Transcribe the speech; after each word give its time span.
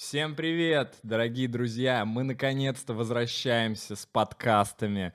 Всем 0.00 0.34
привет, 0.34 0.96
дорогие 1.02 1.46
друзья! 1.46 2.06
Мы 2.06 2.22
наконец-то 2.22 2.94
возвращаемся 2.94 3.96
с 3.96 4.06
подкастами. 4.06 5.12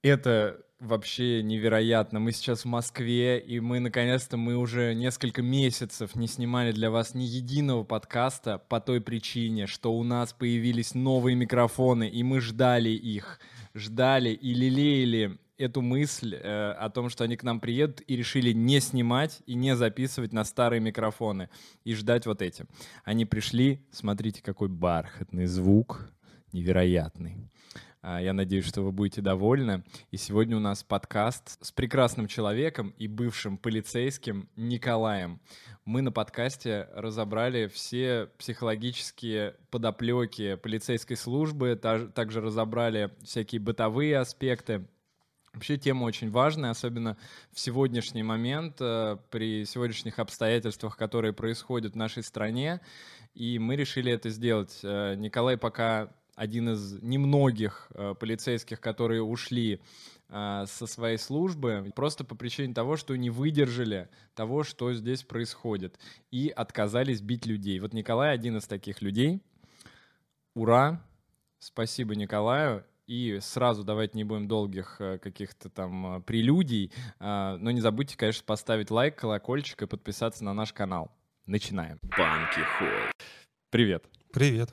Это 0.00 0.60
вообще 0.78 1.42
невероятно. 1.42 2.20
Мы 2.20 2.30
сейчас 2.30 2.60
в 2.60 2.66
Москве, 2.66 3.40
и 3.40 3.58
мы 3.58 3.80
наконец-то, 3.80 4.36
мы 4.36 4.54
уже 4.56 4.94
несколько 4.94 5.42
месяцев 5.42 6.14
не 6.14 6.28
снимали 6.28 6.70
для 6.70 6.88
вас 6.92 7.14
ни 7.14 7.24
единого 7.24 7.82
подкаста 7.82 8.58
по 8.58 8.80
той 8.80 9.00
причине, 9.00 9.66
что 9.66 9.92
у 9.92 10.04
нас 10.04 10.32
появились 10.32 10.94
новые 10.94 11.34
микрофоны, 11.34 12.08
и 12.08 12.22
мы 12.22 12.40
ждали 12.40 12.90
их, 12.90 13.40
ждали 13.74 14.30
и 14.30 14.54
лелеяли 14.54 15.40
эту 15.62 15.80
мысль 15.80 16.34
э, 16.34 16.72
о 16.72 16.90
том, 16.90 17.08
что 17.08 17.24
они 17.24 17.36
к 17.36 17.44
нам 17.44 17.60
приедут, 17.60 18.02
и 18.06 18.16
решили 18.16 18.52
не 18.52 18.80
снимать 18.80 19.42
и 19.46 19.54
не 19.54 19.76
записывать 19.76 20.32
на 20.32 20.44
старые 20.44 20.80
микрофоны 20.80 21.48
и 21.84 21.94
ждать 21.94 22.26
вот 22.26 22.42
эти. 22.42 22.66
Они 23.04 23.24
пришли, 23.24 23.80
смотрите, 23.90 24.42
какой 24.42 24.68
бархатный 24.68 25.46
звук, 25.46 26.10
невероятный. 26.52 27.36
А, 28.04 28.20
я 28.20 28.32
надеюсь, 28.32 28.66
что 28.66 28.82
вы 28.82 28.90
будете 28.90 29.20
довольны. 29.20 29.84
И 30.10 30.16
сегодня 30.16 30.56
у 30.56 30.60
нас 30.60 30.82
подкаст 30.82 31.64
с 31.64 31.70
прекрасным 31.70 32.26
человеком 32.26 32.92
и 32.98 33.06
бывшим 33.06 33.56
полицейским 33.56 34.48
Николаем. 34.56 35.40
Мы 35.84 36.02
на 36.02 36.10
подкасте 36.10 36.88
разобрали 36.94 37.68
все 37.68 38.28
психологические 38.38 39.54
подоплеки 39.70 40.56
полицейской 40.56 41.16
службы, 41.16 41.76
также 41.76 42.40
разобрали 42.40 43.12
всякие 43.22 43.60
бытовые 43.60 44.18
аспекты, 44.18 44.84
Вообще 45.54 45.76
тема 45.76 46.04
очень 46.04 46.30
важная, 46.30 46.70
особенно 46.70 47.18
в 47.52 47.60
сегодняшний 47.60 48.22
момент, 48.22 48.76
э, 48.80 49.18
при 49.30 49.66
сегодняшних 49.66 50.18
обстоятельствах, 50.18 50.96
которые 50.96 51.34
происходят 51.34 51.92
в 51.92 51.96
нашей 51.96 52.22
стране. 52.22 52.80
И 53.34 53.58
мы 53.58 53.76
решили 53.76 54.10
это 54.10 54.30
сделать. 54.30 54.80
Э, 54.82 55.14
Николай 55.14 55.58
пока 55.58 56.08
один 56.36 56.70
из 56.70 57.02
немногих 57.02 57.88
э, 57.94 58.14
полицейских, 58.18 58.80
которые 58.80 59.22
ушли 59.22 59.80
со 60.30 60.86
своей 60.86 61.18
службы, 61.18 61.92
просто 61.94 62.24
по 62.24 62.34
причине 62.34 62.72
того, 62.72 62.96
что 62.96 63.14
не 63.16 63.28
выдержали 63.28 64.08
того, 64.34 64.62
что 64.62 64.94
здесь 64.94 65.24
происходит, 65.24 65.98
и 66.30 66.48
отказались 66.48 67.20
бить 67.20 67.44
людей. 67.44 67.78
Вот 67.80 67.92
Николай 67.92 68.32
один 68.32 68.56
из 68.56 68.64
таких 68.64 69.02
людей. 69.02 69.42
Ура! 70.54 71.04
Спасибо 71.58 72.14
Николаю. 72.14 72.82
И 73.06 73.38
сразу 73.40 73.84
давайте 73.84 74.16
не 74.16 74.24
будем 74.24 74.48
долгих 74.48 74.96
э, 75.00 75.18
каких-то 75.18 75.68
там 75.68 76.22
прелюдий, 76.22 76.92
но 77.18 77.70
не 77.70 77.80
забудьте, 77.80 78.16
конечно, 78.16 78.44
поставить 78.46 78.90
лайк, 78.90 79.16
колокольчик 79.16 79.82
и 79.82 79.86
подписаться 79.86 80.44
на 80.44 80.54
наш 80.54 80.72
канал. 80.72 81.10
Начинаем. 81.46 81.98
Банки 82.02 82.60
Холл. 82.78 83.10
Привет. 83.70 84.04
Привет. 84.32 84.72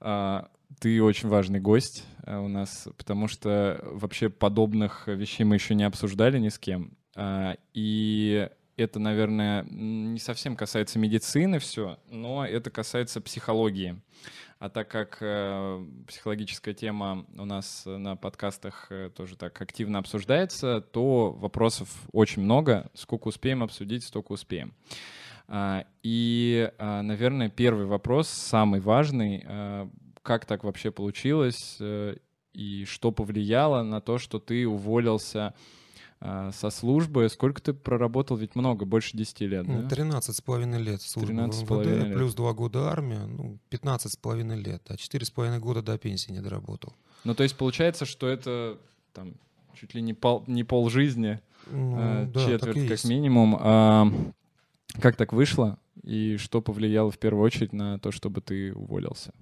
А, 0.00 0.50
ты 0.78 1.02
очень 1.02 1.28
важный 1.28 1.60
гость 1.60 2.04
э, 2.26 2.36
у 2.36 2.48
нас, 2.48 2.88
потому 2.98 3.26
что 3.26 3.80
вообще 3.84 4.28
подобных 4.28 5.08
вещей 5.08 5.44
мы 5.44 5.54
еще 5.54 5.74
не 5.74 5.84
обсуждали 5.84 6.38
ни 6.38 6.50
с 6.50 6.58
кем. 6.58 6.96
А, 7.16 7.56
и 7.72 8.50
это, 8.76 8.98
наверное, 8.98 9.64
не 9.70 10.18
совсем 10.18 10.56
касается 10.56 10.98
медицины 10.98 11.58
все, 11.58 11.98
но 12.10 12.44
это 12.44 12.70
касается 12.70 13.20
психологии. 13.20 14.00
А 14.58 14.68
так 14.68 14.88
как 14.88 15.18
э, 15.20 15.84
психологическая 16.06 16.74
тема 16.74 17.26
у 17.36 17.44
нас 17.44 17.82
на 17.86 18.16
подкастах 18.16 18.86
э, 18.90 19.10
тоже 19.14 19.36
так 19.36 19.60
активно 19.60 19.98
обсуждается, 19.98 20.80
то 20.80 21.32
вопросов 21.32 21.88
очень 22.12 22.42
много. 22.42 22.90
Сколько 22.94 23.28
успеем 23.28 23.62
обсудить, 23.62 24.04
столько 24.04 24.32
успеем. 24.32 24.74
А, 25.46 25.84
и, 26.02 26.70
а, 26.78 27.02
наверное, 27.02 27.48
первый 27.50 27.86
вопрос, 27.86 28.28
самый 28.28 28.80
важный, 28.80 29.44
а, 29.46 29.90
как 30.22 30.46
так 30.46 30.64
вообще 30.64 30.90
получилось 30.90 31.76
э, 31.80 32.16
и 32.54 32.84
что 32.86 33.12
повлияло 33.12 33.82
на 33.82 34.00
то, 34.00 34.18
что 34.18 34.38
ты 34.38 34.66
уволился 34.66 35.54
со 36.20 36.70
службы. 36.70 37.28
Сколько 37.28 37.60
ты 37.60 37.74
проработал? 37.74 38.36
Ведь 38.36 38.54
много, 38.54 38.84
больше 38.84 39.16
10 39.16 39.40
лет, 39.40 39.66
да? 39.66 39.88
13 39.88 40.34
с 40.34 40.40
половиной 40.40 40.82
лет 40.82 41.02
службы 41.02 41.32
13 41.32 41.68
в 41.68 41.70
МВД, 41.70 41.86
лет. 41.86 42.14
плюс 42.14 42.34
2 42.34 42.52
года 42.54 42.88
армия, 42.88 43.26
ну, 43.26 43.58
15 43.68 44.12
с 44.12 44.16
половиной 44.16 44.56
лет, 44.56 44.82
а 44.88 44.96
4 44.96 45.26
с 45.26 45.30
половиной 45.30 45.58
года 45.58 45.82
до 45.82 45.98
пенсии 45.98 46.32
не 46.32 46.40
доработал. 46.40 46.94
Ну, 47.24 47.34
то 47.34 47.42
есть 47.42 47.56
получается, 47.56 48.06
что 48.06 48.26
это 48.26 48.78
там 49.12 49.34
чуть 49.74 49.94
ли 49.94 50.02
не 50.02 50.14
пол, 50.14 50.44
не 50.46 50.64
пол 50.64 50.88
жизни, 50.88 51.40
ну, 51.70 51.96
а, 51.98 52.24
да, 52.26 52.46
четверть 52.46 52.88
как 52.88 53.04
минимум. 53.04 53.56
А, 53.60 54.10
как 55.00 55.16
так 55.16 55.32
вышло? 55.32 55.78
И 56.02 56.36
что 56.36 56.60
повлияло 56.60 57.10
в 57.10 57.18
первую 57.18 57.44
очередь 57.44 57.72
на 57.72 57.98
то, 57.98 58.10
чтобы 58.10 58.40
ты 58.40 58.72
уволился? 58.74 59.32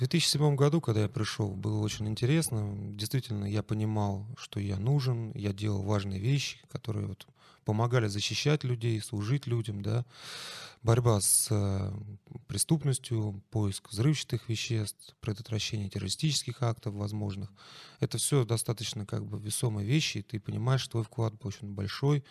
В 0.00 0.08
2007 0.08 0.56
году, 0.56 0.80
когда 0.80 1.02
я 1.02 1.08
пришел, 1.10 1.50
было 1.50 1.78
очень 1.80 2.08
интересно. 2.08 2.74
Действительно, 2.94 3.44
я 3.44 3.62
понимал, 3.62 4.26
что 4.38 4.58
я 4.58 4.78
нужен, 4.78 5.30
я 5.34 5.52
делал 5.52 5.82
важные 5.82 6.18
вещи, 6.18 6.58
которые 6.70 7.06
вот 7.06 7.26
помогали 7.66 8.06
защищать 8.06 8.64
людей, 8.64 8.98
служить 9.02 9.46
людям, 9.46 9.82
да. 9.82 10.06
Борьба 10.82 11.20
с 11.20 11.48
э, 11.50 11.92
преступностью, 12.46 13.42
поиск 13.50 13.90
взрывчатых 13.90 14.48
веществ, 14.48 15.14
предотвращение 15.20 15.90
террористических 15.90 16.62
актов 16.62 16.94
возможных. 16.94 17.52
Это 17.98 18.16
все 18.16 18.46
достаточно 18.46 19.04
как 19.04 19.26
бы 19.26 19.38
весомые 19.38 19.86
вещи, 19.86 20.18
и 20.18 20.22
ты 20.22 20.40
понимаешь, 20.40 20.80
что 20.80 20.92
твой 20.92 21.04
вклад 21.04 21.34
был 21.34 21.48
очень 21.48 21.74
большой. 21.74 22.24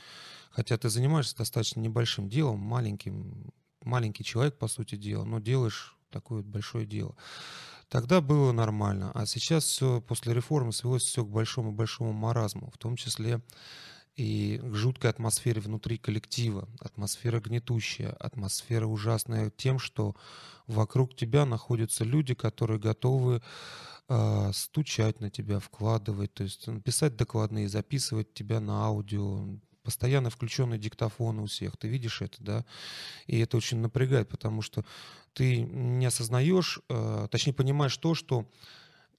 Хотя 0.50 0.75
ты 0.80 0.90
занимаешься 0.90 1.38
достаточно 1.38 1.81
небольшим 1.81 2.30
делом, 2.30 2.57
маленьким, 2.57 3.53
маленький 3.84 4.24
человек, 4.24 4.57
по 4.57 4.68
сути 4.68 4.96
дела, 4.96 5.24
но 5.24 5.38
делаешь 5.38 5.98
такое 6.09 6.43
большое 6.43 6.85
дело. 6.85 7.15
Тогда 7.89 8.21
было 8.21 8.51
нормально, 8.51 9.11
а 9.15 9.25
сейчас 9.25 9.63
все 9.63 9.99
после 9.99 10.33
реформы 10.33 10.71
свелось 10.73 11.03
все 11.03 11.25
к 11.25 11.29
большому-большому 11.29 12.13
маразму, 12.13 12.71
в 12.71 12.77
том 12.77 12.95
числе 12.95 13.41
и 14.15 14.59
к 14.61 14.75
жуткой 14.75 15.09
атмосфере 15.09 15.61
внутри 15.61 15.97
коллектива, 15.97 16.67
атмосфера 16.79 17.39
гнетущая, 17.39 18.11
атмосфера 18.11 18.85
ужасная 18.85 19.49
тем, 19.49 19.79
что 19.79 20.15
вокруг 20.67 21.15
тебя 21.15 21.45
находятся 21.45 22.03
люди, 22.03 22.33
которые 22.35 22.79
готовы 22.79 23.41
э, 24.09 24.51
стучать 24.53 25.21
на 25.21 25.29
тебя, 25.29 25.59
вкладывать, 25.59 26.33
то 26.33 26.43
есть 26.43 26.67
писать 26.83 27.15
докладные, 27.15 27.69
записывать 27.69 28.33
тебя 28.33 28.59
на 28.59 28.85
аудио, 28.85 29.57
постоянно 29.84 30.29
включенный 30.29 30.78
диктофон 30.78 31.40
у 31.40 31.45
всех, 31.45 31.78
ты 31.78 31.88
видишь 31.88 32.22
это, 32.22 32.38
да, 32.40 32.66
и 33.28 33.40
это 33.40 33.57
очень 33.57 33.79
напрягает, 33.79 34.29
потому 34.29 34.62
что 34.62 34.84
ты 35.34 35.62
не 35.62 36.06
осознаешь, 36.06 36.79
э, 36.90 37.28
точнее 37.31 37.53
понимаешь 37.53 37.95
то, 37.97 38.16
что, 38.16 38.50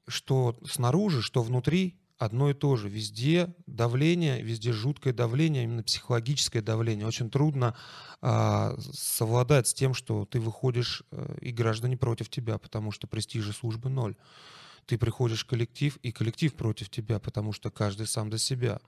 что 0.07 0.59
снаружи, 0.65 1.23
что 1.23 1.43
внутри 1.43 1.97
одно 2.21 2.51
и 2.51 2.55
то 2.55 2.77
же. 2.77 2.89
Везде 2.89 3.53
давление, 3.67 4.43
везде 4.43 4.73
жуткое 4.73 5.15
давление, 5.15 5.65
именно 5.65 5.83
психологическое 5.83 6.61
давление. 6.61 7.07
Очень 7.07 7.31
трудно 7.31 7.75
э, 8.21 8.77
совладать 8.93 9.69
с 9.69 9.75
тем, 9.75 9.95
что 9.95 10.27
ты 10.27 10.39
выходишь, 10.39 11.03
э, 11.11 11.39
и 11.41 11.51
граждане 11.51 11.97
против 11.97 12.29
тебя, 12.29 12.59
потому 12.59 12.93
что 12.93 13.07
престижа 13.07 13.55
службы 13.55 13.89
ноль. 13.89 14.17
Ты 14.85 14.99
приходишь 14.99 15.45
в 15.45 15.47
коллектив, 15.47 15.97
и 16.03 16.13
коллектив 16.13 16.55
против 16.55 16.91
тебя, 16.91 17.19
потому 17.19 17.53
что 17.53 17.71
каждый 17.71 18.07
сам 18.07 18.29
до 18.29 18.37
себя. 18.37 18.81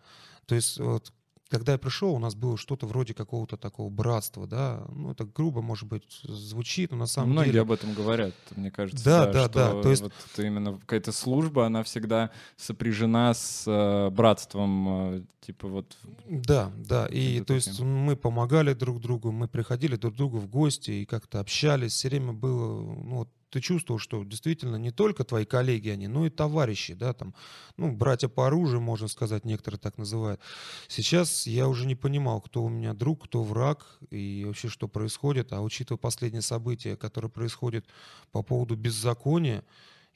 То 0.46 0.54
есть 0.54 0.78
вот 0.78 1.12
когда 1.52 1.72
я 1.72 1.78
пришел, 1.78 2.14
у 2.14 2.18
нас 2.18 2.34
было 2.34 2.56
что-то 2.56 2.86
вроде 2.86 3.12
какого-то 3.12 3.58
такого 3.58 3.90
братства, 3.90 4.46
да, 4.46 4.86
ну 4.88 5.10
это 5.10 5.26
грубо, 5.26 5.60
может 5.60 5.86
быть, 5.86 6.20
звучит, 6.22 6.92
но 6.92 6.96
на 6.96 7.06
самом 7.06 7.32
Многие 7.32 7.48
деле... 7.48 7.60
об 7.60 7.72
этом 7.72 7.92
говорят, 7.92 8.32
мне 8.56 8.70
кажется. 8.70 9.04
Да, 9.04 9.26
да, 9.26 9.48
да. 9.48 9.74
да. 9.74 9.82
То 9.82 9.90
есть 9.90 10.02
вот 10.02 10.14
именно 10.38 10.78
какая-то 10.78 11.12
служба, 11.12 11.66
она 11.66 11.82
всегда 11.82 12.30
сопряжена 12.56 13.34
с 13.34 13.64
э, 13.66 14.08
братством, 14.08 15.16
э, 15.16 15.22
типа 15.42 15.68
вот. 15.68 15.94
Да, 16.26 16.72
да. 16.74 17.04
И 17.08 17.40
то 17.40 17.54
таким. 17.54 17.56
есть 17.56 17.80
мы 17.80 18.16
помогали 18.16 18.72
друг 18.72 19.02
другу, 19.02 19.30
мы 19.30 19.46
приходили 19.46 19.96
друг 19.96 20.14
к 20.14 20.16
другу 20.16 20.38
в 20.38 20.48
гости 20.48 20.90
и 20.90 21.04
как-то 21.04 21.40
общались. 21.40 21.92
Все 21.92 22.08
время 22.08 22.32
было, 22.32 22.80
ну 22.80 23.16
вот 23.16 23.28
ты 23.52 23.60
чувствовал, 23.60 23.98
что 23.98 24.24
действительно 24.24 24.76
не 24.76 24.90
только 24.90 25.24
твои 25.24 25.44
коллеги 25.44 25.90
они, 25.90 26.08
но 26.08 26.24
и 26.24 26.30
товарищи, 26.30 26.94
да, 26.94 27.12
там, 27.12 27.34
ну, 27.76 27.92
братья 27.92 28.28
по 28.28 28.46
оружию, 28.46 28.80
можно 28.80 29.08
сказать, 29.08 29.44
некоторые 29.44 29.78
так 29.78 29.98
называют. 29.98 30.40
Сейчас 30.88 31.46
я 31.46 31.68
уже 31.68 31.86
не 31.86 31.94
понимал, 31.94 32.40
кто 32.40 32.64
у 32.64 32.70
меня 32.70 32.94
друг, 32.94 33.24
кто 33.24 33.42
враг 33.42 33.98
и 34.10 34.44
вообще 34.46 34.68
что 34.68 34.88
происходит, 34.88 35.52
а 35.52 35.60
учитывая 35.60 35.98
последние 35.98 36.40
события, 36.40 36.96
которые 36.96 37.30
происходят 37.30 37.84
по 38.30 38.42
поводу 38.42 38.74
беззакония, 38.74 39.64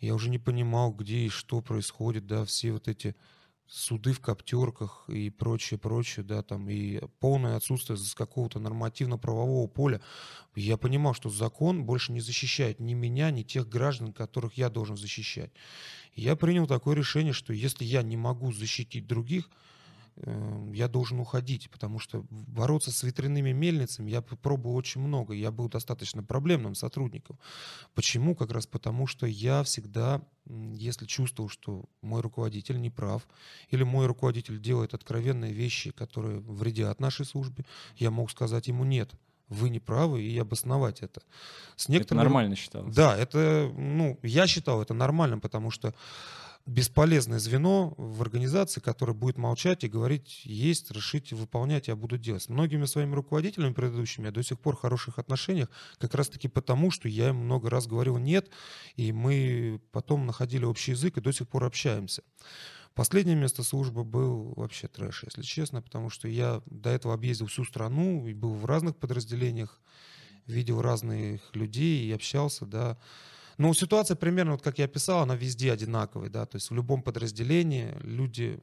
я 0.01 0.15
уже 0.15 0.31
не 0.31 0.39
понимал, 0.39 0.93
где 0.93 1.19
и 1.19 1.29
что 1.29 1.61
происходит, 1.61 2.27
да, 2.27 2.47
все 2.47 2.73
вот 2.73 2.89
эти 2.89 3.15
суды 3.69 4.13
в 4.13 4.21
коптерках 4.21 5.05
и 5.09 5.31
прочее, 5.31 5.79
прочее, 5.79 6.25
да, 6.25 6.43
там, 6.43 6.69
и 6.69 7.01
полное 7.21 7.57
отсутствие 7.57 7.99
какого-то 8.15 8.59
нормативно-правового 8.61 9.67
поля. 9.67 10.01
Я 10.55 10.77
понимал, 10.77 11.15
что 11.15 11.29
закон 11.29 11.85
больше 11.85 12.13
не 12.13 12.21
защищает 12.21 12.81
ни 12.81 12.95
меня, 12.95 13.31
ни 13.31 13.43
тех 13.43 13.69
граждан, 13.69 14.13
которых 14.13 14.55
я 14.55 14.71
должен 14.71 14.97
защищать. 14.97 15.51
Я 16.15 16.37
принял 16.37 16.67
такое 16.67 16.97
решение, 16.97 17.33
что 17.33 17.53
если 17.53 17.85
я 17.85 18.03
не 18.03 18.17
могу 18.17 18.53
защитить 18.53 19.07
других, 19.07 19.51
я 20.73 20.89
должен 20.89 21.21
уходить, 21.21 21.71
потому 21.71 21.99
что 21.99 22.25
бороться 22.31 22.91
с 22.91 23.03
ветряными 23.03 23.53
мельницами 23.53 24.11
я 24.11 24.23
пробовал 24.23 24.77
очень 24.77 25.01
много, 25.01 25.35
я 25.35 25.51
был 25.51 25.69
достаточно 25.69 26.23
проблемным 26.23 26.75
сотрудником. 26.75 27.39
Почему? 27.95 28.35
Как 28.35 28.51
раз 28.51 28.67
потому, 28.67 29.07
что 29.07 29.27
я 29.27 29.63
всегда, 29.63 30.23
если 30.47 31.07
чувствовал, 31.07 31.49
что 31.49 31.85
мой 32.01 32.23
руководитель 32.23 32.81
не 32.81 32.91
прав, 32.91 33.27
или 33.71 33.83
мой 33.83 34.07
руководитель 34.07 34.61
делает 34.61 34.95
откровенные 34.95 35.53
вещи, 35.53 35.91
которые 35.91 36.41
вредят 36.41 37.01
нашей 37.01 37.27
службе, 37.27 37.65
я 37.97 38.11
мог 38.11 38.31
сказать 38.31 38.69
ему 38.69 38.85
нет 38.85 39.15
вы 39.49 39.71
не 39.71 39.79
правы, 39.79 40.23
и 40.23 40.37
обосновать 40.39 41.03
это. 41.03 41.23
С 41.77 41.89
некоторыми... 41.89 42.23
Это 42.23 42.25
нормально 42.25 42.57
считалось? 42.57 42.95
Да, 42.95 43.17
это, 43.17 43.73
ну, 43.77 44.19
я 44.23 44.47
считал 44.47 44.83
это 44.83 44.93
нормальным, 44.93 45.41
потому 45.41 45.71
что 45.71 45.95
бесполезное 46.67 47.39
звено 47.39 47.95
в 47.97 48.21
организации, 48.23 48.81
которое 48.81 49.13
будет 49.13 49.39
молчать 49.39 49.85
и 49.85 49.89
говорить, 49.89 50.43
есть, 50.45 50.91
решите, 50.91 51.37
выполнять, 51.37 51.87
я 51.87 51.95
буду 51.95 52.19
делать. 52.19 52.43
С 52.43 52.49
многими 52.49 52.85
своими 52.87 53.15
руководителями 53.15 53.73
предыдущими 53.73 54.27
я 54.27 54.33
до 54.33 54.43
сих 54.43 54.59
пор 54.59 54.77
в 54.77 54.81
хороших 54.81 55.19
отношениях, 55.19 55.71
как 55.99 56.15
раз-таки 56.15 56.49
потому, 56.49 56.91
что 56.91 57.09
я 57.09 57.29
им 57.29 57.37
много 57.37 57.71
раз 57.71 57.87
говорил 57.87 58.19
нет, 58.19 58.51
и 58.97 59.13
мы 59.13 59.81
потом 59.93 60.27
находили 60.27 60.65
общий 60.65 60.93
язык 60.93 61.17
и 61.17 61.21
до 61.21 61.33
сих 61.33 61.49
пор 61.49 61.65
общаемся. 61.65 62.23
Последнее 62.95 63.37
место 63.37 63.63
службы 63.63 64.05
был 64.05 64.55
вообще 64.57 64.89
трэш, 64.89 65.25
если 65.25 65.43
честно, 65.43 65.83
потому 65.83 66.11
что 66.11 66.27
я 66.29 66.63
до 66.67 66.91
этого 66.91 67.15
объездил 67.15 67.47
всю 67.47 67.65
страну 67.65 68.27
и 68.27 68.35
был 68.35 68.55
в 68.55 68.65
разных 68.65 68.97
подразделениях, 68.97 69.81
видел 70.47 70.81
разных 70.81 71.55
людей 71.55 72.07
и 72.07 72.13
общался, 72.13 72.67
да. 72.67 72.99
Но 73.59 73.73
ситуация 73.75 74.17
примерно, 74.17 74.53
вот 74.53 74.63
как 74.63 74.79
я 74.79 74.85
описал, 74.85 75.23
она 75.23 75.35
везде 75.35 75.73
одинаковая, 75.73 76.29
да, 76.29 76.47
то 76.47 76.57
есть 76.57 76.71
в 76.71 76.75
любом 76.75 77.03
подразделении 77.03 77.95
люди 78.03 78.61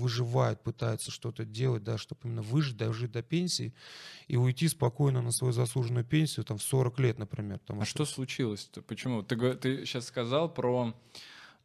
выживают, 0.00 0.62
пытаются 0.62 1.10
что-то 1.10 1.44
делать, 1.44 1.84
да, 1.84 1.98
чтобы 1.98 2.20
именно 2.24 2.42
выжить, 2.42 2.76
дожить 2.76 3.12
до 3.12 3.22
пенсии 3.22 3.72
и 4.28 4.36
уйти 4.36 4.68
спокойно 4.68 5.22
на 5.22 5.30
свою 5.30 5.52
заслуженную 5.52 6.04
пенсию, 6.04 6.44
там, 6.44 6.58
в 6.58 6.62
40 6.62 6.98
лет, 7.00 7.18
например. 7.18 7.60
А 7.68 7.84
что, 7.84 8.04
что 8.04 8.04
случилось? 8.06 8.70
-то? 8.72 8.82
Почему? 8.82 9.22
Ты, 9.22 9.54
ты 9.54 9.86
сейчас 9.86 10.06
сказал 10.06 10.52
про 10.52 10.94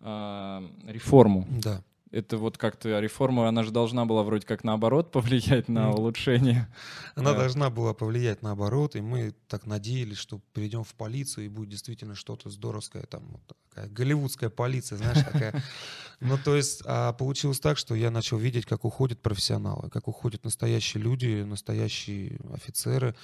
э, 0.02 0.70
реформу. 0.88 1.48
Да. 1.50 1.84
Это 2.16 2.38
вот 2.38 2.58
как-то 2.58 3.00
реформа, 3.00 3.50
она 3.50 3.64
же 3.64 3.72
должна 3.72 4.06
была 4.06 4.24
вроде 4.24 4.48
как 4.48 4.64
наоборот 4.64 5.12
повлиять 5.12 5.68
на 5.68 5.92
улучшение. 5.92 6.68
Она 7.16 7.34
да. 7.34 7.40
должна 7.40 7.70
была 7.70 7.94
повлиять 7.94 8.42
наоборот, 8.42 8.96
и 8.96 9.02
мы 9.02 9.34
так 9.50 9.66
надеялись, 9.66 10.18
что 10.18 10.40
перейдем 10.54 10.86
в 10.86 10.94
полицию 10.96 11.46
и 11.46 11.50
будет 11.50 11.70
действительно 11.70 12.16
что-то 12.16 12.50
здоровское, 12.50 13.04
там 13.04 13.24
вот 13.28 13.58
такая 13.70 13.90
голливудская 13.90 14.50
полиция, 14.50 14.98
знаешь, 14.98 15.24
такая. 15.26 15.62
Ну, 16.22 16.38
то 16.38 16.56
есть 16.56 16.82
а 16.86 17.12
получилось 17.12 17.60
так, 17.60 17.78
что 17.78 17.94
я 17.94 18.10
начал 18.10 18.38
видеть, 18.38 18.66
как 18.66 18.86
уходят 18.86 19.22
профессионалы, 19.22 19.90
как 19.90 20.08
уходят 20.08 20.46
настоящие 20.46 21.04
люди, 21.04 21.44
настоящие 21.44 22.40
офицеры. 22.54 23.16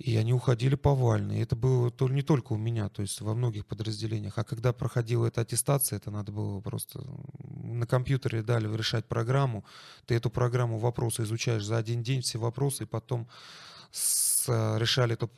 И 0.00 0.16
они 0.16 0.32
уходили 0.32 0.76
повально. 0.76 1.32
И 1.32 1.42
это 1.42 1.56
было 1.56 1.92
не 2.08 2.22
только 2.22 2.54
у 2.54 2.56
меня, 2.56 2.88
то 2.88 3.02
есть 3.02 3.20
во 3.20 3.34
многих 3.34 3.66
подразделениях. 3.66 4.38
А 4.38 4.44
когда 4.44 4.72
проходила 4.72 5.26
эта 5.26 5.42
аттестация, 5.42 5.98
это 5.98 6.10
надо 6.10 6.32
было 6.32 6.60
просто... 6.60 7.04
На 7.62 7.86
компьютере 7.86 8.42
дали 8.42 8.74
решать 8.74 9.04
программу. 9.04 9.62
Ты 10.06 10.14
эту 10.14 10.30
программу 10.30 10.78
вопросы 10.78 11.24
изучаешь 11.24 11.64
за 11.64 11.76
один 11.76 12.02
день, 12.02 12.22
все 12.22 12.38
вопросы, 12.38 12.84
и 12.84 12.86
потом 12.86 13.28
с, 13.90 14.48
решали 14.78 15.12
эту 15.12 15.30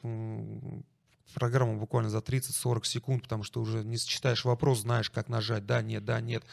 программу 1.35 1.81
буквально 1.81 2.11
за 2.11 2.19
30-40 2.19 2.85
секунд, 2.85 3.23
потому 3.25 3.43
что 3.43 3.61
уже 3.61 3.83
не 3.83 3.99
читаешь 3.99 4.45
вопрос, 4.45 4.83
знаешь, 4.83 5.11
как 5.11 5.29
нажать, 5.29 5.67
да, 5.67 5.83
нет, 5.83 6.05
да, 6.05 6.21
нет, 6.21 6.45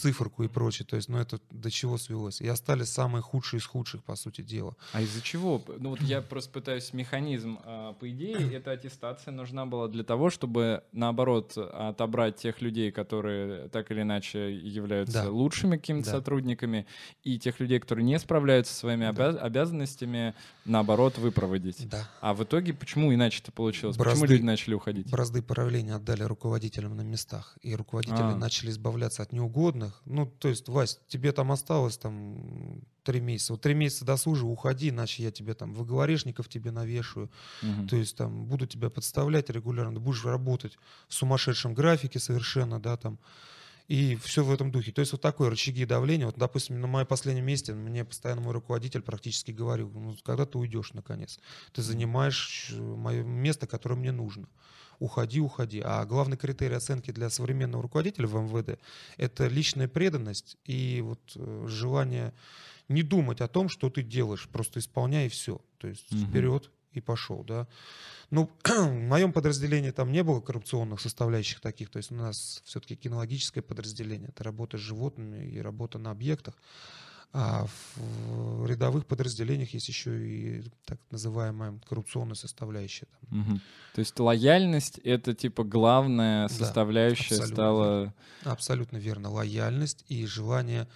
циферку 0.00 0.42
и 0.42 0.48
прочее. 0.48 0.86
То 0.86 0.96
есть, 0.96 1.08
ну, 1.08 1.18
это 1.18 1.40
до 1.50 1.70
чего 1.70 1.98
свелось. 1.98 2.40
И 2.40 2.48
остались 2.48 2.88
самые 2.88 3.22
худшие 3.22 3.58
из 3.58 3.66
худших, 3.66 4.02
по 4.02 4.16
сути 4.16 4.40
дела. 4.40 4.76
А 4.92 5.02
из-за 5.02 5.20
чего? 5.22 5.62
Ну, 5.78 5.90
вот 5.90 6.00
я 6.00 6.22
просто 6.30 6.50
пытаюсь 6.52 6.92
механизм. 6.92 7.58
А, 7.64 7.92
по 7.94 8.10
идее, 8.10 8.52
эта 8.54 8.72
аттестация 8.72 9.32
нужна 9.32 9.66
была 9.66 9.88
для 9.88 10.04
того, 10.04 10.30
чтобы, 10.30 10.82
наоборот, 10.92 11.56
отобрать 11.56 12.36
тех 12.36 12.60
людей, 12.60 12.90
которые 12.90 13.68
так 13.68 13.90
или 13.90 14.02
иначе 14.02 14.54
являются 14.54 15.24
да. 15.24 15.30
лучшими 15.30 15.76
какими-то 15.76 16.10
да. 16.10 16.16
сотрудниками, 16.16 16.86
и 17.22 17.38
тех 17.38 17.60
людей, 17.60 17.78
которые 17.78 18.04
не 18.04 18.18
справляются 18.18 18.72
со 18.72 18.80
своими 18.80 19.10
да. 19.12 19.30
обязанностями, 19.30 20.34
наоборот, 20.64 21.18
выпроводить. 21.18 21.88
Да. 21.88 22.08
А 22.20 22.34
в 22.34 22.42
итоге 22.44 22.72
почему 22.72 23.12
иначе 23.14 23.40
это 23.42 23.52
получилось? 23.52 23.96
Бразды, 23.96 24.20
почему 24.20 24.32
люди 24.32 24.42
начали 24.42 24.74
уходить? 24.74 25.10
Бразды 25.10 25.42
правления 25.42 25.94
отдали 25.94 26.22
руководителям 26.22 26.96
на 26.96 27.02
местах, 27.02 27.56
и 27.62 27.74
руководители 27.74 28.20
а. 28.20 28.36
начали 28.36 28.70
избавляться 28.70 29.22
от 29.22 29.32
неугодных. 29.32 29.89
Ну, 30.04 30.26
то 30.26 30.48
есть, 30.48 30.68
Вась, 30.68 31.00
тебе 31.08 31.32
там 31.32 31.52
осталось 31.52 31.96
там 31.96 32.82
три 33.02 33.20
месяца. 33.20 33.52
Вот 33.52 33.62
три 33.62 33.74
месяца 33.74 34.04
досужи, 34.04 34.44
уходи, 34.44 34.90
иначе 34.90 35.22
я 35.22 35.30
тебе 35.30 35.54
там 35.54 35.72
выговоришников 35.72 36.48
тебе 36.48 36.70
навешаю. 36.70 37.30
Угу. 37.62 37.88
То 37.88 37.96
есть 37.96 38.16
там 38.16 38.46
буду 38.46 38.66
тебя 38.66 38.90
подставлять 38.90 39.50
регулярно, 39.50 40.00
будешь 40.00 40.24
работать 40.24 40.78
в 41.08 41.14
сумасшедшем 41.14 41.74
графике 41.74 42.18
совершенно, 42.18 42.80
да, 42.80 42.96
там. 42.96 43.18
И 43.88 44.14
все 44.22 44.44
в 44.44 44.52
этом 44.52 44.70
духе. 44.70 44.92
То 44.92 45.00
есть 45.00 45.10
вот 45.10 45.20
такое 45.20 45.50
рычаги 45.50 45.84
давления. 45.84 46.26
Вот, 46.26 46.38
допустим, 46.38 46.80
на 46.80 46.86
моем 46.86 47.06
последнем 47.06 47.44
месте 47.44 47.74
мне 47.74 48.04
постоянно 48.04 48.40
мой 48.40 48.52
руководитель 48.52 49.02
практически 49.02 49.50
говорил, 49.50 49.90
ну, 49.90 50.16
когда 50.22 50.46
ты 50.46 50.58
уйдешь 50.58 50.92
наконец? 50.92 51.40
Ты 51.72 51.82
занимаешь 51.82 52.68
э, 52.70 52.80
мое 52.80 53.24
место, 53.24 53.66
которое 53.66 53.96
мне 53.96 54.12
нужно. 54.12 54.46
Уходи, 55.00 55.40
уходи. 55.40 55.80
А 55.84 56.04
главный 56.04 56.36
критерий 56.36 56.76
оценки 56.76 57.10
для 57.10 57.30
современного 57.30 57.82
руководителя 57.82 58.26
в 58.26 58.34
МВД– 58.34 58.78
это 59.16 59.48
личная 59.48 59.88
преданность 59.88 60.58
и 60.64 61.00
вот 61.00 61.20
э, 61.34 61.64
желание 61.66 62.32
не 62.88 63.02
думать 63.02 63.40
о 63.40 63.48
том, 63.48 63.68
что 63.70 63.88
ты 63.88 64.02
делаешь, 64.02 64.48
просто 64.52 64.78
исполняй 64.78 65.26
и 65.26 65.30
все. 65.30 65.60
То 65.78 65.88
есть 65.88 66.12
угу. 66.12 66.26
вперед 66.26 66.70
и 66.92 67.00
пошел, 67.00 67.42
да. 67.44 67.66
Ну, 68.30 68.50
в 68.64 68.92
моем 68.92 69.32
подразделении 69.32 69.90
там 69.90 70.12
не 70.12 70.22
было 70.22 70.40
коррупционных 70.40 71.00
составляющих 71.00 71.60
таких, 71.60 71.88
то 71.88 71.96
есть 71.96 72.10
у 72.10 72.16
нас 72.16 72.62
все-таки 72.64 72.96
кинологическое 72.96 73.62
подразделение, 73.62 74.28
это 74.28 74.44
работа 74.44 74.76
с 74.76 74.80
животными 74.80 75.46
и 75.46 75.60
работа 75.60 75.98
на 75.98 76.10
объектах, 76.10 76.54
а 77.32 77.66
в 77.96 78.66
рядовых 78.66 79.06
подразделениях 79.06 79.72
есть 79.72 79.88
еще 79.88 80.26
и 80.26 80.64
так 80.84 80.98
называемая 81.10 81.78
коррупционная 81.88 82.34
составляющая. 82.34 83.06
Угу. 83.30 83.60
То 83.94 83.98
есть 84.00 84.18
лояльность— 84.18 84.98
это 85.04 85.34
типа 85.34 85.62
главная 85.62 86.48
составляющая 86.48 87.36
да, 87.36 87.42
абсолютно 87.42 87.54
стала... 87.54 87.98
Верно. 87.98 88.14
Абсолютно 88.44 88.96
верно. 88.96 89.30
Лояльность 89.30 90.04
и 90.08 90.26
желание 90.26 90.88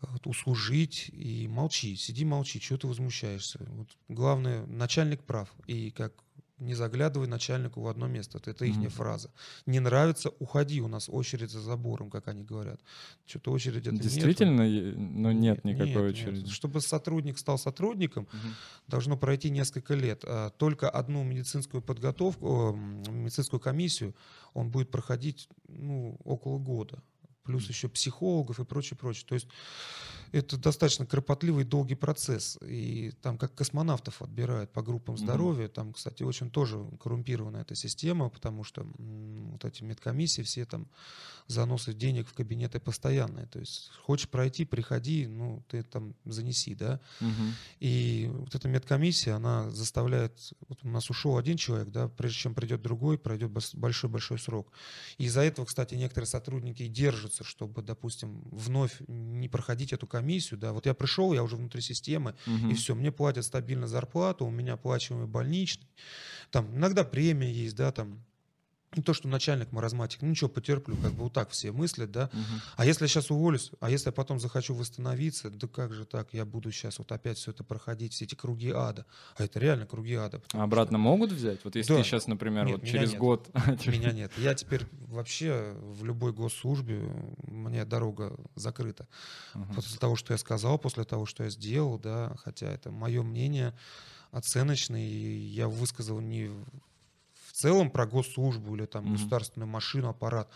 вот, 0.00 0.26
услужить 0.26 1.10
и 1.12 1.46
молчи, 1.48 1.94
сиди 1.96 2.24
молчи, 2.24 2.60
чего 2.60 2.78
ты 2.78 2.86
возмущаешься. 2.88 3.60
Вот, 3.68 3.88
главное, 4.08 4.66
начальник 4.66 5.22
прав. 5.22 5.48
И 5.66 5.90
как 5.90 6.12
не 6.58 6.74
заглядывай 6.74 7.28
начальнику 7.28 7.80
в 7.80 7.88
одно 7.88 8.06
место. 8.06 8.40
Это 8.44 8.64
их 8.64 8.76
mm-hmm. 8.76 8.88
фраза. 8.88 9.30
Не 9.66 9.80
нравится, 9.80 10.30
уходи. 10.38 10.80
У 10.80 10.88
нас 10.88 11.08
очередь 11.08 11.50
за 11.50 11.60
забором, 11.60 12.10
как 12.10 12.28
они 12.28 12.44
говорят. 12.44 12.80
Что-то 13.26 13.52
очередь 13.52 13.86
это 13.86 13.96
Действительно, 13.96 14.68
нету. 14.68 14.98
ну 14.98 15.32
нет, 15.32 15.64
нет 15.64 15.76
никакой 15.76 16.02
нет, 16.02 16.12
очереди. 16.12 16.44
Нет. 16.44 16.48
Чтобы 16.48 16.80
сотрудник 16.80 17.38
стал 17.38 17.58
сотрудником, 17.58 18.24
mm-hmm. 18.24 18.88
должно 18.88 19.16
пройти 19.16 19.50
несколько 19.50 19.94
лет. 19.94 20.24
А 20.24 20.50
только 20.50 20.88
одну 20.88 21.22
медицинскую 21.24 21.82
подготовку, 21.82 22.72
медицинскую 22.72 23.60
комиссию 23.60 24.14
он 24.54 24.70
будет 24.70 24.90
проходить 24.90 25.48
ну, 25.68 26.18
около 26.24 26.58
года 26.58 27.02
плюс 27.46 27.68
еще 27.68 27.88
психологов 27.88 28.58
и 28.58 28.64
прочее, 28.64 28.98
прочее. 28.98 29.24
То 29.26 29.34
есть 29.34 29.46
это 30.32 30.56
достаточно 30.56 31.06
кропотливый 31.06 31.64
долгий 31.64 31.94
процесс. 31.94 32.58
И 32.62 33.12
там 33.22 33.38
как 33.38 33.54
космонавтов 33.54 34.22
отбирают 34.22 34.72
по 34.72 34.82
группам 34.82 35.16
здоровья, 35.16 35.66
mm-hmm. 35.66 35.72
там, 35.72 35.92
кстати, 35.92 36.22
очень 36.22 36.50
тоже 36.50 36.84
коррумпирована 37.00 37.58
эта 37.58 37.74
система, 37.74 38.28
потому 38.28 38.64
что 38.64 38.82
м, 38.82 39.52
вот 39.52 39.64
эти 39.64 39.82
медкомиссии, 39.82 40.42
все 40.42 40.64
там 40.64 40.88
заносы 41.46 41.92
денег 41.92 42.28
в 42.28 42.32
кабинеты 42.32 42.80
постоянные. 42.80 43.46
То 43.46 43.58
есть 43.58 43.90
хочешь 44.02 44.28
пройти, 44.28 44.64
приходи, 44.64 45.26
ну, 45.26 45.62
ты 45.68 45.82
там 45.82 46.14
занеси, 46.24 46.74
да. 46.74 47.00
Mm-hmm. 47.20 47.52
И 47.80 48.30
вот 48.32 48.54
эта 48.54 48.68
медкомиссия, 48.68 49.34
она 49.34 49.70
заставляет... 49.70 50.32
Вот 50.68 50.78
у 50.82 50.88
нас 50.88 51.10
ушел 51.10 51.36
один 51.36 51.56
человек, 51.56 51.88
да, 51.88 52.08
прежде 52.08 52.38
чем 52.38 52.54
придет 52.54 52.82
другой, 52.82 53.18
пройдет 53.18 53.50
большой-большой 53.74 54.38
срок. 54.38 54.72
И 55.18 55.24
из-за 55.24 55.42
этого, 55.42 55.66
кстати, 55.66 55.94
некоторые 55.94 56.26
сотрудники 56.26 56.86
держатся, 56.86 57.44
чтобы, 57.44 57.82
допустим, 57.82 58.42
вновь 58.50 58.96
не 59.06 59.48
проходить 59.48 59.92
эту 59.92 60.06
комиссию, 60.06 60.58
да, 60.58 60.72
вот 60.72 60.86
я 60.86 60.94
пришел, 60.94 61.32
я 61.32 61.42
уже 61.42 61.56
внутри 61.56 61.80
системы, 61.80 62.34
угу. 62.46 62.70
и 62.70 62.74
все, 62.74 62.94
мне 62.94 63.12
платят 63.12 63.44
стабильно 63.44 63.86
зарплату, 63.86 64.46
у 64.46 64.50
меня 64.50 64.74
оплачиваемый 64.74 65.28
больничный, 65.28 65.88
там 66.50 66.74
иногда 66.76 67.04
премия 67.04 67.52
есть, 67.52 67.76
да, 67.76 67.92
там 67.92 68.24
не 68.96 69.02
то, 69.02 69.12
что 69.14 69.28
начальник 69.28 69.72
маразматик, 69.72 70.22
ну 70.22 70.28
ничего, 70.28 70.48
потерплю, 70.48 70.96
как 70.96 71.12
бы 71.12 71.24
вот 71.24 71.32
так 71.32 71.50
все 71.50 71.70
мыслят, 71.72 72.10
да. 72.10 72.30
Мгм. 72.32 72.60
А 72.76 72.84
если 72.86 73.04
я 73.04 73.08
сейчас 73.08 73.30
уволюсь, 73.30 73.70
а 73.80 73.90
если 73.90 74.08
я 74.08 74.12
потом 74.12 74.40
захочу 74.40 74.74
восстановиться, 74.74 75.50
да 75.50 75.68
как 75.68 75.92
же 75.92 76.04
так, 76.04 76.28
я 76.32 76.44
буду 76.44 76.72
сейчас 76.72 76.98
вот 76.98 77.12
опять 77.12 77.38
все 77.38 77.50
это 77.50 77.62
проходить, 77.64 78.12
все 78.14 78.24
эти 78.24 78.34
круги 78.34 78.70
ада. 78.70 79.06
А 79.36 79.44
это 79.44 79.58
реально 79.58 79.86
круги 79.86 80.14
ада. 80.14 80.40
А 80.52 80.62
обратно 80.64 80.98
могут 80.98 81.32
взять? 81.32 81.60
Вот 81.64 81.76
если 81.76 81.92
Да. 81.92 81.98
ты 81.98 82.04
сейчас, 82.04 82.26
например, 82.26 82.66
Нет, 82.66 82.80
вот 82.80 82.88
через 82.88 83.10
нет. 83.12 83.20
год... 83.20 83.48
что 83.80 83.90
Меня 83.96 84.12
нет. 84.12 84.32
Я 84.38 84.54
теперь 84.54 84.86
вообще 85.08 85.76
в 85.82 86.04
любой 86.04 86.32
госслужбе, 86.32 87.00
меня 87.46 87.84
дорога 87.84 88.36
закрыта. 88.54 89.06
После 89.74 89.98
того, 89.98 90.16
что 90.16 90.32
я 90.32 90.38
сказал, 90.38 90.78
после 90.78 91.04
того, 91.04 91.26
что 91.26 91.44
я 91.44 91.50
сделал, 91.50 91.98
да, 91.98 92.34
хотя 92.42 92.70
это 92.70 92.90
мое 92.90 93.22
мнение 93.22 93.74
оценочное, 94.32 95.00
и 95.06 95.36
я 95.38 95.68
высказал 95.68 96.20
не 96.20 96.50
целом 97.56 97.90
про 97.90 98.06
госслужбу 98.06 98.74
или 98.76 98.86
там 98.86 99.04
Мгм. 99.04 99.14
государственную 99.14 99.68
машину, 99.68 100.08
аппарат, 100.08 100.48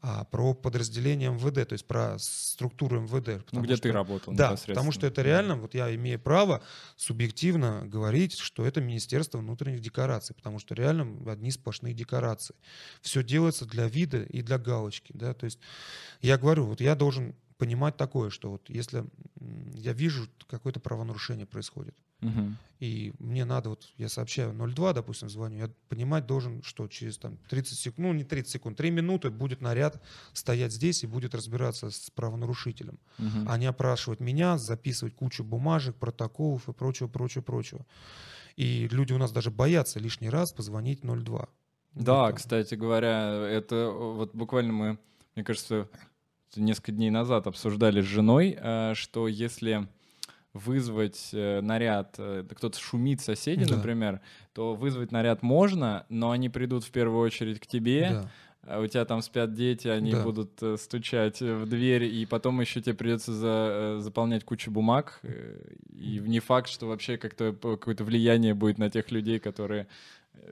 а 0.00 0.24
про 0.24 0.54
подразделение 0.54 1.30
МВД, 1.30 1.68
то 1.68 1.72
есть 1.72 1.86
про 1.86 2.16
структуру 2.18 3.00
МВД. 3.00 3.44
Ну, 3.52 3.62
где 3.62 3.74
что- 3.76 3.84
ты 3.84 3.92
работал 3.92 4.34
Да, 4.34 4.56
потому 4.68 4.92
что 4.92 5.06
это 5.06 5.22
реально, 5.22 5.56
вот 5.56 5.74
я 5.74 5.94
имею 5.94 6.20
право 6.20 6.62
субъективно 6.96 7.82
говорить, 7.86 8.34
что 8.38 8.64
это 8.66 8.80
Министерство 8.80 9.38
внутренних 9.38 9.80
декораций, 9.80 10.34
потому 10.36 10.58
что 10.58 10.74
реально 10.74 11.30
одни 11.32 11.50
сплошные 11.50 11.94
декорации. 11.94 12.54
Все 13.00 13.22
делается 13.24 13.64
для 13.66 13.88
вида 13.88 14.22
и 14.22 14.42
для 14.42 14.58
галочки, 14.58 15.12
да, 15.14 15.34
то 15.34 15.44
есть 15.44 15.58
я 16.22 16.38
говорю, 16.38 16.66
вот 16.66 16.80
я 16.80 16.94
должен 16.94 17.36
понимать 17.58 17.96
такое, 17.96 18.30
что 18.30 18.50
вот 18.52 18.68
если 18.70 19.04
я 19.74 19.92
вижу 19.92 20.28
какое-то 20.48 20.80
правонарушение 20.80 21.46
происходит, 21.46 21.96
Мгм. 22.20 22.56
и 22.78 23.12
мне 23.18 23.44
надо, 23.44 23.70
вот 23.70 23.88
я 23.96 24.08
сообщаю 24.08 24.52
02, 24.52 24.92
допустим, 24.92 25.28
звоню, 25.28 25.58
я 25.58 25.70
понимать 25.88 26.26
должен, 26.26 26.62
что 26.62 26.88
через 26.88 27.18
там 27.18 27.38
30 27.48 27.78
секунд, 27.78 28.08
ну 28.08 28.12
не 28.14 28.24
30 28.24 28.52
секунд, 28.52 28.76
3 28.76 28.90
минуты 28.90 29.30
будет 29.30 29.60
наряд 29.60 30.02
стоять 30.32 30.72
здесь 30.72 31.02
и 31.04 31.06
будет 31.06 31.34
разбираться 31.34 31.90
с 31.90 32.10
правонарушителем 32.10 32.98
Мгм. 33.18 33.48
а 33.48 33.58
не 33.58 33.66
опрашивать 33.66 34.20
меня, 34.20 34.58
записывать 34.58 35.14
кучу 35.14 35.44
бумажек, 35.44 35.96
протоколов 35.96 36.68
и 36.68 36.72
прочего, 36.72 37.08
прочего, 37.08 37.42
прочего. 37.42 37.86
И 38.56 38.88
люди 38.90 39.12
у 39.12 39.18
нас 39.18 39.32
даже 39.32 39.50
боятся 39.50 39.98
лишний 40.00 40.30
раз 40.30 40.52
позвонить 40.52 41.00
02. 41.02 41.48
Да, 41.94 42.26
так. 42.26 42.36
кстати 42.36 42.74
говоря, 42.74 43.46
это 43.48 43.90
вот 43.90 44.34
буквально 44.34 44.72
мы, 44.72 44.98
мне 45.34 45.44
кажется, 45.44 45.88
несколько 46.54 46.92
дней 46.92 47.10
назад 47.10 47.46
обсуждали 47.46 48.00
с 48.00 48.04
женой, 48.04 48.56
э, 48.58 48.92
что 48.94 49.28
если 49.28 49.88
вызвать 50.56 51.30
э, 51.32 51.60
наряд, 51.60 52.14
э, 52.18 52.44
кто-то 52.56 52.78
шумит 52.78 53.20
соседи, 53.20 53.64
Да. 53.64 53.76
например, 53.76 54.20
то 54.52 54.74
вызвать 54.74 55.12
наряд 55.12 55.42
можно, 55.42 56.06
но 56.08 56.30
они 56.30 56.48
придут 56.48 56.84
в 56.84 56.90
первую 56.90 57.20
очередь 57.20 57.60
к 57.60 57.66
тебе, 57.66 58.08
Да. 58.10 58.30
а 58.62 58.80
у 58.80 58.86
тебя 58.86 59.04
там 59.04 59.22
спят 59.22 59.54
дети, 59.54 59.88
они 59.88 60.12
Да. 60.12 60.22
будут 60.22 60.62
э, 60.62 60.76
стучать 60.78 61.40
в 61.40 61.66
дверь, 61.66 62.04
и 62.04 62.26
потом 62.26 62.60
еще 62.60 62.80
тебе 62.80 62.94
придется 62.94 63.32
за- 63.32 63.96
заполнять 64.00 64.44
кучу 64.44 64.70
бумаг, 64.70 65.20
и 65.92 66.18
не 66.24 66.40
факт, 66.40 66.68
что 66.68 66.86
вообще 66.86 67.16
как-то 67.16 67.52
какое-то 67.52 68.04
влияние 68.04 68.54
будет 68.54 68.78
на 68.78 68.90
тех 68.90 69.10
людей, 69.10 69.38
которые 69.38 69.86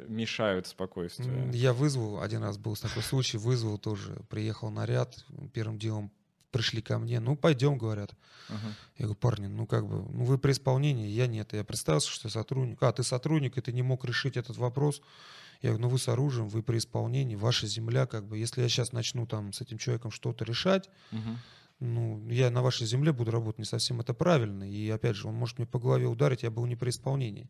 мешают 0.08 0.66
спокойствию. 0.66 1.50
Я 1.52 1.72
вызвал, 1.72 2.20
один 2.22 2.42
раз 2.42 2.56
был 2.58 2.74
такой 2.76 3.02
случай, 3.02 3.36
вызвал 3.38 3.78
тоже, 3.78 4.16
приехал 4.30 4.70
наряд, 4.70 5.24
первым 5.52 5.78
делом 5.78 6.10
пришли 6.54 6.80
ко 6.80 6.98
мне, 6.98 7.20
ну 7.20 7.36
пойдем, 7.36 7.76
говорят. 7.78 8.14
Ага. 8.48 8.68
Я 8.98 9.04
говорю, 9.06 9.14
парни, 9.20 9.46
ну 9.48 9.66
как 9.66 9.86
бы, 9.86 9.96
ну 10.12 10.24
вы 10.24 10.38
при 10.38 10.52
исполнении, 10.52 11.08
я 11.08 11.26
нет. 11.26 11.52
Я 11.52 11.64
представился, 11.64 12.08
что 12.10 12.28
я 12.28 12.32
сотрудник. 12.32 12.82
А, 12.82 12.92
ты 12.92 13.02
сотрудник, 13.02 13.58
и 13.58 13.60
ты 13.60 13.72
не 13.72 13.82
мог 13.82 14.04
решить 14.04 14.36
этот 14.36 14.56
вопрос. 14.56 15.02
Я 15.62 15.70
говорю, 15.70 15.82
ну 15.82 15.88
вы 15.88 15.98
с 15.98 16.08
оружием, 16.08 16.48
вы 16.48 16.62
при 16.62 16.78
исполнении, 16.78 17.36
ваша 17.36 17.66
земля, 17.66 18.06
как 18.06 18.26
бы, 18.26 18.38
если 18.38 18.62
я 18.62 18.68
сейчас 18.68 18.92
начну 18.92 19.26
там 19.26 19.52
с 19.52 19.60
этим 19.60 19.78
человеком 19.78 20.10
что-то 20.10 20.44
решать, 20.44 20.90
Мгм. 21.10 21.38
ну, 21.80 22.28
я 22.30 22.50
на 22.50 22.62
вашей 22.62 22.86
земле 22.86 23.12
буду 23.12 23.30
работать, 23.30 23.58
не 23.58 23.64
совсем 23.64 24.00
это 24.00 24.14
правильно. 24.14 24.64
И 24.70 24.88
опять 24.90 25.16
же, 25.16 25.28
он 25.28 25.34
может 25.34 25.58
мне 25.58 25.66
по 25.66 25.78
голове 25.78 26.06
ударить, 26.06 26.42
я 26.42 26.50
был 26.50 26.66
не 26.66 26.76
при 26.76 26.90
исполнении. 26.90 27.48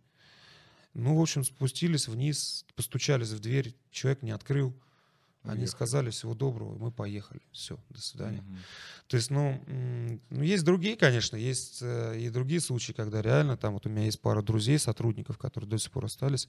Ну, 0.94 1.16
в 1.16 1.20
общем, 1.20 1.44
спустились 1.44 2.08
вниз, 2.08 2.64
постучались 2.76 3.30
в 3.30 3.40
дверь, 3.40 3.74
человек 3.90 4.22
не 4.22 4.30
открыл. 4.30 4.72
Они 5.44 5.60
Уехали. 5.60 5.66
сказали 5.66 6.10
всего 6.10 6.34
доброго, 6.34 6.76
мы 6.78 6.90
поехали. 6.90 7.42
Все, 7.52 7.78
до 7.90 8.00
свидания. 8.00 8.40
Мгм. 8.40 8.58
То 9.08 9.16
есть, 9.16 9.30
ну, 9.30 9.62
ну, 10.30 10.42
есть 10.42 10.64
другие, 10.64 10.96
конечно, 10.96 11.36
есть 11.36 11.80
э, 11.82 12.18
и 12.18 12.30
другие 12.30 12.60
случаи, 12.60 12.92
когда 12.92 13.20
реально, 13.20 13.58
там 13.58 13.74
вот 13.74 13.84
у 13.86 13.90
меня 13.90 14.04
есть 14.04 14.20
пара 14.20 14.40
друзей, 14.40 14.78
сотрудников, 14.78 15.36
которые 15.36 15.68
до 15.68 15.78
сих 15.78 15.90
пор 15.92 16.06
остались, 16.06 16.48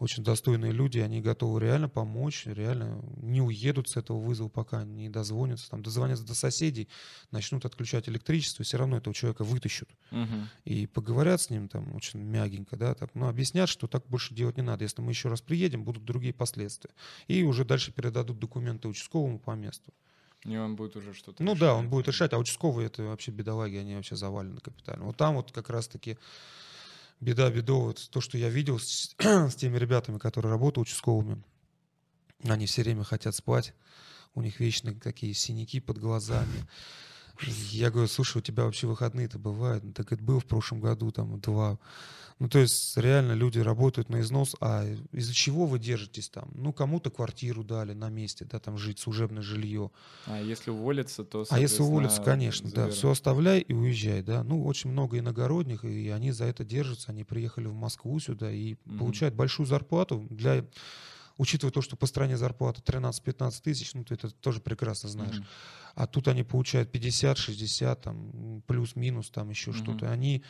очень 0.00 0.24
достойные 0.24 0.72
люди, 0.72 0.98
они 0.98 1.20
готовы 1.20 1.60
реально 1.60 1.88
помочь, 1.88 2.46
реально 2.46 3.04
не 3.18 3.42
уедут 3.42 3.88
с 3.88 3.96
этого 3.96 4.18
вызова, 4.18 4.48
пока 4.48 4.82
не 4.82 5.08
дозвонятся, 5.10 5.70
там, 5.70 5.82
дозвонятся 5.82 6.24
до 6.26 6.34
соседей, 6.34 6.88
начнут 7.30 7.64
отключать 7.66 8.08
электричество, 8.08 8.64
все 8.64 8.78
равно 8.78 8.96
этого 8.96 9.14
человека 9.14 9.44
вытащут. 9.44 9.90
Мгм. 10.10 10.50
И 10.64 10.86
поговорят 10.86 11.40
с 11.42 11.50
ним 11.50 11.68
там 11.68 11.94
очень 11.94 12.20
мягенько, 12.20 12.76
да, 12.76 12.94
так, 12.94 13.14
ну, 13.14 13.28
объяснят, 13.28 13.68
что 13.68 13.86
так 13.86 14.06
больше 14.08 14.34
делать 14.34 14.56
не 14.56 14.62
надо. 14.62 14.84
Если 14.84 15.02
мы 15.02 15.12
еще 15.12 15.28
раз 15.28 15.42
приедем, 15.42 15.84
будут 15.84 16.04
другие 16.04 16.32
последствия. 16.34 16.90
И 17.28 17.42
уже 17.44 17.64
дальше 17.64 17.92
передадут 17.92 18.38
документы 18.38 18.88
участковому 18.88 19.38
по 19.38 19.52
месту. 19.52 19.92
И 20.44 20.56
он 20.56 20.74
будет 20.76 20.96
уже 20.96 21.12
что-то 21.12 21.42
Ну 21.44 21.54
да, 21.54 21.74
он 21.74 21.82
решать. 21.82 21.90
будет 21.90 22.08
решать, 22.08 22.32
а 22.32 22.38
участковые 22.38 22.86
это 22.86 23.02
вообще 23.02 23.30
бедолаги, 23.30 23.76
они 23.76 23.94
вообще 23.94 24.16
завалены 24.16 24.60
капитально. 24.60 25.04
Вот 25.04 25.16
там 25.16 25.34
вот 25.36 25.52
как 25.52 25.68
раз-таки 25.68 26.18
беда 27.20 27.50
бедовая, 27.50 27.88
вот 27.88 28.08
то, 28.10 28.20
что 28.20 28.38
я 28.38 28.48
видел 28.48 28.78
с, 28.78 29.14
с 29.18 29.54
теми 29.54 29.78
ребятами, 29.78 30.18
которые 30.18 30.50
работают 30.50 30.88
участковыми, 30.88 31.42
они 32.44 32.66
все 32.66 32.82
время 32.82 33.04
хотят 33.04 33.34
спать, 33.34 33.74
у 34.34 34.42
них 34.42 34.60
вечно 34.60 34.94
такие 34.94 35.34
синяки 35.34 35.80
под 35.80 35.98
глазами. 35.98 36.66
Я 37.46 37.90
говорю, 37.90 38.08
слушай, 38.08 38.38
у 38.38 38.40
тебя 38.40 38.64
вообще 38.64 38.86
выходные-то 38.86 39.38
бывают? 39.38 39.82
Ну, 39.84 39.92
Так 39.92 40.12
это 40.12 40.22
был 40.22 40.40
в 40.40 40.46
прошлом 40.46 40.80
году, 40.80 41.10
там, 41.10 41.40
два. 41.40 41.78
Ну, 42.38 42.48
то 42.48 42.58
есть, 42.58 42.96
реально 42.96 43.32
люди 43.32 43.58
работают 43.58 44.08
на 44.08 44.20
износ, 44.20 44.56
а 44.60 44.84
из-за 45.12 45.34
чего 45.34 45.66
вы 45.66 45.78
держитесь 45.78 46.28
там? 46.30 46.50
Ну, 46.54 46.72
кому-то 46.72 47.10
квартиру 47.10 47.64
дали 47.64 47.92
на 47.92 48.08
месте, 48.08 48.44
да, 48.44 48.58
там 48.58 48.78
жить, 48.78 48.98
служебное 48.98 49.42
жилье. 49.42 49.90
А 50.26 50.40
если 50.40 50.70
уволиться, 50.70 51.24
то, 51.24 51.44
А 51.50 51.58
если 51.58 51.82
уволиться, 51.82 52.20
конечно, 52.22 52.70
да, 52.70 52.82
заберут. 52.82 52.94
все 52.94 53.10
оставляй 53.10 53.60
и 53.60 53.72
уезжай, 53.74 54.22
да. 54.22 54.42
Ну, 54.44 54.64
очень 54.64 54.90
много 54.90 55.18
иногородних, 55.18 55.84
и 55.84 56.08
они 56.10 56.32
за 56.32 56.44
это 56.44 56.64
держатся, 56.64 57.10
они 57.10 57.24
приехали 57.24 57.66
в 57.66 57.74
Москву 57.74 58.18
сюда 58.20 58.50
и 58.50 58.76
Мгм. 58.86 58.98
получают 58.98 59.34
большую 59.34 59.66
зарплату 59.66 60.26
для... 60.30 60.64
Учитывая 61.40 61.72
то, 61.72 61.80
что 61.80 61.96
по 61.96 62.04
стране 62.04 62.36
зарплата 62.36 62.82
13-15 62.82 63.62
тысяч, 63.62 63.94
ну, 63.94 64.04
ты 64.04 64.12
это 64.12 64.30
тоже 64.30 64.60
прекрасно 64.60 65.08
знаешь. 65.08 65.36
Мгм. 65.36 65.46
А 65.94 66.06
тут 66.06 66.28
они 66.28 66.42
получают 66.42 66.92
50, 66.92 67.38
60, 67.38 68.02
там, 68.02 68.62
плюс-минус, 68.66 69.30
там 69.30 69.48
еще 69.48 69.70
Мгм. 69.70 69.78
что-то. 69.78 70.12
Они 70.12 70.44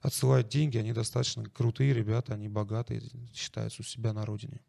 отсылают 0.00 0.48
деньги, 0.48 0.78
они 0.78 0.94
достаточно 0.94 1.44
крутые 1.44 1.92
ребята, 1.92 2.32
они 2.32 2.48
богатые, 2.48 3.02
считаются 3.34 3.82
у 3.82 3.84
себя 3.84 4.14
на 4.14 4.24
родине. 4.24 4.62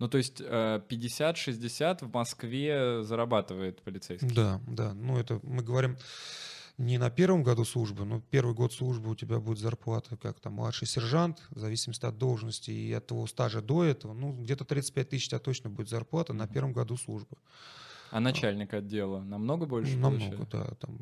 Ну, 0.00 0.08
то 0.08 0.18
есть 0.18 0.40
э, 0.40 0.80
50-60 0.88 2.02
в 2.04 2.12
Москве 2.12 3.04
зарабатывает 3.04 3.82
полицейский. 3.82 4.28
Да, 4.34 4.60
да. 4.66 4.94
Ну, 4.94 5.16
это 5.16 5.38
мы 5.44 5.62
говорим 5.62 5.96
не 6.78 6.98
на 6.98 7.10
первом 7.10 7.42
году 7.42 7.64
службы, 7.64 8.04
но 8.04 8.20
первый 8.30 8.54
год 8.54 8.72
службы 8.72 9.10
у 9.10 9.14
тебя 9.14 9.38
будет 9.38 9.58
зарплата 9.58 10.16
как 10.16 10.40
там 10.40 10.54
младший 10.54 10.88
сержант, 10.88 11.42
в 11.50 11.58
зависимости 11.58 12.04
от 12.04 12.18
должности 12.18 12.70
и 12.70 12.92
от 12.92 13.06
твоего 13.06 13.26
стажа 13.26 13.62
до 13.62 13.84
этого, 13.84 14.12
ну, 14.12 14.32
где-то 14.32 14.64
35 14.64 15.08
тысяч 15.08 15.26
у 15.26 15.30
тебя 15.30 15.38
точно 15.38 15.70
будет 15.70 15.88
зарплата 15.88 16.32
на 16.32 16.48
первом 16.48 16.72
году 16.72 16.96
службы. 16.96 17.36
А 18.14 18.20
начальник 18.20 18.72
отдела 18.72 19.24
намного 19.24 19.66
больше 19.66 19.96
Намного, 19.96 20.36
получает? 20.36 20.48
да. 20.50 20.74
Там 20.78 20.96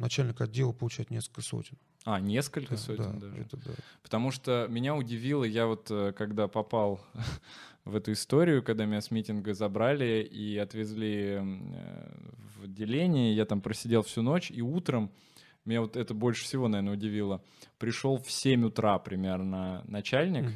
начальник 0.00 0.40
отдела 0.40 0.72
получает 0.72 1.10
несколько 1.10 1.40
сотен. 1.40 1.78
А, 2.04 2.18
несколько 2.18 2.72
Да, 2.72 2.76
сотен 2.76 3.20
да, 3.20 3.28
даже. 3.28 3.42
это 3.42 3.56
да. 3.58 3.70
Потому 4.02 4.32
что 4.32 4.66
меня 4.68 4.96
удивило, 4.96 5.44
я 5.44 5.68
вот 5.68 5.86
э, 5.92 6.12
когда 6.12 6.48
попал 6.48 7.00
в 7.84 7.94
эту 7.94 8.10
историю, 8.10 8.64
когда 8.64 8.84
меня 8.84 9.00
с 9.00 9.12
митинга 9.12 9.54
забрали 9.54 10.24
и 10.24 10.56
отвезли 10.58 11.38
э, 11.38 12.10
в 12.58 12.64
отделение, 12.64 13.32
я 13.32 13.44
там 13.44 13.60
просидел 13.60 14.02
всю 14.02 14.22
ночь, 14.22 14.50
и 14.50 14.60
утром, 14.60 15.12
меня 15.64 15.82
вот 15.82 15.96
это 15.96 16.14
больше 16.14 16.42
всего, 16.42 16.66
наверное, 16.66 16.94
удивило, 16.94 17.44
пришел 17.78 18.18
в 18.18 18.28
7 18.28 18.64
утра 18.64 18.98
примерно 18.98 19.84
начальник, 19.86 20.52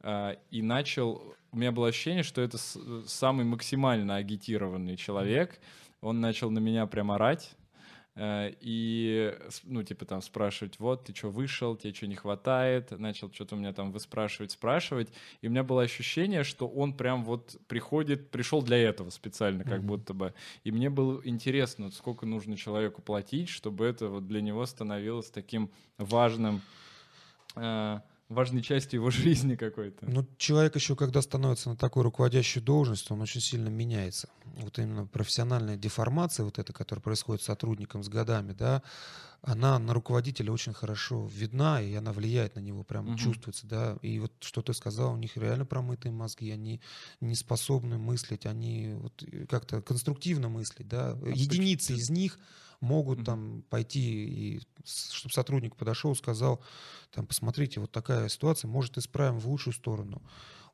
а, 0.00 0.32
и 0.50 0.62
начал... 0.62 1.22
У 1.54 1.56
меня 1.56 1.70
было 1.70 1.86
ощущение, 1.86 2.24
что 2.24 2.42
это 2.42 2.58
самый 3.06 3.44
максимально 3.44 4.16
агитированный 4.16 4.96
человек. 4.96 5.60
Он 6.00 6.20
начал 6.20 6.50
на 6.50 6.58
меня 6.58 6.84
прям 6.86 7.12
орать. 7.12 7.52
э, 8.16 8.52
И, 8.60 9.32
ну, 9.62 9.84
типа 9.84 10.04
там 10.04 10.20
спрашивать, 10.20 10.80
вот, 10.80 11.04
ты 11.04 11.14
что, 11.14 11.30
вышел, 11.30 11.76
тебе 11.76 11.94
что 11.94 12.08
не 12.08 12.16
хватает, 12.16 12.90
начал 12.98 13.32
что-то 13.32 13.54
у 13.54 13.58
меня 13.58 13.72
там 13.72 13.92
выспрашивать, 13.92 14.50
спрашивать, 14.50 15.08
и 15.42 15.46
у 15.48 15.50
меня 15.50 15.62
было 15.62 15.82
ощущение, 15.82 16.42
что 16.42 16.66
он 16.68 16.92
прям 16.92 17.24
вот 17.24 17.56
приходит, 17.68 18.30
пришел 18.30 18.60
для 18.62 18.78
этого 18.78 19.10
специально, 19.10 19.62
как 19.64 19.78
Мгм. 19.78 19.86
будто 19.86 20.12
бы, 20.14 20.34
и 20.64 20.72
мне 20.72 20.90
было 20.90 21.20
интересно, 21.24 21.84
вот 21.86 21.94
сколько 21.94 22.26
нужно 22.26 22.56
человеку 22.56 23.00
платить, 23.02 23.48
чтобы 23.48 23.84
это 23.84 24.08
вот 24.08 24.26
для 24.26 24.40
него 24.42 24.66
становилось 24.66 25.30
таким 25.30 25.70
важным, 25.98 26.60
э, 27.56 28.00
важной 28.28 28.62
частью 28.62 29.00
его 29.00 29.10
жизни 29.12 29.54
какой-то. 29.56 30.06
Ну, 30.06 30.26
человек 30.36 30.74
еще, 30.76 30.96
когда 30.96 31.22
становится 31.22 31.70
на 31.70 31.76
такую 31.76 32.04
руководящую 32.04 32.62
должность, 32.62 33.10
он 33.10 33.20
очень 33.20 33.40
сильно 33.40 33.68
меняется. 33.68 34.28
Вот 34.44 34.78
именно 34.78 35.06
профессиональная 35.06 35.76
деформация, 35.76 36.44
вот 36.44 36.58
эта, 36.58 36.72
которая 36.72 37.02
происходит 37.02 37.42
с 37.42 37.46
сотрудником 37.46 38.02
с 38.02 38.08
годами, 38.08 38.52
да, 38.52 38.82
она 39.46 39.78
на 39.78 39.92
руководителя 39.92 40.50
очень 40.52 40.72
хорошо 40.72 41.28
видна, 41.32 41.80
и 41.80 41.94
она 41.94 42.12
влияет 42.12 42.56
на 42.56 42.60
него, 42.60 42.82
прям 42.82 43.10
угу. 43.10 43.18
чувствуется, 43.18 43.66
да. 43.66 43.98
И 44.00 44.18
вот 44.18 44.32
что 44.40 44.62
ты 44.62 44.72
сказал, 44.72 45.12
у 45.12 45.16
них 45.16 45.36
реально 45.36 45.66
промытые 45.66 46.12
мозги, 46.12 46.50
они 46.50 46.80
не 47.20 47.34
способны 47.34 47.98
мыслить, 47.98 48.46
они 48.46 48.94
вот 48.94 49.24
как-то 49.48 49.82
конструктивно 49.82 50.48
мыслить, 50.48 50.88
да. 50.88 51.12
А 51.12 51.28
Единицы 51.28 51.94
из 51.94 52.10
них 52.10 52.38
могут 52.80 53.20
mm 53.20 53.24
там 53.24 53.64
пойти 53.70 54.24
и 54.24 54.60
чтобы 54.84 55.32
сотрудник 55.32 55.76
подошел, 55.76 56.14
сказал, 56.14 56.62
там, 57.10 57.26
посмотрите, 57.26 57.80
вот 57.80 57.90
такая 57.90 58.28
ситуация, 58.28 58.68
может, 58.68 58.98
исправим 58.98 59.38
в 59.38 59.46
лучшую 59.46 59.72
сторону. 59.72 60.22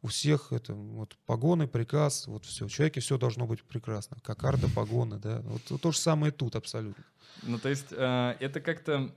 У 0.02 0.08
всех 0.08 0.52
это 0.52 0.74
вот 0.74 1.16
погоны, 1.26 1.66
приказ, 1.66 2.26
вот 2.26 2.46
все. 2.46 2.66
В 2.66 2.70
человеке 2.72 3.00
все 3.00 3.18
должно 3.18 3.46
быть 3.46 3.62
прекрасно. 3.62 4.16
Кокарда, 4.22 4.68
погоны, 4.68 5.18
да. 5.18 5.42
Вот, 5.44 5.80
то 5.80 5.92
же 5.92 5.98
самое 5.98 6.32
тут 6.32 6.56
абсолютно. 6.56 7.04
Ну, 7.42 7.58
то 7.58 7.68
есть 7.68 7.88
э, 7.90 8.36
это 8.40 8.60
как-то 8.60 9.14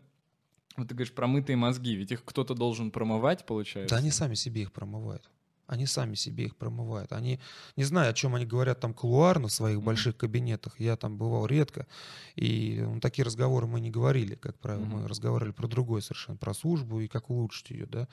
вот 0.75 0.87
ты 0.87 0.95
говоришь, 0.95 1.13
промытые 1.13 1.55
мозги, 1.55 1.95
ведь 1.95 2.11
их 2.11 2.25
кто-то 2.25 2.55
должен 2.55 2.89
промывать, 2.91 3.45
получается? 3.45 3.95
Да 3.95 3.99
они 3.99 4.11
сами 4.11 4.33
себе 4.33 4.63
их 4.63 4.71
промывают. 4.71 5.29
Они 5.73 5.85
сами 5.85 6.15
себе 6.15 6.45
их 6.45 6.55
промывают. 6.55 7.11
Они, 7.11 7.39
не 7.75 7.83
знаю, 7.83 8.11
о 8.11 8.13
чем 8.13 8.35
они 8.35 8.45
говорят 8.45 8.79
там 8.79 8.93
кулуарно 8.93 9.47
в 9.47 9.51
своих 9.51 9.79
mm-hmm. 9.79 9.83
больших 9.83 10.17
кабинетах. 10.17 10.79
Я 10.79 10.95
там 10.95 11.17
бывал 11.17 11.45
редко. 11.45 11.87
И 12.35 12.79
ну, 12.81 12.99
такие 12.99 13.25
разговоры 13.25 13.67
мы 13.67 13.79
не 13.79 13.89
говорили, 13.89 14.35
как 14.35 14.59
правило. 14.59 14.83
Mm-hmm. 14.83 15.01
Мы 15.01 15.07
разговаривали 15.07 15.51
про 15.51 15.67
другое 15.67 16.01
совершенно, 16.01 16.37
про 16.37 16.53
службу 16.53 16.99
и 16.99 17.07
как 17.07 17.29
улучшить 17.29 17.71
ее, 17.71 17.85
да. 17.85 18.07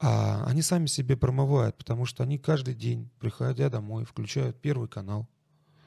А 0.00 0.44
они 0.46 0.62
сами 0.62 0.86
себе 0.86 1.16
промывают, 1.16 1.76
потому 1.76 2.04
что 2.04 2.22
они 2.22 2.38
каждый 2.38 2.74
день, 2.74 3.10
приходя 3.18 3.68
домой, 3.68 4.04
включают 4.04 4.60
первый 4.60 4.88
канал, 4.88 5.28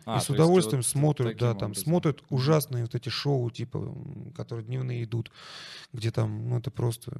а, 0.05 0.17
и 0.17 0.21
с 0.21 0.29
удовольствием 0.29 0.79
вот 0.79 0.85
смотрят, 0.85 1.37
да, 1.37 1.53
там 1.53 1.71
образом. 1.71 1.83
смотрят 1.83 2.23
ужасные 2.29 2.83
вот 2.83 2.95
эти 2.95 3.09
шоу, 3.09 3.49
типа, 3.49 3.95
которые 4.35 4.65
дневные 4.65 5.03
идут, 5.03 5.31
где 5.93 6.11
там, 6.11 6.49
ну, 6.49 6.57
это 6.57 6.71
просто 6.71 7.11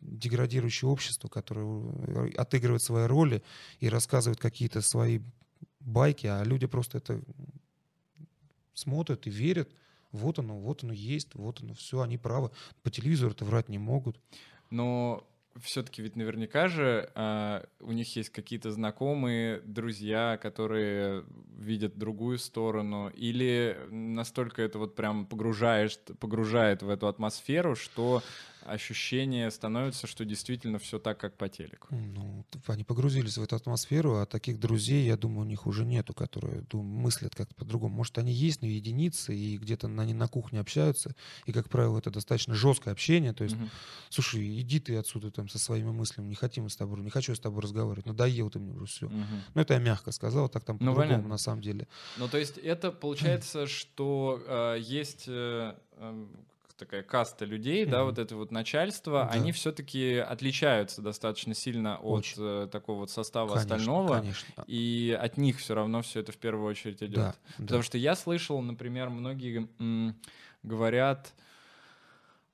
деградирующее 0.00 0.88
общество, 0.88 1.28
которое 1.28 2.32
отыгрывает 2.36 2.82
свои 2.82 3.06
роли 3.06 3.42
и 3.80 3.88
рассказывает 3.88 4.40
какие-то 4.40 4.80
свои 4.80 5.20
байки, 5.80 6.26
а 6.26 6.42
люди 6.44 6.66
просто 6.66 6.98
это 6.98 7.20
смотрят 8.74 9.26
и 9.26 9.30
верят. 9.30 9.70
Вот 10.12 10.38
оно, 10.38 10.58
вот 10.58 10.82
оно 10.82 10.92
есть, 10.92 11.34
вот 11.34 11.60
оно 11.62 11.74
все, 11.74 12.00
они 12.00 12.18
правы. 12.18 12.50
По 12.82 12.90
телевизору 12.90 13.32
это 13.32 13.44
врать 13.44 13.68
не 13.68 13.78
могут. 13.78 14.18
Но 14.70 15.26
все-таки 15.62 16.02
ведь 16.02 16.16
наверняка 16.16 16.68
же 16.68 17.10
э, 17.14 17.64
у 17.80 17.92
них 17.92 18.14
есть 18.16 18.30
какие-то 18.30 18.70
знакомые, 18.70 19.60
друзья, 19.60 20.38
которые 20.40 21.24
видят 21.58 21.96
другую 21.96 22.38
сторону, 22.38 23.10
или 23.14 23.78
настолько 23.90 24.62
это 24.62 24.78
вот 24.78 24.94
прям 24.94 25.26
погружаешь, 25.26 25.98
погружает 26.20 26.82
в 26.82 26.88
эту 26.88 27.08
атмосферу, 27.08 27.74
что 27.74 28.22
ощущение 28.66 29.50
становится, 29.50 30.06
что 30.06 30.24
действительно 30.24 30.78
все 30.78 30.98
так, 30.98 31.18
как 31.18 31.36
по 31.36 31.48
телеку. 31.48 31.88
Ну, 31.90 32.44
они 32.66 32.84
погрузились 32.84 33.38
в 33.38 33.42
эту 33.42 33.56
атмосферу, 33.56 34.16
а 34.16 34.26
таких 34.26 34.58
друзей, 34.58 35.06
я 35.06 35.16
думаю, 35.16 35.40
у 35.40 35.48
них 35.48 35.66
уже 35.66 35.84
нету, 35.84 36.14
которые 36.14 36.62
думаю, 36.62 36.88
мыслят 36.88 37.34
как-то 37.34 37.54
по-другому. 37.54 37.94
Может, 37.94 38.18
они 38.18 38.32
есть, 38.32 38.62
но 38.62 38.68
единицы, 38.68 39.34
и 39.34 39.56
где-то 39.56 39.86
они 39.86 40.14
на 40.14 40.28
кухне 40.28 40.60
общаются, 40.60 41.14
и, 41.46 41.52
как 41.52 41.68
правило, 41.68 41.98
это 41.98 42.10
достаточно 42.10 42.54
жесткое 42.54 42.92
общение, 42.92 43.32
то 43.32 43.44
есть, 43.44 43.56
угу. 43.56 43.68
слушай, 44.10 44.60
иди 44.60 44.80
ты 44.80 44.96
отсюда 44.96 45.30
там 45.30 45.48
со 45.48 45.58
своими 45.58 45.90
мыслями, 45.90 46.28
не 46.28 46.34
хотим 46.34 46.68
с 46.68 46.76
тобой, 46.76 47.00
не 47.00 47.10
хочу 47.10 47.34
с 47.34 47.40
тобой 47.40 47.62
разговаривать, 47.62 48.06
надоел 48.06 48.50
ты 48.50 48.58
мне 48.58 48.72
уже 48.72 48.86
все. 48.86 49.06
Угу. 49.06 49.14
Ну, 49.54 49.60
это 49.60 49.74
я 49.74 49.80
мягко 49.80 50.12
сказал, 50.12 50.48
так 50.48 50.64
там 50.64 50.76
ну, 50.80 50.94
по-другому 50.94 51.28
на 51.28 51.38
самом 51.38 51.62
деле. 51.62 51.86
Ну, 52.16 52.28
то 52.28 52.38
есть 52.38 52.58
это 52.58 52.90
получается, 52.90 53.66
что 53.66 54.42
э, 54.46 54.78
есть... 54.80 55.24
Э, 55.28 55.74
э 55.92 56.26
такая 56.76 57.02
каста 57.02 57.44
людей, 57.44 57.84
mm-hmm. 57.84 57.90
да, 57.90 58.04
вот 58.04 58.18
это 58.18 58.36
вот 58.36 58.50
начальство, 58.50 59.24
да. 59.24 59.30
они 59.30 59.52
все-таки 59.52 60.16
отличаются 60.16 61.02
достаточно 61.02 61.54
сильно 61.54 61.98
от 61.98 62.26
э, 62.36 62.68
такого 62.70 63.00
вот 63.00 63.10
состава 63.10 63.48
конечно, 63.54 63.76
остального, 63.76 64.18
конечно. 64.18 64.64
и 64.66 65.18
от 65.18 65.36
них 65.36 65.58
все 65.58 65.74
равно 65.74 66.02
все 66.02 66.20
это 66.20 66.32
в 66.32 66.36
первую 66.36 66.68
очередь 66.68 67.02
идет. 67.02 67.16
Да, 67.16 67.34
Потому 67.56 67.80
да. 67.80 67.82
что 67.82 67.98
я 67.98 68.14
слышал, 68.14 68.60
например, 68.60 69.10
многие 69.10 69.68
м, 69.78 70.16
говорят 70.62 71.32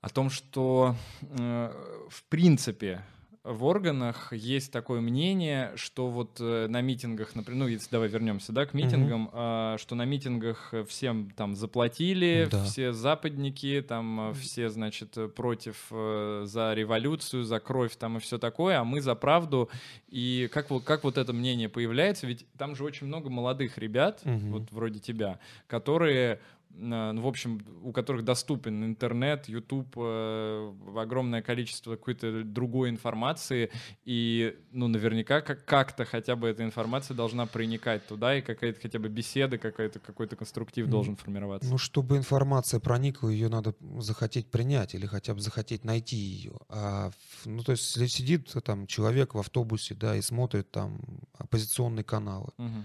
о 0.01 0.09
том, 0.09 0.31
что 0.31 0.97
э, 1.21 1.73
в 2.09 2.25
принципе 2.25 3.05
в 3.45 3.65
органах 3.65 4.33
есть 4.33 4.71
такое 4.71 5.01
мнение, 5.01 5.73
что 5.75 6.09
вот 6.09 6.37
э, 6.39 6.69
на 6.69 6.81
митингах, 6.81 7.35
например, 7.35 7.65
ну, 7.65 7.69
если 7.69 7.91
давай 7.91 8.09
вернемся, 8.09 8.53
да, 8.53 8.67
к 8.67 8.73
митингам, 8.73 9.27
угу. 9.27 9.79
что 9.79 9.95
на 9.97 10.05
митингах 10.05 10.73
всем 10.87 11.31
там 11.37 11.57
заплатили, 11.57 12.47
да. 12.49 12.63
все 12.65 12.93
западники, 12.93 13.85
там 13.87 14.31
э, 14.31 14.35
все, 14.35 14.69
значит, 14.69 15.17
против, 15.35 15.87
э, 15.91 16.43
за 16.47 16.73
революцию, 16.75 17.43
за 17.43 17.59
кровь 17.59 17.97
там 17.97 18.19
и 18.19 18.21
все 18.21 18.39
такое, 18.39 18.79
а 18.79 18.85
мы 18.85 19.01
за 19.01 19.17
правду. 19.17 19.69
И 20.09 20.49
как, 20.53 20.69
как 20.85 21.03
вот 21.03 21.19
это 21.19 21.33
мнение 21.33 21.69
появляется? 21.69 22.29
Ведь 22.29 22.47
там 22.57 22.77
же 22.77 22.85
очень 22.85 23.09
много 23.09 23.29
молодых 23.29 23.77
ребят, 23.77 24.21
угу. 24.25 24.59
вот 24.59 24.71
вроде 24.71 25.01
тебя, 25.01 25.41
которые 25.67 26.39
в 26.75 27.27
общем, 27.27 27.61
у 27.83 27.93
которых 27.93 28.25
доступен 28.25 28.85
интернет, 28.85 29.49
YouTube, 29.49 29.95
э, 29.97 30.73
огромное 30.97 31.43
количество 31.43 31.97
какой-то 31.97 32.45
другой 32.45 32.91
информации, 32.91 33.71
и, 34.05 34.57
ну, 34.73 34.89
наверняка 34.89 35.41
как- 35.41 35.65
как-то 35.65 36.05
хотя 36.05 36.35
бы 36.37 36.49
эта 36.49 36.65
информация 36.65 37.15
должна 37.15 37.47
проникать 37.47 38.07
туда, 38.07 38.37
и 38.37 38.41
какая-то 38.41 38.81
хотя 38.81 38.99
бы 38.99 39.09
беседа, 39.09 39.59
какая-то, 39.59 39.99
какой-то 39.99 40.37
конструктив 40.37 40.89
должен 40.89 41.17
формироваться. 41.17 41.69
Ну, 41.69 41.79
чтобы 41.79 42.17
информация 42.17 42.81
проникла, 42.81 43.29
ее 43.29 43.49
надо 43.49 43.75
захотеть 43.99 44.51
принять 44.51 44.95
или 44.95 45.07
хотя 45.07 45.35
бы 45.35 45.41
захотеть 45.41 45.85
найти 45.85 46.17
ее. 46.17 46.55
А, 46.69 47.11
ну, 47.45 47.63
то 47.63 47.73
есть, 47.73 47.97
если 47.97 48.07
сидит 48.07 48.53
там 48.65 48.87
человек 48.87 49.35
в 49.35 49.39
автобусе, 49.39 49.95
да, 49.95 50.17
и 50.17 50.23
смотрит 50.23 50.71
там 50.71 51.01
оппозиционные 51.39 52.05
каналы, 52.05 52.51
угу 52.57 52.85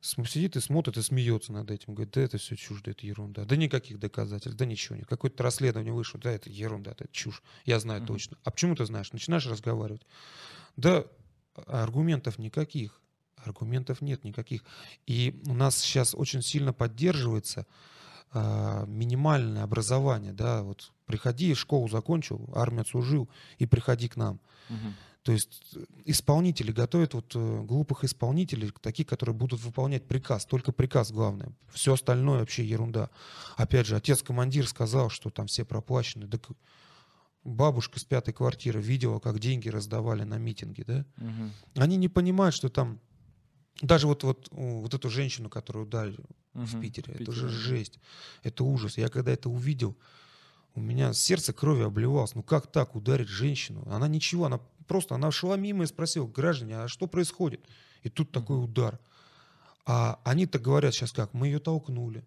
сидит 0.00 0.56
и 0.56 0.60
смотрит 0.60 0.96
и 0.96 1.02
смеется 1.02 1.52
над 1.52 1.70
этим. 1.70 1.94
Говорит, 1.94 2.14
да 2.14 2.20
это 2.22 2.38
все 2.38 2.56
чушь, 2.56 2.82
да 2.82 2.90
это 2.92 3.06
ерунда. 3.06 3.44
Да 3.44 3.56
никаких 3.56 3.98
доказательств, 3.98 4.56
да 4.56 4.64
ничего 4.64 4.96
нет. 4.96 5.06
Какое-то 5.06 5.42
расследование 5.42 5.92
вышло, 5.92 6.20
да 6.20 6.30
это 6.30 6.50
ерунда, 6.50 6.92
это 6.92 7.06
чушь. 7.12 7.42
Я 7.64 7.78
знаю 7.80 8.02
uh-huh. 8.02 8.06
точно. 8.06 8.38
А 8.44 8.50
почему 8.50 8.74
ты 8.74 8.84
знаешь? 8.86 9.12
Начинаешь 9.12 9.46
разговаривать. 9.46 10.06
Да 10.76 11.04
аргументов 11.66 12.38
никаких. 12.38 13.00
Аргументов 13.36 14.00
нет 14.00 14.24
никаких. 14.24 14.62
И 15.06 15.40
у 15.46 15.54
нас 15.54 15.76
сейчас 15.78 16.14
очень 16.14 16.42
сильно 16.42 16.72
поддерживается 16.72 17.66
а, 18.32 18.84
минимальное 18.86 19.62
образование, 19.62 20.32
да, 20.32 20.62
вот 20.62 20.92
приходи, 21.06 21.54
школу 21.54 21.88
закончил, 21.88 22.50
армию 22.54 22.82
отслужил 22.82 23.28
и 23.58 23.66
приходи 23.66 24.08
к 24.08 24.16
нам. 24.16 24.40
Угу. 24.68 24.92
То 25.26 25.32
есть 25.32 25.72
э, 25.74 25.84
исполнители 26.04 26.70
готовят 26.70 27.14
вот 27.14 27.32
э, 27.34 27.62
глупых 27.64 28.04
исполнителей, 28.04 28.70
таких, 28.80 29.08
которые 29.08 29.34
будут 29.34 29.60
выполнять 29.60 30.06
приказ, 30.06 30.46
только 30.46 30.70
приказ 30.70 31.10
главное. 31.10 31.50
Все 31.68 31.94
остальное 31.94 32.38
вообще 32.38 32.64
ерунда. 32.64 33.10
Опять 33.56 33.88
же, 33.88 33.96
отец-командир 33.96 34.68
сказал, 34.68 35.10
что 35.10 35.30
там 35.30 35.48
все 35.48 35.64
проплачены. 35.64 36.28
Так 36.28 36.42
бабушка 37.42 37.98
с 37.98 38.04
пятой 38.04 38.32
квартиры 38.34 38.80
видела, 38.80 39.18
как 39.18 39.40
деньги 39.40 39.68
раздавали 39.68 40.22
на 40.22 40.38
митинги, 40.38 40.84
да? 40.86 41.04
Угу. 41.16 41.82
Они 41.82 41.96
не 41.96 42.08
понимают, 42.08 42.54
что 42.54 42.68
там 42.68 43.00
даже 43.82 44.06
вот, 44.06 44.22
вот, 44.22 44.48
вот 44.52 44.94
эту 44.94 45.10
женщину, 45.10 45.50
которую 45.50 45.86
дали 45.86 46.18
угу, 46.54 46.66
в 46.66 46.80
Питере, 46.80 47.14
в 47.14 47.18
Питере, 47.18 47.24
это 47.24 47.32
же 47.32 47.48
жесть, 47.48 47.98
это 48.44 48.62
ужас. 48.62 48.96
Я 48.96 49.08
когда 49.08 49.32
это 49.32 49.50
увидел, 49.50 49.96
у 50.76 50.80
меня 50.80 51.12
сердце 51.12 51.52
крови 51.52 51.82
обливалось. 51.82 52.36
Ну 52.36 52.44
как 52.44 52.70
так 52.70 52.94
ударить 52.94 53.28
женщину? 53.28 53.82
Она 53.90 54.06
ничего, 54.06 54.44
она 54.44 54.60
просто, 54.86 55.14
она 55.14 55.30
шла 55.30 55.56
мимо 55.56 55.84
и 55.84 55.86
спросила, 55.86 56.26
граждане, 56.26 56.78
а 56.78 56.88
что 56.88 57.06
происходит? 57.06 57.60
И 58.02 58.08
тут 58.08 58.32
такой 58.32 58.62
удар. 58.62 58.98
А 59.84 60.20
они-то 60.24 60.58
говорят 60.58 60.94
сейчас 60.94 61.12
как, 61.12 61.32
мы 61.34 61.46
ее 61.46 61.58
толкнули. 61.58 62.24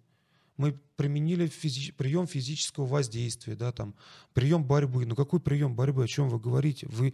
Мы 0.57 0.77
применили 0.97 1.47
физи- 1.47 1.93
прием 1.93 2.27
физического 2.27 2.85
воздействия, 2.85 3.55
да, 3.55 3.71
там, 3.71 3.95
прием 4.33 4.63
борьбы. 4.63 5.05
Ну 5.05 5.15
какой 5.15 5.39
прием 5.39 5.75
борьбы, 5.75 6.03
о 6.03 6.07
чем 6.07 6.29
вы 6.29 6.39
говорите? 6.39 6.87
Вы 6.89 7.13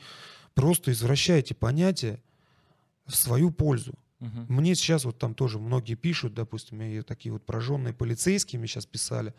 просто 0.53 0.91
извращаете 0.91 1.53
понятие 1.53 2.21
в 3.05 3.15
свою 3.15 3.51
пользу. 3.51 3.93
Угу. 4.19 4.45
Мне 4.49 4.75
сейчас 4.75 5.05
вот 5.05 5.19
там 5.19 5.35
тоже 5.35 5.59
многие 5.59 5.95
пишут, 5.95 6.33
допустим, 6.33 6.81
и 6.81 7.01
такие 7.01 7.31
вот 7.31 7.45
прожженные 7.45 7.93
полицейские 7.93 8.59
мне 8.59 8.67
сейчас 8.67 8.85
писали, 8.85 9.33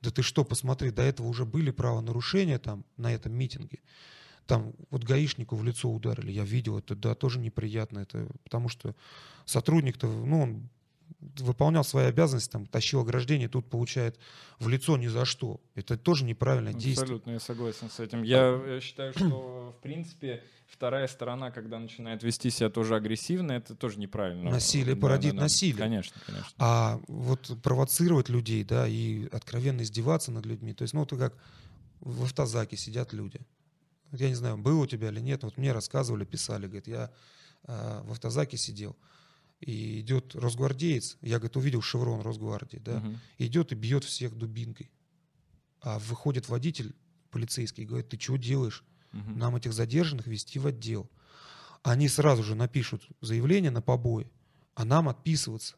да 0.00 0.10
ты 0.10 0.22
что, 0.22 0.44
посмотри, 0.44 0.90
до 0.90 1.02
этого 1.02 1.26
уже 1.26 1.44
были 1.44 1.70
правонарушения 1.70 2.58
там 2.58 2.84
на 2.96 3.12
этом 3.12 3.32
митинге. 3.32 3.80
Там 4.52 4.74
вот 4.90 5.02
гаишнику 5.02 5.56
в 5.56 5.64
лицо 5.64 5.90
ударили, 5.90 6.30
я 6.30 6.44
видел 6.44 6.76
это, 6.78 6.94
да, 6.94 7.14
тоже 7.14 7.38
неприятно 7.38 8.00
это, 8.00 8.28
потому 8.44 8.68
что 8.68 8.94
сотрудник-то, 9.46 10.06
ну, 10.06 10.42
он 10.42 10.68
выполнял 11.38 11.84
свои 11.84 12.04
обязанности, 12.04 12.50
там, 12.52 12.66
тащил 12.66 13.00
ограждение, 13.00 13.48
тут 13.48 13.70
получает 13.70 14.18
в 14.58 14.68
лицо 14.68 14.98
ни 14.98 15.06
за 15.06 15.24
что. 15.24 15.58
Это 15.74 15.96
тоже 15.96 16.26
неправильное 16.26 16.74
действие. 16.74 17.04
Абсолютно, 17.04 17.30
я 17.30 17.40
согласен 17.40 17.88
с 17.88 17.98
этим. 17.98 18.24
Я, 18.24 18.60
я 18.66 18.80
считаю, 18.82 19.14
что, 19.14 19.74
в 19.78 19.82
принципе, 19.82 20.42
вторая 20.66 21.06
сторона, 21.06 21.50
когда 21.50 21.78
начинает 21.78 22.22
вести 22.22 22.50
себя 22.50 22.68
тоже 22.68 22.94
агрессивно, 22.94 23.52
это 23.52 23.74
тоже 23.74 23.98
неправильно. 23.98 24.50
Насилие 24.50 24.96
породит 24.96 25.32
насилие. 25.32 25.78
Конечно, 25.78 26.20
конечно. 26.26 26.50
А 26.58 27.00
вот 27.08 27.58
провоцировать 27.62 28.28
людей, 28.28 28.64
да, 28.64 28.86
и 28.86 29.28
откровенно 29.32 29.80
издеваться 29.80 30.30
над 30.30 30.44
людьми, 30.44 30.74
то 30.74 30.82
есть, 30.82 30.92
ну, 30.92 31.00
вот 31.08 31.18
как 31.18 31.38
в 32.00 32.24
автозаке 32.24 32.76
сидят 32.76 33.14
люди. 33.14 33.40
Я 34.12 34.28
не 34.28 34.34
знаю, 34.34 34.58
было 34.58 34.82
у 34.82 34.86
тебя 34.86 35.08
или 35.08 35.20
нет, 35.20 35.42
вот 35.42 35.56
мне 35.56 35.72
рассказывали, 35.72 36.24
писали, 36.24 36.66
говорит, 36.66 36.86
я 36.86 37.10
а, 37.64 38.02
в 38.04 38.12
автозаке 38.12 38.56
сидел, 38.56 38.96
и 39.60 40.00
идет 40.00 40.34
росгвардеец, 40.34 41.16
я, 41.22 41.38
говорит, 41.38 41.56
увидел 41.56 41.82
шеврон 41.82 42.20
Росгвардии, 42.20 42.78
да, 42.78 42.98
Мгм. 42.98 43.18
идет 43.38 43.72
и 43.72 43.74
бьет 43.74 44.04
всех 44.04 44.34
дубинкой. 44.36 44.90
А 45.80 45.98
выходит 45.98 46.48
водитель 46.48 46.94
полицейский 47.30 47.84
и 47.84 47.86
говорит, 47.86 48.08
ты 48.08 48.18
что 48.20 48.36
делаешь? 48.36 48.84
Мгм. 49.12 49.38
Нам 49.38 49.56
этих 49.56 49.72
задержанных 49.72 50.26
вести 50.26 50.58
в 50.58 50.66
отдел. 50.66 51.10
Они 51.82 52.08
сразу 52.08 52.42
же 52.42 52.54
напишут 52.54 53.08
заявление 53.20 53.70
на 53.70 53.82
побои, 53.82 54.30
а 54.74 54.84
нам 54.84 55.08
отписываться. 55.08 55.76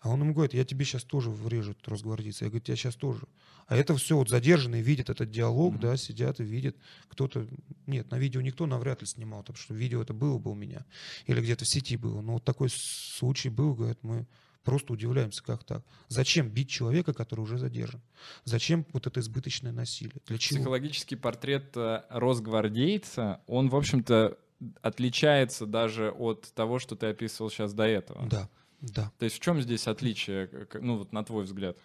А 0.00 0.08
он 0.08 0.20
ему 0.20 0.32
говорит, 0.32 0.54
я 0.54 0.64
тебе 0.64 0.84
сейчас 0.84 1.04
тоже 1.04 1.28
врежу, 1.30 1.72
этот 1.72 1.86
росгвардейца. 1.88 2.44
Я 2.44 2.50
говорю, 2.50 2.64
я 2.66 2.76
сейчас 2.76 2.94
тоже. 2.94 3.22
А 3.66 3.76
это 3.76 3.94
все 3.96 4.16
вот 4.16 4.30
задержанные 4.30 4.82
видят 4.82 5.10
этот 5.10 5.30
диалог, 5.30 5.74
Мгм. 5.74 5.80
да, 5.82 5.96
сидят 5.96 6.40
и 6.40 6.42
видят. 6.44 6.76
Кто-то, 7.08 7.46
нет, 7.86 8.10
на 8.10 8.18
видео 8.18 8.40
никто 8.40 8.66
навряд 8.66 9.02
ли 9.02 9.06
снимал, 9.06 9.40
потому 9.40 9.58
что 9.58 9.74
видео 9.74 10.00
это 10.02 10.14
было 10.14 10.38
бы 10.38 10.50
у 10.50 10.54
меня. 10.54 10.86
Или 11.26 11.40
где-то 11.40 11.64
в 11.64 11.68
сети 11.68 11.96
было. 11.96 12.22
Но 12.22 12.34
вот 12.34 12.44
такой 12.44 12.70
случай 12.70 13.50
был, 13.50 13.74
говорят, 13.74 13.98
мы 14.02 14.26
просто 14.64 14.92
удивляемся, 14.92 15.42
как 15.42 15.64
так. 15.64 15.84
Зачем 16.08 16.48
бить 16.48 16.70
человека, 16.70 17.12
который 17.12 17.40
уже 17.40 17.58
задержан? 17.58 18.00
Зачем 18.44 18.86
вот 18.92 19.06
это 19.06 19.20
избыточное 19.20 19.72
насилие? 19.72 20.20
Для 20.26 20.38
чего? 20.38 20.58
Психологический 20.60 21.16
портрет 21.16 21.76
э, 21.76 22.02
росгвардейца, 22.08 23.40
он, 23.46 23.68
в 23.68 23.76
общем-то, 23.76 24.36
отличается 24.82 25.66
даже 25.66 26.10
от 26.10 26.52
того, 26.54 26.78
что 26.78 26.96
ты 26.96 27.06
описывал 27.06 27.50
сейчас 27.50 27.72
до 27.72 27.84
этого. 27.84 28.26
Да, 28.28 28.48
да. 28.80 29.12
То 29.18 29.24
есть 29.24 29.36
в 29.36 29.40
чем 29.40 29.60
здесь 29.60 29.86
отличие, 29.86 30.48
ну 30.74 30.98
вот 30.98 31.12
на 31.12 31.22
твой 31.24 31.44
взгляд? 31.44 31.76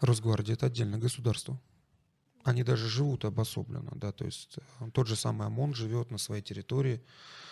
Росгвардия— 0.00 0.54
это 0.54 0.66
отдельное 0.66 0.98
государство. 0.98 1.58
Они 2.42 2.62
даже 2.62 2.88
живут 2.88 3.24
обособленно, 3.24 3.92
да, 3.94 4.12
то 4.12 4.26
есть 4.26 4.58
э, 4.80 4.90
тот 4.92 5.06
же 5.06 5.16
самый 5.16 5.46
ОМОН 5.46 5.74
живет 5.74 6.10
на 6.10 6.18
своей 6.18 6.42
территории, 6.42 7.00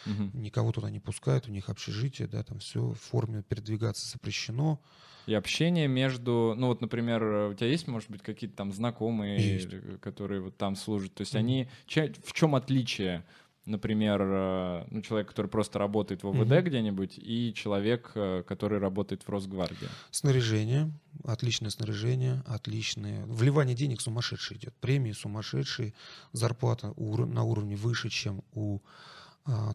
Мгм. 0.05 0.42
никого 0.42 0.70
туда 0.72 0.90
не 0.90 1.00
пускают, 1.00 1.48
у 1.48 1.50
них 1.50 1.70
общежитие, 1.70 2.28
да, 2.28 2.42
там 2.42 2.59
все 2.59 2.81
в 2.90 2.94
форме 2.94 3.42
передвигаться 3.42 4.07
запрещено. 4.07 4.83
И 5.26 5.33
общение 5.35 5.88
между, 5.88 6.55
ну 6.59 6.66
вот, 6.66 6.83
например, 6.83 7.22
э, 7.22 7.48
у 7.50 7.55
тебя 7.55 7.68
есть, 7.68 7.87
может 7.88 8.11
быть, 8.11 8.22
какие-то 8.22 8.57
там 8.57 8.72
знакомые, 8.72 9.55
Есть. 9.55 9.68
или, 9.68 9.96
которые 9.96 10.42
вот 10.42 10.59
там 10.59 10.76
служат? 10.76 11.14
То 11.14 11.22
есть 11.22 11.33
Мгм. 11.33 11.40
они, 11.40 11.68
в 11.87 12.33
чем 12.35 12.55
отличие, 12.55 13.24
например, 13.64 14.20
э, 14.22 14.85
ну, 14.90 15.03
человек, 15.03 15.29
который 15.29 15.46
просто 15.46 15.79
работает 15.79 16.22
в 16.22 16.29
ОВД 16.29 16.51
Мгм. 16.51 16.64
где-нибудь, 16.64 17.18
и 17.18 17.53
человек, 17.55 18.12
э, 18.14 18.42
который 18.46 18.79
работает 18.79 19.22
в 19.22 19.29
Росгвардии? 19.29 19.88
Снаряжение, 20.11 20.90
отличное 21.25 21.70
снаряжение, 21.70 22.42
отличное. 22.46 23.25
Вливание 23.27 23.77
денег 23.77 24.01
сумасшедшее 24.01 24.59
идет, 24.59 24.75
премии 24.81 25.12
сумасшедшие, 25.12 25.94
зарплата 26.33 26.92
на 26.96 27.42
уровне 27.44 27.77
выше, 27.77 28.09
чем 28.09 28.42
у 28.53 28.81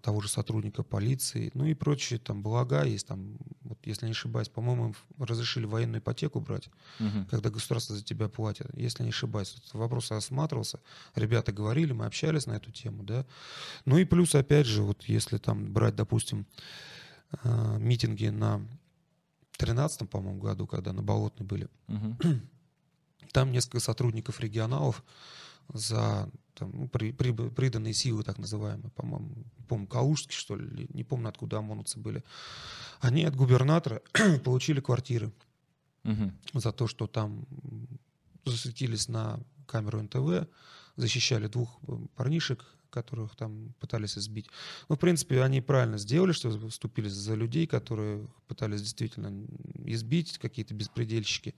того 0.01 0.21
же 0.21 0.29
сотрудника 0.29 0.81
полиции, 0.81 1.51
ну 1.53 1.65
и 1.65 1.73
прочие 1.73 2.19
там 2.19 2.41
блага 2.41 2.83
есть, 2.85 3.05
там, 3.07 3.37
вот, 3.61 3.77
если 3.83 4.05
не 4.05 4.11
ошибаюсь, 4.13 4.47
по-моему, 4.47 4.95
разрешили 5.19 5.65
военную 5.65 5.99
ипотеку 5.99 6.39
брать, 6.39 6.69
Мгм. 6.99 7.25
когда 7.25 7.49
государство 7.49 7.93
за 7.95 8.01
тебя 8.03 8.29
платит. 8.29 8.67
Если 8.77 9.03
не 9.03 9.09
ошибаюсь, 9.09 9.55
этот 9.57 9.73
вопрос 9.73 10.09
осматривался, 10.11 10.79
ребята 11.15 11.51
говорили, 11.51 11.91
мы 11.91 12.05
общались 12.05 12.45
на 12.45 12.53
эту 12.53 12.71
тему, 12.71 13.03
да. 13.03 13.25
Ну 13.83 13.97
и 13.97 14.05
плюс, 14.05 14.35
опять 14.35 14.67
же, 14.67 14.83
вот 14.83 15.03
если 15.03 15.37
там 15.37 15.73
брать, 15.73 15.95
допустим, 15.95 16.45
э, 17.43 17.77
митинги 17.79 18.27
на 18.27 18.65
13 19.57 20.09
по-моему, 20.09 20.39
году, 20.39 20.65
когда 20.65 20.93
на 20.93 21.01
Болотной 21.03 21.45
были, 21.45 21.67
Мгм. 21.87 22.17
там 23.33 23.51
несколько 23.51 23.81
сотрудников 23.81 24.39
регионалов 24.39 25.03
за 25.73 26.29
там, 26.57 26.71
ну, 26.73 26.87
при- 26.87 27.11
прибы- 27.11 27.51
приданные 27.51 27.93
силы, 27.93 28.23
так 28.23 28.37
называемые, 28.37 28.89
по-моему, 28.91 29.29
помню, 29.67 29.87
калужские, 29.87 30.37
что 30.37 30.55
ли, 30.55 30.87
не 30.93 31.03
помню, 31.03 31.29
откуда 31.29 31.57
ОМОНовцы 31.59 31.99
были, 31.99 32.23
они 32.99 33.23
от 33.25 33.35
губернатора 33.35 34.01
получили 34.43 34.81
квартиры 34.81 35.31
Мгм. 36.03 36.33
за 36.53 36.71
то, 36.71 36.87
что 36.87 37.07
там 37.07 37.45
засветились 38.45 39.07
на 39.09 39.39
камеру 39.65 40.01
НТВ, 40.01 40.47
защищали 40.95 41.47
двух 41.47 41.79
э, 41.87 41.97
парнишек, 42.15 42.65
которых 42.89 43.35
там 43.35 43.73
пытались 43.79 44.17
избить. 44.17 44.47
Ну, 44.89 44.95
в 44.95 44.99
принципе, 44.99 45.43
они 45.43 45.61
правильно 45.61 45.97
сделали, 45.97 46.31
что 46.31 46.49
вступились 46.69 47.11
за 47.11 47.35
людей, 47.35 47.67
которые 47.67 48.27
пытались 48.47 48.81
действительно 48.81 49.45
избить, 49.85 50.37
какие-то 50.37 50.73
беспредельщики. 50.73 51.53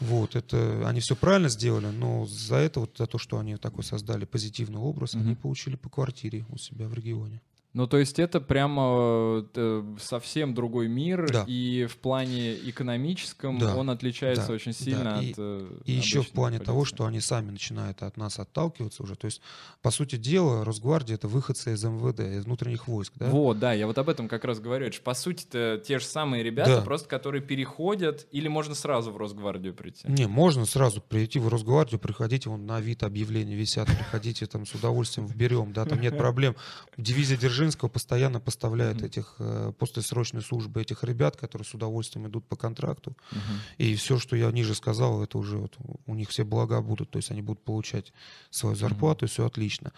Вот, 0.00 0.36
это 0.36 0.88
они 0.88 1.00
все 1.00 1.16
правильно 1.16 1.48
сделали, 1.48 1.86
но 1.86 2.24
за 2.26 2.56
это, 2.56 2.80
вот 2.80 2.96
за 2.98 3.06
то, 3.06 3.18
что 3.18 3.38
они 3.38 3.56
такой 3.56 3.82
создали 3.82 4.24
позитивный 4.24 4.78
образ, 4.78 5.14
они 5.14 5.32
Мгм. 5.32 5.36
получили 5.36 5.76
по 5.76 5.88
квартире 5.88 6.44
у 6.50 6.56
себя 6.58 6.86
в 6.88 6.94
регионе. 6.94 7.40
Ну, 7.74 7.86
то 7.86 7.98
есть 7.98 8.18
это 8.18 8.40
прямо 8.40 9.44
э, 9.54 9.82
совсем 10.00 10.54
другой 10.54 10.88
мир, 10.88 11.30
Да. 11.30 11.44
и 11.46 11.86
в 11.86 11.98
плане 11.98 12.54
экономическом 12.54 13.58
Да. 13.58 13.76
он 13.76 13.90
отличается 13.90 14.48
Да. 14.48 14.52
очень 14.54 14.72
Да. 14.72 14.78
сильно 14.78 15.20
И- 15.22 15.30
от 15.32 15.38
э, 15.38 15.68
И 15.84 15.92
еще 15.92 16.22
в 16.22 16.30
плане 16.30 16.58
того, 16.58 16.78
полиции. 16.80 16.94
что 16.94 17.04
они 17.06 17.20
сами 17.20 17.50
начинают 17.50 18.02
от 18.02 18.16
нас 18.16 18.38
отталкиваться 18.38 19.02
уже. 19.02 19.16
То 19.16 19.26
есть, 19.26 19.42
по 19.82 19.90
сути 19.90 20.16
дела, 20.16 20.64
Росгвардия— 20.64 21.14
это 21.16 21.28
выходцы 21.28 21.74
из 21.74 21.84
МВД, 21.84 22.20
из 22.20 22.44
внутренних 22.46 22.88
войск. 22.88 23.12
Да? 23.16 23.26
Вот, 23.26 23.58
да, 23.58 23.72
я 23.74 23.86
вот 23.86 23.98
об 23.98 24.08
этом 24.08 24.28
как 24.28 24.44
раз 24.44 24.60
говорю. 24.60 24.86
Это 24.86 24.96
ж, 24.96 25.00
по 25.02 25.14
сути-то 25.14 25.80
те 25.86 25.98
же 25.98 26.04
самые 26.06 26.42
ребята, 26.42 26.76
Да. 26.76 26.82
просто 26.82 27.08
которые 27.08 27.42
переходят, 27.42 28.26
или 28.32 28.48
можно 28.48 28.74
сразу 28.74 29.12
в 29.12 29.16
Росгвардию 29.18 29.74
прийти. 29.74 30.08
Не, 30.08 30.26
можно 30.26 30.64
сразу 30.64 31.00
прийти 31.02 31.38
в 31.38 31.48
Росгвардию, 31.48 32.00
приходите, 32.00 32.48
вон 32.48 32.64
на 32.66 32.76
Авито 32.76 33.06
объявления 33.06 33.54
висят, 33.54 33.88
приходите, 33.88 34.46
там 34.46 34.64
с 34.66 34.74
удовольствием 34.74 35.26
вберем, 35.28 35.72
да, 35.72 35.84
там 35.84 36.00
нет 36.00 36.16
проблем. 36.18 36.56
Дивизия 36.96 37.36
Дзержинского 37.68 37.88
постоянно 37.88 38.40
поставляет 38.40 38.96
Мгм. 38.96 39.06
этих, 39.06 39.34
э, 39.38 39.72
после 39.78 40.02
срочной 40.02 40.42
службы 40.42 40.80
этих 40.80 41.04
ребят, 41.04 41.36
которые 41.36 41.66
с 41.66 41.74
удовольствием 41.74 42.26
идут 42.26 42.44
по 42.46 42.56
контракту. 42.56 43.16
Мгм. 43.32 43.42
И 43.78 43.94
все, 43.94 44.18
что 44.18 44.36
я 44.36 44.50
ниже 44.52 44.74
сказал, 44.74 45.22
это 45.22 45.38
уже 45.38 45.58
вот 45.58 45.76
у 46.06 46.14
них 46.14 46.28
все 46.28 46.44
блага 46.44 46.80
будут, 46.80 47.10
то 47.10 47.18
есть 47.18 47.30
они 47.30 47.42
будут 47.42 47.64
получать 47.64 48.12
свою 48.50 48.76
зарплату, 48.76 49.26
и 49.26 49.28
все 49.28 49.44
отлично. 49.44 49.92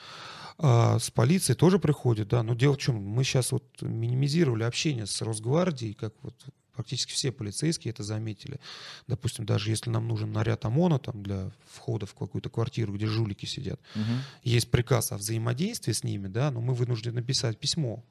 А 0.58 0.98
с 0.98 1.10
полицией 1.10 1.56
тоже 1.56 1.78
приходят, 1.78 2.28
да, 2.28 2.42
но 2.42 2.54
дело 2.54 2.74
в 2.74 2.78
чем, 2.78 2.96
мы 2.96 3.24
сейчас 3.24 3.52
вот 3.52 3.64
минимизировали 3.82 4.64
общение 4.64 5.06
с 5.06 5.22
Росгвардией, 5.22 5.94
как 5.94 6.12
вот 6.22 6.34
практически 6.72 7.12
все 7.12 7.32
полицейские 7.32 7.90
это 7.92 8.02
заметили. 8.02 8.60
Допустим, 9.06 9.44
даже 9.46 9.70
если 9.70 9.90
нам 9.90 10.08
нужен 10.08 10.32
наряд 10.32 10.64
ОМОНа 10.64 10.98
там, 10.98 11.22
для 11.22 11.50
входа 11.66 12.06
в 12.06 12.14
какую-то 12.14 12.50
квартиру, 12.50 12.92
где 12.94 13.06
жулики 13.06 13.46
сидят, 13.46 13.80
Мгм. 13.94 14.20
есть 14.42 14.70
приказ 14.70 15.12
о 15.12 15.16
взаимодействии 15.16 15.92
с 15.92 16.04
ними, 16.04 16.28
да, 16.28 16.50
но 16.50 16.60
мы 16.60 16.74
вынуждены 16.74 17.22
писать 17.22 17.58
письмо. 17.58 18.02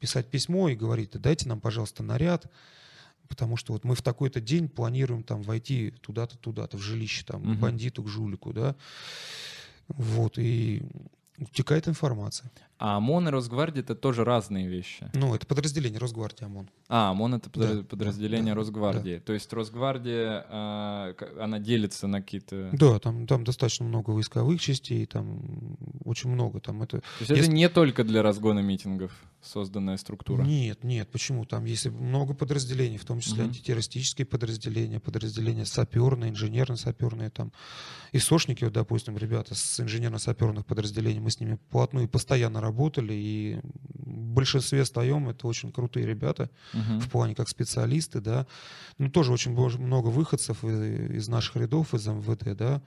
Писать 0.00 0.28
письмо 0.30 0.68
и 0.68 0.74
говорить, 0.74 1.10
«Да 1.12 1.18
дайте 1.18 1.48
нам, 1.48 1.60
пожалуйста, 1.60 2.02
наряд, 2.02 2.50
потому 3.28 3.56
что 3.56 3.72
вот 3.72 3.84
мы 3.84 3.94
в 3.94 4.02
такой-то 4.02 4.40
день 4.40 4.68
планируем 4.68 5.22
там 5.22 5.42
войти 5.42 5.92
туда-то, 6.00 6.36
туда-то, 6.38 6.76
в 6.76 6.80
жилище, 6.80 7.24
там, 7.24 7.42
Мгм. 7.42 7.56
к 7.56 7.60
бандиту, 7.60 8.02
к 8.02 8.08
жулику, 8.08 8.52
да. 8.52 8.74
Вот, 9.88 10.38
и 10.38 10.82
утекает 11.38 11.88
информация. 11.88 12.50
А 12.78 12.96
ОМОН 12.96 13.28
и 13.28 13.30
Росгвардия— 13.30 13.82
это 13.84 13.94
тоже 13.94 14.24
разные 14.24 14.66
вещи. 14.66 15.08
Ну, 15.14 15.34
это 15.36 15.46
подразделение 15.46 16.00
Росгвардии 16.00 16.44
ОМОН. 16.44 16.68
А, 16.88 17.10
ОМОН— 17.12 17.34
это 17.36 17.48
подра- 17.48 17.76
Да, 17.76 17.82
подразделение 17.84 18.54
да, 18.54 18.58
Росгвардии. 18.58 19.18
То 19.24 19.32
есть 19.32 19.52
Росгвардия, 19.52 20.42
к- 21.14 21.28
она 21.40 21.58
делится 21.60 22.08
на 22.08 22.20
какие-то... 22.20 22.70
Да, 22.72 22.98
там, 22.98 23.26
там 23.28 23.44
достаточно 23.44 23.84
много 23.86 24.10
войсковых 24.10 24.60
частей, 24.60 25.06
там 25.06 25.76
очень 26.04 26.30
много. 26.30 26.60
Там 26.60 26.82
это... 26.82 26.98
То 26.98 27.04
есть 27.20 27.30
Если- 27.30 27.44
это 27.44 27.52
не 27.52 27.68
только 27.68 28.02
для 28.04 28.22
разгона 28.22 28.58
митингов 28.60 29.12
созданная 29.42 29.96
структура? 29.96 30.42
Нет, 30.44 30.84
нет, 30.84 31.08
почему? 31.10 31.44
Там 31.44 31.64
есть 31.64 31.86
много 31.86 32.34
подразделений, 32.34 32.96
в 32.98 33.04
том 33.04 33.20
числе 33.20 33.42
Мгм. 33.42 33.50
антитеррористические 33.50 34.24
подразделения, 34.26 35.00
подразделения 35.00 35.64
саперные, 35.66 36.30
инженерно-саперные 36.30 37.30
там. 37.30 37.52
И 38.12 38.18
сошники, 38.18 38.64
вот, 38.64 38.72
допустим, 38.72 39.16
ребята 39.18 39.54
с 39.54 39.80
инженерно-саперных 39.80 40.64
подразделений, 40.64 41.20
мы 41.20 41.30
с 41.30 41.40
ними 41.40 41.58
плотную 41.70 42.06
и 42.06 42.08
постоянно 42.08 42.60
работали, 42.60 43.14
и 43.14 43.60
в 43.94 44.34
большинстве 44.34 44.84
стоем, 44.84 45.28
это 45.28 45.46
очень 45.46 45.72
крутые 45.72 46.06
ребята 46.06 46.48
Мгм. 46.72 47.00
в 47.00 47.08
плане 47.10 47.34
как 47.34 47.48
специалисты, 47.48 48.20
да. 48.20 48.46
Ну, 48.98 49.10
тоже 49.10 49.32
очень 49.32 49.52
много 49.52 50.08
выходцев 50.08 50.64
и- 50.64 51.16
из 51.16 51.28
наших 51.28 51.56
рядов, 51.56 51.94
из 51.94 52.06
МВД, 52.06 52.56
да. 52.56 52.82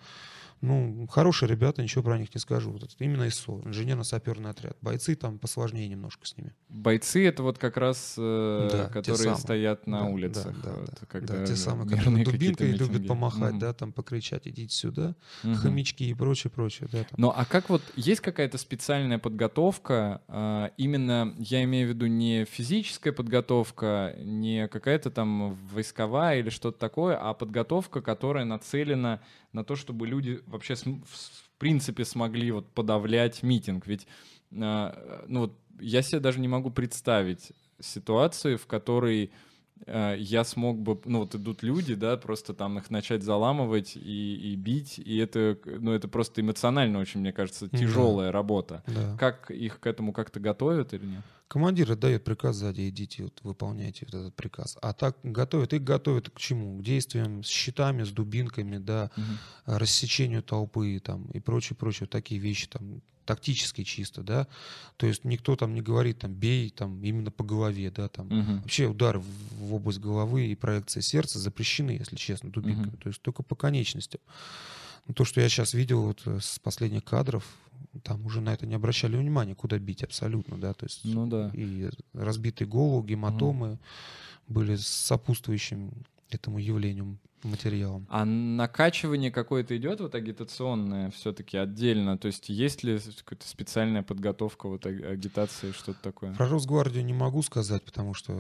Ну, 0.62 1.08
хорошие 1.08 1.50
ребята, 1.50 1.84
ничего 1.84 2.04
про 2.04 2.18
них 2.18 2.34
не 2.34 2.40
скажу. 2.40 2.72
Вот 2.72 2.84
это 2.84 2.94
именно 3.00 3.28
ИСО, 3.28 3.62
инженерно-саперный 3.66 4.50
отряд. 4.50 4.78
Бойцы 4.82 5.16
там 5.16 5.38
посложнее 5.38 5.88
немножко 5.88 6.26
с 6.26 6.36
ними. 6.38 6.54
Бойцы 6.70 7.28
это 7.28 7.44
вот 7.44 7.58
как 7.58 7.78
раз, 7.78 8.16
э, 8.18 8.70
Да, 8.72 8.88
которые 8.90 9.36
стоят 9.36 9.86
на 9.86 10.06
Да, 10.06 10.10
улицах. 10.12 10.56
да, 10.62 10.72
да, 10.72 10.76
вот, 10.80 10.90
да. 11.00 11.06
когда 11.08 11.38
Да, 11.38 11.46
те 11.46 11.56
самые, 11.56 11.88
которые 11.88 12.24
дубинкой 12.26 12.72
любят 12.72 13.08
помахать, 13.08 13.52
Мгм. 13.52 13.60
да, 13.60 13.74
там 13.74 13.94
покричать, 13.94 14.48
идите 14.48 14.74
сюда, 14.76 15.16
Мгм. 15.44 15.56
хомячки 15.58 16.10
и 16.10 16.14
прочее, 16.14 16.52
прочее, 16.52 16.90
да. 16.92 17.00
там. 17.04 17.16
Ну 17.18 17.30
а 17.30 17.46
как 17.46 17.70
вот 17.70 17.92
есть 17.96 18.22
какая-то 18.22 18.58
специальная 18.58 19.20
подготовка, 19.20 20.22
а, 20.28 20.72
именно 20.78 21.36
я 21.38 21.64
имею 21.64 21.88
в 21.88 21.90
виду 21.92 22.08
не 22.08 22.46
физическая 22.46 23.14
подготовка, 23.14 24.16
не 24.20 24.68
какая-то 24.68 25.12
там 25.12 25.54
войсковая 25.68 26.40
или 26.40 26.50
что-то 26.50 26.80
такое, 26.80 27.18
а 27.18 27.34
подготовка, 27.34 28.02
которая 28.02 28.46
нацелена 28.46 29.22
на 29.56 29.64
то, 29.64 29.76
чтобы 29.76 30.06
люди 30.06 30.42
вообще 30.46 30.76
в 30.76 31.50
принципе 31.58 32.06
смогли 32.06 32.52
вот 32.52 32.68
подавлять 32.72 33.42
митинг. 33.42 33.88
Ведь 33.88 34.06
а, 34.54 35.26
ну 35.28 35.42
вот 35.42 35.60
я 35.80 36.02
себе 36.02 36.20
даже 36.20 36.40
не 36.40 36.48
могу 36.48 36.70
представить 36.70 37.54
ситуацию, 37.80 38.58
в 38.58 38.68
которой 38.68 39.26
э, 39.26 39.30
я 39.88 40.44
смог 40.44 40.80
бы, 40.80 41.00
ну 41.06 41.20
вот 41.20 41.36
идут 41.36 41.62
люди, 41.62 41.96
да, 41.96 42.18
просто 42.18 42.54
там 42.54 42.78
их 42.80 42.90
начать 42.90 43.24
заламывать 43.24 43.96
и, 43.96 44.36
и 44.54 44.56
бить, 44.56 44.98
и 45.00 45.18
это, 45.18 45.58
ну 45.66 45.92
это 45.92 46.08
просто 46.08 46.42
эмоционально 46.42 47.00
очень, 47.00 47.20
мне 47.20 47.34
кажется, 47.34 47.68
Да. 47.70 47.78
тяжелая 47.78 48.32
работа. 48.32 48.84
Да. 48.88 49.18
Как 49.20 49.52
их 49.52 49.80
к 49.80 49.88
этому 49.88 50.14
как-то 50.14 50.40
готовят 50.40 50.94
или 50.94 51.06
нет? 51.06 51.22
Командир 51.48 51.92
отдает 51.92 52.24
приказ 52.24 52.56
сзади, 52.56 52.90
идите, 52.90 53.24
вот, 53.24 53.40
выполняйте 53.44 54.08
вот 54.12 54.20
этот 54.20 54.36
приказ. 54.36 54.78
А 54.82 54.94
так 54.94 55.16
готовят, 55.22 55.74
их 55.74 55.84
готовят 55.84 56.32
к 56.32 56.40
чему? 56.40 56.80
К 56.80 56.84
действиям 56.84 57.44
с 57.44 57.48
щитами, 57.48 58.04
с 58.04 58.10
дубинками, 58.10 58.78
да, 58.80 59.12
рассечению 59.66 60.42
толпы 60.42 61.00
там 61.04 61.26
и 61.32 61.40
прочее, 61.40 61.78
прочее, 61.78 62.08
такие 62.08 62.40
вещи 62.42 62.68
там 62.68 63.02
тактические 63.26 63.86
чисто, 63.86 64.24
да. 64.24 64.48
То 64.98 65.08
есть 65.08 65.24
никто 65.26 65.56
там 65.56 65.74
не 65.74 65.82
говорит 65.82 66.20
там 66.20 66.34
бей 66.34 66.70
там 66.70 67.04
именно 67.04 67.32
по 67.32 67.44
голове, 67.44 67.92
да, 67.92 68.08
там. 68.08 68.28
Мгм. 68.28 68.62
Вообще 68.62 68.88
удары 68.88 69.20
в, 69.20 69.26
в 69.60 69.74
область 69.74 70.00
головы 70.00 70.48
и 70.48 70.56
проекции 70.56 71.02
сердца 71.02 71.40
запрещены, 71.40 71.92
если 71.92 72.16
честно, 72.16 72.52
дубинками. 72.52 72.88
Мгм. 72.88 72.98
То 72.98 73.10
есть 73.10 73.22
только 73.22 73.44
по 73.44 73.56
конечностям. 73.56 74.22
Но 75.08 75.14
то, 75.14 75.26
что 75.26 75.42
я 75.42 75.50
сейчас 75.50 75.74
видел 75.74 76.04
вот 76.04 76.22
э, 76.26 76.40
с 76.42 76.60
последних 76.60 77.04
кадров, 77.04 77.46
там 78.04 78.26
уже 78.26 78.42
на 78.42 78.54
это 78.54 78.66
не 78.66 78.76
обращали 78.76 79.18
внимания, 79.18 79.56
куда 79.56 79.78
бить 79.80 80.04
абсолютно, 80.04 80.58
да. 80.58 80.74
То 80.74 80.86
есть 80.86 81.02
Ну 81.04 81.28
да. 81.28 81.52
и 81.54 81.90
разбитые 82.14 82.68
головы, 82.68 83.08
гематомы 83.08 83.80
были 84.48 84.76
сопутствующим 84.76 85.92
этому 86.30 86.60
явлению 86.60 87.18
материалом. 87.46 88.06
А 88.10 88.26
накачивание 88.26 89.32
какое-то 89.32 89.76
идет 89.78 90.00
вот 90.02 90.16
агитационное 90.16 91.12
все-таки 91.12 91.58
отдельно? 91.58 92.18
То 92.18 92.28
есть 92.28 92.50
есть 92.50 92.84
ли 92.84 93.00
какая-то 93.24 93.48
специальная 93.48 94.04
подготовка 94.04 94.68
вот 94.68 94.86
аг- 94.86 95.04
агитации, 95.04 95.72
что-то 95.72 96.00
такое? 96.02 96.34
Про 96.34 96.48
Росгвардию 96.50 97.06
не 97.06 97.14
могу 97.14 97.42
сказать, 97.44 97.84
потому 97.84 98.14
что 98.14 98.34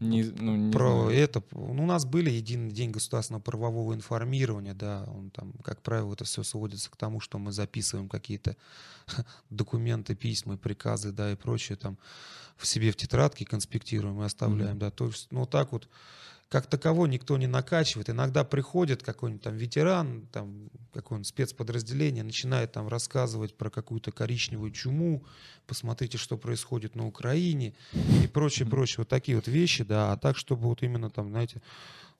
Не, 0.00 0.22
ну, 0.24 0.56
не 0.56 0.72
про 0.72 1.04
знаю. 1.04 1.10
это 1.10 1.42
ну, 1.52 1.82
у 1.82 1.86
нас 1.86 2.04
были 2.04 2.30
единый 2.30 2.70
день 2.70 2.90
государственного 2.90 3.42
правового 3.42 3.94
информирования, 3.94 4.74
да, 4.74 5.04
он 5.08 5.30
там, 5.30 5.52
как 5.64 5.80
правило, 5.82 6.12
это 6.12 6.24
все 6.24 6.42
сводится 6.42 6.90
к 6.90 6.96
тому, 6.96 7.20
что 7.20 7.38
мы 7.38 7.52
записываем 7.52 8.08
какие-то 8.08 8.56
документы, 9.50 10.14
письма, 10.14 10.56
приказы, 10.56 11.12
да, 11.12 11.32
и 11.32 11.36
прочее 11.36 11.76
там 11.76 11.98
в 12.56 12.66
себе 12.66 12.90
в 12.90 12.96
тетрадке 12.96 13.44
конспектируем 13.44 14.20
и 14.20 14.24
оставляем, 14.24 14.70
Мгм. 14.72 14.78
да, 14.80 14.90
то 14.90 15.06
есть, 15.06 15.28
ну, 15.30 15.46
так 15.46 15.72
вот, 15.72 15.88
как 16.48 16.66
таково 16.66 17.06
никто 17.06 17.36
не 17.36 17.46
накачивает. 17.46 18.08
Иногда 18.08 18.42
приходит 18.42 19.02
какой-нибудь 19.02 19.42
там 19.42 19.56
ветеран, 19.56 20.26
там 20.32 20.70
какое-нибудь 20.94 21.28
спецподразделение, 21.28 22.24
начинает 22.24 22.72
там 22.72 22.88
рассказывать 22.88 23.54
про 23.54 23.68
какую-то 23.68 24.12
коричневую 24.12 24.70
чуму, 24.70 25.24
посмотрите, 25.66 26.16
что 26.16 26.38
происходит 26.38 26.94
на 26.94 27.06
Украине 27.06 27.74
и 28.22 28.26
прочее, 28.26 28.66
прочее. 28.66 28.96
Вот 28.98 29.08
такие 29.08 29.36
вот 29.36 29.46
вещи, 29.46 29.84
да. 29.84 30.12
А 30.12 30.16
так, 30.16 30.36
чтобы 30.36 30.68
вот 30.68 30.82
именно 30.82 31.10
там, 31.10 31.28
знаете, 31.28 31.60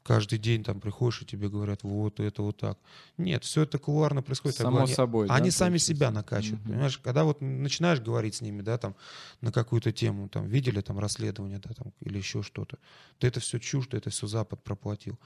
каждый 0.09 0.39
день 0.39 0.65
там 0.65 0.81
приходишь 0.81 1.21
и 1.21 1.27
тебе 1.27 1.51
говорят, 1.51 1.83
вот 1.83 2.19
это 2.19 2.41
вот 2.43 2.57
так. 2.57 2.79
Нет, 3.19 3.45
все 3.45 3.63
это 3.65 3.79
кулуарно 3.79 4.23
происходит. 4.23 4.57
Само 4.57 4.79
они- 4.85 4.95
собой, 4.95 5.29
да, 5.29 5.35
Они 5.35 5.51
сами 5.51 5.73
получается? 5.73 5.87
себя 5.87 6.11
накачивают, 6.11 6.63
Мгм. 6.63 6.73
понимаешь? 6.73 6.99
Когда 6.99 7.25
вот 7.25 7.43
начинаешь 7.43 8.01
говорить 8.01 8.35
с 8.37 8.41
ними, 8.41 8.63
да, 8.63 8.79
там, 8.79 8.97
на 9.43 9.53
какую-то 9.53 9.93
тему, 9.93 10.31
там, 10.31 10.47
видели 10.47 10.81
там 10.81 10.99
расследование, 10.99 11.59
да, 11.59 11.75
там, 11.75 11.93
или 12.01 12.17
еще 12.17 12.43
что-то, 12.43 12.79
то 13.19 13.27
это 13.27 13.41
все 13.41 13.59
чушь, 13.59 13.87
то 13.87 13.99
это 13.99 14.09
все 14.09 14.27
Запад 14.27 14.65
проплатил. 14.65 15.19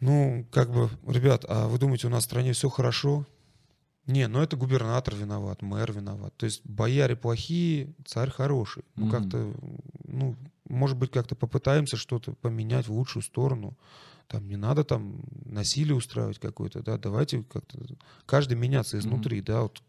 Ну, 0.00 0.46
как 0.50 0.70
бы, 0.72 0.88
ребят, 1.06 1.44
а 1.46 1.68
вы 1.68 1.78
думаете, 1.78 2.06
у 2.06 2.10
нас 2.10 2.22
в 2.22 2.26
стране 2.26 2.54
все 2.54 2.70
хорошо? 2.70 3.26
Не, 4.06 4.26
ну 4.26 4.40
это 4.40 4.56
губернатор 4.56 5.14
виноват, 5.14 5.60
мэр 5.60 5.92
виноват. 5.92 6.34
То 6.38 6.46
есть 6.46 6.62
бояре 6.64 7.14
плохие, 7.14 7.92
царь 8.06 8.30
хороший. 8.30 8.84
Ну, 8.96 9.04
Мгм. 9.06 9.10
как-то, 9.12 9.54
ну, 10.04 10.36
может 10.70 10.96
быть, 10.96 11.10
как-то 11.10 11.34
попытаемся 11.34 11.96
что-то 11.96 12.32
поменять 12.34 12.86
в 12.88 12.92
лучшую 12.92 13.22
сторону. 13.22 13.76
Там 14.28 14.46
не 14.46 14.56
надо 14.56 14.84
там 14.84 15.22
насилие 15.44 15.96
устраивать 15.96 16.38
какое-то, 16.38 16.82
да, 16.82 16.98
давайте 16.98 17.42
как-то 17.42 17.78
каждый 18.26 18.54
меняться 18.54 18.98
изнутри, 18.98 19.42
да, 19.42 19.62
вот 19.62 19.82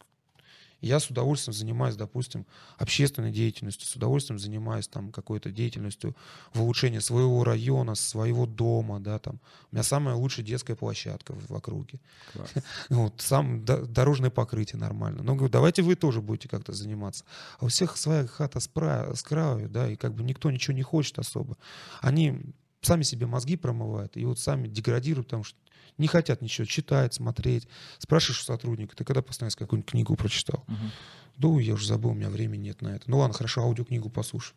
я 0.82 1.00
с 1.00 1.10
удовольствием 1.10 1.54
занимаюсь, 1.54 1.96
допустим, 1.96 2.46
общественной 2.78 3.32
деятельностью, 3.32 3.88
с 3.88 3.96
удовольствием 3.96 4.40
занимаюсь 4.40 4.88
там 4.88 5.12
какой-то 5.12 5.52
деятельностью 5.52 6.16
в 6.54 6.62
улучшении 6.62 7.00
своего 7.00 7.44
района, 7.44 7.96
своего 7.96 8.46
дома, 8.46 9.00
да, 9.00 9.20
там. 9.20 9.40
У 9.72 9.76
меня 9.76 9.84
самая 9.84 10.16
лучшая 10.16 10.46
детская 10.46 10.76
площадка 10.76 11.34
в, 11.34 11.48
в 11.50 11.56
округе. 11.56 12.00
Класс. 12.34 12.54
Вот, 12.90 13.22
сам 13.22 13.64
до- 13.64 13.86
дорожное 13.86 14.30
покрытие 14.30 14.80
нормально. 14.80 15.24
Но 15.24 15.36
говорю, 15.36 15.52
давайте 15.52 15.82
вы 15.82 15.96
тоже 15.96 16.22
будете 16.22 16.50
как-то 16.50 16.74
заниматься. 16.74 17.26
А 17.60 17.66
у 17.66 17.68
всех 17.68 17.98
своя 17.98 18.28
хата 18.28 18.60
с, 18.60 18.68
пра- 18.68 19.14
с 19.14 19.22
краю, 19.24 19.70
да, 19.70 19.90
и 19.90 19.96
как 19.96 20.14
бы 20.14 20.24
никто 20.24 20.52
ничего 20.52 20.76
не 20.76 20.84
хочет 20.84 21.20
особо. 21.20 21.58
Они 22.02 22.42
сами 22.82 23.04
себе 23.04 23.28
мозги 23.28 23.56
промывают 23.56 24.18
и 24.18 24.26
вот 24.26 24.40
сами 24.40 24.68
деградируют, 24.68 25.28
потому 25.28 25.44
что 25.44 25.58
не 26.02 26.08
хотят 26.08 26.42
ничего 26.42 26.66
читать, 26.66 27.14
смотреть. 27.14 27.68
Спрашиваешь 28.00 28.42
у 28.42 28.46
сотрудника, 28.46 28.96
ты 28.96 29.04
когда 29.04 29.24
раз 29.40 29.56
какую-нибудь 29.56 29.90
книгу 29.90 30.16
прочитал? 30.16 30.64
Мгм. 30.68 30.92
Да, 31.38 31.62
я 31.62 31.74
уже 31.74 31.88
забыл, 31.88 32.12
у 32.12 32.14
меня 32.14 32.30
времени 32.30 32.64
нет 32.64 32.82
на 32.82 32.90
это. 32.90 33.10
Ну 33.10 33.20
ладно, 33.20 33.34
хорошо, 33.34 33.62
аудиокнигу 33.62 34.10
послушай. 34.10 34.54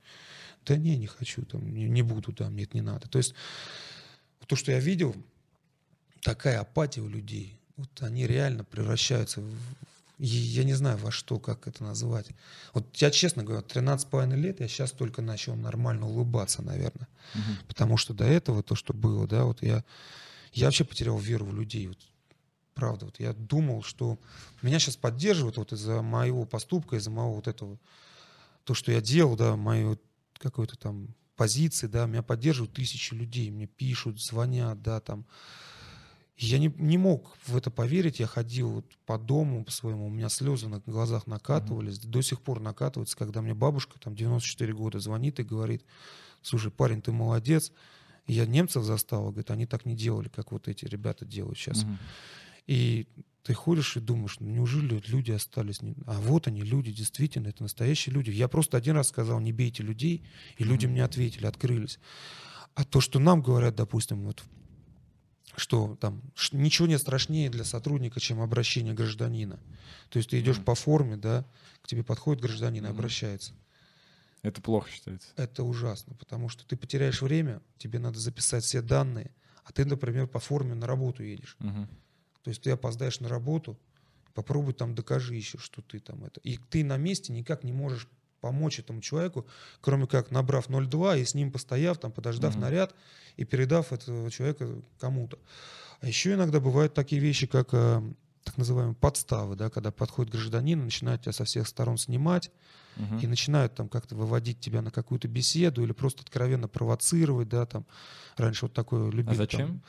Да 0.66 0.76
не, 0.76 0.96
не 0.96 1.06
хочу, 1.06 1.44
там, 1.44 1.72
не, 1.72 1.84
не 1.84 2.02
буду, 2.02 2.32
да, 2.32 2.48
мне 2.50 2.64
это 2.64 2.76
не 2.76 2.82
надо. 2.82 3.08
То 3.08 3.18
есть 3.18 3.34
то, 4.46 4.56
что 4.56 4.72
я 4.72 4.80
видел, 4.80 5.14
такая 6.22 6.60
апатия 6.60 7.00
у 7.00 7.08
людей, 7.08 7.58
вот 7.76 7.90
они 8.02 8.26
реально 8.26 8.64
превращаются 8.64 9.40
в, 9.40 9.52
я 10.18 10.64
не 10.64 10.74
знаю 10.74 10.96
во 10.98 11.10
что, 11.10 11.38
как 11.38 11.66
это 11.66 11.82
называть. 11.82 12.28
Вот 12.72 12.84
я 12.96 13.10
честно 13.10 13.42
говорю, 13.42 13.64
13,5 13.66 14.34
лет 14.36 14.60
я 14.60 14.68
сейчас 14.68 14.92
только 14.92 15.22
начал 15.22 15.56
нормально 15.56 16.06
улыбаться, 16.06 16.62
наверное. 16.62 17.08
Мгм. 17.34 17.58
Потому 17.66 17.96
что 17.96 18.14
до 18.14 18.24
этого, 18.24 18.62
то, 18.62 18.74
что 18.74 18.94
было, 18.94 19.26
да, 19.26 19.44
вот 19.44 19.62
я, 19.62 19.84
я 20.54 20.66
вообще 20.66 20.84
потерял 20.84 21.18
веру 21.18 21.46
в 21.46 21.54
людей. 21.54 21.88
Вот, 21.88 21.98
правда, 22.74 23.06
вот 23.06 23.18
я 23.20 23.32
думал, 23.32 23.82
что 23.82 24.18
меня 24.62 24.78
сейчас 24.78 24.96
поддерживают 24.96 25.56
вот 25.56 25.72
из-за 25.72 26.00
моего 26.00 26.46
поступка, 26.46 26.96
из-за 26.96 27.10
моего 27.10 27.34
вот 27.34 27.48
этого, 27.48 27.78
то, 28.64 28.74
что 28.74 28.92
я 28.92 29.00
делал, 29.00 29.36
да, 29.36 29.54
вот 29.56 30.00
какой-то 30.38 30.76
там 30.76 31.08
позиции, 31.36 31.88
да, 31.88 32.06
меня 32.06 32.22
поддерживают 32.22 32.72
тысячи 32.72 33.14
людей, 33.14 33.50
мне 33.50 33.66
пишут, 33.66 34.20
звонят, 34.22 34.80
да, 34.82 35.00
там. 35.00 35.26
Я 36.36 36.58
не, 36.58 36.72
не 36.78 36.98
мог 36.98 37.36
в 37.46 37.56
это 37.56 37.70
поверить, 37.70 38.18
я 38.18 38.26
ходил 38.26 38.68
вот 38.68 38.86
по 39.06 39.18
дому 39.18 39.64
по 39.64 39.70
своему, 39.70 40.06
у 40.06 40.10
меня 40.10 40.28
слезы 40.28 40.68
на 40.68 40.80
глазах 40.80 41.28
накатывались, 41.28 41.98
до 41.98 42.22
сих 42.22 42.40
пор 42.40 42.58
накатываются, 42.58 43.16
когда 43.16 43.40
мне 43.40 43.54
бабушка, 43.54 44.00
там, 44.00 44.16
94 44.16 44.72
года, 44.72 44.98
звонит 44.98 45.38
и 45.38 45.44
говорит, 45.44 45.84
слушай, 46.42 46.72
парень, 46.72 47.02
ты 47.02 47.12
молодец, 47.12 47.70
и 48.26 48.32
я 48.32 48.46
немцев 48.46 48.84
застал, 48.84 49.26
говорит, 49.30 49.50
они 49.50 49.66
так 49.66 49.84
не 49.86 49.94
делали, 49.94 50.28
как 50.28 50.52
вот 50.52 50.68
эти 50.68 50.84
ребята 50.86 51.24
делают 51.24 51.58
сейчас. 51.58 51.84
Мгм. 51.84 51.98
И 52.66 53.06
ты 53.42 53.52
ходишь 53.52 53.96
и 53.96 54.00
думаешь, 54.00 54.36
ну 54.40 54.48
неужели 54.48 55.02
люди 55.06 55.30
остались? 55.32 55.82
не- 55.82 55.94
А 56.06 56.18
вот 56.20 56.46
они, 56.46 56.62
люди, 56.62 56.90
действительно, 56.92 57.48
это 57.48 57.62
настоящие 57.62 58.14
люди. 58.14 58.30
Я 58.30 58.48
просто 58.48 58.78
один 58.78 58.94
раз 58.96 59.08
сказал, 59.08 59.38
не 59.40 59.52
бейте 59.52 59.82
людей, 59.82 60.22
и 60.56 60.64
люди 60.64 60.86
мне 60.86 61.04
ответили, 61.04 61.44
открылись. 61.46 61.98
А 62.74 62.84
то, 62.84 63.00
что 63.02 63.18
нам 63.18 63.42
говорят, 63.42 63.74
допустим, 63.76 64.24
вот, 64.24 64.42
что 65.56 65.96
там 66.00 66.22
ничего 66.52 66.88
нет 66.88 67.00
страшнее 67.00 67.50
для 67.50 67.64
сотрудника, 67.64 68.18
чем 68.18 68.40
обращение 68.40 68.94
гражданина. 68.94 69.60
То 70.08 70.16
есть 70.18 70.30
ты 70.30 70.40
идешь 70.40 70.56
Мгм. 70.56 70.64
по 70.64 70.74
форме, 70.74 71.16
да, 71.16 71.44
к 71.82 71.86
тебе 71.86 72.02
подходит 72.02 72.42
гражданин 72.42 72.84
и 72.84 72.88
Мгм. 72.88 72.96
обращается. 72.98 73.52
Это 74.44 74.60
плохо 74.60 74.90
считается. 74.90 75.30
Это 75.36 75.64
ужасно, 75.64 76.14
потому 76.16 76.50
что 76.50 76.66
ты 76.66 76.76
потеряешь 76.76 77.22
время, 77.22 77.62
тебе 77.78 77.98
надо 77.98 78.18
записать 78.18 78.62
все 78.62 78.82
данные, 78.82 79.30
а 79.64 79.72
ты, 79.72 79.86
например, 79.86 80.26
по 80.26 80.38
форме 80.38 80.74
на 80.74 80.86
работу 80.86 81.22
едешь. 81.22 81.56
Мгм. 81.60 81.88
То 82.42 82.50
есть 82.50 82.62
ты 82.62 82.70
опоздаешь 82.70 83.20
на 83.20 83.28
работу, 83.30 83.78
попробуй 84.34 84.74
там 84.74 84.94
докажи 84.94 85.34
еще, 85.34 85.56
что 85.56 85.80
ты 85.80 85.98
там 85.98 86.24
это. 86.24 86.40
И 86.40 86.58
ты 86.58 86.84
на 86.84 86.98
месте 86.98 87.32
никак 87.32 87.64
не 87.64 87.72
можешь 87.72 88.06
помочь 88.42 88.78
этому 88.78 89.00
человеку, 89.00 89.46
кроме 89.80 90.06
как 90.06 90.30
набрав 90.30 90.68
0,2 90.68 91.22
и 91.22 91.24
с 91.24 91.32
ним 91.32 91.50
постояв, 91.50 91.96
там, 91.96 92.12
подождав 92.12 92.54
mm-hmm. 92.54 92.60
наряд 92.60 92.94
и 93.38 93.44
передав 93.44 93.94
этого 93.94 94.30
человека 94.30 94.82
кому-то. 95.00 95.38
А 96.00 96.06
еще 96.06 96.34
иногда 96.34 96.60
бывают 96.60 96.92
такие 96.92 97.22
вещи, 97.22 97.46
как 97.46 97.68
э, 97.72 98.02
так 98.54 98.58
называемые 98.58 98.94
подставы, 98.94 99.56
да, 99.56 99.68
когда 99.68 99.90
подходит 99.90 100.32
гражданин, 100.32 100.84
начинает 100.84 101.22
тебя 101.22 101.32
со 101.32 101.44
всех 101.44 101.66
сторон 101.66 101.98
снимать, 101.98 102.52
угу. 102.96 103.18
и 103.18 103.26
начинают 103.26 103.74
там 103.74 103.88
как-то 103.88 104.14
выводить 104.14 104.60
тебя 104.60 104.80
на 104.80 104.92
какую-то 104.92 105.26
беседу 105.26 105.82
или 105.82 105.90
просто 105.90 106.22
откровенно 106.22 106.68
провоцировать, 106.68 107.48
да, 107.48 107.66
там. 107.66 107.84
Раньше 108.36 108.66
вот 108.66 108.72
такое 108.72 109.10
любили. 109.10 109.34
А 109.34 109.34
зачем? 109.34 109.82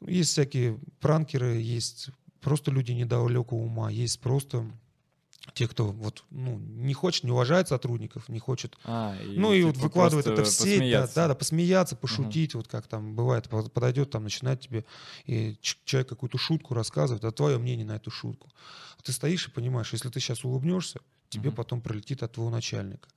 Там, 0.00 0.08
есть 0.08 0.32
всякие 0.32 0.78
пранкеры, 1.00 1.56
есть 1.56 2.10
просто 2.42 2.70
люди 2.70 2.92
недалекого 2.92 3.60
ума, 3.60 3.90
есть 3.90 4.20
просто 4.20 4.70
те, 5.54 5.68
кто 5.68 5.86
вот, 5.86 6.24
ну, 6.30 6.58
не 6.58 6.94
хочет, 6.94 7.24
не 7.24 7.30
уважает 7.30 7.68
сотрудников, 7.68 8.28
не 8.28 8.38
хочет, 8.38 8.76
а, 8.84 9.16
и, 9.22 9.38
ну 9.38 9.52
и 9.52 9.60
типа 9.60 9.68
вот 9.68 9.76
выкладывает 9.76 10.26
это 10.26 10.44
в 10.44 10.48
сеть, 10.48 10.90
да, 10.90 11.08
да, 11.14 11.28
да, 11.28 11.34
посмеяться, 11.34 11.96
пошутить, 11.96 12.54
угу. 12.54 12.60
вот 12.60 12.68
как 12.68 12.86
там 12.86 13.14
бывает, 13.14 13.48
подойдет 13.48 14.10
там, 14.10 14.24
начинает 14.24 14.60
тебе, 14.60 14.84
и 15.26 15.56
человек 15.60 16.08
какую-то 16.08 16.38
шутку 16.38 16.74
рассказывает, 16.74 17.24
а 17.24 17.32
твое 17.32 17.58
мнение 17.58 17.86
на 17.86 17.96
эту 17.96 18.10
шутку. 18.10 18.50
Ты 19.02 19.12
стоишь 19.12 19.48
и 19.48 19.50
понимаешь, 19.50 19.92
если 19.92 20.08
ты 20.08 20.20
сейчас 20.20 20.44
улыбнешься, 20.44 21.00
тебе 21.28 21.50
угу. 21.50 21.56
потом 21.56 21.80
пролетит 21.80 22.22
от 22.22 22.32
твоего 22.32 22.50
начальника. 22.50 23.08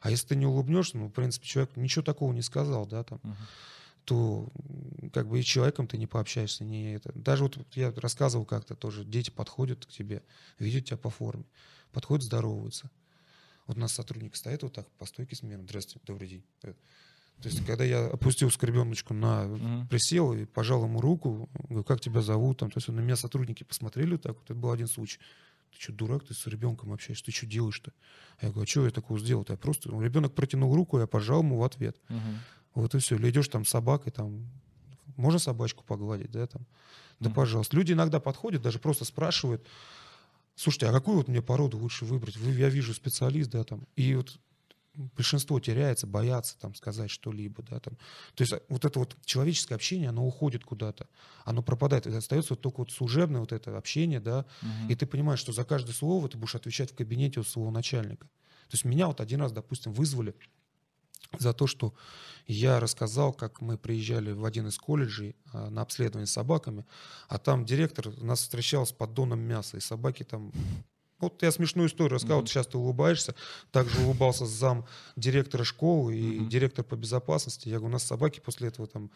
А 0.00 0.10
если 0.10 0.28
ты 0.28 0.36
не 0.36 0.46
улыбнешься, 0.46 0.98
ну, 0.98 1.06
в 1.08 1.12
принципе, 1.12 1.46
человек 1.46 1.76
ничего 1.76 2.02
такого 2.02 2.32
не 2.32 2.42
сказал, 2.42 2.86
да, 2.86 3.02
там, 3.04 3.20
угу 3.22 3.34
то 4.06 4.48
как 5.12 5.28
бы 5.28 5.38
и 5.38 5.44
человеком 5.44 5.86
ты 5.86 5.98
не 5.98 6.06
пообщаешься, 6.06 6.64
не 6.64 6.94
это. 6.94 7.12
Даже 7.14 7.44
вот 7.44 7.58
я 7.74 7.92
рассказывал 7.92 8.46
как-то 8.46 8.74
тоже, 8.74 9.04
дети 9.04 9.28
подходят 9.28 9.84
к 9.84 9.90
тебе, 9.90 10.22
видят 10.58 10.86
тебя 10.86 10.96
по 10.96 11.10
форме 11.10 11.44
подходят, 11.96 12.24
здороваются. 12.24 12.90
Вот 13.66 13.78
у 13.78 13.80
нас 13.80 13.92
сотрудник 13.92 14.36
стоит 14.36 14.62
вот 14.62 14.74
так 14.74 14.86
по 14.98 15.06
стойке 15.06 15.34
смирно. 15.34 15.64
Здравствуйте, 15.64 16.06
добрый 16.06 16.28
день. 16.28 16.44
То 16.60 16.74
есть, 17.48 17.64
когда 17.64 17.84
я 17.84 18.04
опустил 18.04 18.50
скорбеночку 18.50 19.14
на 19.14 19.44
uh-huh. 19.44 19.88
присел 19.88 20.34
и 20.34 20.44
пожал 20.44 20.84
ему 20.84 21.00
руку, 21.00 21.48
говорю, 21.68 21.84
как 21.84 22.02
тебя 22.02 22.20
зовут? 22.20 22.58
Там, 22.58 22.70
то 22.70 22.76
есть 22.76 22.88
на 22.88 23.00
меня 23.00 23.16
сотрудники 23.16 23.64
посмотрели 23.64 24.18
так, 24.18 24.36
вот 24.36 24.44
это 24.44 24.54
был 24.54 24.72
один 24.72 24.88
случай. 24.88 25.18
Ты 25.70 25.80
что, 25.80 25.92
дурак, 25.92 26.24
ты 26.24 26.34
с 26.34 26.46
ребенком 26.46 26.92
общаешься, 26.92 27.24
ты 27.24 27.32
что 27.32 27.46
делаешь-то? 27.46 27.92
Я 28.42 28.50
говорю, 28.50 28.64
а 28.64 28.66
что 28.66 28.84
я 28.84 28.90
такого 28.90 29.18
сделал? 29.18 29.46
Я 29.48 29.56
просто, 29.56 29.88
ребенок 29.88 30.34
протянул 30.34 30.74
руку, 30.74 30.98
я 30.98 31.06
пожал 31.06 31.40
ему 31.40 31.56
в 31.56 31.64
ответ. 31.64 31.96
Uh-huh. 32.08 32.36
Вот 32.76 32.94
и 32.94 32.98
все. 32.98 33.16
Или 33.16 33.30
идешь 33.30 33.48
там 33.48 33.64
с 33.64 33.70
собакой, 33.70 34.12
там, 34.12 34.46
можно 35.16 35.38
собачку 35.38 35.82
погладить, 35.82 36.30
да, 36.30 36.46
там? 36.46 36.66
Да, 37.18 37.30
uh-huh. 37.30 37.34
пожалуйста. 37.34 37.74
Люди 37.74 37.94
иногда 37.94 38.20
подходят, 38.20 38.60
даже 38.62 38.78
просто 38.78 39.06
спрашивают, 39.06 39.66
слушайте, 40.54 40.86
а 40.86 40.92
какую 40.92 41.16
вот 41.16 41.28
мне 41.28 41.40
породу 41.40 41.78
лучше 41.78 42.04
выбрать? 42.04 42.36
Вы, 42.36 42.52
я 42.52 42.68
вижу 42.68 42.92
специалист, 42.92 43.50
да, 43.50 43.64
там, 43.64 43.86
и 43.96 44.14
вот 44.14 44.38
большинство 44.94 45.58
теряется, 45.58 46.06
боятся 46.06 46.58
там 46.58 46.74
сказать 46.74 47.10
что-либо, 47.10 47.62
да, 47.62 47.80
там. 47.80 47.96
То 48.34 48.42
есть 48.42 48.52
вот 48.68 48.84
это 48.84 48.98
вот 48.98 49.16
человеческое 49.24 49.74
общение, 49.74 50.10
оно 50.10 50.26
уходит 50.26 50.62
куда-то, 50.64 51.08
оно 51.44 51.62
пропадает, 51.62 52.06
и 52.06 52.14
остается 52.14 52.52
вот 52.52 52.60
только 52.60 52.80
вот 52.80 52.92
служебное 52.92 53.40
вот 53.40 53.52
это 53.52 53.76
общение, 53.78 54.20
да, 54.20 54.44
угу. 54.60 54.90
и 54.90 54.94
ты 54.94 55.06
понимаешь, 55.06 55.40
что 55.40 55.52
за 55.52 55.64
каждое 55.64 55.94
слово 55.94 56.28
ты 56.28 56.36
будешь 56.36 56.54
отвечать 56.54 56.92
в 56.92 56.94
кабинете 56.94 57.40
у 57.40 57.44
своего 57.44 57.70
начальника. 57.70 58.26
То 58.68 58.74
есть 58.74 58.84
меня 58.84 59.06
вот 59.06 59.22
один 59.22 59.40
раз, 59.40 59.52
допустим, 59.52 59.92
вызвали 59.92 60.34
за 61.38 61.52
то, 61.52 61.66
что 61.66 61.94
я 62.46 62.78
рассказал, 62.80 63.32
как 63.32 63.60
мы 63.60 63.76
приезжали 63.76 64.32
в 64.32 64.44
один 64.44 64.68
из 64.68 64.78
колледжей 64.78 65.34
а, 65.52 65.68
на 65.70 65.82
обследование 65.82 66.26
с 66.26 66.32
собаками, 66.32 66.84
а 67.28 67.38
там 67.38 67.64
директор 67.64 68.10
нас 68.22 68.40
встречал 68.40 68.86
с 68.86 68.92
поддоном 68.92 69.40
мяса, 69.40 69.76
и 69.76 69.80
собаки 69.80 70.22
там... 70.22 70.52
Вот 71.18 71.42
я 71.42 71.50
смешную 71.50 71.88
историю 71.88 72.16
рассказал, 72.16 72.38
mm-hmm. 72.38 72.42
вот 72.42 72.50
сейчас 72.50 72.66
ты 72.66 72.76
улыбаешься. 72.76 73.34
Также 73.72 73.98
улыбался 74.00 74.44
зам 74.44 74.84
директора 75.16 75.64
школы 75.64 76.14
и 76.14 76.38
mm-hmm. 76.38 76.48
директор 76.48 76.84
по 76.84 76.94
безопасности. 76.94 77.70
Я 77.70 77.76
говорю, 77.76 77.88
у 77.88 77.92
нас 77.92 78.02
собаки 78.02 78.40
после 78.40 78.68
этого 78.68 78.86
там 78.86 79.10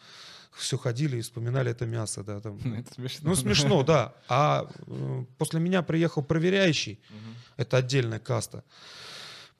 все 0.51 0.79
ходили 0.79 1.17
и 1.17 1.21
вспоминали 1.21 1.69
это 1.69 1.85
мясо. 1.85 2.23
Да, 2.23 2.39
там. 2.39 2.59
Ну, 2.65 2.75
это 2.75 2.91
смешно. 2.95 3.29
Ну, 3.29 3.35
смешно, 3.35 3.83
да. 3.83 4.15
А 4.27 4.67
э, 4.87 5.25
после 5.37 5.59
меня 5.59 5.83
приехал 5.83 6.23
проверяющий, 6.23 6.93
mm-hmm. 6.93 7.35
это 7.57 7.77
отдельная 7.77 8.19
каста. 8.19 8.63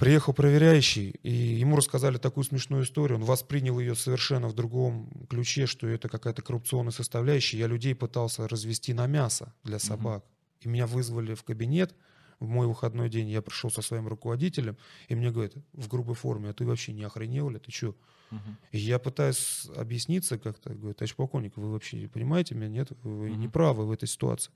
Приехал 0.01 0.33
проверяющий, 0.33 1.11
и 1.21 1.31
ему 1.31 1.75
рассказали 1.75 2.17
такую 2.17 2.43
смешную 2.43 2.85
историю. 2.85 3.19
Он 3.19 3.23
воспринял 3.23 3.77
ее 3.77 3.93
совершенно 3.93 4.47
в 4.47 4.55
другом 4.55 5.27
ключе, 5.29 5.67
что 5.67 5.87
это 5.87 6.09
какая-то 6.09 6.41
коррупционная 6.41 6.91
составляющая. 6.91 7.59
Я 7.59 7.67
людей 7.67 7.93
пытался 7.93 8.47
развести 8.47 8.95
на 8.95 9.05
мясо 9.05 9.53
для 9.63 9.77
собак. 9.77 10.25
И 10.61 10.67
меня 10.67 10.87
вызвали 10.87 11.35
в 11.35 11.43
кабинет 11.43 11.93
в 12.39 12.47
мой 12.47 12.65
выходной 12.65 13.09
день. 13.09 13.29
Я 13.29 13.43
пришел 13.43 13.69
со 13.69 13.83
своим 13.83 14.07
руководителем, 14.07 14.75
и 15.07 15.13
мне 15.13 15.29
говорят, 15.29 15.53
в 15.73 15.87
грубой 15.87 16.15
форме, 16.15 16.49
а 16.49 16.53
ты 16.53 16.65
вообще 16.65 16.93
не 16.93 17.03
охренел 17.03 17.51
ли? 17.51 17.59
Ты 17.59 17.71
что? 17.71 17.95
Uh-huh. 18.31 18.55
И 18.71 18.79
я 18.79 18.97
пытаюсь 18.97 19.67
объясниться 19.75 20.39
как-то. 20.39 20.73
Говорю, 20.73 20.95
товарищ 20.95 21.13
полковник, 21.13 21.57
вы 21.57 21.71
вообще 21.71 22.07
понимаете 22.07 22.55
меня? 22.55 22.69
Нет, 22.69 22.91
вы 23.03 23.29
uh-huh. 23.29 23.35
не 23.35 23.47
правы 23.47 23.85
в 23.85 23.91
этой 23.91 24.07
ситуации 24.07 24.51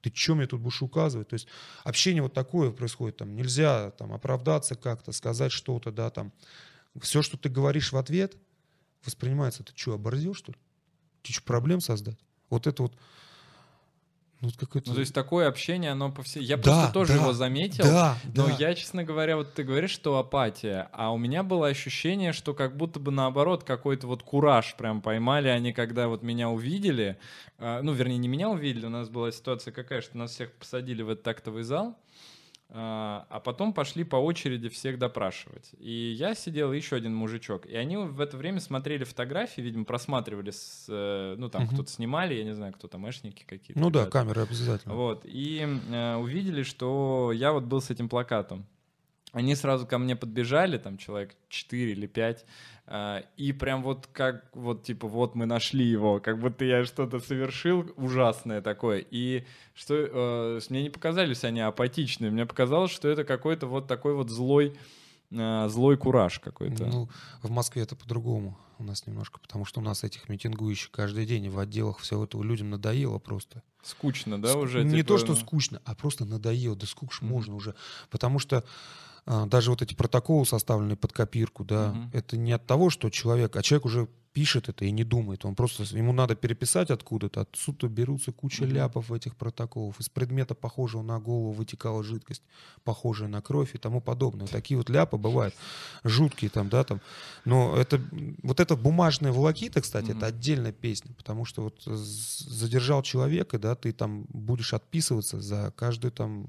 ты 0.00 0.12
что 0.14 0.34
мне 0.34 0.46
тут 0.46 0.60
будешь 0.60 0.82
указывать? 0.82 1.28
То 1.28 1.34
есть 1.34 1.46
общение 1.84 2.22
вот 2.22 2.32
такое 2.32 2.70
происходит, 2.70 3.18
там 3.18 3.34
нельзя 3.34 3.90
там 3.92 4.12
оправдаться 4.12 4.74
как-то, 4.74 5.12
сказать 5.12 5.52
что-то, 5.52 5.92
да, 5.92 6.10
там. 6.10 6.32
Все, 7.00 7.22
что 7.22 7.36
ты 7.36 7.48
говоришь 7.48 7.92
в 7.92 7.96
ответ, 7.96 8.36
воспринимается, 9.04 9.62
ты 9.62 9.72
что, 9.76 9.92
оборзел, 9.94 10.34
что 10.34 10.52
ли? 10.52 10.58
Ты 11.22 11.32
что, 11.32 11.42
проблем 11.42 11.80
создать? 11.80 12.18
Вот 12.48 12.66
это 12.66 12.82
вот 12.82 12.96
ну, 14.40 14.48
ну, 14.58 14.94
то 14.94 15.00
есть 15.00 15.12
такое 15.12 15.48
общение, 15.48 15.90
оно 15.90 16.10
по 16.10 16.22
всей... 16.22 16.42
Я 16.42 16.56
да, 16.56 16.62
просто 16.62 16.92
тоже 16.94 17.12
да, 17.12 17.18
его 17.20 17.32
заметил, 17.34 17.84
да, 17.84 18.16
но 18.34 18.46
да. 18.46 18.56
я, 18.58 18.74
честно 18.74 19.04
говоря, 19.04 19.36
вот 19.36 19.52
ты 19.52 19.64
говоришь, 19.64 19.90
что 19.90 20.16
апатия, 20.16 20.88
а 20.92 21.12
у 21.12 21.18
меня 21.18 21.42
было 21.42 21.66
ощущение, 21.66 22.32
что 22.32 22.54
как 22.54 22.74
будто 22.74 22.98
бы 23.00 23.10
наоборот 23.10 23.64
какой-то 23.64 24.06
вот 24.06 24.22
кураж 24.22 24.76
прям 24.78 25.02
поймали 25.02 25.48
они, 25.48 25.74
когда 25.74 26.08
вот 26.08 26.22
меня 26.22 26.48
увидели, 26.48 27.18
э, 27.58 27.80
ну, 27.82 27.92
вернее, 27.92 28.16
не 28.16 28.28
меня 28.28 28.48
увидели, 28.48 28.86
у 28.86 28.90
нас 28.90 29.10
была 29.10 29.30
ситуация 29.30 29.72
какая, 29.72 30.00
что 30.00 30.16
нас 30.16 30.30
всех 30.30 30.52
посадили 30.52 31.02
в 31.02 31.10
этот 31.10 31.24
тактовый 31.24 31.62
зал, 31.62 31.98
а, 32.72 33.26
а 33.28 33.40
потом 33.40 33.72
пошли 33.72 34.04
по 34.04 34.16
очереди 34.16 34.68
всех 34.68 34.98
допрашивать. 34.98 35.70
И 35.78 36.14
я 36.16 36.34
сидел, 36.36 36.72
еще 36.72 36.96
один 36.96 37.14
мужичок. 37.14 37.66
И 37.66 37.74
они 37.74 37.96
в 37.96 38.20
это 38.20 38.36
время 38.36 38.60
смотрели 38.60 39.02
фотографии, 39.02 39.60
видимо, 39.60 39.84
просматривали, 39.84 40.52
с, 40.52 40.86
э, 40.88 41.34
ну, 41.36 41.48
там 41.48 41.64
угу. 41.64 41.74
кто-то 41.74 41.90
снимали, 41.90 42.34
я 42.34 42.44
не 42.44 42.54
знаю, 42.54 42.72
кто 42.72 42.86
там, 42.86 43.08
эшники 43.10 43.44
какие-то. 43.44 43.80
Ну 43.80 43.88
ребята. 43.88 44.04
да, 44.04 44.10
камеры 44.10 44.42
обязательно. 44.42 44.94
Вот, 44.94 45.22
и 45.24 45.66
э, 45.90 46.14
увидели, 46.14 46.62
что 46.62 47.32
я 47.34 47.52
вот 47.52 47.64
был 47.64 47.80
с 47.80 47.90
этим 47.90 48.08
плакатом. 48.08 48.64
Они 49.32 49.54
сразу 49.54 49.86
ко 49.86 49.98
мне 49.98 50.16
подбежали, 50.16 50.78
там 50.78 50.96
человек 50.96 51.36
4 51.48 51.92
или 51.92 52.06
5, 52.06 52.44
а, 52.79 52.79
и 53.36 53.52
прям 53.52 53.82
вот 53.84 54.08
как, 54.12 54.44
вот 54.52 54.82
типа, 54.82 55.06
вот 55.06 55.36
мы 55.36 55.46
нашли 55.46 55.84
его, 55.84 56.18
как 56.18 56.40
будто 56.40 56.64
я 56.64 56.84
что-то 56.84 57.20
совершил 57.20 57.92
ужасное 57.96 58.60
такое. 58.62 59.04
И 59.10 59.44
что, 59.74 59.94
э, 59.94 60.60
мне 60.70 60.82
не 60.82 60.90
показались 60.90 61.44
они 61.44 61.60
апатичные, 61.60 62.32
мне 62.32 62.46
показалось, 62.46 62.90
что 62.90 63.08
это 63.08 63.22
какой-то 63.22 63.68
вот 63.68 63.86
такой 63.86 64.14
вот 64.14 64.28
злой, 64.28 64.76
э, 65.30 65.68
злой 65.68 65.96
кураж 65.98 66.40
какой-то. 66.40 66.86
Ну, 66.86 67.08
в 67.42 67.50
Москве 67.50 67.82
это 67.82 67.94
по-другому 67.94 68.58
у 68.80 68.82
нас 68.82 69.06
немножко, 69.06 69.38
потому 69.38 69.64
что 69.64 69.78
у 69.78 69.84
нас 69.84 70.02
этих 70.02 70.28
митингующих 70.28 70.90
каждый 70.90 71.26
день 71.26 71.48
в 71.48 71.60
отделах 71.60 71.98
все 71.98 72.20
это 72.24 72.42
людям 72.42 72.70
надоело 72.70 73.18
просто. 73.18 73.62
Скучно, 73.82 74.42
да, 74.42 74.56
уже? 74.56 74.82
Не 74.82 74.96
типа... 74.96 75.08
то, 75.08 75.18
что 75.18 75.36
скучно, 75.36 75.80
а 75.84 75.94
просто 75.94 76.24
надоело, 76.24 76.74
да 76.74 76.86
скук 76.86 77.12
mm-hmm. 77.12 77.24
можно 77.24 77.54
уже, 77.54 77.76
потому 78.10 78.40
что 78.40 78.58
а, 78.58 78.64
даже 79.26 79.70
вот 79.70 79.82
эти 79.82 79.94
протоколы, 79.94 80.46
составленные 80.46 80.96
под 80.96 81.12
копирку, 81.12 81.64
да, 81.64 81.90
угу. 81.90 82.10
это 82.12 82.36
не 82.36 82.52
от 82.52 82.66
того, 82.66 82.90
что 82.90 83.10
человек, 83.10 83.56
а 83.56 83.62
человек 83.62 83.84
уже 83.84 84.08
пишет 84.32 84.68
это 84.68 84.84
и 84.84 84.90
не 84.90 85.02
думает. 85.02 85.44
Он 85.44 85.54
просто, 85.54 85.82
ему 85.96 86.12
надо 86.12 86.36
переписать 86.36 86.90
откуда-то, 86.90 87.42
отсюда 87.42 87.88
берутся 87.88 88.32
куча 88.32 88.62
угу. 88.62 88.72
ляпов 88.72 89.10
этих 89.10 89.36
протоколов. 89.36 89.98
Из 89.98 90.08
предмета, 90.08 90.54
похожего 90.54 91.02
на 91.02 91.18
голову, 91.18 91.52
вытекала 91.52 92.04
жидкость, 92.04 92.42
похожая 92.84 93.28
на 93.28 93.42
кровь 93.42 93.74
и 93.74 93.78
тому 93.78 94.00
подобное. 94.00 94.46
Такие 94.46 94.78
вот 94.78 94.88
ляпы 94.88 95.16
бывают 95.16 95.54
жуткие 96.04 96.50
там, 96.50 96.68
да, 96.68 96.84
там. 96.84 97.00
Но 97.44 97.76
это, 97.76 98.00
вот 98.42 98.60
эта 98.60 98.76
бумажная 98.76 99.32
волокита, 99.32 99.80
кстати, 99.80 100.10
угу. 100.10 100.18
это 100.18 100.26
отдельная 100.26 100.72
песня, 100.72 101.12
потому 101.16 101.44
что 101.44 101.62
вот 101.64 101.82
задержал 101.84 103.02
человека, 103.02 103.58
да, 103.58 103.74
ты 103.74 103.92
там 103.92 104.26
будешь 104.28 104.74
отписываться 104.74 105.40
за 105.40 105.72
каждую 105.76 106.12
там 106.12 106.46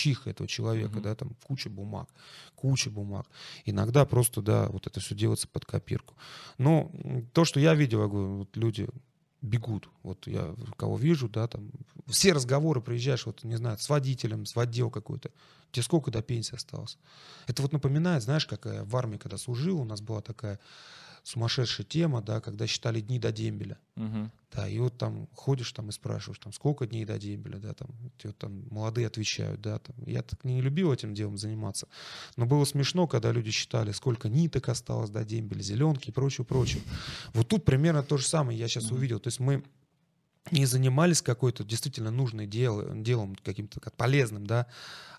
чиха 0.00 0.30
этого 0.30 0.48
человека, 0.48 0.98
mm-hmm. 0.98 1.02
да, 1.02 1.14
там 1.14 1.36
куча 1.46 1.68
бумаг, 1.68 2.08
куча 2.54 2.90
бумаг. 2.90 3.26
Иногда 3.66 4.04
просто, 4.04 4.40
да, 4.40 4.66
вот 4.68 4.86
это 4.86 5.00
все 5.00 5.14
делается 5.14 5.46
под 5.48 5.64
копирку. 5.66 6.14
Но 6.58 6.90
то, 7.32 7.44
что 7.44 7.60
я 7.60 7.74
видел, 7.74 8.02
я 8.02 8.08
говорю, 8.08 8.38
вот 8.38 8.56
люди 8.56 8.88
бегут. 9.42 9.88
Вот 10.02 10.26
я 10.26 10.54
кого 10.76 10.96
вижу, 10.96 11.28
да, 11.28 11.46
там 11.48 11.70
все 12.06 12.32
разговоры 12.32 12.80
приезжаешь, 12.80 13.26
вот, 13.26 13.44
не 13.44 13.56
знаю, 13.56 13.78
с 13.78 13.88
водителем, 13.88 14.46
с 14.46 14.56
отдел 14.56 14.90
какой-то. 14.90 15.30
Тебе 15.70 15.82
сколько 15.82 16.10
до 16.10 16.22
пенсии 16.22 16.56
осталось? 16.56 16.98
Это 17.46 17.62
вот 17.62 17.72
напоминает, 17.72 18.22
знаешь, 18.22 18.46
как 18.46 18.66
в 18.66 18.96
армии, 18.96 19.18
когда 19.18 19.38
служил, 19.38 19.80
у 19.80 19.84
нас 19.84 20.00
была 20.00 20.20
такая 20.20 20.58
сумасшедшая 21.22 21.86
тема, 21.86 22.22
да, 22.22 22.40
когда 22.40 22.66
считали 22.66 23.00
дни 23.00 23.18
до 23.18 23.32
дембеля. 23.32 23.78
Мгм. 23.96 24.30
Да, 24.52 24.68
и 24.68 24.78
вот 24.80 24.98
там 24.98 25.28
ходишь 25.34 25.70
там 25.72 25.90
и 25.90 25.92
спрашиваешь, 25.92 26.40
там, 26.40 26.52
сколько 26.52 26.86
дней 26.86 27.04
до 27.04 27.18
дембеля, 27.18 27.58
да, 27.58 27.72
там, 27.72 27.88
вот 28.24 28.36
там 28.36 28.64
молодые 28.70 29.06
отвечают, 29.06 29.60
да, 29.60 29.78
там. 29.78 29.94
Я 30.06 30.22
так 30.22 30.42
не 30.44 30.60
любил 30.60 30.92
этим 30.92 31.14
делом 31.14 31.38
заниматься. 31.38 31.86
Но 32.36 32.46
было 32.46 32.64
смешно, 32.64 33.06
когда 33.06 33.30
люди 33.30 33.50
считали, 33.52 33.92
сколько 33.92 34.28
ниток 34.28 34.68
осталось 34.68 35.10
до 35.10 35.24
дембеля, 35.24 35.62
зеленки 35.62 36.08
и 36.08 36.12
прочее, 36.12 36.44
прочее. 36.44 36.82
Вот 37.32 37.48
тут 37.48 37.64
примерно 37.64 38.02
то 38.02 38.16
же 38.16 38.26
самое 38.26 38.58
я 38.58 38.66
сейчас 38.66 38.86
Мгм. 38.86 38.96
увидел. 38.96 39.20
То 39.20 39.28
есть 39.28 39.38
мы 39.38 39.62
не 40.50 40.66
занимались 40.66 41.22
какой-то 41.22 41.62
действительно 41.64 42.10
нужной 42.10 42.46
дел, 42.46 42.94
делом, 42.94 43.36
каким-то 43.36 43.78
как 43.78 43.94
полезным, 43.94 44.46
да, 44.46 44.66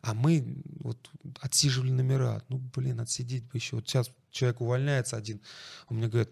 а 0.01 0.13
мы 0.13 0.43
вот 0.79 1.09
отсиживали 1.39 1.91
номера. 1.91 2.41
Ну, 2.49 2.57
блин, 2.75 2.99
отсидеть 2.99 3.43
бы 3.45 3.51
еще. 3.53 3.77
Вот 3.77 3.87
сейчас 3.87 4.11
человек 4.31 4.61
увольняется 4.61 5.17
один, 5.17 5.41
он 5.87 5.97
мне 5.97 6.07
говорит, 6.07 6.31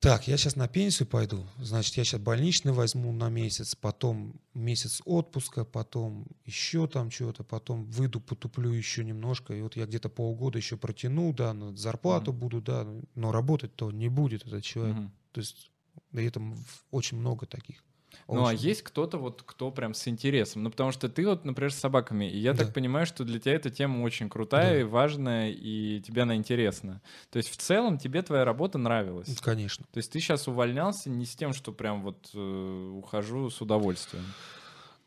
так, 0.00 0.26
я 0.26 0.36
сейчас 0.36 0.56
на 0.56 0.66
пенсию 0.66 1.06
пойду, 1.06 1.46
значит, 1.58 1.96
я 1.96 2.04
сейчас 2.04 2.20
больничный 2.20 2.72
возьму 2.72 3.12
на 3.12 3.28
месяц, 3.28 3.76
потом 3.76 4.40
месяц 4.52 5.00
отпуска, 5.04 5.64
потом 5.64 6.26
еще 6.44 6.88
там 6.88 7.10
что-то, 7.10 7.44
потом 7.44 7.84
выйду, 7.84 8.20
потуплю 8.20 8.72
еще 8.72 9.04
немножко, 9.04 9.54
и 9.54 9.60
вот 9.62 9.76
я 9.76 9.86
где-то 9.86 10.08
полгода 10.08 10.58
еще 10.58 10.76
протяну, 10.76 11.32
да, 11.32 11.54
на 11.54 11.76
зарплату 11.76 12.32
буду, 12.32 12.60
да, 12.60 12.84
но 13.14 13.30
работать-то 13.30 13.92
не 13.92 14.08
будет 14.08 14.44
этот 14.44 14.64
человек. 14.64 14.96
Мгм. 14.96 15.12
То 15.30 15.40
есть, 15.40 15.70
и 16.12 16.28
в- 16.30 16.84
очень 16.90 17.18
много 17.18 17.46
таких. 17.46 17.84
Ну, 18.28 18.44
а 18.46 18.50
Очень. 18.50 18.58
есть 18.60 18.82
кто-то 18.82 19.18
вот, 19.18 19.42
кто 19.44 19.70
прям 19.70 19.94
с 19.94 20.06
интересом? 20.08 20.62
Ну, 20.62 20.70
потому 20.70 20.92
что 20.92 21.08
ты 21.08 21.26
вот, 21.26 21.44
например, 21.44 21.72
с 21.72 21.76
собаками, 21.76 22.30
и 22.30 22.38
я 22.38 22.52
Да. 22.52 22.64
так 22.64 22.74
понимаю, 22.74 23.04
что 23.06 23.24
для 23.24 23.38
тебя 23.40 23.54
эта 23.54 23.70
тема 23.70 24.02
очень 24.02 24.28
крутая 24.28 24.74
Да. 24.74 24.80
и 24.80 24.84
важная, 24.84 25.50
и 25.50 26.00
тебе 26.00 26.22
она 26.22 26.36
интересна. 26.36 27.00
То 27.30 27.38
есть 27.38 27.50
в 27.50 27.56
целом 27.56 27.98
тебе 27.98 28.22
твоя 28.22 28.44
работа 28.44 28.78
нравилась? 28.78 29.36
Конечно. 29.40 29.84
То 29.92 29.98
есть 29.98 30.12
ты 30.12 30.20
сейчас 30.20 30.48
увольнялся 30.48 31.10
не 31.10 31.26
с 31.26 31.34
тем, 31.34 31.52
что 31.52 31.72
прям 31.72 32.02
вот 32.02 32.30
э, 32.34 32.90
ухожу 32.94 33.50
с 33.50 33.60
удовольствием. 33.60 34.24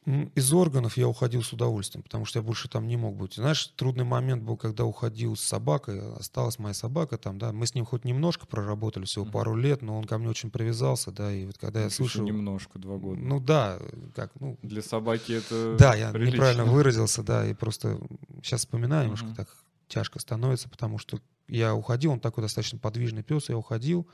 Из 0.06 0.54
органов 0.54 0.98
я 0.98 1.08
уходил 1.08 1.42
с 1.42 1.52
удовольствием, 1.52 2.04
потому 2.04 2.26
что 2.26 2.38
я 2.38 2.44
больше 2.44 2.70
там 2.70 2.88
не 2.88 2.96
мог 2.96 3.16
быть. 3.16 3.36
Знаешь, 3.36 3.66
трудный 3.76 4.04
момент 4.04 4.44
был, 4.44 4.56
когда 4.56 4.86
уходил 4.86 5.36
с 5.36 5.42
собакой, 5.42 6.00
осталась 6.14 6.60
моя 6.60 6.76
собака 6.76 7.18
там, 7.18 7.40
да, 7.40 7.52
мы 7.52 7.66
с 7.66 7.74
ним 7.74 7.86
хоть 7.86 8.06
немножко 8.06 8.46
проработали, 8.46 9.06
всего 9.06 9.26
пару 9.26 9.56
лет, 9.56 9.82
но 9.82 9.98
он 9.98 10.04
ко 10.04 10.20
мне 10.20 10.30
очень 10.30 10.52
привязался, 10.52 11.12
да, 11.12 11.34
и 11.34 11.46
вот 11.46 11.58
когда 11.58 11.80
я 11.80 11.86
Ещё 11.88 11.96
слышал... 11.96 12.24
немножко, 12.24 12.78
два 12.78 12.98
года. 12.98 13.20
Ну 13.20 13.40
да, 13.40 13.80
как, 14.16 14.32
ну, 14.40 14.60
Для 14.62 14.84
собаки 14.84 15.32
это 15.32 15.76
да, 15.80 15.96
я 15.96 16.12
прилично. 16.12 16.36
неправильно 16.36 16.66
выразился, 16.66 17.24
да, 17.24 17.48
и 17.48 17.56
просто 17.56 18.00
сейчас 18.44 18.60
вспоминаю, 18.60 19.06
немножко 19.06 19.28
Мгм. 19.28 19.36
так 19.36 19.56
тяжко 19.88 20.20
становится, 20.20 20.70
потому 20.70 21.00
что 21.00 21.20
я 21.48 21.74
уходил, 21.74 22.12
он 22.12 22.20
такой 22.20 22.44
достаточно 22.44 22.78
подвижный 22.78 23.24
пес, 23.24 23.50
я 23.50 23.58
уходил, 23.58 24.08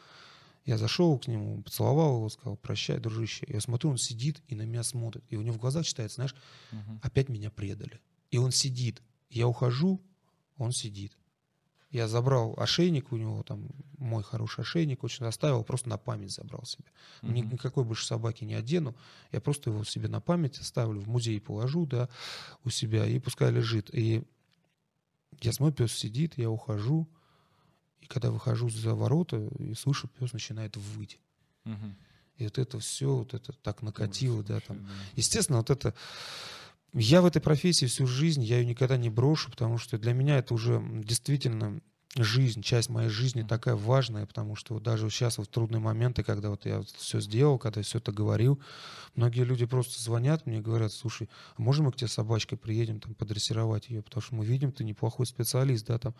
я 0.66 0.78
зашел 0.78 1.18
к 1.18 1.28
нему, 1.28 1.62
поцеловал 1.64 2.18
его, 2.18 2.30
сказал, 2.30 2.55
прощай, 2.57 2.99
дружище. 2.99 3.45
Я 3.49 3.59
смотрю, 3.62 3.89
он 3.91 3.97
сидит 3.97 4.41
и 4.47 4.55
на 4.55 4.62
меня 4.64 4.84
смотрит, 4.84 5.24
и 5.30 5.36
у 5.36 5.41
него 5.41 5.55
в 5.55 5.59
глазах 5.59 5.86
читается, 5.86 6.16
знаешь, 6.16 6.36
Мгм. 6.72 6.99
опять 7.03 7.30
меня 7.30 7.49
предали. 7.49 7.99
И 8.30 8.38
он 8.38 8.51
сидит. 8.51 9.01
Я 9.30 9.47
ухожу, 9.47 10.01
он 10.57 10.72
сидит. 10.72 11.18
Я 11.89 12.07
забрал 12.07 12.53
ошейник 12.57 13.12
у 13.12 13.18
него, 13.18 13.43
там 13.43 13.68
мой 13.97 14.24
хороший 14.24 14.62
ошейник, 14.62 15.03
очень 15.03 15.26
оставил, 15.26 15.64
просто 15.66 15.89
на 15.89 15.97
память 15.97 16.32
забрал 16.32 16.64
себе. 16.64 16.86
Ни- 17.22 17.41
Мгм. 17.41 17.53
Никакой 17.53 17.84
больше 17.84 18.05
собаки 18.05 18.45
не 18.45 18.53
одену. 18.53 18.95
Я 19.34 19.41
просто 19.41 19.72
его 19.72 19.84
себе 19.84 20.07
на 20.07 20.22
память 20.22 20.57
оставлю, 20.59 21.01
в 21.01 21.07
музей 21.09 21.41
положу, 21.41 21.86
да, 21.86 22.07
у 22.64 22.70
себя, 22.70 23.05
и 23.05 23.20
пускай 23.20 23.51
лежит. 23.51 23.89
И 23.93 24.24
я 25.41 25.51
смотрю, 25.51 25.76
пес 25.88 25.93
сидит, 25.97 26.38
я 26.38 26.49
ухожу, 26.49 27.09
и 28.01 28.05
когда 28.07 28.31
выхожу 28.31 28.69
за 28.69 28.93
ворота, 28.95 29.37
и 29.59 29.73
слышу, 29.73 30.07
пес 30.07 30.33
начинает 30.33 30.75
выть. 30.77 31.19
Мгм. 31.63 31.95
И 32.37 32.43
вот 32.43 32.57
это 32.57 32.79
все, 32.79 33.15
вот 33.15 33.33
это 33.33 33.53
так 33.53 33.81
накатило, 33.81 34.37
Ужас 34.37 34.47
да, 34.47 34.59
там. 34.59 34.77
да. 34.85 34.91
Естественно, 35.15 35.59
вот 35.59 35.69
это... 35.69 35.93
Я 36.93 37.21
в 37.21 37.25
этой 37.25 37.41
профессии 37.41 37.85
всю 37.85 38.05
жизнь, 38.05 38.43
я 38.43 38.59
ее 38.59 38.65
никогда 38.65 38.97
не 38.97 39.09
брошу, 39.09 39.49
потому 39.49 39.77
что 39.77 39.97
для 39.97 40.13
меня 40.13 40.37
это 40.39 40.53
уже 40.53 40.83
действительно 41.05 41.79
жизнь, 42.18 42.62
часть 42.62 42.89
моей 42.89 43.09
жизни 43.09 43.43
такая 43.43 43.76
важная, 43.76 44.26
потому 44.26 44.55
что 44.55 44.74
вот 44.74 44.84
даже 44.84 45.09
сейчас 45.09 45.38
вот 45.38 45.47
в 45.47 45.49
трудные 45.49 45.80
моменты, 45.80 46.24
когда 46.24 46.49
вот 46.49 46.66
я 46.66 46.84
все 46.97 47.22
сделал, 47.22 47.57
когда 47.57 47.82
все 47.82 47.99
это 47.99 48.12
говорил, 48.12 48.59
многие 49.16 49.43
люди 49.43 49.66
просто 49.66 50.01
звонят 50.01 50.45
мне 50.45 50.57
и 50.57 50.62
говорят, 50.62 50.91
слушай, 50.91 51.30
а 51.55 51.62
можем 51.62 51.86
мы 51.86 51.91
к 51.93 51.95
тебе 51.95 52.09
с 52.09 52.14
собачкой 52.14 52.57
приедем 52.57 52.99
там 52.99 53.14
подрессировать 53.16 53.89
ее, 53.89 54.01
потому 54.01 54.22
что 54.22 54.36
мы 54.36 54.45
видим, 54.45 54.74
ты 54.74 54.84
неплохой 54.84 55.26
специалист, 55.26 55.88
да, 55.88 55.97
там. 55.97 56.14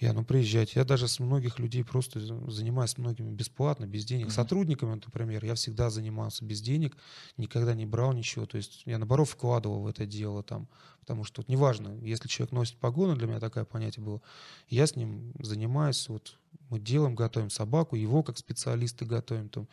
Я, 0.00 0.12
ну 0.12 0.24
приезжайте. 0.24 0.72
Я 0.74 0.84
даже 0.84 1.06
с 1.06 1.20
многих 1.20 1.58
людей 1.60 1.84
просто 1.84 2.18
за- 2.18 2.50
занимаюсь 2.50 2.98
многими 2.98 3.30
бесплатно, 3.30 3.86
без 3.86 4.04
денег. 4.04 4.26
Мгм. 4.26 4.34
Сотрудниками, 4.34 4.90
например, 4.90 5.44
я 5.44 5.54
всегда 5.54 5.88
занимался 5.88 6.44
без 6.44 6.60
денег, 6.60 6.96
никогда 7.36 7.74
не 7.74 7.86
брал 7.86 8.12
ничего. 8.12 8.44
То 8.44 8.56
есть 8.56 8.82
я, 8.86 8.98
наоборот, 8.98 9.28
вкладывал 9.28 9.82
в 9.82 9.86
это 9.86 10.04
дело 10.04 10.42
там. 10.42 10.68
Потому 11.04 11.24
что 11.24 11.42
вот 11.42 11.48
неважно, 11.50 11.98
если 12.00 12.28
человек 12.28 12.52
носит 12.52 12.78
погоны, 12.78 13.14
для 13.14 13.26
меня 13.26 13.38
такое 13.38 13.66
понятие 13.66 14.02
было, 14.02 14.22
я 14.70 14.86
с 14.86 14.96
ним 14.96 15.34
занимаюсь, 15.38 16.08
вот 16.08 16.38
мы 16.70 16.80
делаем, 16.80 17.14
готовим 17.14 17.50
собаку, 17.50 17.94
его 17.94 18.22
как 18.22 18.38
специалисты 18.38 19.04
готовим. 19.04 19.50
Там. 19.50 19.68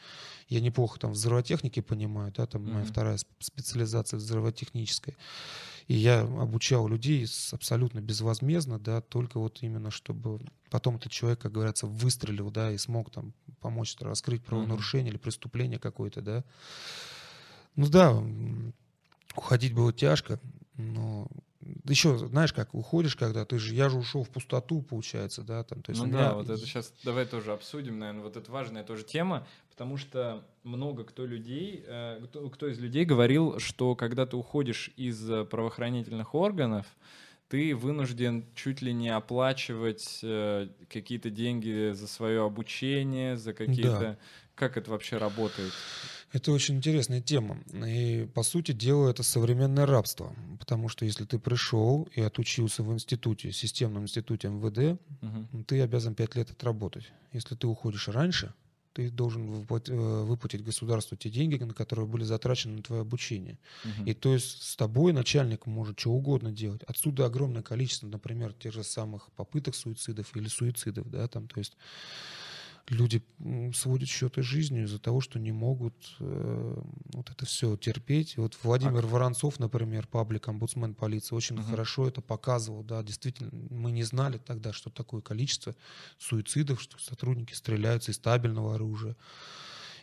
Я 0.50 0.60
неплохо 0.60 1.00
там 1.00 1.12
в 1.12 1.14
взрывотехнике 1.14 1.82
понимаю, 1.82 2.34
да, 2.36 2.48
там 2.48 2.66
моя 2.66 2.80
Мгм. 2.80 2.86
вторая 2.86 3.16
сп- 3.16 3.28
специализация 3.40 4.18
взрывотехническая. 4.18 5.16
И 5.88 5.94
я 5.94 6.20
обучал 6.20 6.86
людей 6.90 7.26
абсолютно 7.54 8.02
безвозмездно, 8.02 8.78
да, 8.78 9.00
только 9.00 9.40
вот 9.40 9.60
именно 9.62 9.90
чтобы 9.90 10.42
потом 10.70 10.98
этот 10.98 11.14
человек, 11.14 11.40
как 11.40 11.54
говорится, 11.54 11.88
выстрелил, 11.88 12.52
да, 12.52 12.74
и 12.74 12.78
смог 12.78 13.10
там 13.10 13.34
помочь 13.62 13.96
раскрыть 14.02 14.44
правонарушение 14.44 15.12
или 15.12 15.18
преступление 15.18 15.80
какое-то, 15.80 16.22
да. 16.22 16.44
Ну 17.78 17.88
да, 17.88 18.22
уходить 19.36 19.74
было 19.74 19.94
тяжко, 19.94 20.42
но 20.78 21.28
еще, 21.88 22.18
знаешь, 22.18 22.54
как 22.54 22.74
уходишь, 22.74 23.16
когда 23.16 23.46
ты 23.46 23.60
же, 23.60 23.76
я 23.76 23.90
же 23.90 23.98
ушел 23.98 24.24
в 24.24 24.30
пустоту, 24.30 24.82
получается, 24.82 25.44
да, 25.44 25.64
там, 25.64 25.82
то 25.82 25.92
есть 25.92 26.02
ну 26.02 26.10
у 26.10 26.12
да, 26.12 26.18
меня 26.18 26.34
вот 26.34 26.50
это 26.50 26.58
сейчас 26.58 26.94
давай 27.04 27.26
тоже 27.26 27.54
обсудим, 27.54 28.00
наверное, 28.00 28.24
вот 28.24 28.36
это 28.36 28.52
важная 28.52 28.84
тоже 28.84 29.04
тема, 29.04 29.48
потому 29.70 29.98
что 29.98 30.44
много 30.64 31.04
кто 31.04 31.26
людей, 31.26 31.84
э, 31.86 32.20
кто, 32.26 32.50
кто 32.50 32.68
из 32.68 32.80
людей 32.80 33.06
говорил, 33.06 33.60
что 33.60 33.96
когда 33.96 34.26
ты 34.26 34.38
уходишь 34.38 34.92
из 34.96 35.30
э, 35.30 35.46
правоохранительных 35.46 36.34
органов, 36.34 36.88
ты 37.48 37.76
вынужден 37.76 38.46
чуть 38.56 38.82
ли 38.82 38.94
не 38.94 39.10
оплачивать 39.10 40.22
э, 40.24 40.70
какие-то 40.90 41.30
деньги 41.30 41.92
за 41.92 42.08
свое 42.08 42.46
обучение, 42.46 43.38
за 43.38 43.54
какие-то... 43.54 44.18
Как 44.56 44.78
это 44.78 44.92
вообще 44.92 45.18
работает? 45.18 45.74
Это 46.34 46.52
очень 46.52 46.76
интересная 46.76 47.22
тема. 47.22 47.60
И, 47.74 48.28
по 48.34 48.44
сути 48.44 48.72
дела, 48.72 49.10
это 49.10 49.24
современное 49.24 49.86
рабство. 49.86 50.34
Потому 50.60 50.88
что 50.90 51.06
если 51.06 51.26
ты 51.26 51.40
пришел 51.40 52.08
и 52.16 52.22
отучился 52.22 52.84
в 52.84 52.94
институте, 52.94 53.52
системном 53.52 54.04
институте 54.04 54.48
МВД, 54.48 55.00
Мгм. 55.22 55.66
ты 55.66 55.82
обязан 55.82 56.16
5 56.16 56.36
лет 56.36 56.50
отработать. 56.52 57.12
Если 57.34 57.56
ты 57.56 57.68
уходишь 57.68 58.08
раньше, 58.08 58.54
ты 58.94 59.10
должен 59.10 59.66
э, 59.70 60.24
выплатить 60.26 60.64
государству 60.64 61.16
те 61.16 61.30
деньги, 61.30 61.56
на 61.64 61.74
которые 61.74 62.06
были 62.08 62.24
затрачены 62.26 62.78
на 62.78 62.84
твое 62.84 63.02
обучение. 63.02 63.58
Мгм. 63.86 64.06
И 64.06 64.14
то 64.14 64.34
есть 64.34 64.64
с 64.64 64.76
тобой 64.76 65.14
начальник 65.14 65.66
может 65.66 66.00
что 66.00 66.12
угодно 66.12 66.52
делать. 66.52 66.84
Отсюда 66.84 67.26
огромное 67.26 67.62
количество, 67.62 68.08
например, 68.08 68.54
тех 68.54 68.74
же 68.74 68.84
самых 68.84 69.32
попыток 69.36 69.76
суицидов 69.76 70.36
или 70.36 70.48
суицидов, 70.50 71.10
да, 71.10 71.28
там, 71.28 71.48
то 71.48 71.60
есть 71.60 71.78
люди 72.90 73.24
сводят 73.74 74.10
счеты 74.10 74.42
жизнью 74.42 74.84
из-за 74.86 75.00
того, 75.00 75.22
что 75.22 75.40
не 75.40 75.52
могут 75.52 76.16
э, 76.20 76.82
вот 77.14 77.30
это 77.30 77.46
все 77.46 77.78
терпеть. 77.78 78.36
И 78.38 78.42
Вот 78.42 78.58
Владимир 78.64 79.06
Воронцов, 79.06 79.60
например, 79.60 80.08
паблик 80.08 80.48
омбудсмен 80.48 80.96
полиции, 80.96 81.36
очень 81.36 81.58
Мгм. 81.58 81.66
хорошо 81.66 82.08
это 82.08 82.22
показывал, 82.22 82.84
да, 82.84 83.02
действительно, 83.04 83.50
мы 83.70 83.92
не 83.92 84.04
знали 84.04 84.38
тогда, 84.38 84.74
что 84.74 84.90
такое 84.90 85.22
количество 85.22 85.76
суицидов, 86.18 86.82
что 86.82 86.98
сотрудники 87.00 87.54
стреляются 87.54 88.12
из 88.12 88.16
стабильного 88.16 88.76
оружия. 88.76 89.16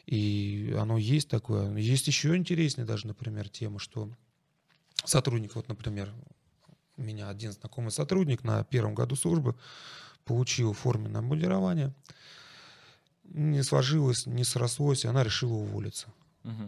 И 0.07 0.75
оно 0.79 0.97
есть 0.99 1.29
такое. 1.29 1.77
Есть 1.77 2.07
еще 2.07 2.37
интереснее 2.37 2.87
даже, 2.87 3.07
например, 3.07 3.49
тема, 3.49 3.79
что 3.79 4.11
сотрудник, 5.05 5.55
вот, 5.57 5.69
например, 5.69 6.13
у 6.97 7.03
меня 7.03 7.29
один 7.29 7.53
знакомый 7.53 7.93
сотрудник 7.93 8.45
на 8.45 8.65
первом 8.65 8.95
году 8.95 9.17
службы 9.17 9.57
получил 10.25 10.73
форменное 10.73 11.21
обмундирование, 11.21 11.95
не 13.29 13.63
сложилось, 13.63 14.27
не 14.27 14.45
срослось, 14.45 15.05
и 15.05 15.09
она 15.09 15.23
решила 15.25 15.55
уволиться. 15.55 16.09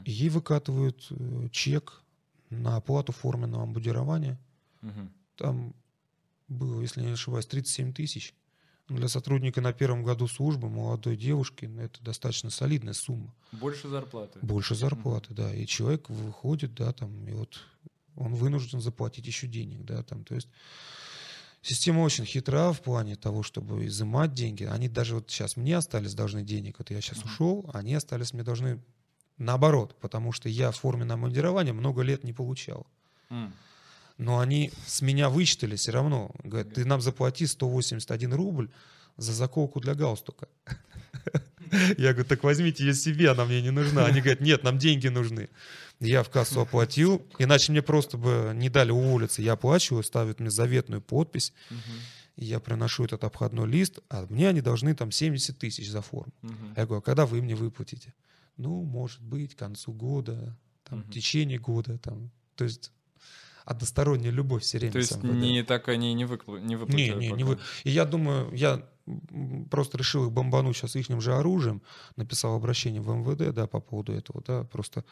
И 0.05 0.11
ей 0.11 0.29
выкатывают 0.29 1.07
э, 1.11 1.49
чек 1.51 2.03
на 2.51 2.77
оплату 2.77 3.13
форменного 3.13 3.63
обмундирования. 3.63 4.39
Мгм. 4.83 5.11
Там 5.37 5.75
было, 6.49 6.83
если 6.83 7.01
не 7.01 7.13
ошибаюсь, 7.13 7.47
37 7.47 7.95
тысяч. 7.95 8.35
Для 8.89 9.09
сотрудника 9.09 9.61
на 9.61 9.73
первом 9.73 10.03
году 10.03 10.27
службы, 10.27 10.69
молодой 10.69 11.17
девушки, 11.17 11.71
это 11.79 12.03
достаточно 12.03 12.51
солидная 12.51 12.93
сумма. 12.93 13.33
Больше 13.53 13.89
зарплаты. 13.89 14.41
Больше 14.43 14.75
зарплаты, 14.75 15.33
да. 15.33 15.55
И 15.55 15.65
человек 15.65 16.11
выходит, 16.11 16.75
да, 16.75 16.93
там, 16.93 17.27
и 17.29 17.33
вот 17.33 17.61
он 18.17 18.35
вынужден 18.35 18.81
заплатить 18.81 19.27
еще 19.27 19.47
денег, 19.47 19.85
да, 19.85 20.03
там, 20.03 20.25
то 20.25 20.35
есть 20.35 20.49
Система 21.63 22.01
очень 22.01 22.25
хитра 22.25 22.73
в 22.73 22.81
плане 22.81 23.17
того, 23.17 23.43
чтобы 23.43 23.87
изымать 23.87 24.33
деньги. 24.33 24.65
Они 24.65 24.89
даже 24.89 25.17
вот 25.17 25.31
сейчас 25.31 25.57
мне 25.57 25.77
остались 25.77 26.15
должны 26.15 26.43
денег. 26.43 26.77
Вот 26.79 26.91
я 26.91 27.01
сейчас 27.01 27.23
ушел, 27.25 27.71
они 27.75 27.95
остались 27.95 28.33
мне 28.33 28.43
должны 28.43 28.81
наоборот, 29.37 29.97
потому 30.01 30.33
что 30.33 30.49
я 30.49 30.71
в 30.71 30.77
форме 30.77 31.05
намандирования 31.05 31.73
много 31.73 32.03
лет 32.03 32.25
не 32.25 32.33
получал. 32.33 32.87
Но 34.17 34.39
они 34.39 34.71
с 34.87 35.01
меня 35.01 35.29
вычитали 35.31 35.77
все 35.77 35.93
равно. 35.93 36.31
Говорят, 36.45 36.75
ты 36.75 36.85
нам 36.85 37.01
заплати 37.01 37.47
181 37.47 38.35
рубль 38.35 38.71
за 39.17 39.33
заколку 39.33 39.81
для 39.81 39.95
галстука. 39.95 40.49
Я 41.99 42.13
говорю, 42.13 42.25
так 42.25 42.43
возьмите 42.43 42.85
ее 42.85 42.95
себе, 42.95 43.31
она 43.31 43.45
мне 43.45 43.63
не 43.63 43.71
нужна. 43.71 44.05
Они 44.05 44.21
говорят, 44.21 44.41
нет, 44.41 44.63
нам 44.63 44.79
деньги 44.79 45.09
нужны. 45.09 45.49
Я 46.01 46.23
в 46.23 46.31
кассу 46.31 46.61
оплатил, 46.61 47.27
иначе 47.39 47.73
мне 47.73 47.83
просто 47.83 48.17
бы 48.17 48.53
не 48.55 48.71
дали 48.71 48.91
уволиться. 48.91 49.43
Я 49.43 49.53
оплачиваю, 49.53 50.03
ставят 50.03 50.41
мне 50.41 50.51
заветную 50.51 51.03
подпись. 51.03 51.53
И 52.37 52.45
я 52.47 52.59
приношу 52.59 53.05
этот 53.05 53.23
обходной 53.25 53.69
лист, 53.69 53.99
а 54.09 54.27
мне 54.31 54.49
они 54.49 54.63
должны 54.63 54.95
там 54.95 55.11
70 55.11 55.59
тысяч 55.59 55.91
за 55.91 56.01
форму. 56.01 56.33
Я 56.77 56.87
говорю, 56.87 57.01
а 57.01 57.03
когда 57.03 57.27
вы 57.27 57.43
мне 57.43 57.55
выплатите? 57.55 58.15
Ну, 58.57 58.83
может 58.83 59.21
быть, 59.23 59.55
к 59.55 59.59
концу 59.59 59.93
года, 59.93 60.57
там, 60.85 61.03
в 61.03 61.11
течение 61.11 61.59
года. 61.59 61.99
Там. 61.99 62.31
То 62.57 62.65
есть 62.65 62.93
односторонняя 63.65 64.33
любовь 64.33 64.63
все 64.63 64.79
время. 64.79 64.93
То 64.93 64.99
есть 64.99 65.23
не 65.23 65.63
так 65.63 65.89
они 65.89 66.15
не, 66.15 66.25
выкл... 66.25 66.57
не 66.57 66.77
выплатили? 66.77 67.15
Не, 67.15 67.29
не, 67.29 67.33
не 67.33 67.45
вы... 67.45 67.59
И 67.85 67.91
я 67.91 68.05
думаю, 68.05 68.53
я 68.55 68.85
просто 69.71 69.99
решил 69.99 70.27
их 70.27 70.33
бомбануть 70.33 70.77
сейчас 70.77 70.97
их 70.97 71.21
же 71.21 71.35
оружием, 71.35 71.83
написал 72.17 72.55
обращение 72.55 73.01
в 73.01 73.09
МВД, 73.09 73.55
да, 73.55 73.67
по 73.67 73.81
поводу 73.81 74.13
этого, 74.13 74.43
да, 74.47 74.65
просто 74.65 75.05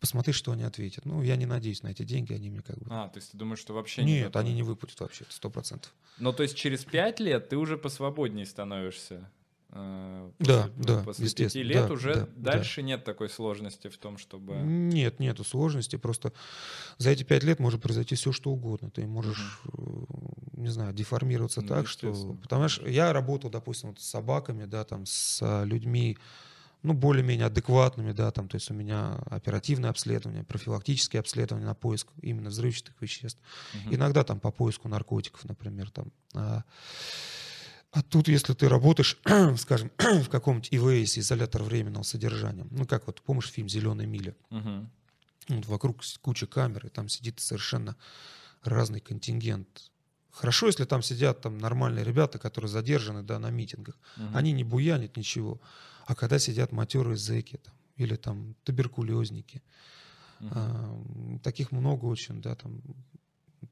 посмотреть, 0.00 0.36
что 0.36 0.52
они 0.52 0.64
ответят. 0.64 1.04
Ну, 1.04 1.22
я 1.22 1.36
не 1.36 1.46
надеюсь 1.46 1.82
на 1.82 1.88
эти 1.88 2.02
деньги, 2.02 2.32
они 2.32 2.50
мне 2.50 2.62
как 2.62 2.78
бы... 2.78 2.86
А, 2.90 3.08
то 3.08 3.18
есть 3.18 3.32
ты 3.32 3.38
думаешь, 3.38 3.60
что 3.60 3.74
вообще 3.74 4.04
не 4.04 4.20
Нет, 4.20 4.36
они 4.36 4.52
не 4.52 4.62
выплатят 4.62 5.00
вообще, 5.00 5.24
сто 5.28 5.50
процентов. 5.50 5.92
Ну, 6.18 6.32
то 6.32 6.42
есть 6.42 6.56
через 6.56 6.84
пять 6.84 7.20
лет 7.20 7.48
ты 7.48 7.56
уже 7.56 7.76
посвободнее 7.78 8.46
становишься? 8.46 9.30
Э, 9.74 10.30
после, 10.38 10.54
да, 10.54 10.70
да, 10.76 11.02
после 11.02 11.30
пяти 11.30 11.62
лет 11.62 11.86
да, 11.86 11.94
уже 11.94 12.14
да, 12.14 12.28
дальше 12.52 12.82
да. 12.82 12.88
нет 12.88 13.04
такой 13.04 13.30
сложности 13.30 13.88
в 13.88 13.96
том, 13.96 14.18
чтобы... 14.18 14.54
Нет, 14.56 15.18
нету 15.18 15.44
сложности, 15.44 15.96
просто 15.96 16.32
за 16.98 17.10
эти 17.10 17.22
пять 17.22 17.42
лет 17.42 17.58
может 17.58 17.80
произойти 17.80 18.14
все, 18.14 18.32
что 18.32 18.50
угодно. 18.50 18.90
Ты 18.90 19.06
можешь, 19.06 19.60
угу. 19.64 20.06
не 20.56 20.68
знаю, 20.68 20.92
деформироваться 20.92 21.62
ну, 21.62 21.68
так, 21.68 21.86
что... 21.86 22.12
Потому 22.42 22.68
что 22.68 22.86
я 22.86 23.14
работал, 23.14 23.48
допустим, 23.48 23.90
вот 23.90 24.00
с 24.00 24.04
собаками, 24.04 24.66
да, 24.66 24.84
там, 24.84 25.06
с 25.06 25.40
а, 25.40 25.64
людьми, 25.64 26.18
ну, 26.82 26.92
более-менее 26.92 27.46
адекватными, 27.46 28.12
да, 28.12 28.30
там, 28.30 28.48
то 28.48 28.56
есть 28.56 28.70
у 28.70 28.74
меня 28.74 29.14
оперативное 29.24 29.88
обследование, 29.88 30.44
профилактическое 30.44 31.20
обследование 31.20 31.66
на 31.66 31.74
поиск 31.74 32.08
именно 32.20 32.50
взрывчатых 32.50 33.00
веществ. 33.00 33.40
Угу. 33.86 33.94
Иногда 33.94 34.22
там 34.22 34.38
по 34.38 34.50
поиску 34.50 34.88
наркотиков, 34.88 35.42
например, 35.44 35.90
там... 35.90 36.12
А, 37.92 38.02
тут, 38.02 38.28
если 38.28 38.54
ты 38.54 38.68
работаешь, 38.70 39.18
скажем, 39.58 39.90
в 39.98 40.28
каком-нибудь 40.30 40.68
ИВС, 40.70 41.18
изолятор 41.18 41.62
временного 41.62 42.02
содержания, 42.02 42.66
ну, 42.70 42.86
как 42.86 43.06
вот, 43.06 43.20
помнишь 43.20 43.50
фильм 43.50 43.68
«Зеленая 43.68 44.06
миля»? 44.06 44.34
Угу. 44.50 44.88
Вот 45.48 45.66
вокруг 45.66 46.00
куча 46.22 46.46
камер, 46.46 46.86
и 46.86 46.88
там 46.88 47.08
сидит 47.08 47.40
совершенно 47.40 47.96
разный 48.62 49.00
контингент. 49.00 49.90
Хорошо, 50.30 50.68
если 50.68 50.86
там 50.86 51.02
сидят 51.02 51.42
там 51.42 51.58
нормальные 51.58 52.04
ребята, 52.04 52.38
которые 52.38 52.70
задержаны, 52.70 53.22
да, 53.22 53.38
на 53.38 53.50
митингах. 53.50 53.98
Угу. 54.16 54.26
Они 54.32 54.52
не 54.52 54.64
буянят 54.64 55.16
ничего. 55.18 55.60
А 56.06 56.14
когда 56.14 56.38
сидят 56.38 56.72
матерые 56.72 57.18
зэки 57.18 57.58
там, 57.58 57.74
или 57.96 58.16
там 58.16 58.54
туберкулезники, 58.64 59.62
угу. 60.40 60.48
а, 60.52 61.38
таких 61.42 61.72
много 61.72 62.06
очень, 62.06 62.40
да, 62.40 62.54
там 62.54 62.80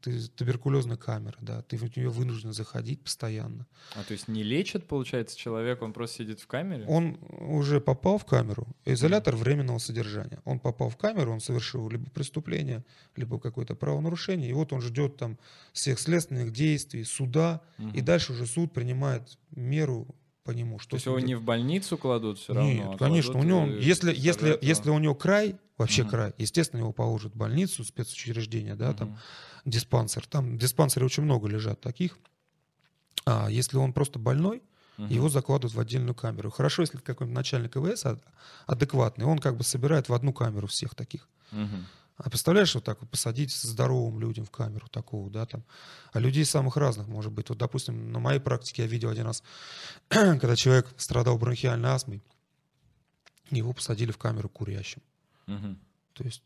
ты 0.00 0.28
туберкулезная 0.28 0.96
камера, 0.96 1.36
да, 1.40 1.62
ты 1.62 1.76
в 1.76 1.96
нее 1.96 2.08
вынужден 2.08 2.52
заходить 2.52 3.02
постоянно. 3.02 3.66
А 3.94 4.02
то 4.02 4.12
есть 4.12 4.28
не 4.28 4.42
лечат, 4.42 4.86
получается, 4.86 5.36
человек, 5.36 5.82
он 5.82 5.92
просто 5.92 6.18
сидит 6.18 6.40
в 6.40 6.46
камере? 6.46 6.84
Он 6.86 7.18
уже 7.40 7.80
попал 7.80 8.18
в 8.18 8.24
камеру, 8.24 8.66
изолятор 8.84 9.36
временного 9.36 9.78
содержания. 9.78 10.40
Он 10.44 10.58
попал 10.58 10.88
в 10.88 10.96
камеру, 10.96 11.32
он 11.32 11.40
совершил 11.40 11.88
либо 11.88 12.08
преступление, 12.10 12.84
либо 13.16 13.38
какое-то 13.38 13.74
правонарушение, 13.74 14.50
и 14.50 14.52
вот 14.52 14.72
он 14.72 14.80
ждет 14.80 15.16
там 15.16 15.38
всех 15.72 15.98
следственных 15.98 16.52
действий, 16.52 17.04
суда, 17.04 17.60
угу. 17.78 17.90
и 17.90 18.00
дальше 18.00 18.32
уже 18.32 18.46
суд 18.46 18.72
принимает 18.72 19.38
меру 19.50 20.06
по 20.44 20.52
нему. 20.52 20.78
Что 20.78 20.90
То 20.90 20.96
есть 20.96 21.06
его 21.06 21.20
не 21.20 21.34
в 21.34 21.42
больницу 21.42 21.96
кладут 21.96 22.38
все 22.38 22.54
равно? 22.54 22.72
Нет, 22.72 22.88
а 22.94 22.96
конечно. 22.96 23.38
У 23.38 23.42
него, 23.42 23.66
если, 23.66 24.12
если, 24.14 24.58
если 24.60 24.90
у 24.90 24.98
него 24.98 25.14
край, 25.14 25.56
вообще 25.80 26.02
угу. 26.02 26.10
край, 26.10 26.34
естественно, 26.38 26.80
его 26.80 26.92
положат 26.92 27.34
в 27.34 27.36
больницу, 27.36 27.84
спецучреждение, 27.84 28.76
да, 28.76 28.90
угу. 28.90 28.98
там 28.98 29.18
диспансер. 29.64 30.26
Там 30.26 30.58
диспансеры 30.58 31.06
очень 31.06 31.24
много 31.24 31.48
лежат 31.48 31.80
таких. 31.80 32.18
А 33.26 33.48
если 33.48 33.76
он 33.76 33.92
просто 33.92 34.18
больной, 34.18 34.62
угу. 34.98 35.06
его 35.08 35.28
закладывают 35.28 35.74
в 35.74 35.80
отдельную 35.80 36.14
камеру. 36.14 36.50
Хорошо, 36.50 36.82
если 36.82 36.98
какой-нибудь 36.98 37.34
начальник 37.34 37.76
ИВС 37.76 38.04
адекватный, 38.66 39.26
он 39.26 39.38
как 39.38 39.56
бы 39.56 39.64
собирает 39.64 40.08
в 40.08 40.14
одну 40.14 40.32
камеру 40.32 40.66
всех 40.66 40.94
таких. 40.94 41.28
Угу. 41.52 41.76
А 42.22 42.28
представляешь, 42.28 42.74
вот 42.74 42.84
так 42.84 43.00
вот 43.00 43.10
посадить 43.10 43.50
здоровым 43.50 44.20
людям 44.20 44.44
в 44.44 44.50
камеру 44.50 44.88
такого, 44.88 45.30
да, 45.30 45.46
там. 45.46 45.64
А 46.12 46.20
людей 46.20 46.44
самых 46.44 46.76
разных 46.76 47.08
может 47.08 47.32
быть. 47.32 47.48
Вот, 47.48 47.56
допустим, 47.56 48.12
на 48.12 48.18
моей 48.18 48.40
практике 48.40 48.82
я 48.82 48.88
видел 48.88 49.08
один 49.08 49.24
раз, 49.24 49.42
когда 50.08 50.54
человек 50.54 50.88
страдал 50.98 51.38
бронхиальной 51.38 51.88
астмой, 51.88 52.22
его 53.50 53.72
посадили 53.72 54.12
в 54.12 54.18
камеру 54.18 54.50
курящим. 54.50 55.00
Угу. 55.54 55.76
То 56.14 56.24
есть 56.24 56.42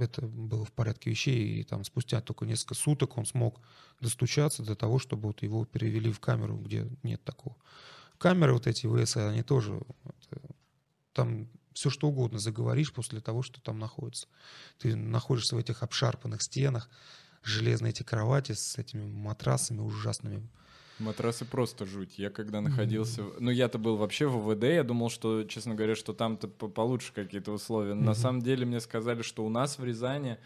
это 0.00 0.22
было 0.22 0.64
в 0.64 0.72
порядке 0.72 1.10
вещей, 1.10 1.60
и 1.60 1.64
там 1.64 1.84
спустя 1.84 2.20
только 2.20 2.46
несколько 2.46 2.74
суток 2.74 3.16
он 3.16 3.26
смог 3.26 3.60
достучаться 4.00 4.62
до 4.62 4.74
того, 4.74 4.98
чтобы 4.98 5.28
вот 5.28 5.42
его 5.42 5.64
перевели 5.64 6.10
в 6.10 6.20
камеру, 6.20 6.56
где 6.56 6.88
нет 7.02 7.22
такого. 7.22 7.56
Камеры 8.18 8.54
вот 8.54 8.66
эти 8.66 8.86
ВС, 8.86 9.16
они 9.16 9.42
тоже, 9.42 9.80
это, 10.04 10.40
там 11.12 11.48
все 11.74 11.90
что 11.90 12.08
угодно 12.08 12.38
заговоришь 12.38 12.92
после 12.92 13.20
того, 13.20 13.42
что 13.42 13.60
там 13.60 13.78
находится. 13.78 14.28
Ты 14.78 14.96
находишься 14.96 15.56
в 15.56 15.58
этих 15.58 15.82
обшарпанных 15.82 16.42
стенах, 16.42 16.88
железные 17.42 17.90
эти 17.90 18.02
кровати 18.02 18.52
с 18.52 18.78
этими 18.78 19.04
матрасами 19.04 19.80
ужасными. 19.80 20.48
Матрасы 20.98 21.44
просто 21.44 21.86
жуть. 21.86 22.18
Я 22.18 22.30
когда 22.30 22.60
находился... 22.60 23.22
Mm-hmm. 23.22 23.36
Ну, 23.40 23.50
я-то 23.50 23.78
был 23.78 23.96
вообще 23.96 24.26
в 24.26 24.38
ВВД, 24.38 24.64
я 24.64 24.84
думал, 24.84 25.10
что, 25.10 25.44
честно 25.44 25.74
говоря, 25.74 25.96
что 25.96 26.12
там-то 26.12 26.46
получше 26.48 27.12
какие-то 27.12 27.52
условия. 27.52 27.92
Mm-hmm. 27.92 28.04
На 28.04 28.14
самом 28.14 28.42
деле 28.42 28.64
мне 28.64 28.80
сказали, 28.80 29.22
что 29.22 29.44
у 29.44 29.48
нас 29.48 29.78
в 29.78 29.84
Рязани 29.84 30.38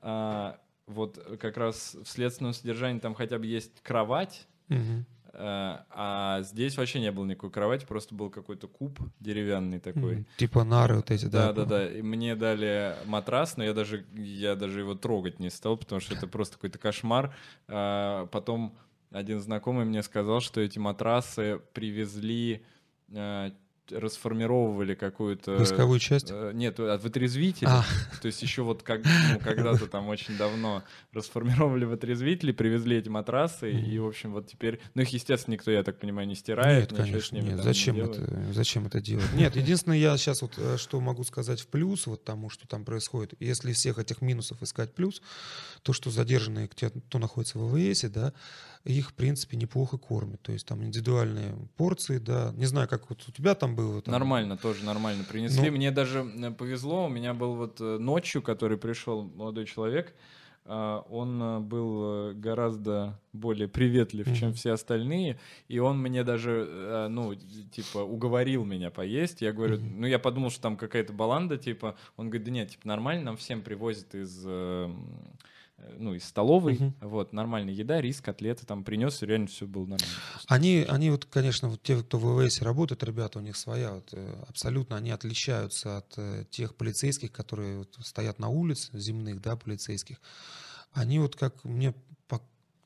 а, 0.00 0.58
вот 0.86 1.18
как 1.40 1.56
раз 1.56 1.96
в 2.02 2.08
следственном 2.08 2.54
содержании 2.54 2.98
там 2.98 3.14
хотя 3.14 3.38
бы 3.38 3.46
есть 3.46 3.80
кровать, 3.82 4.46
mm-hmm. 4.68 5.04
а, 5.34 5.86
а 5.90 6.42
здесь 6.42 6.76
вообще 6.76 7.00
не 7.00 7.12
было 7.12 7.24
никакой 7.24 7.50
кровати, 7.50 7.86
просто 7.86 8.16
был 8.16 8.30
какой-то 8.30 8.66
куб 8.66 8.98
деревянный 9.20 9.78
такой. 9.78 10.16
Mm-hmm. 10.16 10.26
Типа 10.38 10.64
нары 10.64 10.96
вот 10.96 11.10
эти, 11.12 11.26
да? 11.26 11.52
Да-да-да. 11.52 11.88
И 11.88 12.02
мне 12.02 12.34
дали 12.34 12.96
матрас, 13.06 13.56
но 13.56 13.62
я 13.64 13.72
даже, 13.72 14.04
я 14.12 14.56
даже 14.56 14.80
его 14.80 14.96
трогать 14.96 15.38
не 15.38 15.50
стал, 15.50 15.76
потому 15.76 16.00
что 16.00 16.16
это 16.16 16.26
просто 16.26 16.56
какой-то 16.56 16.78
кошмар. 16.78 17.34
А, 17.68 18.26
потом 18.26 18.76
один 19.14 19.40
знакомый 19.40 19.84
мне 19.84 20.02
сказал, 20.02 20.40
что 20.40 20.60
эти 20.60 20.78
матрасы 20.78 21.60
привезли 21.72 22.64
э, 23.08 23.50
расформировывали 23.90 24.94
какую-то... 24.94 25.52
Войсковую 25.56 26.00
часть? 26.00 26.30
Э, 26.30 26.52
нет, 26.54 26.80
от 26.80 27.02
вытрезвителя. 27.02 27.68
А. 27.68 27.84
То 28.20 28.26
есть 28.26 28.42
еще 28.42 28.62
вот 28.62 28.82
как, 28.82 29.02
ну, 29.04 29.38
когда-то 29.38 29.86
там 29.86 30.08
очень 30.08 30.36
давно 30.36 30.82
расформировали 31.12 31.84
вытрезвители, 31.84 32.52
привезли 32.52 32.96
эти 32.96 33.08
матрасы, 33.08 33.70
mm. 33.70 33.84
и, 33.84 33.98
в 33.98 34.06
общем, 34.06 34.32
вот 34.32 34.48
теперь... 34.48 34.80
Ну, 34.94 35.02
их, 35.02 35.10
естественно, 35.10 35.54
никто, 35.54 35.70
я 35.70 35.82
так 35.82 35.98
понимаю, 35.98 36.26
не 36.26 36.34
стирает. 36.34 36.90
Нет, 36.90 37.00
конечно, 37.00 37.36
нет. 37.36 37.62
Зачем, 37.62 37.96
не 37.96 38.02
это, 38.02 38.52
зачем 38.52 38.86
это 38.86 39.00
делать? 39.00 39.32
Нет, 39.34 39.54
единственное, 39.54 39.98
я 39.98 40.16
сейчас 40.16 40.42
вот 40.42 40.54
э, 40.56 40.76
что 40.78 41.00
могу 41.00 41.24
сказать 41.24 41.60
в 41.60 41.66
плюс 41.68 42.06
вот 42.06 42.24
тому, 42.24 42.50
что 42.50 42.66
там 42.66 42.84
происходит. 42.84 43.34
Если 43.38 43.72
всех 43.72 43.98
этих 43.98 44.22
минусов 44.22 44.62
искать 44.62 44.94
плюс, 44.94 45.20
то, 45.82 45.92
что 45.92 46.10
задержанные, 46.10 46.68
кто 46.68 47.18
находится 47.18 47.58
в 47.58 47.70
ВВС, 47.70 48.02
да, 48.04 48.32
их, 48.84 49.10
в 49.10 49.14
принципе, 49.14 49.56
неплохо 49.56 49.96
кормят. 49.96 50.42
То 50.42 50.52
есть 50.52 50.66
там 50.66 50.84
индивидуальные 50.84 51.54
порции, 51.76 52.18
да. 52.18 52.52
Не 52.56 52.66
знаю, 52.66 52.86
как 52.86 53.08
вот 53.08 53.24
у 53.26 53.32
тебя 53.32 53.54
там 53.54 53.74
было. 53.74 54.02
Там... 54.02 54.12
Нормально, 54.12 54.56
тоже 54.56 54.84
нормально 54.84 55.24
принесли. 55.24 55.70
Ну... 55.70 55.76
Мне 55.76 55.90
даже 55.90 56.20
э, 56.20 56.50
повезло, 56.50 57.06
у 57.06 57.08
меня 57.08 57.32
был 57.32 57.54
вот 57.54 57.80
э, 57.80 57.98
ночью, 57.98 58.42
который 58.42 58.76
пришел 58.76 59.24
молодой 59.24 59.64
человек, 59.64 60.14
а, 60.66 61.00
он 61.08 61.42
э, 61.42 61.60
был 61.60 62.34
гораздо 62.34 63.18
более 63.32 63.68
приветлив, 63.68 64.26
mm-hmm. 64.26 64.36
чем 64.36 64.52
все 64.52 64.72
остальные, 64.72 65.38
и 65.68 65.78
он 65.78 65.98
мне 65.98 66.22
даже, 66.22 67.08
ну, 67.10 67.34
типа, 67.34 67.98
уговорил 67.98 68.64
меня 68.64 68.90
поесть. 68.90 69.40
Я 69.40 69.52
говорю, 69.52 69.76
mm-hmm. 69.76 69.94
ну, 69.96 70.06
я 70.06 70.18
подумал, 70.18 70.50
что 70.50 70.60
там 70.62 70.76
какая-то 70.76 71.12
баланда, 71.12 71.56
типа, 71.56 71.96
он 72.16 72.26
говорит, 72.28 72.44
да 72.44 72.50
нет, 72.50 72.70
типа, 72.70 72.86
нормально, 72.86 73.24
нам 73.24 73.36
всем 73.38 73.62
привозят 73.62 74.14
из 74.14 74.44
Э, 74.46 74.90
ну, 75.98 76.14
из 76.14 76.24
столовой, 76.24 76.74
угу. 76.74 76.94
вот, 77.00 77.32
нормальная 77.32 77.72
еда, 77.72 78.00
рис, 78.00 78.20
котлеты 78.20 78.66
там 78.66 78.84
принес, 78.84 79.22
и 79.22 79.26
реально 79.26 79.46
все 79.46 79.66
было 79.66 79.82
нормально. 79.82 80.14
Они, 80.48 80.86
они 80.88 81.10
вот, 81.10 81.24
конечно, 81.26 81.68
вот 81.68 81.82
те, 81.82 81.96
кто 81.96 82.18
в 82.18 82.42
ВВС 82.42 82.62
работают, 82.62 83.02
ребята, 83.02 83.38
у 83.38 83.42
них 83.42 83.56
своя, 83.56 83.92
вот, 83.92 84.08
э, 84.12 84.44
абсолютно 84.48 84.96
они 84.96 85.10
отличаются 85.10 85.98
от 85.98 86.14
э, 86.16 86.44
тех 86.50 86.74
полицейских, 86.74 87.32
которые 87.32 87.78
вот 87.78 87.96
стоят 88.00 88.38
на 88.38 88.48
улице, 88.48 88.90
земных, 88.98 89.40
да, 89.40 89.56
полицейских. 89.56 90.20
Они 90.92 91.18
вот 91.18 91.36
как 91.36 91.64
мне 91.64 91.92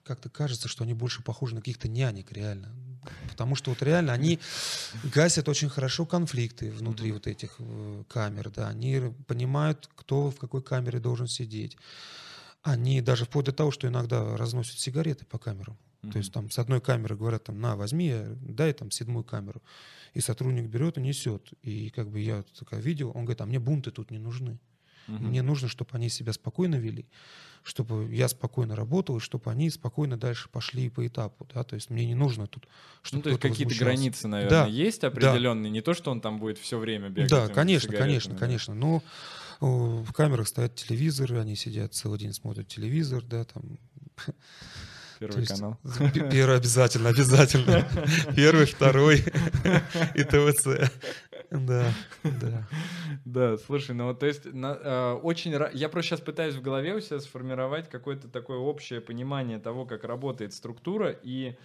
как-то 0.09 0.31
кажется, 0.31 0.69
что 0.69 0.85
они 0.85 0.95
больше 0.95 1.23
похожи 1.23 1.55
на 1.55 1.61
каких-то 1.61 1.87
нянек, 1.87 2.33
реально. 2.33 2.73
Потому 3.29 3.55
что 3.55 3.71
вот 3.71 3.83
реально 3.83 4.15
они 4.15 4.39
гасят 5.15 5.49
очень 5.49 5.69
хорошо 5.69 6.07
конфликты 6.07 6.71
внутри 6.71 7.11
mm-hmm. 7.11 7.13
вот 7.13 7.27
этих 7.27 7.57
э, 7.59 8.05
камер, 8.09 8.51
да. 8.51 8.69
Они 8.69 9.13
понимают, 9.27 9.89
кто 9.95 10.31
в 10.31 10.37
какой 10.37 10.63
камере 10.63 10.99
должен 10.99 11.29
сидеть. 11.29 11.77
Они 12.63 13.01
даже 13.01 13.25
вплоть 13.25 13.47
до 13.47 13.53
того, 13.53 13.71
что 13.71 13.89
иногда 13.89 14.37
разносят 14.37 14.79
сигареты 14.79 15.25
по 15.25 15.39
камерам. 15.39 15.79
Mm-hmm. 16.03 16.13
То 16.13 16.19
есть 16.19 16.33
там 16.33 16.51
с 16.51 16.59
одной 16.59 16.81
камеры 16.81 17.17
говорят, 17.17 17.45
там, 17.45 17.61
на, 17.61 17.77
возьми, 17.77 18.15
дай 18.41 18.73
там 18.73 18.91
седьмую 18.91 19.25
камеру. 19.25 19.63
И 20.15 20.21
сотрудник 20.21 20.69
берет 20.69 20.99
и 20.99 21.01
несет. 21.01 21.51
И 21.63 21.91
как 21.91 22.11
бы 22.11 22.21
я 22.21 22.45
такое 22.59 22.81
видел, 22.81 23.09
он 23.15 23.25
говорит, 23.25 23.41
а 23.41 23.47
мне 23.47 23.59
бунты 23.59 23.91
тут 23.91 24.11
не 24.11 24.19
нужны. 24.19 24.59
Mm-hmm. 25.07 25.19
Мне 25.21 25.43
нужно, 25.43 25.69
чтобы 25.69 25.91
они 25.95 26.09
себя 26.09 26.33
спокойно 26.33 26.77
вели 26.77 27.07
чтобы 27.63 28.15
я 28.15 28.29
спокойно 28.29 28.75
работал, 28.77 29.19
и 29.19 29.21
чтобы 29.21 29.51
они 29.51 29.71
спокойно 29.71 30.17
дальше 30.17 30.49
пошли 30.49 30.89
по 30.89 31.07
этапу, 31.07 31.47
да, 31.53 31.65
то 31.65 31.75
есть 31.75 31.91
мне 31.91 32.07
не 32.07 32.15
нужно 32.15 32.47
тут, 32.47 32.67
чтобы 33.03 33.19
ну, 33.19 33.23
то 33.25 33.29
есть 33.31 33.43
какие-то 33.43 33.75
границы, 33.79 34.29
наверное, 34.29 34.65
да, 34.65 34.67
есть 34.67 35.05
определенные, 35.05 35.71
да. 35.71 35.75
не 35.75 35.81
то, 35.81 35.95
что 35.95 36.11
он 36.11 36.21
там 36.21 36.39
будет 36.39 36.59
все 36.59 36.79
время 36.79 37.09
бегать. 37.11 37.31
Да, 37.31 37.49
конечно, 37.49 37.93
конечно, 37.93 38.37
конечно, 38.37 38.75
но 38.75 39.03
в 39.61 40.13
камерах 40.13 40.49
стоят 40.49 40.75
телевизоры, 40.75 41.39
они 41.41 41.57
сидят 41.57 41.95
целый 41.95 42.19
день, 42.19 42.33
смотрят 42.33 42.69
телевизор, 42.69 43.23
да, 43.25 43.45
там 43.45 43.79
Первый 45.19 45.41
есть, 45.41 45.53
канал. 45.53 45.77
Первый 46.31 46.57
обязательно, 46.57 47.09
обязательно. 47.09 47.89
Первый, 48.37 48.67
второй 48.67 49.25
и 50.15 50.25
ТВЦ. 50.25 50.91
Да, 51.51 51.93
да. 52.23 52.69
Да, 53.25 53.57
слушай, 53.59 53.95
ну 53.95 54.07
вот 54.07 54.21
то 54.21 54.27
есть 54.27 54.45
на, 54.45 54.79
э, 54.81 55.13
очень... 55.15 55.53
Я 55.73 55.89
просто 55.89 56.11
сейчас 56.11 56.21
пытаюсь 56.21 56.55
в 56.55 56.63
голове 56.63 56.95
у 56.95 57.01
себя 57.01 57.21
сформировать 57.21 57.89
какое-то 57.89 58.29
такое 58.29 58.59
общее 58.59 59.01
понимание 59.01 59.59
того, 59.59 59.87
как 59.87 60.05
работает 60.05 60.53
структура, 60.53 61.11
и 61.11 61.57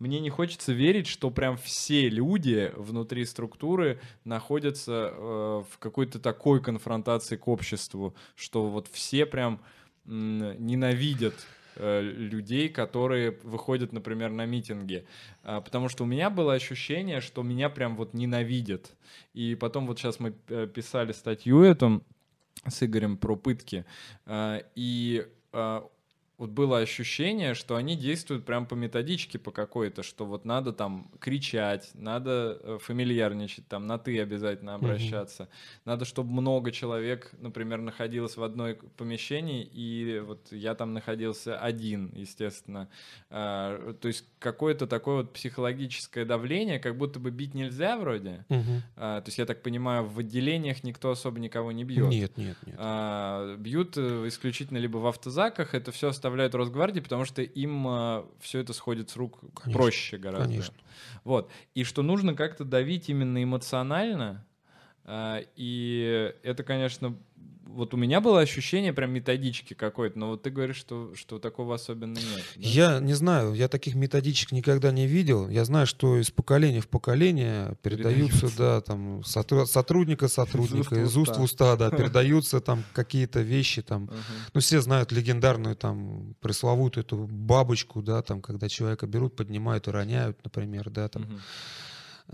мне 0.00 0.18
не 0.18 0.30
хочется 0.30 0.72
верить, 0.72 1.06
что 1.06 1.30
прям 1.30 1.56
все 1.56 2.08
люди 2.08 2.72
внутри 2.74 3.24
структуры 3.24 4.00
находятся 4.24 5.12
э, 5.12 5.62
в 5.70 5.78
какой-то 5.78 6.18
такой 6.18 6.60
конфронтации 6.60 7.36
к 7.36 7.46
обществу, 7.46 8.16
что 8.34 8.66
вот 8.66 8.88
все 8.88 9.24
прям 9.26 9.60
ненавидят 10.06 11.34
Э, 11.82 12.02
людей, 12.02 12.68
которые 12.68 13.38
выходят, 13.42 13.92
например, 13.92 14.30
на 14.30 14.44
митинги. 14.44 15.06
А, 15.42 15.62
потому 15.62 15.88
что 15.88 16.04
у 16.04 16.06
меня 16.06 16.28
было 16.28 16.52
ощущение, 16.52 17.22
что 17.22 17.42
меня 17.42 17.70
прям 17.70 17.96
вот 17.96 18.12
ненавидят. 18.12 18.94
И 19.32 19.54
потом 19.54 19.86
вот 19.86 19.98
сейчас 19.98 20.20
мы 20.20 20.34
э, 20.48 20.66
писали 20.66 21.12
статью 21.12 21.62
эту 21.62 22.02
с 22.68 22.82
Игорем 22.82 23.16
про 23.16 23.34
пытки. 23.34 23.86
А, 24.26 24.62
и 24.74 25.26
а, 25.52 25.88
вот 26.40 26.48
было 26.48 26.78
ощущение, 26.78 27.52
что 27.52 27.76
они 27.76 27.96
действуют 27.96 28.46
прям 28.46 28.64
по 28.64 28.74
методичке 28.74 29.38
по 29.38 29.50
какой-то, 29.50 30.02
что 30.02 30.24
вот 30.24 30.46
надо 30.46 30.72
там 30.72 31.10
кричать, 31.20 31.90
надо 31.92 32.58
э, 32.62 32.78
фамильярничать, 32.80 33.68
там 33.68 33.86
на 33.86 33.98
ты 33.98 34.18
обязательно 34.18 34.74
обращаться, 34.74 35.42
mm-hmm. 35.42 35.80
надо, 35.84 36.06
чтобы 36.06 36.32
много 36.32 36.72
человек, 36.72 37.30
например, 37.40 37.82
находилось 37.82 38.38
в 38.38 38.42
одной 38.42 38.76
помещении, 38.96 39.62
и 39.64 40.22
вот 40.26 40.50
я 40.50 40.74
там 40.74 40.94
находился 40.94 41.58
один, 41.58 42.10
естественно. 42.14 42.88
А, 43.28 43.92
то 44.00 44.08
есть 44.08 44.24
какое-то 44.38 44.86
такое 44.86 45.16
вот 45.16 45.34
психологическое 45.34 46.24
давление, 46.24 46.78
как 46.78 46.96
будто 46.96 47.20
бы 47.20 47.30
бить 47.30 47.52
нельзя 47.52 47.98
вроде. 47.98 48.46
Mm-hmm. 48.48 48.80
А, 48.96 49.20
то 49.20 49.28
есть 49.28 49.36
я 49.36 49.44
так 49.44 49.62
понимаю, 49.62 50.06
в 50.06 50.18
отделениях 50.18 50.84
никто 50.84 51.10
особо 51.10 51.38
никого 51.38 51.70
не 51.70 51.84
бьет. 51.84 52.08
Нет, 52.08 52.38
нет, 52.38 52.56
нет. 52.64 52.76
А, 52.78 53.56
бьют 53.58 53.98
э, 53.98 54.26
исключительно 54.26 54.78
либо 54.78 54.96
в 54.96 55.06
автозаках, 55.06 55.74
это 55.74 55.92
все 55.92 56.08
оставляется 56.08 56.29
оставляют 56.30 56.54
Росгвардии, 56.54 57.00
потому 57.00 57.24
что 57.24 57.42
им 57.42 57.86
э, 57.88 58.24
все 58.40 58.60
это 58.60 58.72
сходит 58.72 59.10
с 59.10 59.16
рук 59.16 59.40
конечно, 59.54 59.72
проще 59.72 60.16
гораздо. 60.16 60.48
Конечно. 60.48 60.74
Вот. 61.24 61.50
И 61.74 61.84
что 61.84 62.02
нужно 62.02 62.34
как-то 62.34 62.64
давить 62.64 63.08
именно 63.08 63.42
эмоционально. 63.42 64.46
Э, 65.04 65.42
и 65.56 66.32
это, 66.42 66.62
конечно, 66.62 67.18
вот 67.74 67.94
у 67.94 67.96
меня 67.96 68.20
было 68.20 68.40
ощущение 68.40 68.92
прям 68.92 69.12
методички 69.12 69.74
какой-то, 69.74 70.18
но 70.18 70.28
вот 70.30 70.42
ты 70.42 70.50
говоришь, 70.50 70.76
что, 70.76 71.12
что 71.14 71.38
такого 71.38 71.74
особенно 71.74 72.16
нет. 72.16 72.44
Да? 72.56 72.62
Я 72.62 73.00
не 73.00 73.14
знаю, 73.14 73.54
я 73.54 73.68
таких 73.68 73.94
методичек 73.94 74.52
никогда 74.52 74.90
не 74.90 75.06
видел. 75.06 75.48
Я 75.48 75.64
знаю, 75.64 75.86
что 75.86 76.18
из 76.18 76.30
поколения 76.30 76.80
в 76.80 76.88
поколение 76.88 77.76
передаются, 77.82 78.48
передаются. 78.48 78.58
да, 78.58 78.80
там, 78.80 79.24
сотрудника 79.24 80.28
сотрудника, 80.28 81.02
из 81.02 81.16
уст 81.16 81.36
в 81.36 81.42
уста, 81.42 81.76
да, 81.76 81.90
передаются 81.90 82.60
там 82.60 82.84
какие-то 82.92 83.40
вещи, 83.40 83.82
там, 83.82 84.10
ну, 84.52 84.60
все 84.60 84.80
знают 84.80 85.12
легендарную, 85.12 85.76
там, 85.76 86.34
пресловутую 86.40 87.04
эту 87.04 87.26
бабочку, 87.26 88.02
да, 88.02 88.22
там, 88.22 88.40
когда 88.40 88.68
человека 88.68 89.06
берут, 89.06 89.36
поднимают 89.36 89.88
и 89.88 89.90
роняют, 89.90 90.38
например, 90.44 90.90
да, 90.90 91.08
там. 91.08 91.22
uh 91.22 91.40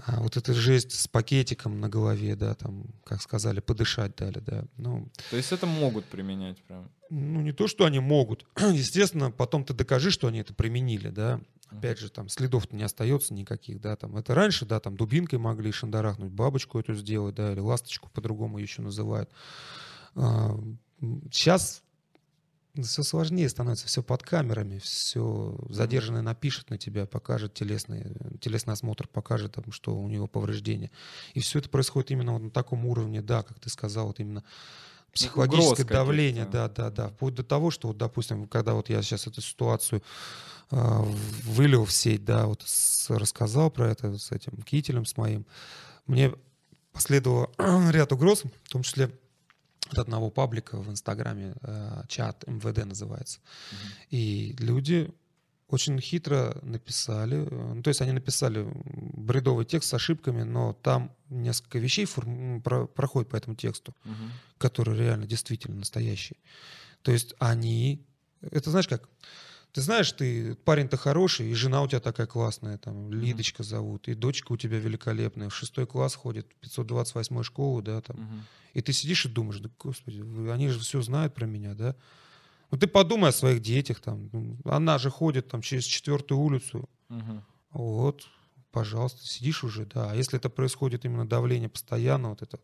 а 0.04 0.20
вот 0.20 0.36
эта 0.36 0.52
жесть 0.52 0.92
с 0.92 1.08
пакетиком 1.08 1.80
на 1.80 1.88
голове, 1.88 2.36
да, 2.36 2.54
там, 2.54 2.86
как 3.04 3.22
сказали, 3.22 3.60
подышать 3.60 4.16
дали, 4.16 4.40
да. 4.40 4.64
Ну, 4.76 5.08
то 5.30 5.36
есть 5.36 5.52
это 5.52 5.66
могут 5.66 6.04
применять 6.04 6.62
прям? 6.64 6.90
Ну, 7.08 7.40
не 7.40 7.52
то, 7.52 7.66
что 7.66 7.84
они 7.84 8.00
могут. 8.00 8.46
Естественно, 8.56 9.30
потом 9.30 9.64
ты 9.64 9.74
докажи, 9.74 10.10
что 10.10 10.28
они 10.28 10.40
это 10.40 10.54
применили, 10.54 11.08
да. 11.08 11.40
Опять 11.70 11.98
же, 11.98 12.10
там 12.10 12.28
следов-то 12.28 12.76
не 12.76 12.84
остается 12.84 13.34
никаких, 13.34 13.80
да, 13.80 13.96
там. 13.96 14.16
Это 14.16 14.34
раньше, 14.34 14.66
да, 14.66 14.80
там 14.80 14.96
дубинкой 14.96 15.38
могли 15.38 15.72
шандарахнуть, 15.72 16.30
бабочку 16.30 16.78
эту 16.78 16.94
сделать, 16.94 17.34
да, 17.34 17.52
или 17.52 17.60
ласточку 17.60 18.08
по-другому 18.10 18.58
еще 18.58 18.82
называют. 18.82 19.30
Сейчас 20.14 21.82
а, 21.82 21.85
все 22.82 23.02
сложнее 23.02 23.48
становится, 23.48 23.86
все 23.86 24.02
под 24.02 24.22
камерами, 24.22 24.78
все 24.78 25.56
задержанный 25.68 26.22
напишет 26.22 26.70
на 26.70 26.78
тебя, 26.78 27.06
покажет 27.06 27.54
телесный, 27.54 28.16
телесный 28.40 28.74
осмотр, 28.74 29.08
покажет, 29.08 29.52
там, 29.54 29.72
что 29.72 29.96
у 29.96 30.08
него 30.08 30.26
повреждения. 30.26 30.90
И 31.34 31.40
все 31.40 31.58
это 31.58 31.68
происходит 31.68 32.10
именно 32.10 32.32
вот 32.32 32.42
на 32.42 32.50
таком 32.50 32.86
уровне, 32.86 33.22
да, 33.22 33.42
как 33.42 33.58
ты 33.60 33.70
сказал, 33.70 34.08
вот 34.08 34.20
именно 34.20 34.44
психологическое 35.12 35.84
Угроз 35.84 35.98
давление, 35.98 36.46
да, 36.46 36.68
да, 36.68 36.90
да, 36.90 37.08
вплоть 37.08 37.34
до 37.34 37.42
того, 37.42 37.70
что 37.70 37.88
вот, 37.88 37.96
допустим, 37.96 38.46
когда 38.46 38.74
вот 38.74 38.90
я 38.90 39.02
сейчас 39.02 39.26
эту 39.26 39.40
ситуацию 39.40 40.02
э, 40.70 41.02
вылил 41.44 41.84
в 41.84 41.92
сеть, 41.92 42.24
да, 42.24 42.46
вот 42.46 42.62
с, 42.66 43.08
рассказал 43.10 43.70
про 43.70 43.88
это 43.88 44.18
с 44.18 44.30
этим 44.30 44.62
кителем, 44.62 45.06
с 45.06 45.16
моим, 45.16 45.46
мне 46.06 46.32
последовало 46.92 47.50
ряд 47.90 48.12
угроз, 48.12 48.44
в 48.64 48.68
том 48.68 48.82
числе 48.82 49.10
от 49.90 49.98
одного 49.98 50.30
паблика 50.30 50.78
в 50.78 50.90
Инстаграме, 50.90 51.54
э, 51.62 52.02
чат 52.08 52.44
МВД 52.46 52.84
называется. 52.84 53.40
Mm-hmm. 53.40 54.06
И 54.10 54.56
люди 54.58 55.14
очень 55.68 56.00
хитро 56.00 56.56
написали, 56.62 57.38
э, 57.38 57.74
ну, 57.74 57.82
то 57.82 57.88
есть 57.88 58.00
они 58.00 58.12
написали 58.12 58.66
бредовый 58.84 59.64
текст 59.64 59.90
с 59.90 59.94
ошибками, 59.94 60.42
но 60.42 60.72
там 60.74 61.12
несколько 61.28 61.78
вещей 61.78 62.04
форм, 62.04 62.62
про, 62.62 62.86
проходят 62.86 63.30
по 63.30 63.36
этому 63.36 63.56
тексту, 63.56 63.94
угу. 64.04 64.14
которые 64.58 64.98
реально 64.98 65.26
действительно 65.26 65.76
настоящие. 65.78 66.38
То 67.02 67.10
есть 67.10 67.34
они, 67.38 68.06
это 68.40 68.70
знаешь 68.70 68.88
как, 68.88 69.08
ты 69.76 69.82
знаешь, 69.82 70.10
ты 70.12 70.54
парень-то 70.54 70.96
хороший, 70.96 71.50
и 71.50 71.54
жена 71.54 71.82
у 71.82 71.86
тебя 71.86 72.00
такая 72.00 72.26
классная, 72.26 72.78
там, 72.78 73.12
Лидочка 73.12 73.62
mm-hmm. 73.62 73.66
зовут, 73.66 74.08
и 74.08 74.14
дочка 74.14 74.52
у 74.52 74.56
тебя 74.56 74.78
великолепная, 74.78 75.50
в 75.50 75.54
шестой 75.54 75.86
класс 75.86 76.14
ходит, 76.14 76.46
528 76.62 77.42
школу, 77.42 77.82
да, 77.82 78.00
там. 78.00 78.16
Mm-hmm. 78.16 78.40
И 78.72 78.80
ты 78.80 78.94
сидишь 78.94 79.26
и 79.26 79.28
думаешь, 79.28 79.58
да, 79.58 79.68
господи, 79.78 80.24
они 80.50 80.70
же 80.70 80.80
все 80.80 81.02
знают 81.02 81.34
про 81.34 81.44
меня, 81.44 81.74
да. 81.74 81.94
Ну 82.70 82.78
ты 82.78 82.86
подумай 82.86 83.28
о 83.28 83.32
своих 83.32 83.60
детях, 83.60 84.00
там, 84.00 84.30
ну, 84.32 84.56
она 84.64 84.96
же 84.96 85.10
ходит 85.10 85.48
там 85.48 85.60
через 85.60 85.84
четвертую 85.84 86.40
улицу. 86.40 86.88
Mm-hmm. 87.10 87.42
Вот, 87.72 88.26
пожалуйста, 88.70 89.26
сидишь 89.26 89.62
уже, 89.62 89.84
да. 89.84 90.10
А 90.10 90.14
если 90.14 90.38
это 90.38 90.48
происходит 90.48 91.04
именно 91.04 91.28
давление 91.28 91.68
постоянно, 91.68 92.30
вот 92.30 92.40
это, 92.40 92.60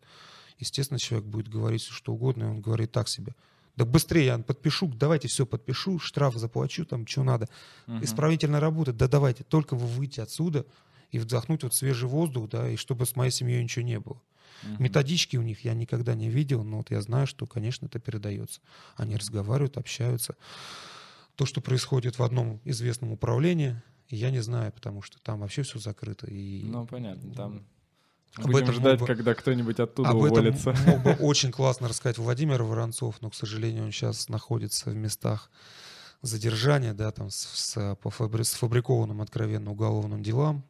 естественно, 0.57 0.97
человек 0.97 1.27
будет 1.27 1.47
говорить 1.47 1.83
что 1.83 2.13
угодно, 2.13 2.45
и 2.45 2.47
он 2.47 2.61
говорит 2.61 2.91
так 2.91 3.07
себе– 3.07 3.35
да 3.75 3.85
быстрее 3.85 4.25
я 4.25 4.37
подпишу, 4.37 4.87
давайте 4.87 5.27
все 5.27 5.45
подпишу, 5.45 5.99
штраф 5.99 6.35
заплачу, 6.35 6.85
там, 6.85 7.07
что 7.07 7.23
надо. 7.23 7.49
Угу. 7.87 8.03
Исправительная 8.03 8.59
работа, 8.59 8.93
да 8.93 9.07
давайте, 9.07 9.43
только 9.43 9.75
вы 9.75 9.87
выйти 9.87 10.19
отсюда 10.19 10.65
и 11.11 11.19
вдохнуть 11.19 11.63
вот 11.63 11.73
свежий 11.73 12.07
воздух, 12.07 12.49
да, 12.49 12.69
и 12.69 12.75
чтобы 12.75 13.05
с 13.05 13.15
моей 13.15 13.31
семьей 13.31 13.63
ничего 13.63 13.85
не 13.85 13.99
было. 13.99 14.21
Угу. 14.63 14.83
Методички 14.83 15.37
у 15.37 15.41
них 15.41 15.63
я 15.65 15.73
никогда 15.73 16.13
не 16.13 16.29
видел, 16.29 16.63
но 16.63 16.77
вот 16.77 16.91
я 16.91 17.01
знаю, 17.01 17.27
что, 17.27 17.47
конечно, 17.47 17.87
это 17.87 17.99
передается. 17.99 18.61
Они 18.95 19.15
разговаривают, 19.15 19.77
общаются. 19.77 20.35
То, 21.35 21.45
что 21.45 21.61
происходит 21.61 22.19
в 22.19 22.23
одном 22.23 22.61
известном 22.63 23.11
управлении, 23.11 23.81
я 24.09 24.29
не 24.29 24.41
знаю, 24.41 24.71
потому 24.71 25.01
что 25.01 25.19
там 25.21 25.39
вообще 25.39 25.63
все 25.63 25.79
закрыто. 25.79 26.27
И... 26.27 26.63
Ну, 26.65 26.85
понятно, 26.85 27.33
там 27.33 27.63
об 28.37 28.45
Будем 28.45 28.63
этом 28.63 28.75
ждать, 28.75 28.99
бы, 28.99 29.05
когда 29.05 29.35
кто-нибудь 29.35 29.79
оттуда 29.79 30.09
об 30.09 30.17
уволится. 30.17 30.71
Этом 30.71 30.85
мог 30.85 31.03
бы 31.03 31.11
очень 31.19 31.51
классно 31.51 31.87
рассказать 31.87 32.17
Владимир 32.17 32.63
Воронцов, 32.63 33.21
но, 33.21 33.29
к 33.29 33.35
сожалению, 33.35 33.85
он 33.85 33.91
сейчас 33.91 34.27
находится 34.29 34.89
в 34.89 34.95
местах 34.95 35.51
задержания, 36.23 36.93
да, 36.93 37.11
там 37.11 37.29
с, 37.29 37.35
с, 37.35 37.95
по 38.01 38.09
фабри, 38.09 38.43
с 38.43 38.53
фабрикованным 38.53 39.21
откровенно 39.21 39.71
уголовным 39.71 40.23
делам. 40.23 40.65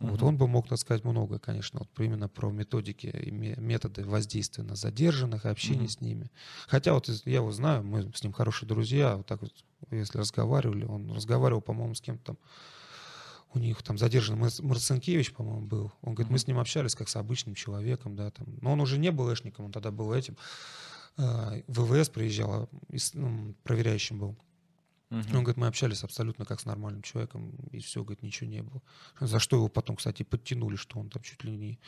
Uh-huh. 0.00 0.10
Вот 0.10 0.22
он 0.22 0.38
бы 0.38 0.48
мог 0.48 0.66
сказать 0.78 1.04
много, 1.04 1.38
конечно, 1.38 1.80
вот 1.80 1.88
именно 1.98 2.28
про 2.28 2.50
методики 2.50 3.06
и 3.06 3.30
методы 3.30 4.04
воздействия 4.04 4.64
на 4.64 4.74
задержанных, 4.74 5.44
общение 5.44 5.86
uh-huh. 5.86 5.98
с 5.98 6.00
ними. 6.00 6.30
Хотя 6.66 6.94
вот 6.94 7.08
я 7.08 7.34
его 7.34 7.52
знаю, 7.52 7.84
мы 7.84 8.10
с 8.14 8.22
ним 8.22 8.32
хорошие 8.32 8.68
друзья, 8.68 9.16
вот 9.16 9.26
так 9.26 9.42
вот 9.42 9.52
если 9.90 10.18
разговаривали, 10.18 10.84
он 10.84 11.12
разговаривал, 11.12 11.60
по-моему, 11.60 11.94
с 11.94 12.00
кем-то 12.00 12.24
там, 12.24 12.38
у 13.54 13.58
них 13.58 13.82
там 13.82 13.98
задержан 13.98 14.38
Марцинкевич, 14.38 15.32
по-моему, 15.32 15.66
был. 15.66 15.92
Он 16.02 16.14
говорит, 16.14 16.30
мы 16.30 16.38
с 16.38 16.46
ним 16.46 16.58
общались 16.58 16.94
как 16.94 17.08
с 17.08 17.16
обычным 17.16 17.54
человеком, 17.54 18.16
да, 18.16 18.30
там. 18.30 18.46
Но 18.60 18.72
он 18.72 18.80
уже 18.80 18.98
не 18.98 19.10
был 19.10 19.32
эшником, 19.32 19.66
он 19.66 19.72
тогда 19.72 19.90
был 19.90 20.12
этим. 20.12 20.36
А, 21.16 21.54
ВВС 21.68 22.08
приезжал, 22.08 22.68
ну, 23.14 23.54
проверяющим 23.62 24.18
был. 24.18 24.36
Uh-huh. 25.10 25.36
Он 25.36 25.44
говорит, 25.44 25.56
мы 25.56 25.68
общались 25.68 26.02
абсолютно 26.02 26.44
как 26.44 26.60
с 26.60 26.64
нормальным 26.64 27.02
человеком, 27.02 27.54
и 27.70 27.78
все, 27.78 28.02
говорит, 28.02 28.22
ничего 28.22 28.50
не 28.50 28.62
было. 28.62 28.82
За 29.20 29.38
что 29.38 29.56
его 29.56 29.68
потом, 29.68 29.96
кстати, 29.96 30.24
подтянули, 30.24 30.74
что 30.74 30.98
он 30.98 31.10
там 31.10 31.22
чуть 31.22 31.44
ли 31.44 31.56
не 31.56 31.78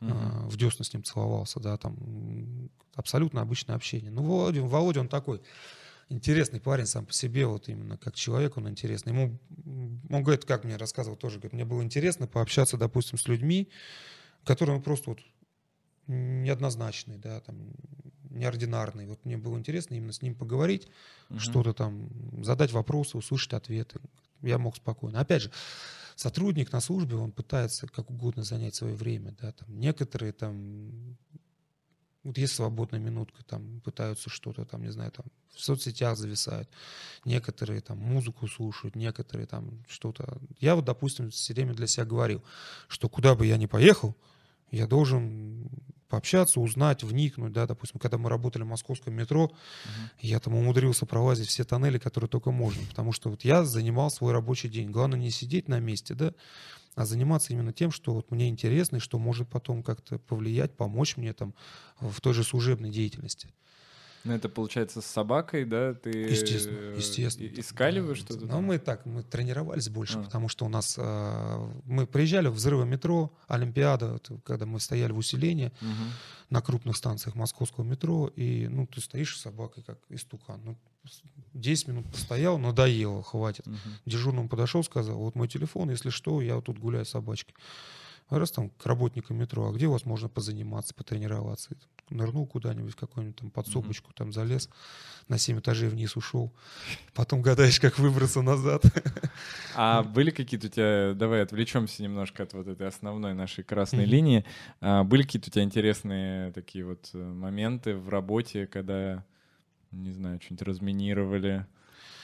uh-huh. 0.00 0.10
а, 0.12 0.48
в 0.48 0.56
десна 0.56 0.84
с 0.84 0.92
ним 0.92 1.02
целовался, 1.02 1.58
да, 1.58 1.76
там 1.76 2.70
абсолютно 2.94 3.40
обычное 3.40 3.74
общение. 3.74 4.12
Ну, 4.12 4.22
Володя, 4.22 4.62
Володя, 4.62 5.00
он 5.00 5.08
такой 5.08 5.40
интересный 6.08 6.60
парень 6.60 6.86
сам 6.86 7.06
по 7.06 7.12
себе, 7.12 7.46
вот 7.46 7.68
именно 7.68 7.96
как 7.96 8.14
человек 8.14 8.56
он 8.56 8.68
интересный. 8.68 9.12
Ему, 9.12 9.38
он 10.10 10.22
говорит, 10.22 10.44
как 10.44 10.64
мне 10.64 10.76
рассказывал 10.76 11.16
тоже, 11.16 11.38
говорит, 11.38 11.52
мне 11.52 11.64
было 11.64 11.82
интересно 11.82 12.26
пообщаться, 12.26 12.76
допустим, 12.76 13.18
с 13.18 13.28
людьми, 13.28 13.68
которые 14.44 14.80
просто 14.80 15.10
вот 15.10 15.20
неоднозначные, 16.06 17.18
да, 17.18 17.40
там, 17.40 17.72
неординарный. 18.30 19.06
Вот 19.06 19.24
мне 19.24 19.36
было 19.36 19.58
интересно 19.58 19.94
именно 19.94 20.12
с 20.12 20.22
ним 20.22 20.34
поговорить, 20.34 20.88
угу. 21.28 21.38
что-то 21.38 21.72
там, 21.72 22.08
задать 22.44 22.72
вопросы, 22.72 23.18
услышать 23.18 23.52
ответы. 23.52 24.00
Я 24.42 24.58
мог 24.58 24.76
спокойно. 24.76 25.20
Опять 25.20 25.42
же, 25.42 25.50
сотрудник 26.14 26.72
на 26.72 26.80
службе, 26.80 27.16
он 27.16 27.32
пытается 27.32 27.86
как 27.86 28.10
угодно 28.10 28.42
занять 28.42 28.74
свое 28.74 28.94
время, 28.94 29.34
да, 29.40 29.52
там, 29.52 29.78
некоторые 29.78 30.32
там, 30.32 31.16
вот 32.28 32.38
есть 32.38 32.54
свободная 32.54 33.00
минутка, 33.00 33.42
там, 33.44 33.80
пытаются 33.80 34.30
что-то 34.30 34.64
там, 34.64 34.82
не 34.82 34.92
знаю, 34.92 35.10
там, 35.10 35.26
в 35.54 35.60
соцсетях 35.60 36.16
зависают, 36.16 36.68
некоторые 37.24 37.80
там 37.80 37.98
музыку 37.98 38.46
слушают, 38.48 38.94
некоторые 38.94 39.46
там 39.46 39.82
что-то. 39.88 40.38
Я 40.60 40.76
вот, 40.76 40.84
допустим, 40.84 41.30
все 41.30 41.54
время 41.54 41.74
для 41.74 41.86
себя 41.86 42.04
говорил, 42.04 42.42
что 42.86 43.08
куда 43.08 43.34
бы 43.34 43.46
я 43.46 43.56
ни 43.56 43.66
поехал, 43.66 44.14
я 44.70 44.86
должен 44.86 45.70
пообщаться, 46.08 46.60
узнать, 46.60 47.02
вникнуть, 47.02 47.52
да, 47.52 47.66
допустим, 47.66 47.98
когда 47.98 48.18
мы 48.18 48.30
работали 48.30 48.62
в 48.62 48.66
московском 48.66 49.14
метро, 49.14 49.46
uh-huh. 49.46 50.08
я 50.20 50.40
там 50.40 50.54
умудрился 50.54 51.06
пролазить 51.06 51.48
все 51.48 51.64
тоннели, 51.64 51.98
которые 51.98 52.28
только 52.28 52.50
можно, 52.50 52.82
потому 52.88 53.12
что 53.12 53.28
вот 53.30 53.44
я 53.44 53.64
занимал 53.64 54.10
свой 54.10 54.32
рабочий 54.32 54.68
день. 54.68 54.90
Главное 54.90 55.18
не 55.18 55.30
сидеть 55.30 55.68
на 55.68 55.80
месте, 55.80 56.14
да, 56.14 56.32
а 56.98 57.04
заниматься 57.04 57.52
именно 57.52 57.72
тем, 57.72 57.92
что 57.92 58.12
вот 58.12 58.32
мне 58.32 58.48
интересно 58.48 58.96
и 58.96 59.00
что 59.00 59.20
может 59.20 59.48
потом 59.48 59.84
как-то 59.84 60.18
повлиять, 60.18 60.76
помочь 60.76 61.16
мне 61.16 61.32
там 61.32 61.54
в 62.00 62.20
той 62.20 62.34
же 62.34 62.42
служебной 62.42 62.90
деятельности. 62.90 63.48
Ну, 64.24 64.34
это 64.34 64.48
получается 64.48 65.00
с 65.00 65.06
собакой, 65.06 65.64
да? 65.64 65.94
Ты 65.94 66.10
естественно, 66.10 66.96
естественно. 66.96 67.60
Искали 67.60 68.00
вы 68.00 68.16
что-то? 68.16 68.46
Ну, 68.46 68.60
мы 68.62 68.80
так, 68.80 69.06
мы 69.06 69.22
тренировались 69.22 69.88
больше, 69.88 70.18
а. 70.18 70.22
потому 70.22 70.48
что 70.48 70.66
у 70.66 70.68
нас 70.68 70.96
э, 70.98 71.68
мы 71.84 72.04
приезжали 72.04 72.48
в 72.48 72.54
взрывы 72.54 72.84
метро, 72.84 73.32
Олимпиада, 73.46 74.20
когда 74.44 74.66
мы 74.66 74.80
стояли 74.80 75.12
в 75.12 75.18
усилении 75.18 75.72
угу. 75.80 75.90
на 76.50 76.60
крупных 76.60 76.96
станциях 76.96 77.36
московского 77.36 77.84
метро, 77.84 78.26
и 78.34 78.66
ну 78.66 78.88
ты 78.88 79.00
стоишь 79.00 79.36
с 79.36 79.42
собакой 79.42 79.84
как 79.84 79.98
истукан. 80.08 80.60
Ну, 80.64 80.76
10 81.54 81.88
минут 81.88 82.06
постоял, 82.10 82.58
надоело, 82.58 83.22
хватит. 83.22 83.66
Угу. 83.66 83.76
Дежурному 84.06 84.48
подошел, 84.48 84.82
сказал, 84.84 85.18
вот 85.18 85.34
мой 85.34 85.48
телефон, 85.48 85.90
если 85.90 86.10
что, 86.10 86.40
я 86.40 86.56
вот 86.56 86.66
тут 86.66 86.78
гуляю 86.78 87.04
с 87.04 87.10
собачкой. 87.10 87.54
Раз 88.30 88.50
там 88.50 88.68
к 88.68 88.84
работникам 88.84 89.38
метро, 89.38 89.68
а 89.68 89.72
где 89.72 89.86
у 89.86 89.92
вас 89.92 90.04
можно 90.04 90.28
позаниматься, 90.28 90.92
потренироваться? 90.94 91.70
Нырнул 92.10 92.46
куда-нибудь 92.46 92.92
в 92.92 92.96
какую-нибудь 92.96 93.36
там 93.36 93.50
подсобочку, 93.50 94.10
mm-hmm. 94.10 94.16
там 94.16 94.32
залез, 94.34 94.68
на 95.28 95.38
7 95.38 95.60
этажей 95.60 95.88
вниз 95.88 96.14
ушел. 96.14 96.52
Потом 97.14 97.40
гадаешь, 97.40 97.80
как 97.80 97.98
выбраться 97.98 98.42
назад. 98.42 98.82
А 99.74 100.02
были 100.02 100.30
какие-то 100.30 100.66
у 100.66 100.70
тебя, 100.70 101.14
давай 101.14 101.42
отвлечемся 101.42 102.02
немножко 102.02 102.42
от 102.42 102.52
вот 102.52 102.66
этой 102.66 102.88
основной 102.88 103.32
нашей 103.32 103.64
красной 103.64 104.04
mm-hmm. 104.04 104.06
линии. 104.06 104.44
А 104.80 105.04
были 105.04 105.22
какие-то 105.22 105.48
у 105.48 105.52
тебя 105.52 105.62
интересные 105.62 106.52
такие 106.52 106.84
вот 106.84 107.08
э, 107.14 107.18
моменты 107.18 107.94
в 107.94 108.08
работе, 108.08 108.66
когда, 108.66 109.24
не 109.90 110.12
знаю, 110.12 110.40
что-нибудь 110.40 110.66
разминировали 110.66 111.66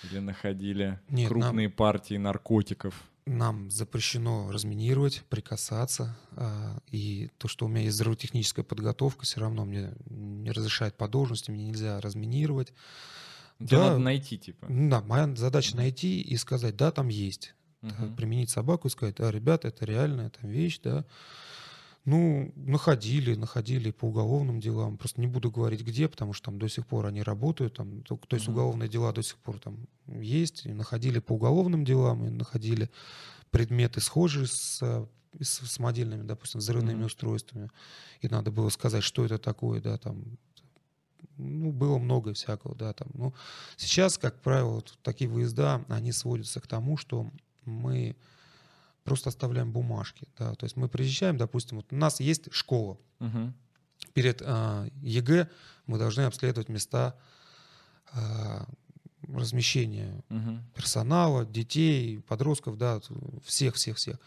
или 0.04 0.18
находили 0.18 1.00
Нет, 1.08 1.28
крупные 1.28 1.68
нам... 1.68 1.76
партии 1.76 2.16
наркотиков? 2.16 2.94
нам 3.26 3.70
запрещено 3.70 4.50
разминировать, 4.50 5.22
прикасаться. 5.30 6.16
А, 6.32 6.78
и 6.90 7.30
то, 7.38 7.48
что 7.48 7.66
у 7.66 7.68
меня 7.68 7.84
есть 7.84 7.96
здравотехническая 7.96 8.64
подготовка, 8.64 9.24
все 9.24 9.40
равно 9.40 9.64
мне 9.64 9.94
не 10.10 10.50
разрешает 10.50 10.96
по 10.96 11.08
должности, 11.08 11.50
мне 11.50 11.64
нельзя 11.64 12.00
разминировать. 12.00 12.72
Тебе 13.58 13.78
да, 13.78 13.84
надо 13.86 13.98
найти, 13.98 14.38
типа. 14.38 14.66
Да, 14.68 15.00
моя 15.02 15.34
задача 15.36 15.76
найти 15.76 16.20
и 16.20 16.36
сказать, 16.36 16.76
да, 16.76 16.90
там 16.90 17.08
есть. 17.08 17.54
Угу. 17.82 18.14
Применить 18.16 18.50
собаку 18.50 18.88
и 18.88 18.90
сказать, 18.90 19.16
а, 19.20 19.30
ребята, 19.30 19.68
это 19.68 19.84
реальная 19.84 20.30
там 20.30 20.50
вещь, 20.50 20.80
да. 20.82 21.04
Ну, 22.04 22.52
находили, 22.54 23.34
находили 23.34 23.90
по 23.90 24.04
уголовным 24.04 24.60
делам. 24.60 24.98
Просто 24.98 25.22
не 25.22 25.26
буду 25.26 25.50
говорить 25.50 25.80
где, 25.80 26.06
потому 26.06 26.34
что 26.34 26.46
там 26.46 26.58
до 26.58 26.68
сих 26.68 26.86
пор 26.86 27.06
они 27.06 27.22
работают. 27.22 27.76
Там, 27.76 28.02
то, 28.02 28.16
то 28.16 28.36
есть 28.36 28.46
уголовные 28.46 28.90
дела 28.90 29.12
до 29.12 29.22
сих 29.22 29.36
пор 29.38 29.58
там 29.58 29.86
есть. 30.06 30.66
И 30.66 30.72
находили 30.74 31.18
по 31.18 31.32
уголовным 31.32 31.84
делам, 31.84 32.26
и 32.26 32.30
находили 32.30 32.90
предметы 33.50 34.02
схожие 34.02 34.46
с, 34.46 34.82
с, 35.40 35.60
с 35.60 35.78
модельными, 35.78 36.24
допустим, 36.24 36.60
взрывными 36.60 37.02
mm-hmm. 37.02 37.06
устройствами. 37.06 37.70
И 38.20 38.28
надо 38.28 38.50
было 38.50 38.68
сказать, 38.68 39.02
что 39.02 39.24
это 39.24 39.38
такое, 39.38 39.80
да, 39.80 39.96
там. 39.96 40.24
Ну, 41.38 41.72
было 41.72 41.98
много 41.98 42.34
всякого, 42.34 42.74
да, 42.74 42.92
там. 42.92 43.08
Ну, 43.14 43.34
сейчас, 43.78 44.18
как 44.18 44.40
правило, 44.42 44.74
вот 44.74 44.98
такие 45.02 45.30
выезда, 45.30 45.82
они 45.88 46.12
сводятся 46.12 46.60
к 46.60 46.66
тому, 46.66 46.98
что 46.98 47.30
мы 47.64 48.14
просто 49.04 49.28
оставляем 49.28 49.70
бумажки. 49.70 50.26
Да? 50.38 50.54
То 50.54 50.64
есть 50.64 50.76
мы 50.76 50.88
приезжаем, 50.88 51.36
допустим, 51.36 51.76
вот 51.76 51.92
у 51.92 51.96
нас 51.96 52.20
есть 52.20 52.52
школа. 52.52 52.98
Угу. 53.20 53.52
Перед 54.14 54.42
а, 54.44 54.88
ЕГЭ 55.02 55.48
мы 55.86 55.98
должны 55.98 56.22
обследовать 56.22 56.68
места 56.68 57.16
а, 58.12 58.66
размещения 59.28 60.22
угу. 60.28 60.58
персонала, 60.74 61.44
детей, 61.44 62.20
подростков, 62.20 62.78
да, 62.78 63.00
всех-всех-всех. 63.44 64.18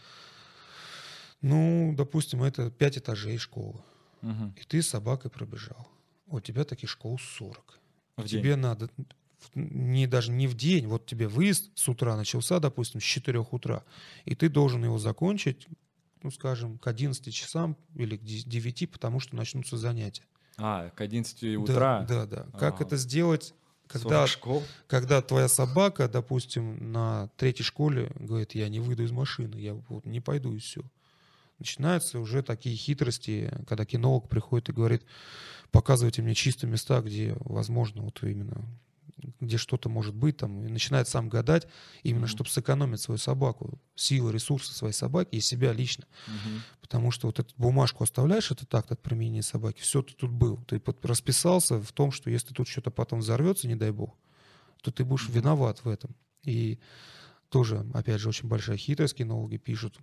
Ну, 1.40 1.94
допустим, 1.96 2.42
это 2.42 2.70
пять 2.70 2.98
этажей 2.98 3.38
школы. 3.38 3.80
Угу. 4.22 4.54
И 4.56 4.64
ты 4.64 4.82
с 4.82 4.88
собакой 4.88 5.30
пробежал. 5.30 5.88
У 6.26 6.40
тебя 6.40 6.64
таких 6.64 6.90
школ 6.90 7.18
40. 7.18 7.78
В 8.16 8.26
Тебе 8.26 8.50
день. 8.50 8.56
надо 8.56 8.90
не 9.54 10.06
даже 10.06 10.30
не 10.30 10.46
в 10.46 10.54
день, 10.54 10.86
вот 10.86 11.06
тебе 11.06 11.28
выезд 11.28 11.70
с 11.74 11.88
утра 11.88 12.16
начался, 12.16 12.58
допустим, 12.60 13.00
с 13.00 13.04
4 13.04 13.38
утра, 13.38 13.84
и 14.24 14.34
ты 14.34 14.48
должен 14.48 14.84
его 14.84 14.98
закончить, 14.98 15.66
ну, 16.22 16.30
скажем, 16.30 16.78
к 16.78 16.86
11 16.86 17.32
часам 17.32 17.76
или 17.94 18.16
к 18.16 18.22
9, 18.22 18.90
потому 18.90 19.20
что 19.20 19.36
начнутся 19.36 19.76
занятия. 19.76 20.24
А, 20.56 20.90
к 20.90 21.00
11 21.00 21.56
утра? 21.56 22.04
Да, 22.08 22.26
да, 22.26 22.44
да. 22.44 22.58
Как 22.58 22.80
это 22.80 22.96
сделать, 22.96 23.54
когда, 23.86 24.26
когда 24.86 25.22
твоя 25.22 25.48
собака, 25.48 26.08
допустим, 26.08 26.92
на 26.92 27.28
третьей 27.36 27.64
школе 27.64 28.12
говорит, 28.18 28.54
я 28.54 28.68
не 28.68 28.80
выйду 28.80 29.04
из 29.04 29.12
машины, 29.12 29.56
я 29.56 29.74
вот 29.74 30.04
не 30.04 30.20
пойду 30.20 30.52
и 30.54 30.58
все. 30.58 30.82
Начинаются 31.58 32.20
уже 32.20 32.42
такие 32.42 32.76
хитрости, 32.76 33.52
когда 33.66 33.84
кинолог 33.84 34.28
приходит 34.28 34.68
и 34.68 34.72
говорит, 34.72 35.04
показывайте 35.70 36.22
мне 36.22 36.34
чистые 36.34 36.70
места, 36.70 37.00
где 37.00 37.36
возможно 37.40 38.02
вот 38.02 38.22
именно 38.22 38.64
где 39.40 39.56
что-то 39.56 39.88
может 39.88 40.14
быть, 40.14 40.36
там, 40.36 40.64
и 40.64 40.68
начинает 40.68 41.08
сам 41.08 41.28
гадать, 41.28 41.66
именно 42.02 42.24
mm-hmm. 42.24 42.28
чтобы 42.28 42.50
сэкономить 42.50 43.00
свою 43.00 43.18
собаку, 43.18 43.80
силы, 43.94 44.32
ресурсы 44.32 44.72
своей 44.72 44.94
собаки 44.94 45.36
и 45.36 45.40
себя 45.40 45.72
лично. 45.72 46.04
Mm-hmm. 46.04 46.60
Потому 46.80 47.10
что 47.10 47.26
вот 47.28 47.38
эту 47.38 47.54
бумажку 47.56 48.04
оставляешь, 48.04 48.50
это 48.50 48.66
так 48.66 48.90
от 48.90 49.00
применения 49.02 49.42
собаки, 49.42 49.80
все, 49.80 50.02
ты 50.02 50.14
тут 50.14 50.30
был. 50.30 50.58
Ты 50.64 50.82
расписался 51.02 51.80
в 51.80 51.92
том, 51.92 52.12
что 52.12 52.30
если 52.30 52.54
тут 52.54 52.68
что-то 52.68 52.90
потом 52.90 53.20
взорвется, 53.20 53.68
не 53.68 53.76
дай 53.76 53.90
бог, 53.90 54.16
то 54.82 54.90
ты 54.90 55.04
будешь 55.04 55.28
mm-hmm. 55.28 55.32
виноват 55.32 55.84
в 55.84 55.88
этом. 55.88 56.14
И 56.44 56.78
тоже, 57.48 57.86
опять 57.94 58.20
же, 58.20 58.28
очень 58.28 58.48
большая 58.48 58.76
хитрость, 58.76 59.14
кинологи 59.14 59.56
пишут 59.56 59.98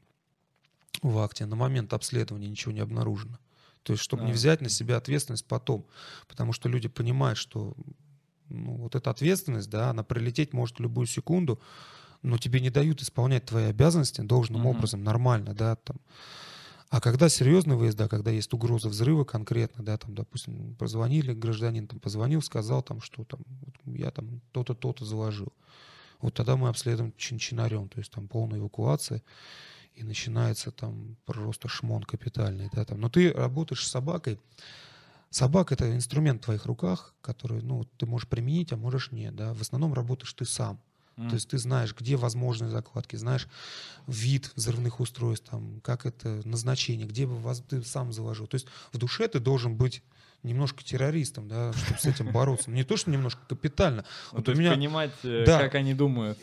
в 1.01 1.17
акте, 1.19 1.45
на 1.45 1.55
момент 1.55 1.93
обследования 1.93 2.47
ничего 2.47 2.71
не 2.71 2.79
обнаружено. 2.79 3.39
То 3.85 3.93
есть, 3.93 4.03
чтобы 4.03 4.23
а. 4.23 4.25
не 4.25 4.33
взять 4.33 4.61
на 4.61 4.69
себя 4.69 4.97
ответственность 4.97 5.45
потом. 5.45 5.85
Потому 6.27 6.53
что 6.53 6.67
люди 6.67 6.87
понимают, 6.87 7.37
что 7.37 7.75
ну, 8.49 8.75
вот 8.75 8.95
эта 8.95 9.09
ответственность, 9.09 9.69
да, 9.69 9.89
она 9.89 10.03
прилететь 10.03 10.53
может 10.53 10.77
в 10.77 10.81
любую 10.81 11.07
секунду, 11.07 11.59
но 12.21 12.37
тебе 12.37 12.59
не 12.59 12.69
дают 12.69 13.01
исполнять 13.01 13.45
твои 13.45 13.65
обязанности 13.65 14.21
должным 14.21 14.65
uh-huh. 14.65 14.71
образом, 14.71 15.03
нормально, 15.03 15.53
да, 15.53 15.75
там. 15.75 15.97
А 16.89 17.01
когда 17.01 17.29
серьезный 17.29 17.75
выезд, 17.75 17.97
да, 17.97 18.07
когда 18.07 18.31
есть 18.31 18.53
угроза 18.53 18.89
взрыва 18.89 19.23
конкретно, 19.23 19.83
да, 19.83 19.97
там, 19.97 20.15
допустим, 20.15 20.75
позвонили, 20.75 21.33
гражданин 21.33 21.87
там 21.87 21.99
позвонил, 21.99 22.41
сказал 22.41 22.83
там, 22.83 23.01
что 23.01 23.25
там, 23.25 23.41
вот 23.65 23.75
я 23.97 24.11
там 24.11 24.41
то-то, 24.51 24.75
то-то 24.75 25.03
заложил. 25.03 25.51
Вот 26.21 26.33
тогда 26.35 26.55
мы 26.55 26.69
обследуем 26.69 27.13
чин-чинарем, 27.17 27.89
то 27.89 27.99
есть 27.99 28.11
там 28.11 28.27
полная 28.27 28.59
эвакуация, 28.59 29.21
и 29.95 30.03
начинается 30.03 30.71
там 30.71 31.17
просто 31.25 31.67
шмон 31.67 32.03
капитальный, 32.03 32.69
да, 32.71 32.85
там. 32.85 33.01
Но 33.01 33.09
ты 33.09 33.31
работаешь 33.31 33.85
с 33.85 33.91
собакой, 33.91 34.39
Собака— 35.35 35.73
это 35.75 35.93
инструмент 35.93 36.41
в 36.41 36.45
твоих 36.45 36.65
руках, 36.65 37.13
который 37.19 37.61
ну, 37.61 37.83
ты 37.97 38.05
можешь 38.05 38.25
применить, 38.25 38.71
а 38.71 38.77
можешь 38.77 39.11
нет. 39.11 39.35
Да? 39.35 39.53
В 39.53 39.59
основном 39.59 39.93
работаешь 39.93 40.31
ты 40.31 40.45
сам. 40.45 40.79
Mm. 41.17 41.27
То 41.27 41.35
есть 41.35 41.49
ты 41.49 41.57
знаешь, 41.57 41.93
где 41.93 42.15
возможные 42.15 42.71
закладки, 42.71 43.17
знаешь 43.17 43.49
вид 44.07 44.53
взрывных 44.55 45.01
устройств, 45.01 45.49
там, 45.49 45.81
как 45.81 46.05
это 46.05 46.41
назначение, 46.45 47.05
где 47.05 47.27
бы 47.27 47.35
вас 47.35 47.61
ты 47.67 47.83
сам 47.83 48.13
заложил. 48.13 48.47
То 48.47 48.55
есть 48.55 48.67
в 48.93 48.97
душе 48.97 49.27
ты 49.27 49.41
должен 49.41 49.75
быть 49.75 50.03
немножко 50.41 50.85
террористом, 50.85 51.49
да, 51.49 51.73
чтобы 51.73 51.99
с 51.99 52.05
этим 52.05 52.31
бороться. 52.31 52.71
Не 52.71 52.85
то, 52.85 52.95
что 52.95 53.11
немножко 53.11 53.41
капитально. 53.45 54.05
Ну, 54.31 54.37
вот 54.37 54.45
то 54.45 54.53
у 54.53 54.55
меня... 54.55 54.71
понимать, 54.71 55.11
э, 55.23 55.43
да. 55.45 55.59
как 55.59 55.75
они 55.75 55.93
думают. 55.93 56.39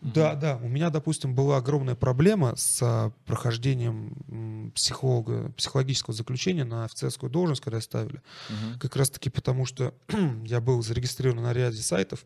Да, 0.00 0.34
да. 0.34 0.56
У 0.56 0.68
меня, 0.68 0.90
допустим, 0.90 1.34
была 1.34 1.56
огромная 1.56 1.96
проблема 1.96 2.54
с 2.56 2.80
а, 2.82 3.10
прохождением 3.26 4.72
психолога, 4.74 5.52
психологического 5.52 6.14
заключения 6.14 6.64
на 6.64 6.84
офицерскую 6.84 7.30
должность, 7.30 7.60
когда 7.60 7.80
ставили. 7.80 8.22
Угу. 8.48 8.78
Как 8.80 8.96
раз-таки 8.96 9.30
потому, 9.30 9.66
что 9.66 9.94
я 10.44 10.60
был 10.60 10.82
зарегистрирован 10.82 11.42
на 11.42 11.52
ряде 11.52 11.82
сайтов, 11.82 12.24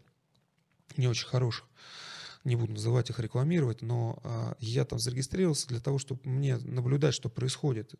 не 0.96 1.08
очень 1.08 1.26
хороших. 1.26 1.66
Не 2.44 2.56
буду 2.56 2.72
называть 2.72 3.08
их, 3.08 3.20
рекламировать, 3.20 3.82
но 3.82 4.18
а, 4.24 4.56
я 4.58 4.84
там 4.84 4.98
зарегистрировался 4.98 5.68
для 5.68 5.80
того, 5.80 5.98
чтобы 5.98 6.20
мне 6.24 6.58
наблюдать, 6.58 7.14
что 7.14 7.28
происходит 7.28 7.94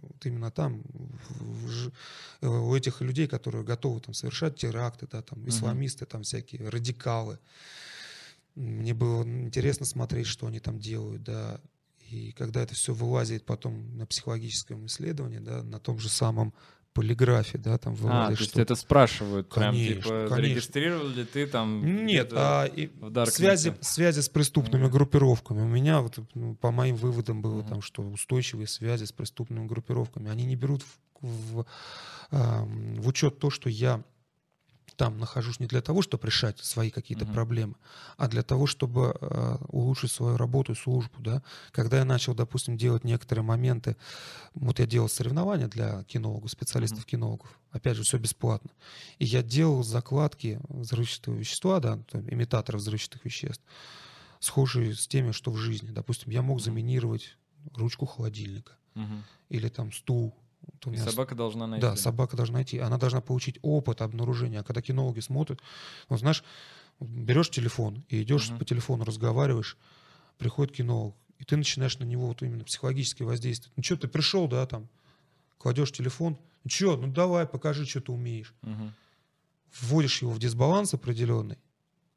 вот 0.00 0.26
именно 0.26 0.50
там, 0.50 0.82
в, 0.84 1.88
в, 1.88 1.92
э, 2.40 2.46
у 2.46 2.74
этих 2.74 3.00
людей, 3.00 3.28
которые 3.28 3.64
готовы 3.64 4.00
там 4.00 4.14
совершать 4.14 4.56
теракты, 4.56 5.06
да, 5.10 5.22
там, 5.22 5.48
исламисты, 5.48 6.06
там 6.06 6.22
всякие 6.22 6.68
радикалы. 6.68 7.38
Мне 8.54 8.94
было 8.94 9.22
интересно 9.22 9.86
смотреть, 9.86 10.26
что 10.26 10.46
они 10.46 10.60
там 10.60 10.78
делают, 10.78 11.22
да. 11.22 11.60
И 12.10 12.32
когда 12.32 12.62
это 12.62 12.74
все 12.74 12.92
вылазит 12.92 13.46
потом 13.46 13.96
на 13.96 14.06
психологическом 14.06 14.86
исследовании, 14.86 15.38
да, 15.38 15.62
на 15.62 15.78
том 15.78 15.98
же 15.98 16.08
самом 16.08 16.52
полиграфе, 16.92 17.58
да, 17.58 17.78
там 17.78 17.94
вылазит. 17.94 18.34
А, 18.34 18.36
то 18.36 18.42
есть 18.42 18.58
это 18.58 18.74
спрашивают 18.74 19.48
конечно, 19.48 19.72
прям, 19.72 20.02
типа, 20.02 20.08
конечно. 20.08 20.36
зарегистрировал 20.36 21.08
ли 21.08 21.24
ты 21.24 21.46
там 21.46 22.04
Нет, 22.04 22.32
а 22.34 22.66
и 22.66 22.90
в 23.00 23.26
связи, 23.26 23.74
связи 23.80 24.20
с 24.20 24.28
преступными 24.28 24.88
группировками. 24.88 25.62
У 25.62 25.66
меня, 25.66 26.00
вот, 26.00 26.18
ну, 26.34 26.54
по 26.54 26.70
моим 26.70 26.96
выводам, 26.96 27.40
было 27.40 27.62
mm-hmm. 27.62 27.68
там, 27.68 27.82
что 27.82 28.02
устойчивые 28.02 28.66
связи 28.66 29.04
с 29.04 29.12
преступными 29.12 29.66
группировками, 29.66 30.30
они 30.30 30.44
не 30.44 30.56
берут 30.56 30.82
в, 31.20 31.62
в, 31.62 31.66
в 32.30 33.08
учет 33.08 33.38
то, 33.38 33.50
что 33.50 33.70
я 33.70 34.02
там 34.96 35.18
нахожусь 35.18 35.60
не 35.60 35.66
для 35.66 35.80
того, 35.80 36.02
чтобы 36.02 36.26
решать 36.26 36.58
свои 36.58 36.90
какие-то 36.90 37.24
mm-hmm. 37.24 37.34
проблемы, 37.34 37.74
а 38.16 38.28
для 38.28 38.42
того, 38.42 38.66
чтобы 38.66 39.16
э, 39.20 39.56
улучшить 39.68 40.10
свою 40.10 40.36
работу 40.36 40.72
и 40.72 40.74
службу. 40.74 41.20
Да? 41.20 41.42
Когда 41.70 41.98
я 41.98 42.04
начал, 42.04 42.34
допустим, 42.34 42.76
делать 42.76 43.04
некоторые 43.04 43.44
моменты, 43.44 43.96
вот 44.54 44.78
я 44.78 44.86
делал 44.86 45.08
соревнования 45.08 45.68
для 45.68 46.04
кинологов, 46.04 46.50
специалистов-кинологов, 46.50 47.48
mm-hmm. 47.48 47.76
опять 47.76 47.96
же, 47.96 48.02
все 48.02 48.18
бесплатно. 48.18 48.70
И 49.18 49.24
я 49.24 49.42
делал 49.42 49.82
закладки 49.82 50.60
взрывчатого 50.68 51.36
вещества, 51.36 51.80
да, 51.80 51.98
имитаторов 52.12 52.80
взрывчатых 52.80 53.24
веществ, 53.24 53.62
схожие 54.40 54.94
с 54.94 55.06
теми, 55.06 55.32
что 55.32 55.50
в 55.50 55.56
жизни. 55.56 55.90
Допустим, 55.90 56.32
я 56.32 56.42
мог 56.42 56.60
заминировать 56.60 57.36
ручку 57.74 58.06
холодильника 58.06 58.72
mm-hmm. 58.94 59.22
или 59.50 59.68
там 59.68 59.92
стул 59.92 60.34
вот 60.62 60.86
меня... 60.86 61.02
И 61.02 61.08
собака 61.08 61.34
должна 61.34 61.66
найти. 61.66 61.82
Да, 61.82 61.96
собака 61.96 62.36
должна 62.36 62.54
найти. 62.54 62.78
Она 62.78 62.98
должна 62.98 63.20
получить 63.20 63.58
опыт 63.62 64.02
обнаружения. 64.02 64.60
А 64.60 64.64
когда 64.64 64.82
кинологи 64.82 65.20
смотрят, 65.20 65.60
вот 66.08 66.20
знаешь, 66.20 66.44
берешь 67.00 67.50
телефон 67.50 68.04
и 68.08 68.22
идешь 68.22 68.50
угу. 68.50 68.58
по 68.58 68.64
телефону, 68.64 69.04
разговариваешь, 69.04 69.76
приходит 70.38 70.74
кинолог, 70.74 71.16
и 71.38 71.44
ты 71.44 71.56
начинаешь 71.56 71.98
на 71.98 72.04
него 72.04 72.28
вот 72.28 72.42
именно 72.42 72.64
психологически 72.64 73.22
воздействовать. 73.22 73.76
Ну 73.76 73.82
что, 73.82 73.96
ты 73.96 74.08
пришел, 74.08 74.46
да, 74.48 74.66
там, 74.66 74.88
кладешь 75.58 75.92
телефон, 75.92 76.38
ну 76.64 76.70
что, 76.70 76.96
ну 76.96 77.08
давай, 77.08 77.46
покажи, 77.46 77.86
что 77.86 78.00
ты 78.00 78.12
умеешь. 78.12 78.54
Угу. 78.62 78.92
Вводишь 79.80 80.22
его 80.22 80.32
в 80.32 80.38
дисбаланс 80.38 80.94
определенный, 80.94 81.58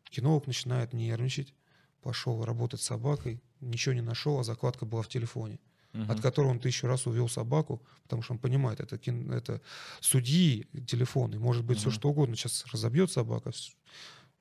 кинолог 0.09 0.45
начинает 0.45 0.93
нервничать, 0.93 1.53
пошел 2.01 2.43
работать 2.43 2.81
с 2.81 2.85
собакой, 2.85 3.41
ничего 3.61 3.95
не 3.95 4.01
нашел, 4.01 4.39
а 4.39 4.43
закладка 4.43 4.85
была 4.85 5.01
в 5.01 5.07
телефоне 5.07 5.59
угу. 5.95 6.11
от 6.11 6.21
которого 6.21 6.51
он 6.51 6.59
тысячу 6.59 6.87
раз 6.87 7.07
увел 7.07 7.29
собаку, 7.29 7.81
потому 8.03 8.21
что 8.21 8.33
он 8.33 8.39
понимает, 8.39 8.79
это, 8.79 8.99
это 9.31 9.61
судьи 10.01 10.67
телефон, 10.87 11.33
и 11.33 11.37
может 11.37 11.63
быть 11.63 11.77
угу. 11.77 11.89
все 11.89 11.99
что 11.99 12.09
угодно. 12.09 12.35
Сейчас 12.35 12.65
разобьет 12.71 13.11
собака, 13.11 13.51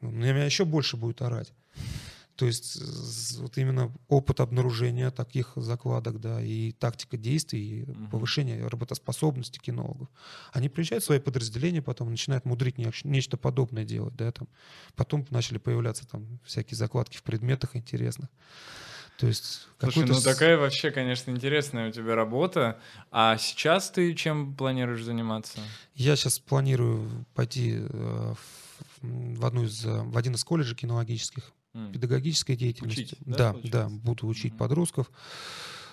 на 0.00 0.08
меня 0.08 0.44
еще 0.44 0.64
больше 0.64 0.96
будет 0.96 1.22
орать. 1.22 1.52
То 2.36 2.46
есть 2.46 3.38
вот 3.38 3.56
именно 3.58 3.92
опыт 4.08 4.40
обнаружения 4.40 5.12
таких 5.12 5.52
закладок, 5.54 6.20
да, 6.20 6.42
и 6.42 6.72
тактика 6.72 7.16
действий, 7.16 7.60
и 7.60 7.82
угу. 7.84 8.08
повышение 8.10 8.66
работоспособности 8.66 9.60
кинологов. 9.60 10.08
Они 10.52 10.68
приезжают 10.68 11.04
в 11.04 11.06
свои 11.06 11.20
подразделения, 11.20 11.80
потом 11.80 12.10
начинают 12.10 12.44
мудрить 12.44 12.76
не, 12.76 12.90
нечто 13.04 13.36
подобное 13.36 13.84
делать, 13.84 14.16
да, 14.16 14.32
там. 14.32 14.48
Потом 14.96 15.24
начали 15.30 15.58
появляться 15.58 16.08
там 16.08 16.40
всякие 16.44 16.76
закладки 16.76 17.16
в 17.16 17.22
предметах 17.22 17.76
интересных. 17.76 18.28
То 19.18 19.26
есть 19.28 19.68
Слушай, 19.78 20.06
ну 20.06 20.20
такая 20.20 20.56
вообще, 20.58 20.90
конечно, 20.90 21.30
интересная 21.30 21.88
у 21.88 21.92
тебя 21.92 22.14
работа. 22.14 22.78
А 23.10 23.36
сейчас 23.36 23.90
ты 23.90 24.14
чем 24.14 24.54
планируешь 24.54 25.04
заниматься? 25.04 25.58
Я 25.94 26.16
сейчас 26.16 26.38
планирую 26.38 27.26
пойти 27.34 27.76
э, 27.78 28.34
в, 29.02 29.44
одну 29.44 29.64
из 29.64 29.84
в 29.84 30.16
один 30.16 30.34
из 30.34 30.44
колледжей 30.44 30.76
кинологических, 30.76 31.52
mm. 31.74 31.92
педагогической 31.92 32.56
деятельности. 32.56 33.02
Учить, 33.02 33.18
да, 33.20 33.52
да, 33.52 33.58
да, 33.64 33.88
буду 33.88 34.26
учить 34.26 34.54
mm-hmm. 34.54 34.58
подростков 34.58 35.10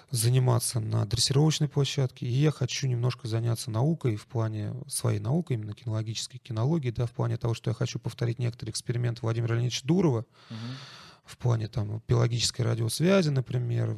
заниматься 0.10 0.80
на 0.80 1.06
дрессировочной 1.06 1.70
площадке. 1.70 2.26
И 2.26 2.32
я 2.32 2.52
хочу 2.52 2.88
немножко 2.88 3.28
заняться 3.28 3.72
наукой 3.72 4.16
в 4.16 4.26
плане 4.26 4.74
своей 4.88 5.20
наукой, 5.20 5.56
именно 5.56 5.74
кинологической 5.74 6.40
кинологии, 6.40 6.90
да, 6.90 7.06
в 7.06 7.12
плане 7.12 7.38
того, 7.38 7.54
что 7.54 7.70
я 7.70 7.74
хочу 7.74 8.00
повторить 8.00 8.40
некоторые 8.40 8.72
эксперименты 8.72 9.22
Владимира 9.22 9.56
Леонидовича 9.56 9.86
Дурова. 9.86 10.26
Mm-hmm 10.50 11.01
в 11.24 11.38
плане 11.38 11.68
там 11.68 12.02
биологической 12.08 12.62
радиосвязи, 12.62 13.30
например, 13.30 13.98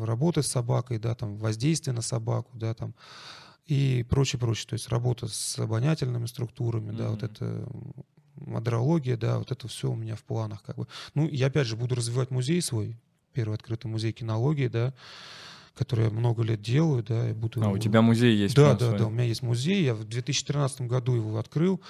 работы 0.00 0.42
с 0.42 0.46
собакой, 0.46 0.98
да, 0.98 1.14
там 1.14 1.36
воздействие 1.36 1.94
на 1.94 2.02
собаку, 2.02 2.50
да, 2.54 2.74
там 2.74 2.94
и 3.66 4.04
прочее, 4.08 4.38
прочее. 4.40 4.66
То 4.68 4.74
есть 4.74 4.88
работа 4.88 5.28
с 5.28 5.58
обонятельными 5.58 6.26
структурами, 6.26 6.90
mm-hmm. 6.90 6.96
да, 6.96 7.10
вот 7.10 7.22
это 7.22 7.68
мадрология, 8.36 9.16
да, 9.16 9.38
вот 9.38 9.52
это 9.52 9.68
все 9.68 9.90
у 9.90 9.94
меня 9.94 10.16
в 10.16 10.24
планах 10.24 10.62
как 10.62 10.76
бы. 10.76 10.86
Ну, 11.14 11.28
я 11.28 11.46
опять 11.46 11.66
же 11.66 11.76
буду 11.76 11.94
развивать 11.94 12.30
музей 12.30 12.60
свой, 12.62 12.96
первый 13.32 13.54
открытый 13.54 13.90
музей 13.90 14.12
кинологии, 14.12 14.68
да, 14.68 14.94
который 15.74 16.06
я 16.06 16.10
много 16.10 16.42
лет 16.42 16.60
делаю, 16.60 17.02
да, 17.02 17.30
и 17.30 17.32
буду... 17.32 17.62
А, 17.62 17.68
у 17.68 17.78
тебя 17.78 18.02
музей 18.02 18.36
есть? 18.36 18.54
Да, 18.54 18.74
да, 18.74 18.86
свой. 18.88 18.98
да, 18.98 19.06
у 19.06 19.10
меня 19.10 19.24
есть 19.24 19.42
музей, 19.42 19.82
я 19.84 19.94
в 19.94 20.04
2013 20.04 20.82
году 20.82 21.14
его 21.14 21.38
открыл, 21.38 21.80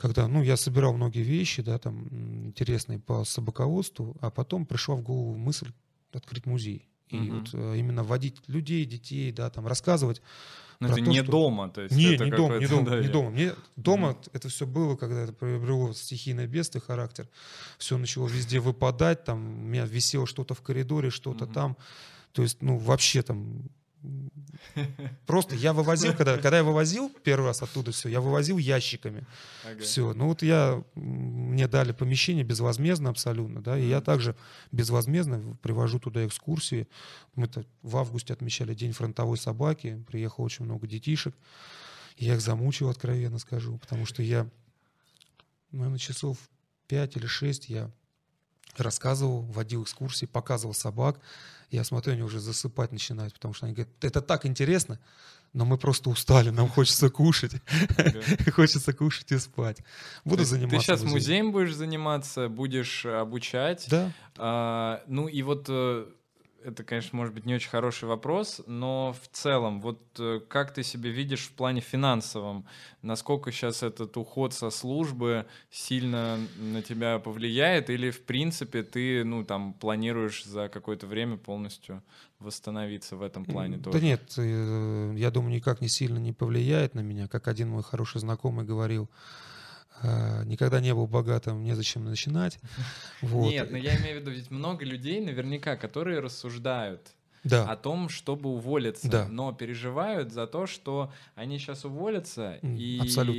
когда, 0.00 0.26
ну, 0.28 0.42
я 0.42 0.56
собирал 0.56 0.94
многие 0.94 1.22
вещи, 1.22 1.62
да, 1.62 1.78
там, 1.78 2.08
интересные 2.46 2.98
по 2.98 3.24
собаководству, 3.24 4.16
а 4.20 4.30
потом 4.30 4.64
пришла 4.64 4.94
в 4.94 5.02
голову 5.02 5.36
мысль 5.36 5.72
открыть 6.12 6.46
музей. 6.46 6.88
И 7.08 7.18
угу. 7.18 7.38
вот 7.38 7.50
э, 7.52 7.76
именно 7.78 8.02
вводить 8.02 8.36
людей, 8.46 8.84
детей, 8.86 9.30
да, 9.30 9.50
там, 9.50 9.66
рассказывать. 9.66 10.22
Но 10.78 10.88
это 10.88 10.96
то, 10.96 11.02
не 11.02 11.22
что... 11.22 11.30
дома, 11.30 11.68
то 11.68 11.82
есть 11.82 11.94
не, 11.94 12.14
это 12.14 12.24
не 12.24 12.30
дома, 12.30 12.58
не 12.58 12.66
дома, 12.66 12.90
да, 12.90 13.00
не 13.00 13.08
дома. 13.08 13.30
Мне 13.30 13.52
дома 13.76 14.10
угу. 14.12 14.18
это 14.32 14.48
все 14.48 14.66
было, 14.66 14.96
когда 14.96 15.20
это 15.22 15.32
приобрело 15.34 15.92
стихийное 15.92 16.46
бедствие 16.46 16.80
характер. 16.80 17.28
Все 17.76 17.98
начало 17.98 18.26
везде 18.26 18.58
выпадать, 18.58 19.24
там, 19.24 19.38
у 19.38 19.66
меня 19.66 19.84
висело 19.84 20.26
что-то 20.26 20.54
в 20.54 20.62
коридоре, 20.62 21.10
что-то 21.10 21.44
угу. 21.44 21.52
там. 21.52 21.76
То 22.32 22.42
есть, 22.42 22.62
ну, 22.62 22.78
вообще 22.78 23.22
там 23.22 23.64
Просто 25.26 25.54
я 25.54 25.72
вывозил, 25.72 26.14
когда, 26.14 26.36
когда 26.38 26.58
я 26.58 26.64
вывозил 26.64 27.10
первый 27.22 27.46
раз 27.46 27.62
оттуда 27.62 27.92
все, 27.92 28.08
я 28.08 28.20
вывозил 28.20 28.58
ящиками. 28.58 29.26
Ага. 29.64 29.80
Все. 29.80 30.12
Ну 30.14 30.26
вот 30.26 30.42
я, 30.42 30.82
мне 30.94 31.68
дали 31.68 31.92
помещение 31.92 32.44
безвозмездно 32.44 33.10
абсолютно, 33.10 33.62
да, 33.62 33.78
и 33.78 33.86
я 33.86 34.00
также 34.00 34.36
безвозмездно 34.72 35.56
привожу 35.62 35.98
туда 35.98 36.26
экскурсии. 36.26 36.88
Мы-то 37.34 37.64
в 37.82 37.96
августе 37.96 38.32
отмечали 38.32 38.74
День 38.74 38.92
фронтовой 38.92 39.38
собаки, 39.38 40.02
приехало 40.08 40.44
очень 40.44 40.64
много 40.64 40.86
детишек. 40.86 41.34
Я 42.16 42.34
их 42.34 42.40
замучил, 42.40 42.88
откровенно 42.88 43.38
скажу, 43.38 43.78
потому 43.78 44.04
что 44.04 44.22
я, 44.22 44.48
наверное, 45.70 45.98
часов 45.98 46.38
5 46.88 47.16
или 47.16 47.26
6 47.26 47.68
я 47.68 47.90
рассказывал, 48.76 49.42
водил 49.42 49.82
экскурсии, 49.82 50.26
показывал 50.26 50.74
собак. 50.74 51.20
Я 51.70 51.84
смотрю, 51.84 52.14
они 52.14 52.22
уже 52.22 52.40
засыпать 52.40 52.92
начинают, 52.92 53.34
потому 53.34 53.54
что 53.54 53.66
они 53.66 53.74
говорят, 53.74 53.92
это 54.00 54.20
так 54.20 54.44
интересно, 54.44 54.98
но 55.52 55.64
мы 55.64 55.78
просто 55.78 56.10
устали, 56.10 56.50
нам 56.50 56.68
хочется 56.68 57.10
кушать. 57.10 57.52
Хочется 58.54 58.92
кушать 58.92 59.32
и 59.32 59.38
спать. 59.38 59.78
Буду 60.24 60.44
заниматься. 60.44 60.78
Ты 60.78 60.82
сейчас 60.84 61.02
музеем 61.02 61.50
будешь 61.50 61.74
заниматься, 61.74 62.48
будешь 62.48 63.04
обучать. 63.04 63.86
Да. 63.90 64.12
А, 64.36 65.02
ну 65.08 65.26
и 65.26 65.42
вот 65.42 65.66
э, 65.68 66.06
это, 66.64 66.84
конечно, 66.84 67.16
может 67.16 67.34
быть 67.34 67.46
не 67.46 67.54
очень 67.54 67.70
хороший 67.70 68.08
вопрос, 68.08 68.60
но 68.66 69.14
в 69.20 69.28
целом, 69.28 69.80
вот 69.80 70.00
э, 70.18 70.40
как 70.48 70.74
ты 70.74 70.82
себе 70.82 71.10
видишь 71.10 71.46
в 71.46 71.52
плане 71.52 71.80
финансовом, 71.80 72.66
насколько 73.02 73.50
сейчас 73.52 73.82
этот 73.82 74.16
уход 74.16 74.52
со 74.52 74.70
службы 74.70 75.46
сильно 75.70 76.38
на 76.58 76.82
тебя 76.82 77.18
повлияет, 77.18 77.90
или 77.90 78.10
в 78.10 78.22
принципе 78.24 78.82
ты, 78.82 79.24
ну, 79.24 79.44
там, 79.44 79.72
планируешь 79.74 80.44
за 80.44 80.68
какое-то 80.68 81.06
время 81.06 81.36
полностью 81.36 82.02
восстановиться 82.38 83.16
в 83.16 83.22
этом 83.22 83.44
плане 83.44 83.76
Да 83.76 83.90
тоже? 83.90 84.04
нет, 84.04 84.34
э, 84.36 85.14
я 85.16 85.30
думаю, 85.30 85.54
никак 85.54 85.80
не 85.80 85.88
сильно 85.88 86.18
не 86.18 86.32
повлияет 86.32 86.94
на 86.94 87.00
меня. 87.00 87.28
Как 87.28 87.48
один 87.48 87.70
мой 87.70 87.82
хороший 87.82 88.20
знакомый 88.20 88.64
говорил, 88.64 89.08
никогда 90.44 90.80
не 90.80 90.94
был 90.94 91.06
богатым, 91.06 91.62
незачем 91.62 92.04
начинать. 92.04 92.58
Вот. 93.20 93.50
Нет, 93.50 93.70
но 93.70 93.76
я 93.76 93.96
имею 93.96 94.18
в 94.18 94.20
виду, 94.20 94.30
ведь 94.30 94.50
много 94.50 94.84
людей 94.84 95.20
наверняка, 95.20 95.76
которые 95.76 96.20
рассуждают 96.20 97.12
о 97.44 97.48
Да, 97.48 97.76
том, 97.76 98.08
чтобы 98.08 98.50
уволиться, 98.50 99.08
Да. 99.10 99.28
но 99.28 99.52
переживают 99.52 100.32
за 100.32 100.46
то, 100.46 100.66
что 100.66 101.12
они 101.34 101.58
сейчас 101.58 101.84
уволятся, 101.84 102.58
М, 102.62 102.76
и, 102.76 102.90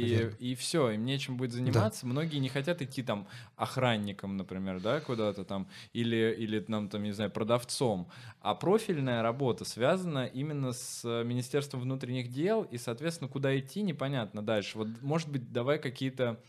верно. 0.05 0.35
и 0.39 0.55
все, 0.55 0.89
им 0.91 1.05
нечем 1.05 1.37
будет 1.37 1.51
заниматься. 1.51 2.05
Многие 2.07 2.37
не 2.37 2.49
хотят 2.49 2.81
идти 2.81 3.03
там 3.03 3.27
охранником, 3.55 4.37
например, 4.37 4.79
да, 4.79 4.99
куда-то 5.01 5.43
там, 5.45 5.67
или, 5.93 6.35
или 6.37 6.59
там, 6.59 6.89
там, 6.89 7.03
не 7.03 7.11
знаю, 7.11 7.31
продавцом. 7.31 8.09
А 8.41 8.55
профильная 8.55 9.21
работа 9.21 9.65
связана 9.65 10.25
именно 10.25 10.71
с 10.73 11.01
э, 11.05 11.23
Министерством 11.23 11.81
внутренних 11.81 12.29
дел, 12.31 12.63
и, 12.63 12.77
соответственно, 12.77 13.29
куда 13.29 13.57
идти, 13.57 13.81
непонятно 13.83 14.41
дальше. 14.41 14.77
Вот, 14.77 14.87
может 15.01 15.29
быть, 15.29 15.51
давай 15.51 15.77
какие-то 15.79 16.39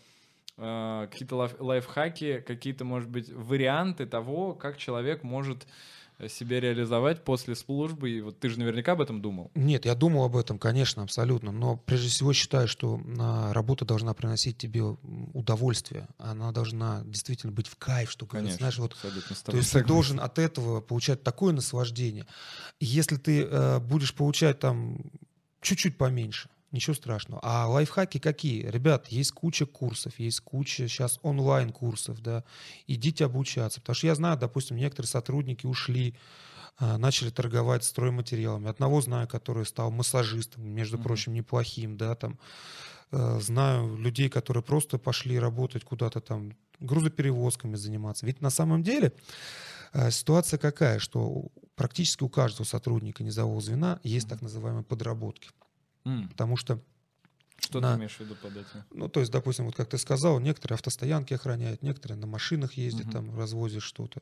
э, 0.56 1.08
какие-то 1.10 1.36
лайф- 1.36 1.56
лайфхаки, 1.60 2.40
какие-то, 2.46 2.84
может 2.84 3.08
быть, 3.10 3.30
варианты 3.30 4.06
того, 4.06 4.54
как 4.54 4.76
человек 4.76 5.22
может 5.22 5.66
себя 6.28 6.60
реализовать 6.60 7.24
после 7.24 7.54
службы. 7.54 8.10
И 8.10 8.20
вот 8.20 8.38
ты 8.38 8.48
же 8.48 8.58
наверняка 8.58 8.92
об 8.92 9.00
этом 9.00 9.20
думал. 9.20 9.50
Нет, 9.54 9.84
я 9.84 9.94
думал 9.94 10.24
об 10.24 10.36
этом, 10.36 10.58
конечно, 10.58 11.02
абсолютно. 11.02 11.52
Но 11.52 11.76
прежде 11.76 12.08
всего 12.08 12.32
считаю, 12.32 12.68
что 12.68 13.00
а, 13.18 13.52
работа 13.52 13.84
должна 13.84 14.14
приносить 14.14 14.58
тебе 14.58 14.82
удовольствие. 15.34 16.08
Она 16.18 16.52
должна 16.52 17.02
действительно 17.04 17.52
быть 17.52 17.66
в 17.66 17.76
кайф, 17.76 18.10
что 18.10 18.26
говорится. 18.26 18.58
Знаешь, 18.58 18.78
вот 18.78 18.96
То 19.44 19.56
есть 19.56 19.72
ты 19.72 19.84
должен 19.84 20.20
от 20.20 20.38
этого 20.38 20.80
получать 20.80 21.22
такое 21.22 21.52
наслаждение. 21.52 22.26
Если 22.80 23.16
ты 23.16 23.42
э, 23.42 23.78
будешь 23.80 24.14
получать 24.14 24.58
там 24.58 24.98
чуть-чуть 25.60 25.96
поменьше, 25.96 26.48
ничего 26.72 26.94
страшного. 26.94 27.40
А 27.42 27.66
лайфхаки 27.68 28.18
какие? 28.18 28.66
Ребят, 28.66 29.08
есть 29.08 29.32
куча 29.32 29.66
курсов, 29.66 30.18
есть 30.18 30.40
куча 30.40 30.88
сейчас 30.88 31.18
онлайн-курсов, 31.22 32.20
да. 32.20 32.44
Идите 32.86 33.24
обучаться. 33.24 33.80
Потому 33.80 33.94
что 33.94 34.06
я 34.06 34.14
знаю, 34.14 34.38
допустим, 34.38 34.76
некоторые 34.76 35.08
сотрудники 35.08 35.66
ушли, 35.66 36.14
а, 36.78 36.96
начали 36.98 37.30
торговать 37.30 37.84
стройматериалами. 37.84 38.68
Одного 38.68 39.00
знаю, 39.00 39.28
который 39.28 39.66
стал 39.66 39.90
массажистом, 39.90 40.66
между 40.68 40.96
Мгм. 40.96 41.04
прочим, 41.04 41.34
неплохим, 41.34 41.96
да, 41.96 42.14
там. 42.14 42.38
Э, 43.12 43.38
Знаю 43.40 43.96
людей, 43.96 44.30
которые 44.30 44.62
просто 44.62 44.96
пошли 44.98 45.38
работать 45.38 45.84
куда-то 45.84 46.20
там, 46.20 46.56
грузоперевозками 46.80 47.76
заниматься. 47.76 48.24
Ведь 48.26 48.40
на 48.40 48.48
самом 48.50 48.82
деле 48.82 49.12
э, 49.92 50.10
ситуация 50.10 50.58
какая, 50.58 50.98
что 50.98 51.48
практически 51.74 52.24
у 52.24 52.30
каждого 52.30 52.64
сотрудника 52.64 53.22
низового 53.22 53.60
звена 53.60 54.00
есть 54.02 54.28
так 54.28 54.40
называемые 54.40 54.82
подработки. 54.84 55.50
М, 56.04 56.28
Потому 56.28 56.56
что 56.56 56.82
Что 57.58 57.80
на- 57.80 57.92
ты 57.92 57.98
имеешь 57.98 58.16
в 58.16 58.20
виду 58.20 58.34
под 58.36 58.56
этим? 58.56 58.84
ну, 58.90 59.08
то 59.08 59.20
есть, 59.20 59.30
допустим, 59.32 59.66
вот 59.66 59.76
как 59.76 59.88
ты 59.88 59.98
сказал, 59.98 60.40
некоторые 60.40 60.74
автостоянки 60.74 61.34
охраняют, 61.34 61.82
некоторые 61.82 62.18
на 62.18 62.26
машинах 62.26 62.74
ездят, 62.74 63.06
Мгм. 63.06 63.12
там, 63.12 63.38
развозят 63.38 63.82
что-то. 63.82 64.20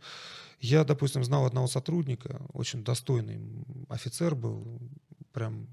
Я, 0.61 0.85
допустим, 0.85 1.25
знал 1.25 1.47
одного 1.47 1.67
сотрудника, 1.67 2.43
очень 2.53 2.85
достойный 2.85 3.65
офицер 3.89 4.35
был, 4.35 4.79
прям, 5.33 5.69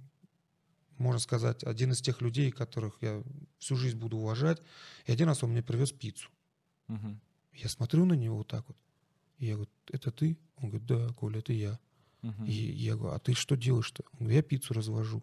можно 0.97 1.19
сказать, 1.19 1.63
один 1.63 1.91
из 1.91 2.01
тех 2.01 2.21
людей, 2.21 2.51
которых 2.51 2.97
я 3.01 3.21
всю 3.59 3.75
жизнь 3.75 3.97
буду 3.97 4.17
уважать. 4.17 4.61
И 5.05 5.11
один 5.11 5.27
раз 5.27 5.43
он 5.43 5.51
мне 5.51 5.61
привез 5.61 5.91
пиццу. 5.91 6.29
Мгм. 6.87 7.19
Я 7.53 7.69
смотрю 7.69 8.05
на 8.05 8.13
него 8.13 8.37
вот 8.37 8.47
так 8.47 8.65
вот. 8.67 8.77
И 9.39 9.45
я 9.47 9.53
говорю, 9.55 9.69
это 9.91 10.09
ты? 10.11 10.37
Он 10.57 10.69
говорит, 10.69 10.87
да, 10.87 11.09
Коля, 11.13 11.39
это 11.39 11.53
я. 11.53 11.79
Мгм. 12.23 12.45
И 12.45 12.51
я 12.51 12.95
говорю, 12.95 13.13
а 13.15 13.19
ты 13.19 13.33
что 13.33 13.55
делаешь-то? 13.55 14.03
Он 14.13 14.19
говорит, 14.19 14.35
я 14.37 14.41
пиццу 14.43 14.73
развожу. 14.73 15.21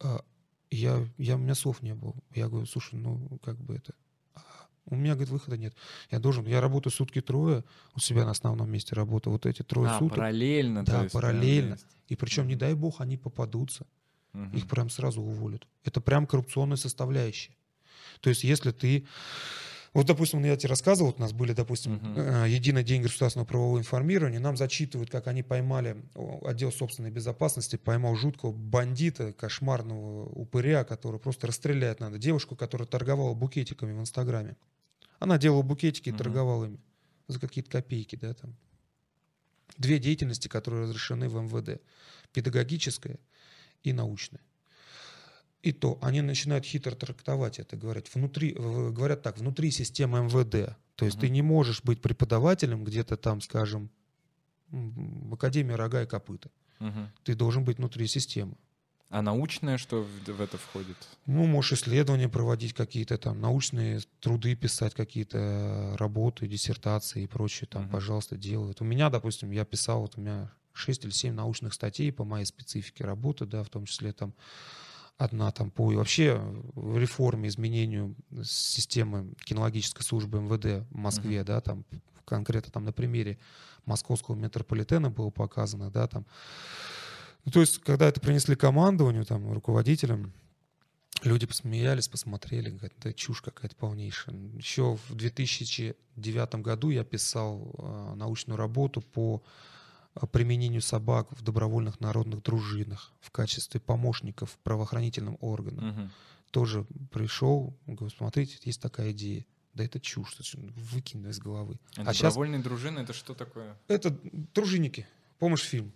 А 0.00 0.22
я, 0.70 1.06
я, 1.18 1.36
у 1.36 1.38
меня 1.38 1.54
слов 1.54 1.82
не 1.82 1.94
было. 1.94 2.14
Я 2.34 2.48
говорю, 2.48 2.66
слушай, 2.66 2.94
ну, 2.96 3.38
как 3.42 3.58
бы 3.58 3.76
это... 3.76 3.94
а, 4.34 4.40
У 4.86 4.96
меня, 4.96 5.12
говорит, 5.14 5.30
выхода 5.30 5.56
нет. 5.56 5.74
Я 6.10 6.18
должен, 6.18 6.46
я 6.46 6.60
работаю 6.60 6.92
сутки 6.92 7.20
трое, 7.20 7.64
у 7.96 8.00
себя 8.00 8.24
на 8.24 8.30
основном 8.32 8.70
месте 8.70 8.94
работаю. 8.94 9.32
Вот 9.32 9.46
эти 9.46 9.62
трое 9.62 9.90
А, 9.90 9.98
суток. 9.98 10.16
параллельно. 10.18 10.84
Да, 10.84 11.02
есть, 11.02 11.12
параллельно. 11.12 11.78
И 12.08 12.16
причем, 12.16 12.46
не 12.48 12.56
дай 12.56 12.74
бог, 12.74 13.00
они 13.00 13.16
попадутся. 13.16 13.86
Мгм. 14.34 14.56
Их 14.56 14.66
прям 14.68 14.90
сразу 14.90 15.22
уволят. 15.22 15.66
Это 15.84 16.00
прям 16.00 16.26
коррупционная 16.26 16.76
составляющая. 16.76 17.56
То 18.20 18.28
есть, 18.30 18.44
если 18.44 18.72
ты... 18.72 19.06
Вот, 19.98 20.06
допустим, 20.06 20.44
я 20.44 20.56
тебе 20.56 20.68
рассказывал, 20.68 21.10
вот 21.10 21.18
у 21.18 21.22
нас 21.22 21.32
были, 21.32 21.52
допустим, 21.52 21.94
Мгм. 21.94 22.14
э, 22.20 22.48
единый 22.48 22.84
день 22.84 23.02
государственного 23.02 23.48
правового 23.48 23.78
информирования, 23.80 24.38
нам 24.38 24.56
зачитывают, 24.56 25.10
как 25.10 25.26
они 25.26 25.42
поймали, 25.42 25.96
отдел 26.42 26.70
собственной 26.70 27.10
безопасности 27.10 27.74
поймал 27.74 28.14
жуткого 28.14 28.52
бандита, 28.52 29.32
кошмарного 29.32 30.26
упыря, 30.26 30.84
который 30.84 31.18
просто 31.18 31.48
расстрелять 31.48 31.98
надо. 31.98 32.16
Девушку, 32.16 32.54
которая 32.54 32.86
торговала 32.86 33.34
букетиками 33.34 33.92
в 33.92 33.98
Инстаграме. 34.00 34.56
Она 35.18 35.36
делала 35.36 35.62
букетики 35.62 36.10
и 36.10 36.12
Мгм. 36.12 36.18
торговала 36.18 36.66
ими 36.66 36.78
за 37.26 37.40
какие-то 37.40 37.68
копейки, 37.68 38.14
да, 38.14 38.34
там. 38.34 38.54
Две 39.78 39.98
деятельности, 39.98 40.46
которые 40.46 40.84
разрешены 40.84 41.28
в 41.28 41.34
МВД. 41.42 41.82
Педагогическая 42.32 43.18
и 43.82 43.92
научная. 43.92 44.42
И 45.68 45.72
то 45.72 45.98
они 46.00 46.22
начинают 46.22 46.64
хитро 46.64 46.94
трактовать 46.94 47.58
это, 47.58 47.76
говорят, 47.76 48.06
внутри, 48.14 48.54
говорят 48.54 49.20
так, 49.20 49.36
внутри 49.36 49.70
системы 49.70 50.20
МВД. 50.20 50.78
То 50.94 51.04
есть 51.04 51.20
ты 51.20 51.26
Мгм. 51.26 51.34
не 51.34 51.42
можешь 51.42 51.82
быть 51.82 52.00
преподавателем 52.00 52.84
где-то 52.84 53.18
там, 53.18 53.42
скажем, 53.42 53.90
в 54.70 55.34
Академии 55.34 55.74
рога 55.74 56.04
и 56.04 56.06
копыта. 56.06 56.48
Мгм. 56.78 57.12
Ты 57.22 57.34
должен 57.34 57.64
быть 57.64 57.76
внутри 57.76 58.06
системы. 58.06 58.54
А 59.10 59.20
научное 59.20 59.76
что 59.76 60.02
в, 60.02 60.40
это 60.40 60.56
входит? 60.56 60.96
Ну, 61.26 61.44
можешь 61.44 61.72
исследования 61.74 62.30
проводить 62.30 62.72
какие-то 62.72 63.18
там, 63.18 63.38
научные 63.38 64.00
труды 64.20 64.56
писать, 64.56 64.94
какие-то 64.94 65.96
работы, 65.98 66.46
диссертации 66.46 67.24
и 67.24 67.26
прочее, 67.26 67.68
там, 67.70 67.82
Мгм. 67.82 67.90
пожалуйста, 67.92 68.38
делают. 68.38 68.80
У 68.80 68.84
меня, 68.84 69.10
допустим, 69.10 69.50
я 69.50 69.66
писал, 69.66 70.00
вот 70.00 70.16
у 70.16 70.22
меня 70.22 70.50
6 70.72 71.04
или 71.04 71.10
7 71.10 71.34
научных 71.34 71.74
статей 71.74 72.10
по 72.10 72.24
моей 72.24 72.46
специфике 72.46 73.04
работы, 73.04 73.44
да, 73.44 73.62
в 73.62 73.68
том 73.68 73.84
числе 73.84 74.14
там 74.14 74.32
одна 75.18 75.50
там 75.50 75.70
по 75.70 75.92
вообще 75.92 76.40
реформе, 76.76 77.48
изменению 77.48 78.14
системы 78.42 79.34
кинологической 79.44 80.04
службы 80.04 80.40
МВД 80.40 80.88
в 80.90 80.96
Москве, 80.96 81.42
да, 81.44 81.60
там 81.60 81.84
конкретно 82.24 82.70
там 82.70 82.84
на 82.84 82.92
примере 82.92 83.38
московского 83.84 84.36
метрополитена 84.36 85.10
было 85.10 85.30
показано, 85.30 85.90
да, 85.90 86.06
там. 86.06 86.24
Ну, 87.44 87.52
то 87.52 87.60
есть, 87.60 87.78
когда 87.78 88.06
это 88.06 88.20
принесли 88.20 88.54
командованию, 88.54 89.24
там, 89.24 89.52
руководителям, 89.52 90.32
люди 91.22 91.46
посмеялись, 91.46 92.06
посмотрели, 92.06 92.70
говорят, 92.70 92.92
да 92.98 93.12
чушь 93.12 93.40
какая-то 93.40 93.74
полнейшая. 93.74 94.36
Еще 94.56 94.96
в 95.08 95.14
2009 95.14 96.54
году 96.56 96.90
я 96.90 97.04
писал 97.04 97.74
э, 97.78 98.14
научную 98.14 98.56
работу 98.56 99.00
по 99.00 99.42
применению 100.26 100.82
собак 100.82 101.28
в 101.30 101.42
добровольных 101.42 102.00
народных 102.00 102.42
дружинах 102.42 103.12
в 103.20 103.30
качестве 103.30 103.80
помощников 103.80 104.58
правоохранительным 104.62 105.36
органам. 105.40 105.88
Мгм. 105.88 106.10
Тоже 106.50 106.86
пришел, 107.12 107.76
говорю, 107.86 108.14
смотрите, 108.16 108.58
есть 108.64 108.80
такая 108.80 109.12
идея. 109.12 109.44
Да 109.74 109.84
это 109.84 110.00
чушь, 110.00 110.36
выкинь 110.92 111.26
из 111.28 111.38
головы. 111.38 111.78
А 111.96 112.02
А 112.02 112.14
сейчас 112.14 112.34
добровольные 112.34 112.62
дружины 112.62 113.00
это 113.00 113.12
что 113.12 113.34
такое? 113.34 113.76
это 113.86 114.10
дружинники. 114.54 115.06
Помнишь 115.38 115.60
фильм? 115.62 115.92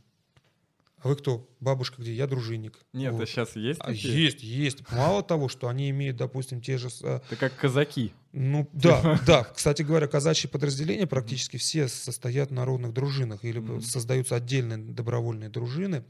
А 0.99 1.09
вы 1.09 1.17
кто? 1.17 1.49
Бабушка 1.59 2.01
где? 2.01 2.15
Я 2.15 2.29
дружинник. 2.29 2.79
Нет, 2.93 3.13
Вот. 3.13 3.23
а 3.23 3.27
сейчас 3.27 3.57
есть 3.57 3.81
А, 3.81 3.87
такие? 3.89 4.23
Есть, 4.25 4.43
есть. 4.45 4.89
Мало 4.93 5.25
того, 5.25 5.49
что 5.49 5.67
они 5.67 5.91
имеют, 5.91 6.17
допустим, 6.17 6.61
те 6.61 6.79
же... 6.79 6.91
а, 7.03 7.21
Это 7.27 7.37
как 7.37 7.57
казаки. 7.57 8.15
Ну, 8.33 8.69
да, 8.73 9.21
да. 9.27 9.45
Кстати 9.45 9.83
говоря, 9.83 10.07
казачьи 10.07 10.49
подразделения 10.49 11.07
практически 11.07 11.57
все 11.59 11.89
состоят 11.89 12.51
в 12.51 12.55
народных 12.55 12.93
дружинах 12.93 13.45
или 13.45 13.59
Мгм. 13.59 13.81
создаются 13.83 14.37
отдельные 14.37 14.79
добровольные 14.79 15.51
дружины. 15.51 16.05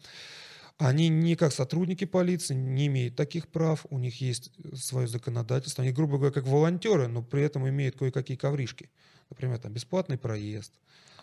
Они 0.78 1.08
не 1.08 1.36
как 1.36 1.52
сотрудники 1.52 2.04
полиции, 2.06 2.54
не 2.54 2.86
имеют 2.86 3.14
таких 3.14 3.48
прав, 3.48 3.86
у 3.90 3.98
них 3.98 4.20
есть 4.20 4.50
свое 4.74 5.06
законодательство. 5.06 5.84
Они, 5.84 5.92
грубо 5.92 6.16
говоря, 6.16 6.32
как 6.32 6.46
волонтеры, 6.46 7.08
но 7.08 7.22
при 7.22 7.42
этом 7.42 7.68
имеют 7.68 7.96
кое-какие 7.96 8.36
ковришки. 8.36 8.90
Например, 9.30 9.58
там 9.58 9.72
бесплатный 9.72 10.18
проезд. 10.18 10.72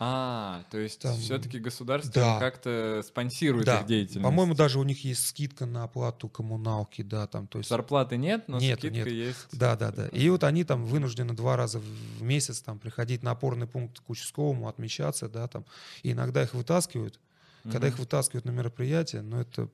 А, 0.02 0.64
то 0.70 0.78
есть 0.78 1.00
Там- 1.02 1.14
все-таки 1.18 1.58
государство 1.58 2.10
Да. 2.14 2.38
как-то 2.38 3.02
спонсирует 3.06 3.66
Да. 3.66 3.80
их 3.80 3.86
деятельность. 3.86 4.24
По-моему, 4.24 4.54
даже 4.54 4.78
у 4.78 4.82
них 4.82 5.04
есть 5.04 5.26
скидка 5.28 5.66
на 5.66 5.84
оплату 5.84 6.26
коммуналки, 6.30 7.02
да, 7.02 7.26
там, 7.26 7.46
то 7.46 7.58
есть... 7.58 7.68
Зарплаты 7.68 8.16
нет, 8.16 8.48
но 8.48 8.58
Нету, 8.58 8.80
скидка 8.88 8.96
нет. 8.96 9.08
есть. 9.08 9.46
Да, 9.52 9.76
да, 9.76 9.92
да. 9.92 10.08
И 10.08 10.26
вот 10.30 10.42
они 10.44 10.64
там 10.64 10.86
вынуждены 10.86 11.34
два 11.34 11.56
раза 11.56 11.80
в 11.80 12.22
месяц 12.22 12.60
там 12.62 12.78
приходить 12.78 13.22
на 13.22 13.32
опорный 13.32 13.66
пункт 13.66 14.00
к 14.00 14.08
участковому, 14.08 14.68
отмечаться, 14.68 15.28
да, 15.28 15.46
там. 15.48 15.66
И 16.02 16.12
иногда 16.12 16.42
их 16.42 16.54
вытаскивают. 16.54 17.20
Когда 17.64 17.80
Мгм. 17.80 17.88
их 17.88 17.98
вытаскивают 17.98 18.46
на 18.46 18.52
мероприятие, 18.52 19.20
ну 19.20 19.38
это 19.38 19.68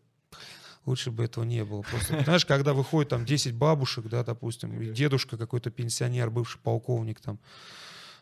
лучше 0.86 1.12
бы 1.12 1.22
этого 1.22 1.44
не 1.44 1.64
было. 1.64 1.82
Просто, 1.82 2.20
знаешь, 2.24 2.44
когда 2.44 2.74
выходит 2.74 3.10
там 3.10 3.24
10 3.24 3.54
бабушек, 3.54 4.06
да, 4.08 4.24
допустим, 4.24 4.80
и 4.82 4.90
дедушка 4.90 5.36
какой-то 5.36 5.70
пенсионер, 5.70 6.30
бывший 6.30 6.58
полковник 6.58 7.20
там 7.20 7.38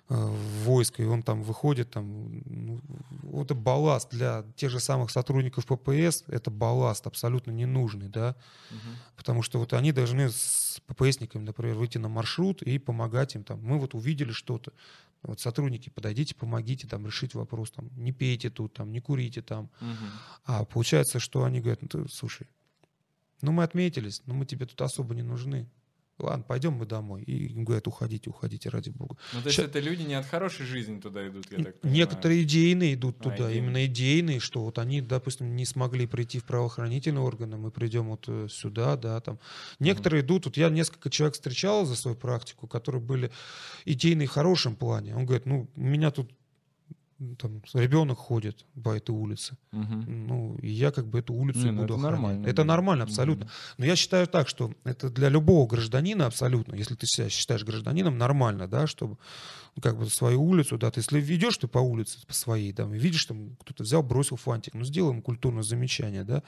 в 0.08 0.64
войско, 0.64 1.02
и 1.02 1.06
он 1.06 1.22
там 1.22 1.42
выходит, 1.42 1.90
там, 1.90 2.42
ну, 2.44 2.80
вот 3.22 3.46
это 3.46 3.54
балласт 3.54 4.10
для 4.10 4.44
тех 4.56 4.70
же 4.70 4.80
самых 4.80 5.10
сотрудников 5.10 5.66
ППС, 5.66 6.24
это 6.26 6.50
балласт 6.50 7.06
абсолютно 7.06 7.50
ненужный, 7.50 8.08
да, 8.08 8.36
Мгм. 8.70 8.96
Потому 9.16 9.42
что 9.42 9.58
вот 9.58 9.72
они 9.72 9.92
должны 9.92 10.30
с 10.30 10.80
ППСниками, 10.86 11.44
например, 11.44 11.76
выйти 11.76 11.98
на 11.98 12.08
маршрут 12.08 12.62
и 12.62 12.78
помогать 12.78 13.34
им 13.34 13.44
там. 13.44 13.62
Мы 13.62 13.78
вот 13.78 13.94
увидели 13.94 14.32
что-то. 14.32 14.72
Вот 15.22 15.40
сотрудники, 15.40 15.88
подойдите, 15.88 16.34
помогите 16.34 16.86
там 16.86 17.06
решить 17.06 17.34
вопрос. 17.34 17.70
Там, 17.70 17.90
не 17.96 18.12
пейте 18.12 18.50
тут, 18.50 18.74
там, 18.74 18.92
не 18.92 19.00
курите 19.00 19.40
там. 19.40 19.70
Мгм. 19.80 20.10
А 20.44 20.64
получается, 20.64 21.18
что 21.18 21.44
они 21.44 21.60
говорят, 21.60 21.82
ну 21.82 21.88
ты, 21.88 22.08
слушай, 22.08 22.46
ну 23.40 23.52
мы 23.52 23.62
отметились, 23.62 24.22
но 24.26 24.34
мы 24.34 24.46
тебе 24.46 24.66
тут 24.66 24.80
особо 24.82 25.14
не 25.14 25.22
нужны. 25.22 25.68
Ладно, 26.18 26.44
пойдем 26.46 26.74
мы 26.74 26.86
домой. 26.86 27.22
И 27.24 27.46
им 27.52 27.64
говорят, 27.64 27.88
уходите, 27.88 28.30
уходите, 28.30 28.68
ради 28.68 28.90
бога. 28.90 29.16
Ну, 29.32 29.40
то 29.40 29.46
есть 29.46 29.56
Ща- 29.56 29.64
это 29.64 29.80
люди 29.80 30.02
не 30.02 30.14
от 30.14 30.26
хорошей 30.26 30.64
жизни 30.64 31.00
туда 31.00 31.26
идут, 31.26 31.46
я 31.50 31.64
так 31.64 31.80
понимаю. 31.80 31.98
Некоторые 31.98 32.42
идейные 32.44 32.94
идут 32.94 33.16
А, 33.18 33.22
туда, 33.24 33.36
идейные. 33.36 33.56
именно 33.58 33.86
идейные, 33.86 34.38
что 34.40 34.62
вот 34.62 34.78
они, 34.78 35.00
допустим, 35.00 35.56
не 35.56 35.64
смогли 35.66 36.06
прийти 36.06 36.38
в 36.38 36.44
правоохранительные 36.44 37.22
органы, 37.22 37.56
мы 37.56 37.72
придем 37.72 38.10
вот 38.10 38.24
э, 38.28 38.46
сюда, 38.48 38.96
да, 38.96 39.20
там. 39.20 39.40
Некоторые 39.80 40.22
идут, 40.22 40.44
вот 40.46 40.56
я 40.56 40.68
несколько 40.70 41.10
человек 41.10 41.34
встречал 41.34 41.84
за 41.84 41.96
свою 41.96 42.16
практику, 42.16 42.68
которые 42.68 43.02
были 43.02 43.32
идейные 43.84 44.28
в 44.28 44.30
хорошем 44.30 44.76
плане. 44.76 45.16
Он 45.16 45.26
говорит, 45.26 45.46
ну, 45.46 45.68
меня 45.74 46.12
тут 46.12 46.30
там 47.36 47.62
ребенок 47.74 48.18
ходит 48.18 48.64
по 48.82 48.90
этой 48.96 49.10
улице, 49.10 49.56
Мгм. 49.72 50.26
ну, 50.26 50.56
и 50.62 50.68
я 50.70 50.90
как 50.90 51.06
бы 51.06 51.18
эту 51.18 51.34
улицу 51.34 51.58
Не, 51.60 51.72
ну 51.72 51.82
буду 51.82 51.94
это 51.94 51.94
охранять. 51.94 52.20
нормально, 52.20 52.46
Это 52.46 52.56
да. 52.62 52.64
нормально, 52.64 53.04
абсолютно. 53.04 53.44
Мгм. 53.46 53.52
Но 53.78 53.84
я 53.86 53.96
считаю 53.96 54.26
так, 54.26 54.48
что 54.48 54.72
это 54.84 55.10
для 55.10 55.28
любого 55.28 55.66
гражданина 55.66 56.26
абсолютно, 56.26 56.74
если 56.74 56.94
ты 56.94 57.06
себя 57.06 57.28
считаешь 57.28 57.64
гражданином, 57.64 58.18
нормально, 58.18 58.68
да, 58.68 58.86
чтобы 58.86 59.16
ну, 59.76 59.82
как 59.82 59.98
бы 59.98 60.08
свою 60.08 60.42
улицу, 60.42 60.78
да, 60.78 60.90
ты 60.90 61.00
если 61.00 61.20
идешь 61.20 61.56
ты 61.58 61.66
по 61.66 61.78
улице 61.78 62.18
по 62.26 62.32
своей, 62.32 62.72
там, 62.72 62.94
и 62.94 62.98
видишь, 62.98 63.24
там 63.24 63.56
кто-то 63.56 63.82
взял, 63.82 64.02
бросил 64.02 64.36
фантик, 64.36 64.74
ну, 64.74 64.84
сделай 64.84 65.10
ему 65.10 65.22
культурное 65.22 65.62
замечание, 65.62 66.24
да, 66.24 66.42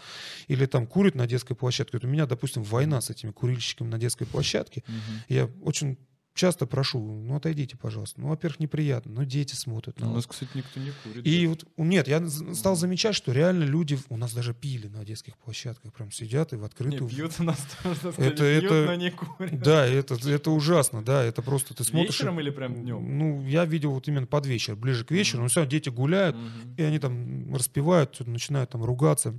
или 0.49 0.67
там 0.67 0.87
курит 0.87 1.15
на 1.15 1.27
детской 1.27 1.55
площадке. 1.55 1.97
Вот 1.97 2.05
у 2.05 2.09
меня, 2.09 2.27
допустим, 2.27 2.63
война 2.63 3.01
с 3.01 3.11
этими 3.11 3.33
курильщиками 3.33 3.89
на 3.89 3.99
детской 3.99 4.27
площадке, 4.27 4.85
Мгм. 4.87 5.23
я 5.29 5.51
очень 5.63 5.99
часто 6.37 6.67
прошу, 6.67 7.01
ну, 7.01 7.35
отойдите, 7.35 7.77
пожалуйста. 7.77 8.21
Ну, 8.21 8.29
во-первых, 8.29 8.61
неприятно, 8.61 9.11
но 9.13 9.25
дети 9.25 9.55
смотрят 9.55 9.99
на 9.99 10.07
У 10.07 10.09
вас. 10.11 10.17
нас, 10.19 10.27
кстати, 10.27 10.51
никто 10.55 10.79
не 10.79 10.93
курит. 11.03 11.27
И 11.27 11.43
да. 11.45 11.49
вот, 11.49 11.65
нет, 11.79 12.07
я 12.07 12.25
стал 12.29 12.77
замечать, 12.77 13.17
что 13.17 13.33
реально 13.33 13.65
люди, 13.65 13.99
у 14.11 14.17
нас 14.17 14.33
даже 14.35 14.55
пили 14.55 14.87
на 14.89 15.05
детских 15.05 15.37
площадках, 15.39 15.93
прям 15.93 16.13
сидят 16.13 16.53
и 16.53 16.57
в 16.57 16.61
Не, 16.61 16.67
открытую. 16.67 17.09
пьют 17.09 17.33
у 17.39 17.43
нас 17.43 17.59
тоже, 17.83 18.01
Это- 18.17 18.17
пьют, 18.37 18.41
это- 18.41 18.85
но 18.87 18.95
не 18.95 19.11
курят. 19.11 19.61
Да, 19.61 19.87
это, 19.87 20.15
это 20.31 20.51
ужасно, 20.51 21.03
да, 21.03 21.25
это 21.25 21.43
просто 21.43 21.75
ты 21.75 21.83
смотришь... 21.83 22.11
Вечером 22.15 22.39
или 22.39 22.51
прям 22.51 22.75
днем? 22.75 23.19
Ну, 23.19 23.47
я 23.47 23.65
видел 23.65 23.93
вот 23.93 24.07
именно 24.07 24.27
под 24.27 24.47
вечер, 24.47 24.77
ближе 24.77 25.05
к 25.05 25.11
вечеру, 25.11 25.43
но 25.43 25.49
все, 25.49 25.67
дети 25.67 25.89
гуляют, 25.89 26.37
и 26.77 26.83
они 26.83 26.99
там 26.99 27.55
распевают, 27.55 28.21
начинают 28.27 28.71
там 28.71 28.85
ругаться, 28.85 29.35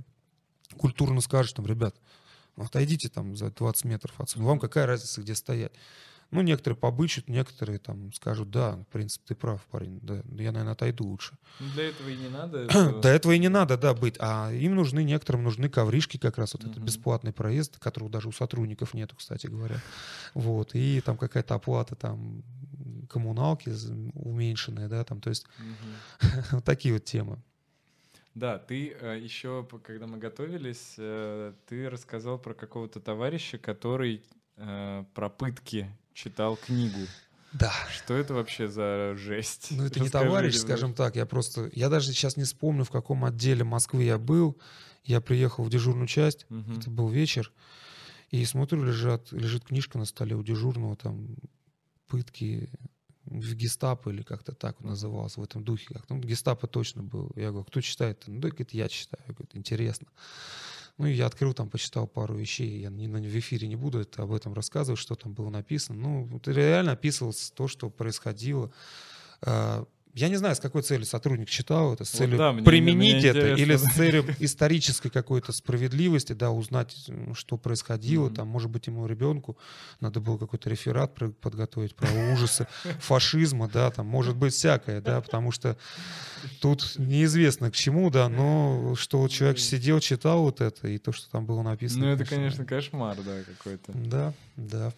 культурно 0.76 1.20
скажешь 1.20 1.52
там, 1.52 1.64
ребят, 1.66 1.94
ну, 2.56 2.64
отойдите 2.64 3.08
там 3.08 3.36
за 3.36 3.50
20 3.52 3.84
метров 3.84 4.20
отсюда, 4.20 4.44
вам 4.44 4.58
какая 4.58 4.84
разница, 4.86 5.22
где 5.22 5.34
стоять? 5.36 5.72
Ну, 6.30 6.42
некоторые 6.42 6.76
побычат, 6.76 7.26
некоторые 7.28 7.78
там 7.78 8.12
скажут, 8.12 8.50
да, 8.50 8.76
в 8.76 8.84
принципе, 8.92 9.24
ты 9.28 9.34
прав, 9.34 9.64
парень, 9.70 9.98
да, 10.02 10.16
я, 10.16 10.52
наверное, 10.52 10.72
отойду 10.72 11.06
лучше. 11.06 11.38
Ну, 11.58 11.66
Для 11.72 11.88
этого 11.88 12.08
и 12.08 12.16
не 12.16 12.28
надо. 12.28 12.68
что- 12.70 13.00
До 13.00 13.08
этого 13.08 13.32
и 13.32 13.38
не 13.38 13.48
надо, 13.48 13.78
да, 13.78 13.94
быть. 13.94 14.16
А 14.18 14.52
им 14.52 14.74
нужны, 14.74 15.04
некоторым 15.04 15.42
нужны 15.44 15.70
ковришки 15.70 16.18
как 16.18 16.36
раз, 16.36 16.52
вот 16.52 16.64
это 16.66 16.76
Мгм. 16.76 16.84
бесплатный 16.84 17.32
проезд, 17.32 17.78
которого 17.78 18.10
даже 18.10 18.28
у 18.28 18.32
сотрудников 18.32 18.92
нету, 18.92 19.16
кстати 19.16 19.46
говоря. 19.46 19.80
Вот, 20.34 20.74
и 20.74 21.00
там 21.00 21.16
какая-то 21.16 21.54
оплата 21.54 21.94
там 21.94 22.42
коммуналки 23.08 23.70
уменьшенная, 24.14 24.88
да, 24.88 25.04
там, 25.04 25.20
то 25.22 25.30
есть 25.30 25.46
Мгм. 25.58 25.96
вот 26.52 26.64
такие 26.64 26.92
вот 26.92 27.04
темы. 27.04 27.38
Да, 28.34 28.58
ты 28.58 28.90
э, 29.00 29.18
еще, 29.18 29.66
когда 29.82 30.06
мы 30.06 30.18
готовились, 30.18 30.94
э, 30.98 31.54
ты 31.66 31.88
рассказал 31.90 32.38
про 32.38 32.52
какого-то 32.54 33.00
товарища, 33.00 33.58
который 33.58 34.22
э, 34.56 35.04
про 35.14 35.28
пытки 35.30 35.88
читал 36.18 36.56
книгу. 36.56 36.98
Да. 37.52 37.72
Что 37.90 38.14
это 38.14 38.34
вообще 38.34 38.68
за 38.68 39.14
жесть? 39.16 39.68
Ну, 39.70 39.84
это 39.84 40.00
не 40.00 40.10
товарищ, 40.10 40.56
скажем 40.56 40.92
так, 40.92 41.16
я 41.16 41.24
просто, 41.24 41.70
я 41.72 41.88
даже 41.88 42.12
сейчас 42.12 42.36
не 42.36 42.44
вспомню, 42.44 42.84
в 42.84 42.90
каком 42.90 43.24
отделе 43.24 43.64
Москвы 43.64 44.02
я 44.04 44.18
был. 44.18 44.58
Я 45.04 45.20
приехал 45.20 45.64
в 45.64 45.70
дежурную 45.70 46.06
часть, 46.06 46.44
Мгм. 46.50 46.80
это 46.80 46.90
был 46.90 47.08
вечер, 47.08 47.50
и 48.30 48.44
смотрю, 48.44 48.84
лежат, 48.84 49.32
лежит 49.32 49.64
книжка 49.64 49.96
на 49.96 50.04
столе 50.04 50.36
у 50.36 50.42
дежурного, 50.42 50.96
там, 50.96 51.36
пытки 52.08 52.68
в 53.24 53.54
гестапо 53.54 54.10
или 54.10 54.22
как-то 54.22 54.52
так 54.52 54.76
вот 54.76 54.84
Мгм. 54.84 54.90
называлось 54.90 55.36
в 55.36 55.42
этом 55.42 55.64
духе. 55.64 55.86
Как 55.94 56.10
ну, 56.10 56.18
гестапо 56.18 56.66
точно 56.66 57.02
был. 57.02 57.30
Я 57.36 57.50
говорю, 57.50 57.64
кто 57.64 57.80
читает? 57.80 58.24
Ну, 58.26 58.40
да, 58.40 58.48
говорит, 58.48 58.74
я 58.74 58.88
читаю. 58.88 59.22
Я 59.28 59.34
говорю, 59.34 59.48
интересно. 59.54 60.08
Ну, 60.98 61.06
и 61.06 61.12
я 61.12 61.26
открыл 61.26 61.54
там, 61.54 61.70
почитал 61.70 62.08
пару 62.08 62.34
вещей. 62.34 62.80
Я 62.80 62.90
не, 62.90 63.06
в 63.08 63.38
эфире 63.38 63.68
не 63.68 63.76
буду 63.76 64.00
это, 64.00 64.22
об 64.22 64.32
этом 64.32 64.52
рассказывать, 64.52 65.00
что 65.00 65.14
там 65.14 65.32
было 65.32 65.48
написано. 65.48 65.98
Ну, 65.98 66.40
реально 66.44 66.92
описывалось 66.92 67.52
то, 67.54 67.68
что 67.68 67.88
происходило. 67.88 68.72
Я 70.18 70.28
не 70.28 70.36
знаю, 70.36 70.56
с 70.56 70.60
какой 70.60 70.82
целью 70.82 71.06
сотрудник 71.06 71.48
читал 71.48 71.94
это, 71.94 72.04
с 72.04 72.12
Вот 72.12 72.18
целью 72.18 72.38
да, 72.38 72.52
мне- 72.52 72.64
применить 72.64 73.22
мне 73.22 73.28
это, 73.30 73.38
интересно, 73.52 73.62
или 73.62 73.76
с 73.76 73.82
целью 73.94 74.34
исторической 74.40 75.10
какой-то 75.10 75.52
справедливости, 75.52 76.32
да, 76.32 76.50
узнать, 76.50 76.96
что 77.34 77.56
происходило, 77.56 78.26
Мгм. 78.26 78.34
там, 78.34 78.48
может 78.48 78.68
быть, 78.70 78.88
ему 78.88 79.06
ребенку 79.06 79.56
надо 80.00 80.20
было 80.20 80.36
какой-то 80.36 80.68
реферат 80.70 81.14
подготовить 81.40 81.94
про 81.94 82.08
ужасы 82.32 82.66
фашизма, 83.00 83.68
да, 83.68 83.90
там, 83.92 84.06
может 84.06 84.34
быть, 84.36 84.54
всякое, 84.54 85.00
да, 85.00 85.20
потому 85.20 85.52
что 85.52 85.76
тут 86.60 86.94
неизвестно 86.98 87.70
к 87.70 87.74
чему, 87.74 88.10
да, 88.10 88.28
но 88.28 88.94
что 88.96 89.18
вот 89.20 89.30
человек 89.30 89.58
сидел, 89.58 90.00
читал 90.00 90.42
вот 90.42 90.60
это, 90.60 90.88
и 90.88 90.98
то, 90.98 91.12
что 91.12 91.30
там 91.30 91.46
было 91.46 91.62
написано. 91.62 92.06
Ну, 92.06 92.10
это, 92.12 92.24
конечно, 92.24 92.64
кошмар, 92.64 93.16
да, 93.24 93.42
какой-то. 93.44 93.92
Да, 93.92 94.32
да. 94.56 94.92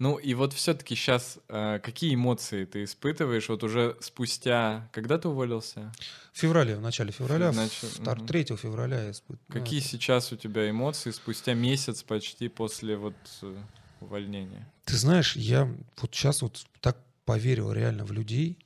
Ну, 0.00 0.16
и 0.16 0.32
вот 0.34 0.54
все-таки 0.54 0.94
сейчас 0.94 1.38
какие 1.46 2.14
эмоции 2.14 2.64
ты 2.64 2.84
испытываешь 2.84 3.48
вот 3.50 3.62
уже 3.62 3.96
спустя... 4.00 4.88
Когда 4.92 5.18
ты 5.18 5.28
уволился? 5.28 5.92
В 6.32 6.38
феврале, 6.38 6.74
в 6.76 6.80
начале 6.80 7.12
февраля, 7.12 7.50
нач- 7.50 7.84
втор- 8.02 8.16
мгм. 8.16 8.26
3 8.26 8.44
февраля 8.56 9.04
я 9.04 9.10
испытывал. 9.10 9.52
Какие 9.52 9.80
сейчас 9.80 10.32
у 10.32 10.36
тебя 10.36 10.68
эмоции 10.70 11.10
спустя 11.10 11.52
месяц 11.52 12.02
почти 12.02 12.48
после 12.48 12.96
вот 12.96 13.14
э, 13.42 13.56
увольнения? 14.00 14.66
Ты 14.86 14.96
знаешь, 14.96 15.36
я 15.36 15.68
вот 16.00 16.14
сейчас 16.14 16.40
вот 16.40 16.64
так 16.80 16.96
поверил 17.26 17.70
реально 17.70 18.04
в 18.06 18.12
людей. 18.12 18.58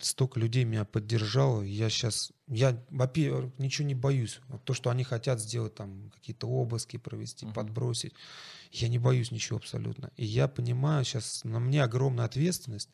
Столько 0.00 0.38
людей 0.38 0.62
меня 0.62 0.84
поддержало. 0.84 1.62
Я 1.62 1.90
сейчас, 1.90 2.30
я, 2.46 2.84
во-первых, 2.88 3.52
ничего 3.58 3.88
не 3.88 3.96
боюсь. 3.96 4.40
Вот 4.48 4.64
то, 4.64 4.74
что 4.74 4.90
они 4.90 5.02
хотят 5.02 5.40
сделать, 5.40 5.74
там, 5.74 6.10
какие-то 6.14 6.46
обыски 6.46 6.98
провести, 6.98 7.46
Мгм. 7.46 7.54
подбросить, 7.54 8.14
я 8.72 8.88
не 8.88 8.98
боюсь 8.98 9.32
ничего 9.32 9.58
абсолютно. 9.58 10.12
И 10.16 10.24
я 10.24 10.48
понимаю 10.48 11.04
сейчас, 11.04 11.42
на 11.44 11.58
мне 11.60 11.82
огромная 11.82 12.26
ответственность, 12.26 12.90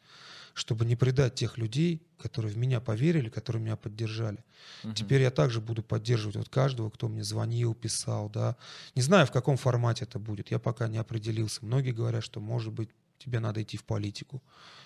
чтобы 0.55 0.87
не 0.87 0.97
предать 0.97 1.35
тех 1.35 1.59
людей, 1.59 2.07
которые 2.19 2.53
в 2.55 2.59
меня 2.59 2.81
поверили, 2.81 3.29
которые 3.31 3.63
меня 3.63 3.77
поддержали. 3.77 4.45
Мгм. 4.83 4.95
Теперь 4.95 5.23
я 5.23 5.31
также 5.31 5.61
буду 5.61 5.83
поддерживать 5.83 6.37
вот 6.37 6.49
каждого, 6.49 6.91
кто 6.91 7.09
мне 7.09 7.25
звонил, 7.25 7.75
писал, 7.75 8.31
да. 8.31 8.57
Не 8.95 9.03
знаю, 9.03 9.27
в 9.27 9.33
каком 9.33 9.57
формате 9.59 10.05
это 10.05 10.19
будет, 10.19 10.51
я 10.51 10.59
пока 10.59 10.89
не 10.89 10.99
определился. 10.99 11.65
Многие 11.67 11.93
говорят, 11.93 12.25
что, 12.25 12.41
может 12.41 12.73
быть, 12.73 12.91
тебе 13.19 13.41
надо 13.41 13.63
идти 13.63 13.77
в 13.77 13.85
политику. 13.85 14.43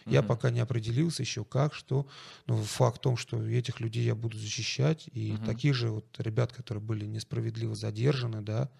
Я 0.09 0.22
Мгм. 0.22 0.28
пока 0.28 0.51
не 0.51 0.61
определился 0.61 1.22
еще 1.22 1.45
как, 1.45 1.74
что. 1.74 2.07
Но 2.47 2.57
факт 2.62 2.99
в 2.99 3.01
том, 3.01 3.16
что 3.16 3.43
этих 3.47 3.81
людей 3.81 4.05
я 4.05 4.14
буду 4.14 4.39
защищать. 4.39 5.09
И 5.12 5.33
Мгм. 5.35 5.47
таких 5.47 5.74
же 5.74 5.91
вот 5.91 6.07
ребят, 6.18 6.53
которые 6.53 6.83
были 6.83 7.07
несправедливо 7.07 7.74
задержаны, 7.74 8.43
да, 8.43 8.70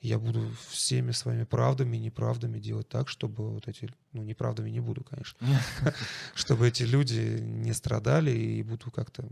я 0.00 0.18
буду 0.18 0.50
всеми 0.68 1.12
своими 1.12 1.44
правдами 1.44 1.96
и 1.96 2.00
неправдами 2.00 2.58
делать 2.60 2.88
так, 2.88 3.08
чтобы 3.08 3.50
вот 3.50 3.68
эти, 3.68 3.88
ну, 4.12 4.22
неправдами 4.22 4.70
не 4.70 4.80
буду, 4.80 5.04
конечно, 5.04 5.38
чтобы 6.34 6.68
эти 6.68 6.82
люди 6.82 7.38
не 7.40 7.72
страдали 7.72 8.30
и 8.30 8.62
буду 8.62 8.90
как-то 8.90 9.28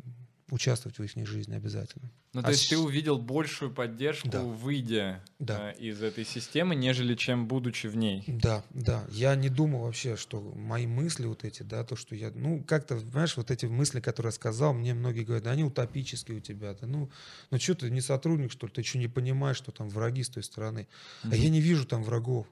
участвовать 0.53 0.99
в 0.99 1.03
их 1.03 1.27
жизни 1.27 1.55
обязательно. 1.55 2.11
Ну, 2.35 2.41
А 2.41 2.45
то 2.45 2.51
есть 2.51 2.69
ты 2.69 2.77
с- 2.77 2.79
увидел 2.79 3.19
большую 3.19 3.73
поддержку, 3.73 4.29
Да. 4.29 4.43
выйдя 4.43 5.23
Да. 5.39 5.73
э, 5.73 5.79
из 5.79 6.03
этой 6.03 6.25
системы, 6.27 6.75
нежели 6.75 7.15
чем 7.15 7.49
будучи 7.49 7.87
в 7.87 7.97
ней. 7.97 8.23
Да, 8.27 8.63
да. 8.71 9.03
Я 9.11 9.35
не 9.35 9.49
думал 9.49 9.85
вообще, 9.85 10.17
что 10.17 10.41
мои 10.41 10.87
мысли 10.87 11.25
вот 11.27 11.45
эти, 11.45 11.63
да, 11.63 11.85
то, 11.85 11.97
что 11.97 12.15
я, 12.15 12.31
ну, 12.35 12.63
как-то, 12.65 12.99
знаешь, 12.99 13.37
вот 13.39 13.51
эти 13.51 13.65
мысли, 13.65 14.01
которые 14.01 14.29
я 14.29 14.33
сказал, 14.35 14.75
мне 14.75 14.93
многие 14.93 15.25
говорят, 15.25 15.45
да, 15.45 15.53
они 15.53 15.65
утопические 15.65 16.37
у 16.37 16.41
тебя, 16.41 16.75
да, 16.79 16.87
ну, 16.87 17.11
ну 17.51 17.59
что 17.59 17.75
ты 17.75 17.91
не 17.91 18.03
сотрудник, 18.03 18.53
что 18.53 18.67
ли, 18.67 18.73
ты 18.75 18.83
что 18.83 18.99
не 18.99 19.09
понимаешь, 19.09 19.57
что 19.57 19.73
там 19.73 19.89
враги 19.89 20.23
с 20.23 20.29
той 20.29 20.43
стороны. 20.43 20.87
А 21.25 21.35
я 21.35 21.49
не 21.49 21.61
вижу 21.63 21.87
там 21.87 22.03
врагов. 22.05 22.47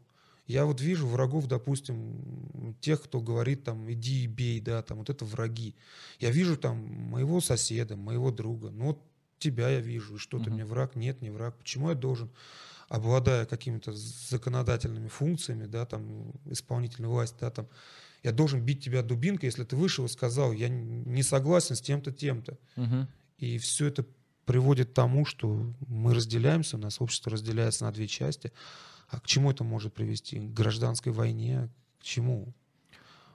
Я 0.50 0.64
вот 0.64 0.80
вижу 0.80 1.06
врагов, 1.06 1.46
допустим, 1.46 2.74
тех, 2.80 3.00
кто 3.02 3.20
говорит 3.20 3.62
там, 3.62 3.88
иди 3.92 4.24
и 4.24 4.26
бей, 4.26 4.60
да, 4.60 4.82
там, 4.82 4.98
вот 4.98 5.08
это 5.08 5.24
враги. 5.24 5.76
Я 6.18 6.30
вижу 6.30 6.56
там 6.56 6.76
моего 6.76 7.40
соседа, 7.40 7.96
моего 7.96 8.32
друга, 8.32 8.70
ну, 8.70 8.86
вот 8.86 8.98
тебя 9.38 9.68
я 9.68 9.80
вижу, 9.80 10.16
и 10.16 10.18
что 10.18 10.38
ты 10.38 10.46
Мгм. 10.46 10.54
мне 10.54 10.64
враг, 10.64 10.96
нет, 10.96 11.22
не 11.22 11.30
враг. 11.30 11.56
Почему 11.56 11.90
я 11.90 11.94
должен, 11.94 12.30
обладая 12.88 13.46
какими-то 13.46 13.92
законодательными 13.92 15.06
функциями, 15.06 15.66
да, 15.66 15.86
там, 15.86 16.32
исполнительной 16.46 17.08
власти, 17.08 17.36
да, 17.40 17.50
там, 17.50 17.68
я 18.24 18.32
должен 18.32 18.60
бить 18.60 18.82
тебя 18.82 19.02
дубинкой, 19.02 19.46
если 19.46 19.62
ты 19.62 19.76
вышел 19.76 20.04
и 20.06 20.08
сказал, 20.08 20.52
я 20.52 20.68
не 20.68 21.22
согласен 21.22 21.76
с 21.76 21.80
тем-то, 21.80 22.10
тем-то. 22.10 22.58
Мгм. 22.74 23.06
И 23.38 23.58
все 23.58 23.86
это 23.86 24.04
приводит 24.46 24.90
к 24.90 24.94
тому, 24.94 25.24
что 25.24 25.72
мы 25.86 26.12
разделяемся, 26.12 26.76
у 26.76 26.80
нас 26.80 27.00
общество 27.00 27.30
разделяется 27.30 27.84
на 27.84 27.92
две 27.92 28.08
части. 28.08 28.52
А 29.10 29.20
к 29.20 29.26
чему 29.26 29.50
это 29.50 29.64
может 29.64 29.92
привести? 29.92 30.38
К 30.38 30.52
гражданской 30.52 31.12
войне? 31.12 31.68
К 31.98 32.04
чему? 32.04 32.52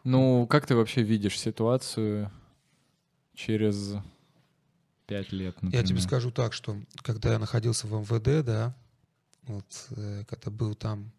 Ну, 0.04 0.48
как 0.48 0.66
ты 0.66 0.76
вообще 0.76 1.04
видишь 1.04 1.40
ситуацию 1.40 2.32
через 3.34 3.96
пять 5.06 5.32
лет, 5.32 5.62
например? 5.62 5.84
Я 5.84 5.88
тебе 5.88 6.00
скажу 6.00 6.32
так, 6.32 6.54
что 6.54 6.78
когда 7.02 7.34
я 7.34 7.40
находился 7.40 7.88
в 7.88 7.94
МВД, 7.94 8.46
да, 8.46 8.76
вот, 9.44 9.88
э, 9.92 10.24
когда 10.28 10.50
был 10.50 10.76
там, 10.76 11.12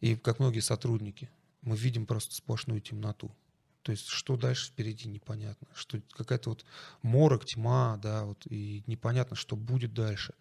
и 0.00 0.16
как 0.16 0.38
многие 0.38 0.60
сотрудники, 0.60 1.28
мы 1.62 1.76
видим 1.76 2.06
просто 2.06 2.34
сплошную 2.34 2.80
темноту. 2.80 3.30
То 3.82 3.92
есть 3.92 4.06
что 4.08 4.36
дальше 4.36 4.68
впереди 4.68 5.08
непонятно. 5.08 5.66
Что 5.74 6.00
какая-то 6.12 6.50
вот 6.50 6.64
морок, 7.02 7.44
тьма, 7.44 7.98
да, 8.02 8.24
вот, 8.24 8.46
и 8.46 8.82
непонятно, 8.86 9.36
что 9.36 9.56
будет 9.56 9.94
дальше. 9.94 10.34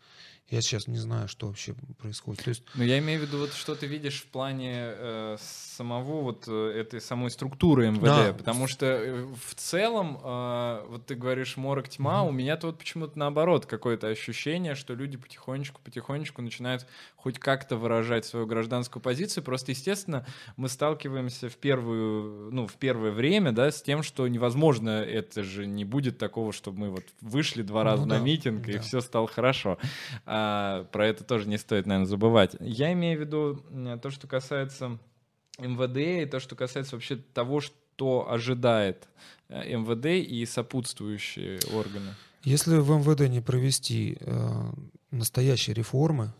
Я 0.49 0.61
сейчас 0.61 0.87
не 0.87 0.97
знаю, 0.97 1.27
что 1.27 1.47
вообще 1.47 1.73
происходит. 1.99 2.43
То 2.43 2.49
есть 2.49 2.63
Ну, 2.75 2.83
я 2.83 2.99
имею 2.99 3.19
в 3.19 3.23
виду, 3.23 3.39
вот 3.39 3.53
что 3.53 3.75
ты 3.75 3.85
видишь 3.85 4.21
в 4.21 4.27
плане 4.27 4.73
э, 4.75 5.37
самого 5.39 6.21
вот 6.21 6.45
э, 6.47 6.71
этой 6.79 7.01
самой 7.01 7.31
структуры 7.31 7.89
МВД, 7.91 8.01
Да. 8.03 8.33
потому 8.33 8.67
что 8.67 8.85
э, 8.85 9.25
в 9.45 9.55
целом, 9.55 10.17
э, 10.23 10.85
вот 10.87 11.05
ты 11.05 11.15
говоришь 11.15 11.57
морок 11.57 11.89
тьма, 11.89 12.23
у 12.23 12.31
меня-то 12.31 12.67
вот 12.67 12.77
почему-то 12.79 13.19
наоборот 13.19 13.65
какое-то 13.65 14.07
ощущение, 14.07 14.75
что 14.75 14.93
люди 14.93 15.17
потихонечку-потихонечку 15.17 16.41
начинают 16.41 16.87
хоть 17.17 17.39
как-то 17.39 17.75
выражать 17.75 18.25
свою 18.25 18.45
гражданскую 18.45 19.03
позицию, 19.03 19.43
просто, 19.43 19.71
естественно, 19.71 20.25
мы 20.55 20.69
сталкиваемся 20.69 21.49
в 21.49 21.57
первую, 21.57 22.51
ну, 22.53 22.67
в 22.67 22.75
первое 22.75 23.11
время, 23.11 23.51
да, 23.51 23.69
с 23.69 23.81
тем, 23.81 24.01
что 24.01 24.25
невозможно, 24.29 25.01
это 25.01 25.43
же 25.43 25.65
не 25.65 25.83
будет 25.83 26.17
такого, 26.17 26.53
чтобы 26.53 26.79
мы 26.79 26.89
вот 26.91 27.03
вышли 27.19 27.63
два 27.63 27.83
раза 27.83 28.03
Ну 28.03 28.09
на 28.13 28.19
да, 28.19 28.23
митинг, 28.23 28.65
и 28.69 28.73
да. 28.73 28.79
все 28.81 29.01
стало 29.01 29.27
хорошо. 29.27 29.77
А, 30.25 30.36
про 30.91 31.07
это 31.07 31.23
тоже 31.23 31.47
не 31.47 31.57
стоит, 31.57 31.85
наверное, 31.85 32.07
забывать. 32.07 32.55
Я 32.59 32.93
имею 32.93 33.17
в 33.17 33.21
виду 33.21 33.63
м, 33.69 33.99
то, 33.99 34.09
что 34.09 34.27
касается 34.27 34.97
МВД, 35.59 35.97
и 35.97 36.25
то, 36.25 36.39
что 36.39 36.55
касается 36.55 36.95
вообще 36.95 37.15
того, 37.15 37.61
что 37.61 38.29
ожидает 38.29 39.07
э, 39.49 39.75
МВД 39.75 40.05
и 40.05 40.45
сопутствующие 40.45 41.59
органы. 41.73 42.13
Если 42.43 42.77
в 42.77 42.89
МВД 42.91 43.29
не 43.29 43.41
провести 43.41 44.17
э, 44.19 44.71
настоящие 45.11 45.73
реформы, 45.73 46.33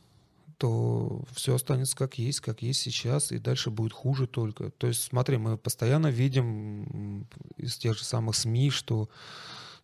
то 0.58 1.24
все 1.32 1.56
останется 1.56 1.96
как 1.96 2.18
есть, 2.18 2.40
как 2.40 2.62
есть 2.62 2.82
сейчас, 2.82 3.32
и 3.32 3.38
дальше 3.38 3.70
будет 3.70 3.94
хуже 3.94 4.26
только. 4.28 4.72
То 4.72 4.88
есть, 4.88 5.04
смотри, 5.04 5.38
мы 5.38 5.58
постоянно 5.58 6.08
видим 6.08 7.28
из 7.58 7.78
тех 7.78 7.98
же 7.98 8.04
самых 8.04 8.36
СМИ, 8.36 8.72
что 8.72 9.10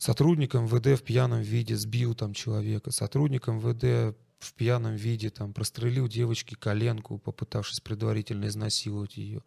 сотрудник 0.03 0.53
МВД 0.53 0.99
в 0.99 1.03
пьяном 1.03 1.41
виде 1.41 1.77
сбил 1.77 2.13
там 2.13 2.33
человека, 2.33 2.91
сотрудник 2.91 3.47
МВД 3.47 4.17
в 4.39 4.53
пьяном 4.53 4.95
виде 4.95 5.29
там 5.29 5.53
прострелил 5.53 6.09
девочке 6.09 6.57
коленку, 6.57 7.17
попытавшись 7.17 7.79
предварительно 7.79 8.47
изнасиловать 8.47 9.15
ее. 9.15 9.41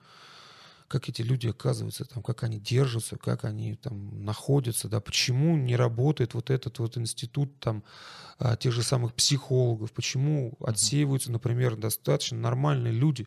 Как 0.88 1.10
эти 1.10 1.20
люди 1.20 1.48
оказываются 1.48 2.06
там, 2.06 2.22
как 2.22 2.42
они 2.42 2.58
держатся, 2.58 3.18
как 3.18 3.44
они 3.44 3.74
там 3.74 4.24
находятся, 4.24 4.88
да, 4.88 5.00
почему 5.00 5.58
не 5.58 5.76
работает 5.76 6.32
вот 6.32 6.48
этот 6.48 6.78
вот 6.78 6.96
институт 6.96 7.60
там 7.60 7.84
а, 8.38 8.56
тех 8.56 8.72
же 8.72 8.82
самых 8.82 9.12
психологов, 9.12 9.92
почему 9.92 10.56
отсеиваются, 10.60 11.30
например, 11.32 11.76
достаточно 11.76 12.38
нормальные 12.38 12.94
люди, 12.94 13.26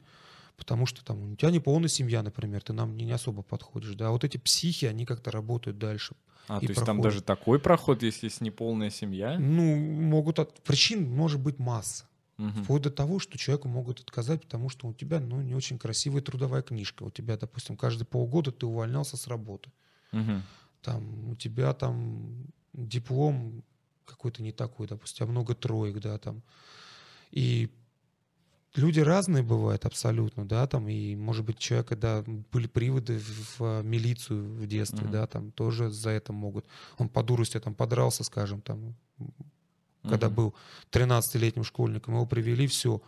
потому 0.57 0.87
что 0.87 1.05
там 1.05 1.33
у 1.33 1.35
тебя 1.35 1.51
не 1.51 1.59
полная 1.59 1.89
семья, 1.89 2.23
например, 2.23 2.63
ты 2.63 2.73
нам 2.73 2.97
не, 2.97 3.05
не 3.05 3.11
особо 3.11 3.43
подходишь, 3.43 3.93
да, 3.93 4.07
а 4.07 4.11
вот 4.11 4.23
эти 4.23 4.37
психи, 4.37 4.85
они 4.85 5.05
как-то 5.05 5.29
работают 5.29 5.77
дальше. 5.77 6.15
А, 6.49 6.57
И 6.57 6.65
то 6.65 6.71
есть 6.71 6.79
там 6.83 6.97
проходит. 6.97 7.03
даже 7.03 7.21
такой 7.21 7.59
проход, 7.59 8.01
если 8.01 8.25
есть 8.25 8.41
неполная 8.41 8.89
семья? 8.89 9.37
Ну, 9.37 9.75
могут 9.75 10.39
от... 10.39 10.59
причин 10.63 11.07
может 11.07 11.39
быть 11.39 11.59
масса. 11.59 12.05
Мгм. 12.37 12.63
Вплоть 12.63 12.81
до 12.81 12.89
того, 12.89 13.19
что 13.19 13.37
человеку 13.37 13.67
могут 13.67 13.99
отказать, 13.99 14.41
потому 14.41 14.69
что 14.69 14.87
у 14.87 14.93
тебя 14.93 15.19
ну, 15.19 15.41
не 15.41 15.53
очень 15.53 15.77
красивая 15.77 16.21
трудовая 16.21 16.63
книжка. 16.63 17.03
У 17.03 17.11
тебя, 17.11 17.37
допустим, 17.37 17.77
каждые 17.77 18.07
полгода 18.07 18.51
ты 18.51 18.65
увольнялся 18.65 19.15
с 19.15 19.27
работы. 19.27 19.69
Мгм. 20.11 20.41
Там, 20.81 21.29
у 21.29 21.35
тебя 21.35 21.71
там 21.73 22.47
диплом 22.73 23.63
какой-то 24.05 24.41
не 24.41 24.51
такой, 24.51 24.87
допустим, 24.87 25.15
у 25.15 25.17
тебя 25.17 25.31
много 25.31 25.53
троек, 25.53 25.99
да, 25.99 26.17
там. 26.17 26.41
И 27.29 27.69
люди 28.75 28.99
разные 28.99 29.43
бывают 29.43 29.85
абсолютно, 29.85 30.47
да, 30.47 30.67
там, 30.67 30.87
и, 30.87 31.15
может 31.15 31.45
быть, 31.45 31.57
человек, 31.57 31.87
когда 31.87 32.23
были 32.51 32.67
приводы 32.67 33.19
в, 33.19 33.81
милицию 33.83 34.53
в 34.55 34.67
детстве, 34.67 35.07
Мгм. 35.07 35.11
да, 35.11 35.27
там, 35.27 35.51
тоже 35.51 35.89
за 35.89 36.11
это 36.11 36.33
могут. 36.33 36.65
Он 36.97 37.09
по 37.09 37.23
дурости 37.23 37.59
там 37.59 37.73
подрался, 37.75 38.23
скажем, 38.23 38.61
там, 38.61 38.95
когда 40.03 40.27
Мгм. 40.27 40.35
был 40.35 40.55
13-летним 40.91 41.63
школьником, 41.63 42.13
его 42.15 42.25
привели, 42.25 42.67
все, 42.67 43.01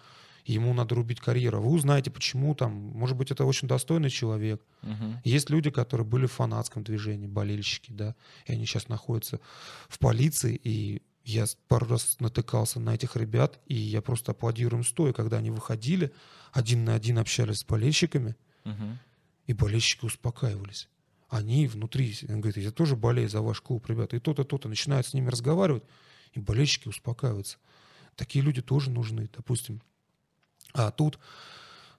ему 0.45 0.73
надо 0.73 0.95
рубить 0.95 1.19
карьеру. 1.19 1.61
Вы 1.61 1.69
узнаете, 1.71 2.11
почему 2.11 2.55
там, 2.55 2.71
может 2.71 3.15
быть, 3.17 3.31
это 3.31 3.45
очень 3.45 3.67
достойный 3.67 4.09
человек. 4.09 4.61
Мгм. 4.81 5.21
Есть 5.23 5.49
люди, 5.49 5.69
которые 5.69 6.05
были 6.05 6.25
в 6.25 6.31
фанатском 6.31 6.83
движении, 6.83 7.27
болельщики, 7.27 7.91
да, 7.91 8.15
и 8.45 8.53
они 8.53 8.65
сейчас 8.65 8.87
находятся 8.87 9.39
в 9.87 9.99
полиции, 9.99 10.59
и 10.61 11.01
я 11.23 11.45
пару 11.67 11.87
раз 11.87 12.17
натыкался 12.19 12.79
на 12.79 12.95
этих 12.95 13.15
ребят, 13.15 13.59
и 13.67 13.75
я 13.75 14.01
просто 14.01 14.31
аплодирую 14.31 14.79
им 14.81 14.83
стоя, 14.85 15.13
когда 15.13 15.37
они 15.37 15.51
выходили, 15.51 16.11
один 16.51 16.83
на 16.85 16.95
один 16.95 17.17
общались 17.19 17.59
с 17.59 17.65
болельщиками, 17.65 18.35
Мгм. 18.63 18.99
и 19.47 19.53
болельщики 19.53 20.05
успокаивались. 20.05 20.87
Они 21.29 21.67
внутри, 21.67 22.15
он 22.27 22.41
говорит, 22.41 22.57
я 22.57 22.71
тоже 22.71 22.95
болею 22.95 23.29
за 23.29 23.41
ваш 23.41 23.61
клуб, 23.61 23.87
ребята, 23.87 24.15
и 24.17 24.19
то-то, 24.19 24.43
то-то, 24.43 24.67
начинают 24.67 25.07
с 25.07 25.13
ними 25.13 25.29
разговаривать, 25.29 25.83
и 26.33 26.39
болельщики 26.39 26.87
успокаиваются. 26.87 27.57
Такие 28.15 28.43
люди 28.43 28.61
тоже 28.61 28.91
нужны, 28.91 29.29
допустим. 29.33 29.81
А 30.73 30.91
тут, 30.91 31.19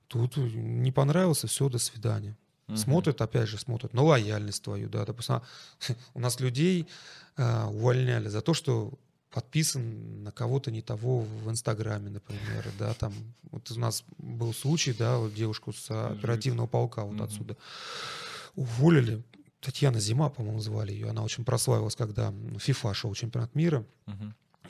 тут 0.09 0.37
не 0.37 0.93
понравился, 0.93 1.47
все, 1.47 1.69
до 1.69 1.79
свидания. 1.79 2.37
Мгм. 2.67 2.77
Смотрят, 2.77 3.21
опять 3.21 3.49
же, 3.49 3.59
смотрят 3.59 3.93
на 3.93 4.03
лояльность 4.03 4.63
твою, 4.63 4.89
да, 4.89 5.05
допустим, 5.05 5.37
а, 5.37 5.43
у 6.15 6.21
нас 6.21 6.39
людей 6.41 6.87
а, 7.37 7.69
увольняли 7.69 8.29
за 8.29 8.41
то, 8.43 8.55
что 8.55 8.93
подписан 9.33 10.23
на 10.23 10.31
кого-то 10.31 10.71
не 10.71 10.83
того 10.83 11.21
в 11.21 11.51
Инстаграме, 11.51 12.11
например, 12.11 12.67
да, 12.79 12.95
там, 12.95 13.13
вот 13.51 13.71
у 13.71 13.79
нас 13.81 14.05
был 14.19 14.53
случай, 14.55 14.93
да, 14.93 15.17
вот 15.19 15.35
девушку 15.35 15.73
с 15.73 15.91
оперативного 15.91 16.67
полка 16.67 17.03
вот 17.05 17.17
отсюда. 17.25 17.57
Уволили, 18.55 19.23
Татьяна 19.61 20.01
Зима, 20.01 20.29
по-моему, 20.29 20.61
звали 20.61 20.93
ее, 20.93 21.09
она 21.09 21.23
очень 21.23 21.45
прославилась, 21.45 21.97
когда 21.97 22.31
FIFA 22.31 22.95
шел 22.95 23.15
чемпионат 23.15 23.55
мира, 23.55 23.85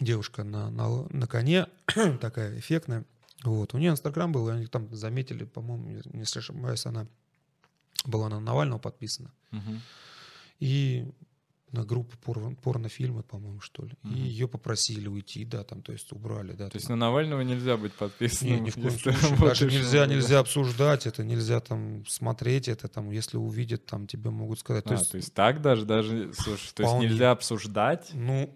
девушка 0.01 0.45
на, 0.45 0.71
на, 0.71 1.07
на 1.11 1.27
коне, 1.27 1.67
такая 2.21 2.59
эффектная. 2.59 3.05
Вот. 3.45 3.75
У 3.75 3.79
нее 3.79 3.91
Инстаграм 3.91 4.31
был, 4.33 4.49
и 4.49 4.53
они 4.53 4.67
там 4.67 4.95
заметили, 4.95 5.45
по-моему, 5.45 5.89
не- 5.91 6.19
не 6.19 6.23
ошибаюсь, 6.23 6.87
она 6.87 7.07
была 8.05 8.29
на 8.29 8.39
Навального 8.41 8.79
подписана. 8.79 9.31
И 10.61 11.11
на 11.73 11.85
группу 11.85 12.17
порно, 12.19 12.55
порнофильмы, 12.55 13.23
по-моему, 13.23 13.61
что 13.61 13.85
ли. 13.85 13.93
Мгм. 14.03 14.15
И 14.15 14.21
ее 14.21 14.47
попросили 14.47 15.09
уйти, 15.09 15.45
да, 15.45 15.65
там, 15.65 15.83
то 15.83 15.93
есть 15.93 16.13
убрали, 16.13 16.53
да. 16.53 16.69
То 16.69 16.77
есть 16.77 16.87
там. 16.87 16.99
на 16.99 17.07
Навального 17.07 17.41
нельзя 17.41 17.77
быть 17.77 17.93
Не, 17.93 17.99
подписанным. 17.99 18.65
ни 18.65 18.71
в 18.71 18.75
коем 18.75 18.91
случае. 18.91 19.39
Даже 19.39 19.67
нельзя, 19.67 20.07
нельзя 20.07 20.39
обсуждать 20.39 21.07
это, 21.07 21.25
нельзя 21.25 21.61
там 21.61 22.05
смотреть 22.07 22.69
это, 22.69 22.89
там, 22.89 23.11
если 23.11 23.39
увидят, 23.39 23.87
там 23.87 24.07
тебе 24.07 24.31
могут 24.31 24.61
сказать. 24.61 24.85
А, 24.87 24.89
То 24.89 24.95
есть, 24.95 25.11
то 25.11 25.17
есть 25.17 25.35
так 25.35 25.63
даже, 25.63 25.87
даже, 25.87 26.33
слушай, 26.35 26.73
то 26.75 26.83
есть 26.83 26.95
нельзя 26.97 27.31
обсуждать? 27.31 28.11
ну, 28.13 28.55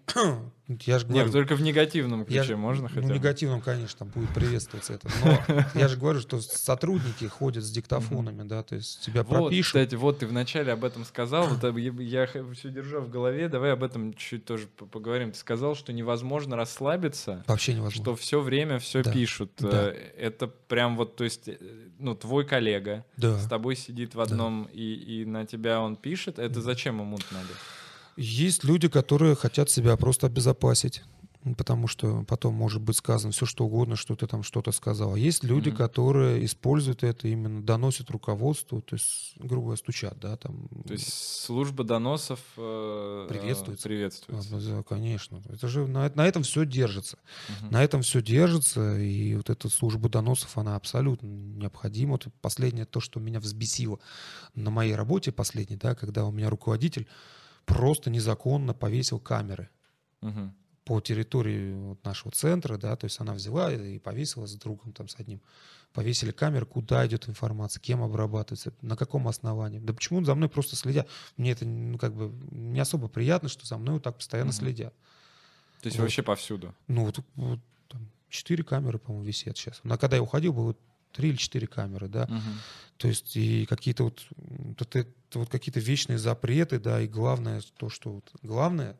я 0.68 0.98
же 0.98 1.06
говорю... 1.06 1.24
Нет, 1.24 1.32
только 1.32 1.54
в 1.54 1.62
негативном 1.62 2.20
Я 2.20 2.24
ключе 2.42 2.54
ж- 2.54 2.56
можно 2.56 2.88
хотя 2.88 3.02
Ну, 3.02 3.08
бы? 3.08 3.14
негативном, 3.14 3.60
конечно, 3.60 4.04
будет 4.06 4.30
приветствоваться 4.30 4.94
это. 4.94 5.08
Но 5.24 5.64
я 5.80 5.86
же 5.88 5.96
говорю, 5.96 6.20
что 6.20 6.40
сотрудники 6.40 7.26
ходят 7.26 7.62
с 7.62 7.70
диктофонами, 7.70 8.42
да, 8.42 8.62
то 8.64 8.74
есть 8.74 9.00
тебя 9.04 9.22
Вот, 9.22 9.48
пропишут. 9.48 9.66
кстати, 9.66 9.94
вот 9.94 10.18
ты 10.18 10.26
вначале 10.26 10.72
об 10.72 10.84
этом 10.84 11.04
сказал, 11.04 11.46
вот 11.46 11.62
я, 12.00 12.26
все 12.26 12.70
держу 12.70 13.00
в 13.00 13.10
голове, 13.10 13.48
давай 13.48 13.72
об 13.72 13.82
этом 13.84 14.12
чуть 14.14 14.44
тоже 14.44 14.66
по- 14.66 14.86
поговорим. 14.86 15.30
Ты 15.32 15.38
сказал, 15.38 15.76
что 15.76 15.92
невозможно 15.92 16.56
расслабиться, 16.56 17.44
Вообще 17.46 17.72
невозможно. 17.74 18.02
что 18.02 18.16
все 18.16 18.40
время 18.40 18.78
все 18.80 19.02
Да, 19.02 19.12
пишут. 19.12 19.52
да. 19.58 19.90
Э, 19.92 20.12
Это 20.18 20.48
прям 20.48 20.96
вот, 20.96 21.14
то 21.16 21.24
есть, 21.24 21.48
э, 21.48 21.56
ну, 21.98 22.14
твой 22.16 22.44
коллега 22.44 23.04
Да. 23.16 23.38
с 23.38 23.46
тобой 23.46 23.76
сидит 23.76 24.14
в 24.16 24.20
одном, 24.20 24.68
и, 24.72 24.94
и 24.94 25.24
на 25.24 25.46
тебя 25.46 25.80
он 25.80 25.94
пишет, 25.96 26.38
это 26.40 26.60
зачем 26.60 26.98
ему 27.00 27.18
надо? 27.30 27.48
Есть 28.16 28.64
люди, 28.64 28.88
которые 28.88 29.34
хотят 29.36 29.70
себя 29.70 29.96
просто 29.96 30.26
обезопасить. 30.26 31.02
Потому 31.56 31.86
что 31.86 32.24
потом 32.26 32.54
может 32.54 32.82
быть 32.82 32.96
сказано 32.96 33.30
все, 33.32 33.46
что 33.46 33.66
угодно, 33.66 33.94
что 33.94 34.16
ты 34.16 34.26
там 34.26 34.42
что-то 34.42 34.72
сказал. 34.72 35.14
А 35.14 35.18
есть 35.18 35.44
люди, 35.44 35.68
Мгм. 35.68 35.78
которые 35.78 36.44
используют 36.44 37.04
это 37.04 37.28
именно, 37.28 37.62
доносят 37.62 38.10
руководству, 38.10 38.82
то 38.82 38.96
есть, 38.96 39.34
грубо 39.36 39.66
говоря, 39.66 39.76
стучат, 39.76 40.18
да, 40.18 40.36
там. 40.36 40.66
То 40.84 40.94
есть 40.94 41.12
служба 41.44 41.84
доносов 41.84 42.40
э, 42.56 43.26
Приветствуется. 43.28 43.88
приветствуется. 43.88 44.56
А, 44.56 44.60
да, 44.60 44.82
конечно. 44.82 45.40
Это 45.48 45.68
же 45.68 45.86
на, 45.86 46.10
на 46.16 46.26
этом 46.26 46.42
все 46.42 46.66
держится. 46.66 47.16
Мгм. 47.60 47.70
На 47.70 47.84
этом 47.84 48.02
все 48.02 48.20
держится, 48.20 48.98
и 48.98 49.36
вот 49.36 49.48
эта 49.48 49.68
служба 49.68 50.08
доносов, 50.08 50.58
она 50.58 50.74
абсолютно 50.74 51.28
необходима. 51.28 52.12
Вот 52.12 52.26
последнее, 52.40 52.86
то, 52.86 52.98
что 52.98 53.20
меня 53.20 53.38
взбесило 53.38 54.00
на 54.56 54.70
моей 54.72 54.96
работе 54.96 55.30
последней, 55.30 55.76
да, 55.76 55.94
когда 55.94 56.24
у 56.24 56.32
меня 56.32 56.50
руководитель 56.50 57.06
просто 57.66 58.08
незаконно 58.10 58.72
повесил 58.72 59.18
камеры 59.20 59.68
Мгм. 60.22 60.54
по 60.84 61.00
территории 61.00 61.74
вот 61.74 62.02
нашего 62.04 62.30
центра, 62.30 62.78
да, 62.78 62.96
то 62.96 63.04
есть 63.04 63.20
она 63.20 63.34
взяла 63.34 63.72
и 63.72 63.98
повесила 63.98 64.46
с 64.46 64.54
другом 64.54 64.92
там 64.92 65.08
с 65.08 65.16
одним. 65.18 65.40
Повесили 65.92 66.30
камеры, 66.30 66.64
куда 66.66 67.06
идет 67.06 67.28
информация, 67.28 67.80
кем 67.80 68.02
обрабатывается, 68.02 68.72
на 68.82 68.96
каком 68.96 69.28
основании. 69.28 69.78
Да 69.80 69.92
почему 69.94 70.24
за 70.24 70.34
мной 70.34 70.48
просто 70.48 70.76
следят? 70.76 71.08
Мне 71.36 71.52
это 71.52 71.64
ну, 71.66 71.98
как 71.98 72.14
бы 72.14 72.32
не 72.50 72.80
особо 72.80 73.08
приятно, 73.08 73.48
что 73.48 73.66
за 73.66 73.78
мной 73.78 73.94
вот 73.94 74.02
так 74.02 74.16
постоянно 74.16 74.50
Мгм. 74.50 74.58
следят. 74.58 74.94
То 75.80 75.86
есть 75.88 75.96
Вот. 75.98 76.04
вообще 76.04 76.22
повсюду. 76.22 76.74
Ну, 76.86 77.04
вот, 77.06 77.20
вот 77.34 77.60
там 77.88 78.10
четыре 78.28 78.62
камеры, 78.64 78.98
по-моему, 78.98 79.26
висят 79.26 79.56
сейчас. 79.56 79.80
На 79.84 79.96
когда 79.98 80.16
я 80.16 80.22
уходил, 80.22 80.52
было 80.52 80.76
три 81.16 81.30
или 81.30 81.36
четыре 81.36 81.66
камеры, 81.66 82.08
да. 82.08 82.26
Мгм. 82.26 82.60
То 82.98 83.08
есть 83.08 83.36
и 83.36 83.66
какие-то 83.66 84.04
вот, 84.04 84.26
вот, 84.30 84.96
это 84.96 85.08
вот 85.34 85.48
какие-то 85.48 85.80
вечные 85.80 86.18
запреты, 86.18 86.78
да, 86.78 87.00
и 87.00 87.08
главное 87.08 87.62
то, 87.76 87.88
что 87.88 88.12
вот, 88.12 88.30
главное, 88.42 88.96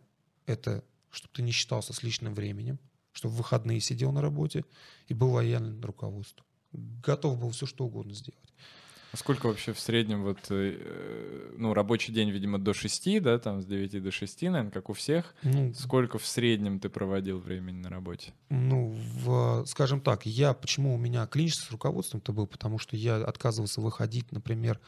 это 0.46 0.82
чтобы 1.10 1.32
ты 1.32 1.42
не 1.42 1.52
считался 1.52 1.92
с 1.92 2.02
личным 2.02 2.34
временем, 2.34 2.78
чтобы 3.12 3.34
в 3.34 3.38
выходные 3.38 3.80
сидел 3.80 4.12
на 4.12 4.20
работе 4.20 4.64
и 5.08 5.14
был 5.14 5.32
лояльным 5.32 5.80
руководству. 5.80 6.44
Готов 6.72 7.38
был 7.38 7.50
все 7.50 7.66
что 7.66 7.86
угодно 7.86 8.12
сделать. 8.12 8.52
А 9.16 9.18
сколько 9.18 9.46
вообще 9.46 9.72
в 9.72 9.80
среднем 9.80 10.24
вот, 10.24 10.36
э, 10.50 11.54
ну, 11.56 11.72
рабочий 11.72 12.12
день, 12.12 12.28
видимо, 12.28 12.58
до 12.58 12.74
6, 12.74 13.22
да, 13.22 13.38
там 13.38 13.62
с 13.62 13.64
9 13.64 14.02
до 14.02 14.10
6, 14.10 14.42
наверное, 14.42 14.70
как 14.70 14.90
у 14.90 14.92
всех. 14.92 15.34
Ну, 15.42 15.72
Сколько 15.72 16.18
в 16.18 16.26
среднем 16.26 16.80
ты 16.80 16.90
проводил 16.90 17.38
времени 17.38 17.78
на 17.78 17.88
работе? 17.88 18.34
Ну, 18.50 18.94
в, 19.24 19.64
скажем 19.64 20.02
так, 20.02 20.26
я, 20.26 20.52
почему 20.52 20.94
у 20.94 20.98
меня 20.98 21.26
клинический 21.26 21.66
с 21.66 21.70
руководством-то 21.70 22.34
был, 22.34 22.46
потому 22.46 22.78
что 22.78 22.94
я 22.94 23.16
отказывался 23.16 23.80
выходить, 23.80 24.30
например, 24.32 24.80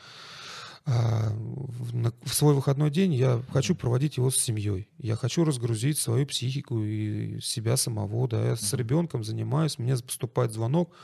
в, 0.85 2.13
свой 2.27 2.53
выходной 2.53 2.91
день 2.91 3.15
я 3.15 3.43
хочу 3.51 3.75
проводить 3.75 4.19
его 4.19 4.31
с 4.31 4.37
семьей. 4.37 4.91
Я 4.99 5.17
хочу 5.17 5.43
разгрузить 5.43 5.97
свою 5.97 6.27
психику 6.27 6.83
и 6.83 7.41
себя 7.41 7.79
самого, 7.79 8.29
да, 8.29 8.49
я 8.49 8.57
с 8.57 8.75
ребенком 8.75 9.25
занимаюсь, 9.25 9.79
мне 9.79 9.97
поступает 9.97 10.53
звонок, 10.53 10.95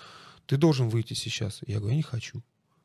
ты 0.45 0.59
должен 0.59 0.91
выйти 0.91 1.15
сейчас. 1.15 1.61
Я 1.67 1.79
говорю, 1.79 1.93
я 1.93 1.97
не 1.97 2.03
хочу. 2.03 2.43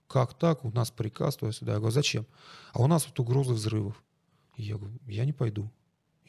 Как 0.10 0.34
так? 0.34 0.66
У 0.66 0.72
нас 0.72 0.90
приказ 0.90 1.36
туда-сюда. 1.36 1.74
Я 1.74 1.78
говорю, 1.78 1.94
зачем? 1.94 2.26
А 2.74 2.82
у 2.82 2.88
нас 2.88 3.06
вот 3.06 3.20
угрозы 3.20 3.54
взрывов. 3.54 4.04
И 4.58 4.64
я 4.64 4.76
говорю, 4.76 4.98
я 5.06 5.24
не 5.24 5.34
пойду. 5.34 5.70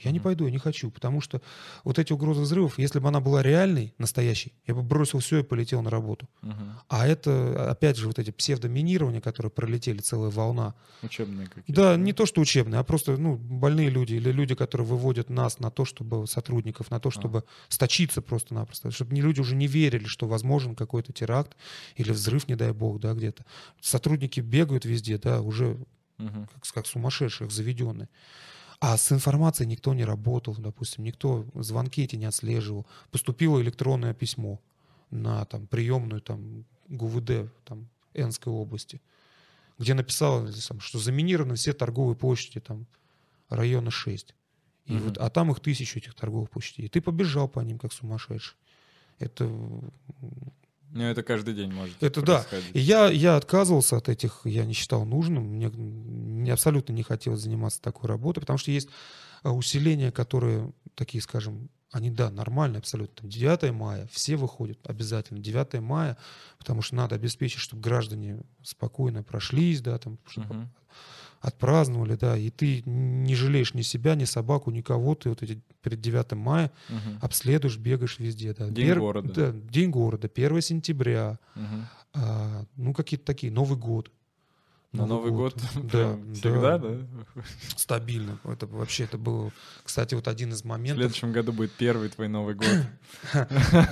Я 0.03 0.11
не 0.13 0.21
пойду, 0.21 0.47
я 0.47 0.51
не 0.51 0.59
хочу, 0.59 0.91
потому 0.91 1.21
что 1.21 1.41
вот 1.85 1.99
эти 1.99 2.13
угрозы 2.13 2.41
взрывов, 2.41 2.79
если 2.79 2.99
бы 2.99 3.09
она 3.09 3.21
была 3.21 3.43
реальной, 3.43 3.95
настоящей, 3.99 4.53
я 4.67 4.75
бы 4.75 4.83
бросил 4.83 5.19
все 5.19 5.39
и 5.39 5.43
полетел 5.43 5.83
на 5.83 5.91
работу. 5.91 6.29
Мгм. 6.43 6.79
А 6.89 7.07
это, 7.07 7.71
опять 7.71 7.97
же, 7.97 8.07
вот 8.07 8.19
эти 8.19 8.31
псевдоминирования, 8.31 9.21
которые 9.21 9.51
пролетели, 9.51 9.99
целая 9.99 10.31
волна. 10.31 10.75
Учебные 11.03 11.47
какие-то. 11.47 11.73
Да, 11.73 11.97
не 11.97 12.13
то, 12.13 12.27
что 12.27 12.41
учебные, 12.41 12.81
а 12.81 12.85
просто 12.85 13.17
ну, 13.17 13.37
больные 13.37 13.91
люди 13.91 14.15
или 14.15 14.33
люди, 14.33 14.55
которые 14.55 14.87
выводят 14.87 15.31
нас 15.31 15.59
на 15.59 15.71
то, 15.71 15.85
чтобы 15.85 16.27
сотрудников, 16.27 16.91
на 16.91 17.01
то, 17.01 17.11
чтобы 17.11 17.45
сточиться 17.69 18.23
просто-напросто, 18.23 18.91
чтобы 18.91 19.15
не 19.15 19.21
люди 19.21 19.41
уже 19.41 19.55
не 19.55 19.67
верили, 19.67 20.05
что 20.05 20.27
возможен 20.27 20.75
какой-то 20.75 21.13
теракт 21.13 21.57
или 21.97 22.11
взрыв, 22.13 22.49
не 22.49 22.57
дай 22.57 22.73
бог, 22.73 23.01
да, 23.01 23.13
где-то. 23.15 23.45
Сотрудники 23.81 24.41
бегают 24.41 24.85
везде, 24.85 25.19
да, 25.19 25.41
уже 25.43 25.79
Мгм. 26.19 26.49
как, 26.53 26.75
как 26.75 26.87
сумасшедших, 26.87 27.51
заведенные. 27.51 28.09
А 28.81 28.97
с 28.97 29.13
информацией 29.13 29.69
никто 29.69 29.93
не 29.93 30.05
работал, 30.05 30.55
допустим, 30.57 31.05
никто 31.05 31.45
звонки 31.55 32.03
эти 32.03 32.17
не 32.17 32.25
отслеживал. 32.25 32.87
Поступило 33.11 33.61
электронное 33.61 34.15
письмо 34.15 34.59
на 35.11 35.45
там, 35.45 35.67
приемную 35.67 36.23
там, 36.23 36.65
ГУВД 36.89 37.53
там, 37.65 37.89
Энской 38.15 38.53
области, 38.53 39.03
где 39.79 39.93
написало, 39.93 40.51
что 40.81 40.99
заминированы 40.99 41.57
все 41.57 41.75
торговые 41.75 42.17
площади 42.17 42.61
там, 42.61 42.87
района 43.51 43.91
6. 43.91 44.35
И 44.87 44.95
Мгм. 44.95 45.05
вот, 45.05 45.19
а 45.19 45.29
там 45.29 45.51
их 45.51 45.61
тысячу 45.61 45.99
этих 45.99 46.15
торговых 46.15 46.49
площадей. 46.49 46.87
И 46.87 46.89
ты 46.89 47.03
побежал 47.03 47.49
по 47.49 47.61
ним, 47.61 47.79
как 47.79 47.93
сумасшедший. 47.93 48.57
Это 49.19 49.45
Ну, 50.93 51.05
это 51.05 51.23
каждый 51.23 51.55
день 51.55 51.73
может 51.73 52.03
Это 52.03 52.23
да. 52.23 52.45
и 52.73 52.81
я, 52.81 53.09
я 53.09 53.37
отказывался 53.37 53.97
от 53.97 54.09
этих, 54.09 54.41
я 54.45 54.65
не 54.65 54.73
считал 54.73 55.05
нужным, 55.05 55.45
мне, 55.45 55.69
мне 55.69 56.53
абсолютно 56.53 56.93
не 56.93 57.03
хотелось 57.03 57.41
заниматься 57.41 57.81
такой 57.81 58.09
работой, 58.09 58.41
потому 58.41 58.59
что 58.59 58.71
есть 58.71 58.89
а, 59.43 59.53
усиления, 59.53 60.11
которые 60.11 60.73
такие, 60.95 61.23
скажем, 61.23 61.71
они, 61.93 62.11
да, 62.11 62.31
нормальные 62.31 62.79
абсолютно. 62.79 63.23
Там 63.23 63.31
9 63.31 63.73
мая, 63.73 64.09
все 64.13 64.37
выходят 64.37 64.79
обязательно. 64.89 65.41
9 65.41 65.81
мая, 65.81 66.17
потому 66.59 66.83
что 66.83 66.95
надо 66.95 67.17
обеспечить, 67.17 67.61
чтобы 67.61 67.83
граждане 67.83 68.43
спокойно 68.63 69.23
прошлись, 69.23 69.81
да, 69.81 69.99
там, 69.99 70.19
чтобы 70.27 70.55
Мгм. 70.55 70.71
Отпраздновали, 71.41 72.17
да, 72.17 72.37
и 72.37 72.51
ты 72.51 72.83
не 72.85 73.35
жалеешь 73.35 73.75
ни 73.75 73.83
себя, 73.83 74.15
ни 74.15 74.25
собаку, 74.25 74.71
никого, 74.71 75.15
ты 75.15 75.31
вот 75.31 75.43
эти 75.43 75.61
перед 75.83 76.01
9 76.01 76.33
мая 76.37 76.71
Мгм. 76.89 77.19
обследуешь, 77.21 77.79
бегаешь 77.79 78.19
везде, 78.19 78.53
да. 78.55 78.69
День 78.69 78.95
города. 78.99 79.33
Да, 79.33 79.53
день 79.53 79.91
города, 79.91 80.29
1 80.29 80.61
сентября, 80.61 81.39
Мгм. 81.55 81.87
а, 82.15 82.65
ну, 82.77 82.93
какие-то 82.93 83.25
такие, 83.25 83.51
Новый 83.53 83.79
год. 83.79 84.11
На 84.93 85.07
Новый 85.07 85.31
год 85.31 85.55
Да, 85.75 85.89
прям 85.89 86.35
всегда, 86.35 86.79
да? 86.79 86.97
Стабильно. 87.77 88.41
Это 88.45 88.67
вообще, 88.67 89.05
это 89.05 89.19
было, 89.19 89.53
кстати, 89.85 90.15
вот 90.15 90.27
один 90.27 90.53
из 90.53 90.63
В 90.63 90.65
моментов, 90.65 90.97
следующем 90.99 91.33
году 91.33 91.53
будет 91.53 91.73
первый 91.73 92.09
твой 92.09 92.27
Новый 92.27 92.57
год 92.57 92.69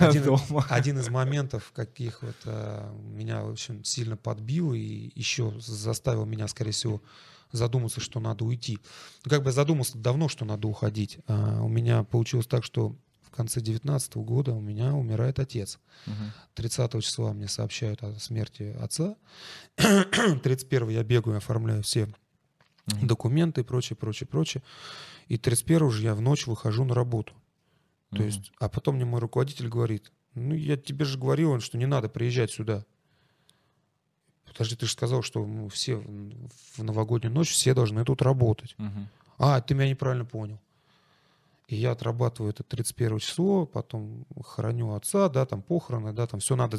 один, 0.00 0.36
один 0.68 0.98
из 0.98 1.08
моментов, 1.08 1.70
каких 1.72 2.22
вот 2.22 2.36
а, 2.46 2.92
меня 3.14 3.44
очень 3.44 3.84
сильно 3.84 4.16
подбил 4.16 4.72
и 4.74 5.12
еще 5.14 5.54
заставил 5.60 6.24
меня, 6.24 6.48
скорее 6.48 6.72
всего, 6.72 7.00
задуматься, 7.52 8.00
что 8.00 8.18
надо 8.18 8.44
уйти. 8.44 8.78
Ну, 9.24 9.30
как 9.30 9.44
бы 9.44 9.52
задумался 9.52 9.98
давно, 9.98 10.28
что 10.28 10.44
надо 10.44 10.66
уходить. 10.66 11.18
А, 11.28 11.62
у 11.62 11.68
меня 11.68 12.02
получилось 12.02 12.48
так, 12.48 12.64
что 12.64 12.96
в 13.28 13.30
конце 13.30 13.60
19 13.60 14.16
года 14.16 14.52
у 14.52 14.60
меня 14.60 14.94
умирает 14.94 15.38
отец. 15.38 15.78
Мгм. 16.06 16.32
30 16.54 17.00
числа 17.02 17.32
мне 17.32 17.46
сообщают 17.46 18.02
о 18.02 18.14
смерти 18.18 18.74
отца. 18.80 19.16
31 19.76 20.88
я 20.88 21.04
бегаю, 21.04 21.36
оформляю 21.36 21.82
все 21.82 22.08
Мгм. 22.86 23.06
документы 23.06 23.60
и 23.60 23.64
прочее, 23.64 23.96
прочее, 23.96 24.26
прочее. 24.26 24.62
И 25.26 25.36
31 25.36 25.90
же 25.90 26.02
я 26.02 26.14
в 26.14 26.22
ночь 26.22 26.46
выхожу 26.46 26.84
на 26.84 26.94
работу. 26.94 27.34
То 28.10 28.16
Мгм. 28.16 28.24
есть, 28.24 28.52
а 28.58 28.68
потом 28.70 28.96
мне 28.96 29.04
мой 29.04 29.20
руководитель 29.20 29.68
говорит, 29.68 30.10
ну, 30.34 30.54
я 30.54 30.78
тебе 30.78 31.04
же 31.04 31.18
говорил, 31.18 31.60
что 31.60 31.76
не 31.76 31.86
надо 31.86 32.08
приезжать 32.08 32.50
сюда. 32.50 32.86
Подожди, 34.46 34.74
ты 34.76 34.86
же 34.86 34.92
сказал, 34.92 35.22
что 35.22 35.68
все 35.68 35.96
в 36.76 36.82
новогоднюю 36.82 37.32
ночь 37.32 37.50
все 37.50 37.74
должны 37.74 38.04
тут 38.04 38.22
работать. 38.22 38.74
Мгм. 38.78 39.08
А, 39.36 39.60
ты 39.60 39.74
меня 39.74 39.90
неправильно 39.90 40.24
понял. 40.24 40.58
И 41.68 41.76
я 41.76 41.92
отрабатываю 41.92 42.50
это 42.50 42.62
31 42.62 43.18
число, 43.18 43.66
потом 43.66 44.26
храню 44.42 44.94
отца, 44.94 45.28
да, 45.28 45.44
там 45.44 45.60
похороны, 45.60 46.14
да, 46.14 46.26
там 46.26 46.40
все 46.40 46.56
надо 46.56 46.78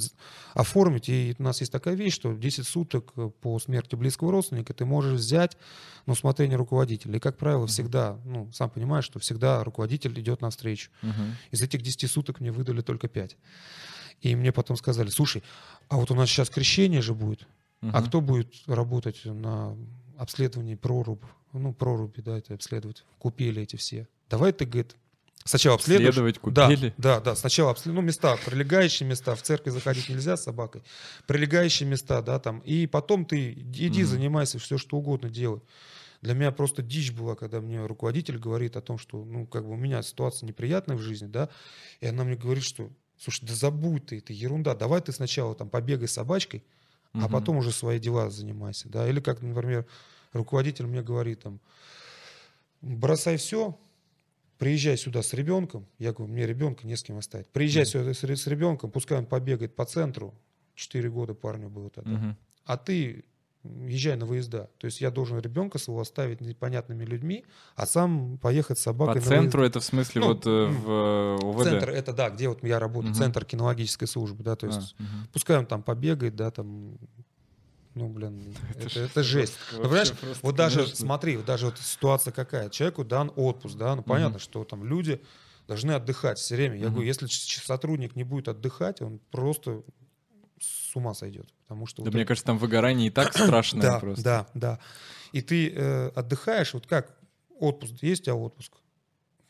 оформить. 0.56 1.10
И 1.10 1.36
у 1.38 1.44
нас 1.44 1.60
есть 1.60 1.72
такая 1.72 1.94
вещь, 1.94 2.16
что 2.16 2.34
10 2.34 2.66
суток 2.68 3.14
э, 3.16 3.30
по 3.40 3.60
смерти 3.60 3.94
близкого 3.96 4.32
родственника 4.32 4.74
ты 4.74 4.86
можешь 4.86 5.14
взять 5.20 5.58
на 6.08 6.14
усмотрение 6.14 6.58
руководителя. 6.58 7.18
И, 7.18 7.20
как 7.20 7.38
правило, 7.38 7.68
всегда, 7.68 8.18
ну, 8.26 8.52
сам 8.52 8.72
понимаешь, 8.72 9.06
что 9.06 9.20
всегда 9.20 9.64
руководитель 9.64 10.20
идет 10.20 10.42
навстречу. 10.42 10.90
Мгм. 11.04 11.36
Из 11.52 11.62
этих 11.62 11.84
10 11.84 12.08
суток 12.10 12.40
мне 12.40 12.52
выдали 12.52 12.82
только 12.82 13.08
5. 13.08 13.38
И 14.22 14.36
мне 14.36 14.52
потом 14.52 14.76
сказали, 14.76 15.10
слушай, 15.10 15.44
а 15.88 15.98
вот 15.98 16.10
у 16.10 16.16
нас 16.16 16.28
сейчас 16.28 16.50
крещение 16.50 17.04
же 17.04 17.14
будет, 17.14 17.48
а 17.82 18.00
Мгм. 18.00 18.06
кто 18.08 18.22
будет 18.22 18.54
работать 18.66 19.24
на 19.24 19.78
обследовании 20.18 20.74
проруб, 20.74 21.24
ну, 21.54 21.74
проруби, 21.74 22.22
да, 22.22 22.40
это 22.40 22.56
обследовать, 22.56 23.06
купили 23.20 23.62
эти 23.62 23.76
все. 23.76 24.08
Давай 24.30 24.52
ты, 24.54 24.66
говорит, 24.66 24.96
Сначала 25.46 25.76
обследуешь. 25.76 26.10
Обследовать 26.10 26.40
купили? 26.40 26.94
Да, 26.98 27.16
да, 27.18 27.20
да. 27.22 27.36
Сначала 27.36 27.72
обследуешь, 27.72 27.96
ну, 27.96 28.02
места, 28.06 28.38
прилегающие 28.46 29.08
места. 29.08 29.36
В 29.36 29.42
церковь 29.42 29.74
заходить 29.74 30.08
нельзя 30.10 30.38
с 30.38 30.44
собакой. 30.44 30.84
Прилегающие 31.26 31.90
места, 31.90 32.22
да, 32.22 32.40
там. 32.40 32.60
И 32.60 32.86
потом 32.86 33.26
ты 33.26 33.54
иди, 33.54 33.88
Мгм. 33.90 34.06
занимайся, 34.06 34.60
все 34.60 34.78
что 34.78 34.98
угодно 34.98 35.30
делай. 35.30 35.62
Для 36.22 36.34
меня 36.34 36.52
просто 36.52 36.82
дичь 36.84 37.12
была, 37.14 37.36
когда 37.36 37.62
мне 37.62 37.84
руководитель 37.86 38.38
говорит 38.38 38.76
о 38.76 38.82
том, 38.82 38.98
что, 38.98 39.24
ну, 39.24 39.48
как 39.48 39.66
бы 39.66 39.72
у 39.72 39.78
меня 39.78 40.04
ситуация 40.04 40.46
неприятная 40.46 40.98
в 40.98 41.02
жизни, 41.02 41.28
да, 41.28 41.50
и 42.02 42.08
она 42.08 42.26
мне 42.26 42.36
говорит, 42.36 42.64
что, 42.64 42.90
слушай, 43.18 43.46
да 43.46 43.56
забудь 43.56 44.08
ты, 44.08 44.18
это 44.18 44.34
ерунда, 44.34 44.76
давай 44.76 45.00
ты 45.02 45.14
сначала 45.14 45.56
там 45.56 45.70
побегай 45.70 46.10
с 46.10 46.14
собачкой, 46.14 46.64
а 47.14 47.20
Мгм. 47.20 47.32
потом 47.32 47.58
уже 47.58 47.72
свои 47.72 48.00
дела 48.00 48.30
занимайся, 48.30 48.90
да, 48.90 49.08
или 49.08 49.22
как, 49.22 49.42
например, 49.42 49.86
руководитель 50.34 50.88
мне 50.88 51.02
говорит 51.02 51.42
там, 51.42 51.62
бросай 52.82 53.38
все, 53.38 53.80
приезжай 54.60 54.98
сюда 54.98 55.24
с 55.24 55.34
ребенком, 55.34 55.88
я 55.98 56.14
говорю, 56.14 56.32
мне 56.32 56.46
ребенка 56.46 56.86
не 56.86 56.96
с 56.96 57.02
кем 57.02 57.18
оставить, 57.18 57.48
приезжай 57.48 57.84
Мгм. 57.84 57.90
сюда 57.90 58.14
с, 58.14 58.24
с 58.24 58.48
ребенком, 58.48 58.92
пускай 58.92 59.18
он 59.18 59.26
побегает 59.26 59.76
по 59.76 59.86
центру, 59.86 60.36
4 60.76 61.10
года 61.10 61.34
парню 61.34 61.70
было 61.70 61.90
тогда, 61.90 62.12
Мгм. 62.12 62.38
а 62.66 62.78
ты 62.78 63.26
езжай 63.64 64.16
на 64.16 64.26
выезда. 64.26 64.70
То 64.78 64.86
есть 64.86 65.02
я 65.02 65.12
должен 65.12 65.38
ребенка 65.40 65.80
своего 65.80 66.00
оставить 66.02 66.40
непонятными 66.40 67.04
людьми, 67.04 67.44
а 67.76 67.86
сам 67.86 68.38
поехать 68.38 68.80
с 68.80 68.84
собакой 68.84 69.16
По 69.16 69.20
на 69.20 69.26
центру 69.26 69.60
выезд. 69.62 69.72
это 69.76 69.80
в 69.82 69.84
смысле 69.86 70.22
Ну, 70.22 70.28
вот 70.28 70.46
э, 70.48 70.50
в 70.50 70.90
э, 70.90 71.46
УВД? 71.46 71.64
Центр 71.64 71.90
это 71.90 72.14
да, 72.14 72.30
где 72.30 72.48
вот 72.48 72.64
я 72.64 72.80
работаю, 72.80 73.12
Мгм. 73.12 73.20
центр 73.20 73.44
кинологической 73.46 74.08
службы, 74.08 74.44
да, 74.44 74.56
то 74.56 74.68
А, 74.68 74.70
есть 74.70 74.96
мгм. 74.98 75.28
пускай 75.34 75.58
он 75.58 75.66
там 75.66 75.84
побегает, 75.84 76.36
да, 76.38 76.52
там, 76.52 76.98
ну, 78.00 78.10
блин, 78.10 78.56
это, 78.76 78.90
ж 78.90 78.98
это 78.98 79.24
жесть. 79.24 79.58
Ну, 79.74 79.84
понимаешь, 79.84 80.14
вот 80.42 80.56
даже, 80.56 80.78
конечно. 80.80 80.96
смотри, 80.96 81.38
вот 81.38 81.46
даже 81.46 81.66
вот 81.68 81.78
ситуация 81.78 82.32
какая, 82.32 82.70
человеку 82.70 83.04
дан 83.04 83.32
отпуск, 83.36 83.78
да, 83.78 83.96
ну, 83.96 84.04
понятно, 84.04 84.40
что 84.40 84.64
там 84.64 84.84
люди 84.86 85.22
должны 85.68 85.92
отдыхать 85.92 86.40
все 86.40 86.56
время. 86.56 86.76
Я 86.78 86.86
Мгм. 86.86 86.94
говорю, 86.94 87.08
если 87.08 87.28
сотрудник 87.28 88.16
не 88.16 88.24
будет 88.24 88.48
отдыхать, 88.48 89.02
он 89.02 89.20
просто 89.32 89.84
с 90.60 90.96
ума 90.96 91.14
сойдет, 91.14 91.54
потому 91.64 91.86
что... 91.86 92.02
Да 92.02 92.06
вот 92.08 92.14
мне 92.14 92.24
это- 92.24 92.30
кажется, 92.30 92.48
там 92.48 92.58
выгорание 92.58 93.08
и 93.08 93.12
так 93.12 93.34
страшное 93.38 93.82
да, 93.82 94.00
просто. 94.00 94.24
Да, 94.24 94.48
да. 94.54 94.80
И 95.32 95.42
ты 95.42 95.70
э, 95.70 96.08
отдыхаешь, 96.16 96.74
вот 96.74 96.88
как 96.88 97.18
отпуск, 97.60 97.94
есть 98.02 98.22
у 98.22 98.26
тебя 98.26 98.36
отпуск? 98.36 98.74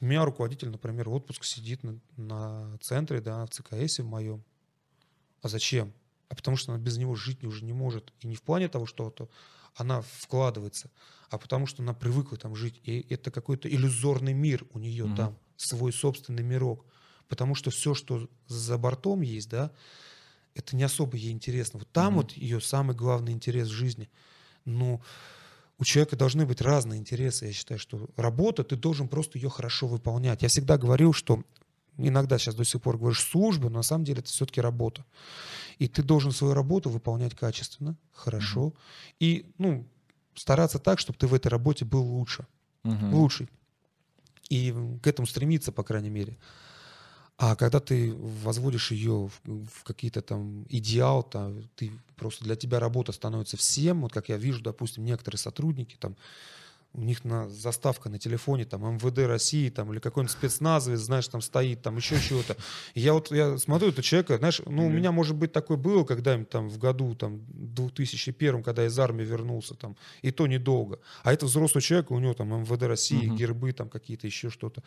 У 0.02 0.06
меня 0.06 0.26
руководитель, 0.26 0.70
например, 0.70 1.10
отпуск 1.10 1.44
сидит 1.44 1.84
на, 1.84 2.00
на 2.18 2.78
центре, 2.80 3.22
да, 3.22 3.46
в 3.46 3.50
ЦКС 3.50 4.00
в 4.00 4.06
моем. 4.06 4.44
А 5.42 5.48
зачем? 5.48 5.94
А 6.30 6.36
потому 6.36 6.58
что 6.58 6.72
она 6.72 6.82
без 6.82 6.98
него 6.98 7.16
жить 7.16 7.44
уже 7.44 7.66
не 7.66 7.74
может. 7.74 8.14
И 8.22 8.28
не 8.28 8.36
в 8.36 8.44
плане 8.44 8.70
того, 8.70 8.86
что 8.86 9.06
вот 9.06 9.30
она 9.76 10.02
вкладывается, 10.02 10.92
а 11.30 11.38
потому 11.38 11.66
что 11.66 11.82
она 11.84 11.94
привыкла 11.94 12.38
там 12.38 12.56
жить. 12.56 12.80
И 12.84 13.06
это 13.10 13.32
какой-то 13.32 13.68
иллюзорный 13.70 14.34
мир 14.34 14.66
у 14.74 14.80
нее 14.80 15.06
Мгм. 15.06 15.16
там, 15.16 15.38
свой 15.58 15.92
собственный 15.92 16.44
мирок. 16.44 16.86
Потому 17.28 17.56
что 17.56 17.70
все, 17.72 17.94
что 17.94 18.30
за 18.48 18.78
бортом 18.78 19.22
есть, 19.22 19.50
да, 19.50 19.72
это 20.56 20.76
не 20.76 20.84
особо 20.84 21.18
ей 21.18 21.32
интересно. 21.32 21.80
Вот 21.80 21.92
там 21.92 22.14
Мгм. 22.14 22.16
вот 22.22 22.32
ее 22.34 22.62
самый 22.62 22.96
главный 22.96 23.34
интерес 23.34 23.68
в 23.68 23.72
жизни. 23.74 24.10
Ну, 24.66 25.02
у 25.78 25.86
человека 25.86 26.16
должны 26.18 26.46
быть 26.46 26.62
разные 26.62 27.00
интересы. 27.00 27.46
Я 27.48 27.54
считаю, 27.54 27.80
что 27.80 28.10
работа, 28.18 28.64
ты 28.64 28.76
должен 28.76 29.08
просто 29.08 29.38
ее 29.38 29.50
хорошо 29.50 29.88
выполнять. 29.88 30.42
Я 30.42 30.50
всегда 30.50 30.78
говорил, 30.78 31.14
что 31.14 31.44
иногда 32.08 32.38
сейчас 32.38 32.56
до 32.56 32.64
сих 32.64 32.82
пор 32.82 32.98
говоришь 32.98 33.22
служба, 33.24 33.70
но 33.70 33.78
на 33.78 33.84
самом 33.84 34.06
деле 34.06 34.20
это 34.20 34.30
все-таки 34.30 34.62
работа. 34.62 35.06
И 35.80 35.88
ты 35.88 36.04
должен 36.04 36.32
свою 36.32 36.54
работу 36.54 36.90
выполнять 36.90 37.36
качественно, 37.36 37.96
хорошо. 38.14 38.74
И, 39.20 39.46
ну, 39.58 39.86
стараться 40.36 40.80
так, 40.80 41.00
чтобы 41.00 41.20
ты 41.20 41.28
в 41.28 41.34
этой 41.34 41.48
работе 41.48 41.86
был 41.86 42.04
лучше 42.04 42.48
Мгм. 42.84 43.14
лучший. 43.14 43.50
И 44.50 44.74
к 45.04 45.08
этому 45.08 45.28
стремиться, 45.28 45.72
по 45.72 45.84
крайней 45.84 46.10
мере. 46.10 46.38
А 47.38 47.56
когда 47.56 47.80
ты 47.80 48.14
возводишь 48.14 48.92
ее 48.92 49.30
в, 49.30 49.66
в 49.66 49.84
какие-то 49.84 50.22
там 50.22 50.66
идеал, 50.70 51.24
там, 51.24 51.70
ты 51.76 51.92
просто 52.18 52.44
для 52.44 52.56
тебя 52.58 52.80
работа 52.80 53.14
становится 53.14 53.56
всем. 53.56 54.02
Вот 54.02 54.12
как 54.12 54.28
я 54.30 54.38
вижу, 54.38 54.62
допустим, 54.62 55.06
некоторые 55.06 55.40
сотрудники 55.40 55.96
там 55.98 56.18
у 56.94 57.02
них 57.02 57.24
на 57.24 57.48
заставка 57.50 58.10
на 58.10 58.18
телефоне 58.18 58.66
там 58.66 58.84
МВД 58.96 59.20
России 59.20 59.70
там 59.70 59.92
или 59.94 60.00
какой-нибудь 60.00 60.32
спецназовец, 60.32 61.00
знаешь, 61.00 61.28
там 61.28 61.40
стоит, 61.42 61.82
там 61.84 61.98
еще 61.98 62.20
чего-то. 62.20 62.58
И 62.96 63.00
я 63.02 63.14
вот 63.14 63.32
я 63.32 63.58
смотрю 63.60 63.90
этого 63.90 64.02
человека, 64.04 64.38
знаешь, 64.38 64.60
ну 64.66 64.86
у 64.86 64.88
Мгм. 64.90 64.96
меня 64.98 65.12
может 65.12 65.36
быть 65.36 65.52
такое 65.52 65.78
было 65.78 66.04
когда-нибудь 66.04 66.50
там 66.50 66.68
в 66.68 66.78
году 66.80 67.14
там 67.16 67.42
2001, 67.50 68.64
когда 68.64 68.82
я 68.82 68.88
из 68.88 69.00
армии 69.00 69.24
вернулся 69.24 69.76
там, 69.76 69.96
и 70.24 70.32
то 70.32 70.48
недолго. 70.48 71.00
А 71.24 71.32
это 71.32 71.46
взрослый 71.46 71.82
человек, 71.84 72.10
у 72.12 72.20
него 72.20 72.34
там 72.34 72.50
МВД 72.64 72.84
России, 72.84 73.28
Мгм. 73.28 73.36
гербы 73.36 73.72
там 73.72 73.88
какие-то 73.90 74.26
еще 74.28 74.50
что-то. 74.50 74.82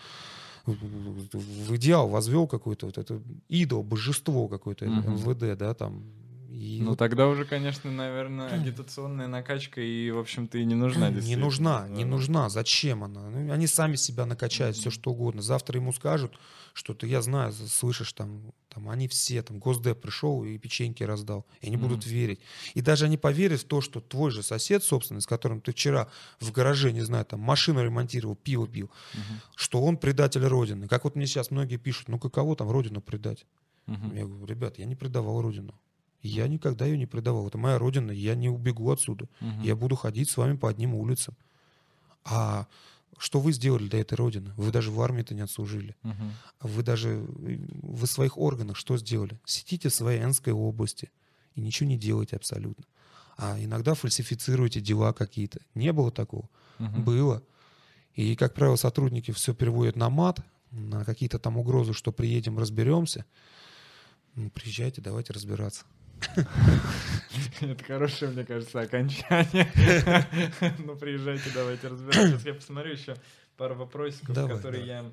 В- 0.66 1.74
идеал 1.76 2.08
возвел 2.08 2.46
какой-то 2.46 2.86
вот 2.86 2.98
это 2.98 3.20
идол, 3.48 3.82
божество 3.82 4.48
какое-то 4.48 4.86
Мгм. 4.86 5.14
МВД, 5.14 5.56
да, 5.58 5.74
там. 5.74 6.02
И 6.62 6.78
Ну 6.80 6.90
вот 6.90 6.98
тогда 7.00 7.26
уже, 7.26 7.44
конечно, 7.44 7.90
наверное, 7.90 8.48
агитационная 8.50 9.26
накачка 9.26 9.80
и, 9.80 10.12
в 10.12 10.18
общем-то, 10.20 10.58
и 10.58 10.64
не 10.64 10.76
нужна. 10.76 11.10
Не 11.10 11.34
нужна, 11.34 11.88
не 11.88 12.04
нужна. 12.04 12.48
Зачем 12.50 13.02
она? 13.02 13.30
Ну, 13.30 13.52
они 13.52 13.66
сами 13.66 13.96
себя 13.96 14.26
накачают, 14.26 14.76
все 14.76 14.90
Мгм. 14.90 14.94
что 14.94 15.10
угодно. 15.10 15.42
Завтра 15.42 15.80
ему 15.80 15.92
скажут, 15.92 16.38
что 16.72 16.94
ты, 16.94 17.08
я 17.08 17.20
знаю, 17.20 17.52
слышишь, 17.52 18.12
там, 18.12 18.52
там 18.68 18.88
они 18.88 19.08
все, 19.08 19.42
там, 19.42 19.58
Госдеп 19.58 20.00
пришел 20.00 20.44
и 20.44 20.56
печеньки 20.56 21.02
раздал. 21.02 21.44
И 21.62 21.66
они 21.66 21.76
будут 21.76 22.04
Мгм. 22.06 22.14
верить. 22.14 22.40
И 22.74 22.80
даже 22.80 23.06
они 23.06 23.16
поверят 23.18 23.60
в 23.62 23.64
то, 23.64 23.80
что 23.80 24.00
твой 24.00 24.30
же 24.30 24.44
сосед, 24.44 24.84
собственно, 24.84 25.20
с 25.20 25.26
которым 25.26 25.60
ты 25.60 25.72
вчера 25.72 26.06
в 26.38 26.52
гараже, 26.52 26.92
не 26.92 27.00
знаю, 27.00 27.24
там, 27.24 27.40
машину 27.40 27.82
ремонтировал, 27.82 28.36
пиво 28.36 28.68
пил, 28.68 28.88
Мгм. 29.14 29.40
что 29.56 29.82
он 29.82 29.96
предатель 29.96 30.44
Родины. 30.46 30.86
Как 30.86 31.02
вот 31.02 31.16
мне 31.16 31.26
сейчас 31.26 31.50
многие 31.50 31.76
пишут, 31.78 32.08
ну 32.08 32.20
каково 32.20 32.54
там 32.54 32.70
Родину 32.70 33.00
предать? 33.00 33.46
Мгм. 33.86 34.14
Я 34.14 34.26
говорю, 34.26 34.46
ребят, 34.46 34.78
я 34.78 34.84
не 34.86 34.94
предавал 34.94 35.42
Родину. 35.42 35.74
Я 36.22 36.46
никогда 36.46 36.86
ее 36.86 36.96
не 36.96 37.06
предавал. 37.06 37.48
Это 37.48 37.58
моя 37.58 37.78
Родина, 37.78 38.12
я 38.12 38.34
не 38.34 38.48
убегу 38.48 38.90
отсюда. 38.90 39.28
Мгм. 39.40 39.62
Я 39.62 39.74
буду 39.74 39.96
ходить 39.96 40.30
с 40.30 40.36
вами 40.36 40.56
по 40.56 40.68
одним 40.68 40.94
улицам. 40.94 41.36
А 42.24 42.66
что 43.18 43.40
вы 43.40 43.52
сделали 43.52 43.88
для 43.88 44.00
этой 44.00 44.14
Родины? 44.14 44.52
Вы 44.56 44.70
даже 44.70 44.90
в 44.90 45.00
армии-то 45.00 45.34
не 45.34 45.40
отслужили. 45.40 45.96
Мгм. 46.02 46.32
Вы 46.60 46.82
даже 46.82 47.10
э, 47.10 47.58
в 47.82 48.06
своих 48.06 48.38
органах 48.38 48.76
что 48.76 48.96
сделали? 48.96 49.38
Сидите 49.44 49.88
в 49.88 49.94
своей 49.94 50.22
Энской 50.22 50.52
области 50.52 51.10
и 51.54 51.60
ничего 51.60 51.88
не 51.88 51.98
делаете 51.98 52.36
абсолютно. 52.36 52.84
А 53.36 53.58
иногда 53.58 53.94
фальсифицируете 53.94 54.80
дела 54.80 55.12
какие-то. 55.12 55.60
Не 55.74 55.92
было 55.92 56.12
такого? 56.12 56.48
Мгм. 56.78 57.02
Было. 57.04 57.42
И, 58.14 58.36
как 58.36 58.54
правило, 58.54 58.76
сотрудники 58.76 59.32
все 59.32 59.54
переводят 59.54 59.96
на 59.96 60.10
мат, 60.10 60.40
на 60.70 61.04
какие-то 61.04 61.38
там 61.38 61.56
угрозы, 61.56 61.94
что 61.94 62.12
приедем, 62.12 62.58
разберемся. 62.58 63.24
Ну, 64.34 64.50
приезжайте, 64.50 65.00
давайте 65.00 65.32
разбираться. 65.32 65.84
Это 67.60 67.84
хорошее, 67.84 68.30
мне 68.30 68.44
кажется, 68.44 68.80
окончание. 68.80 70.26
Ну, 70.78 70.96
приезжайте, 70.96 71.50
давайте 71.54 71.88
разбираться. 71.88 72.28
Сейчас 72.28 72.44
я 72.46 72.54
посмотрю 72.54 72.92
еще 72.92 73.16
пару 73.56 73.74
вопросиков, 73.74 74.34
Давай, 74.34 74.56
которые 74.56 74.86
я... 74.86 75.04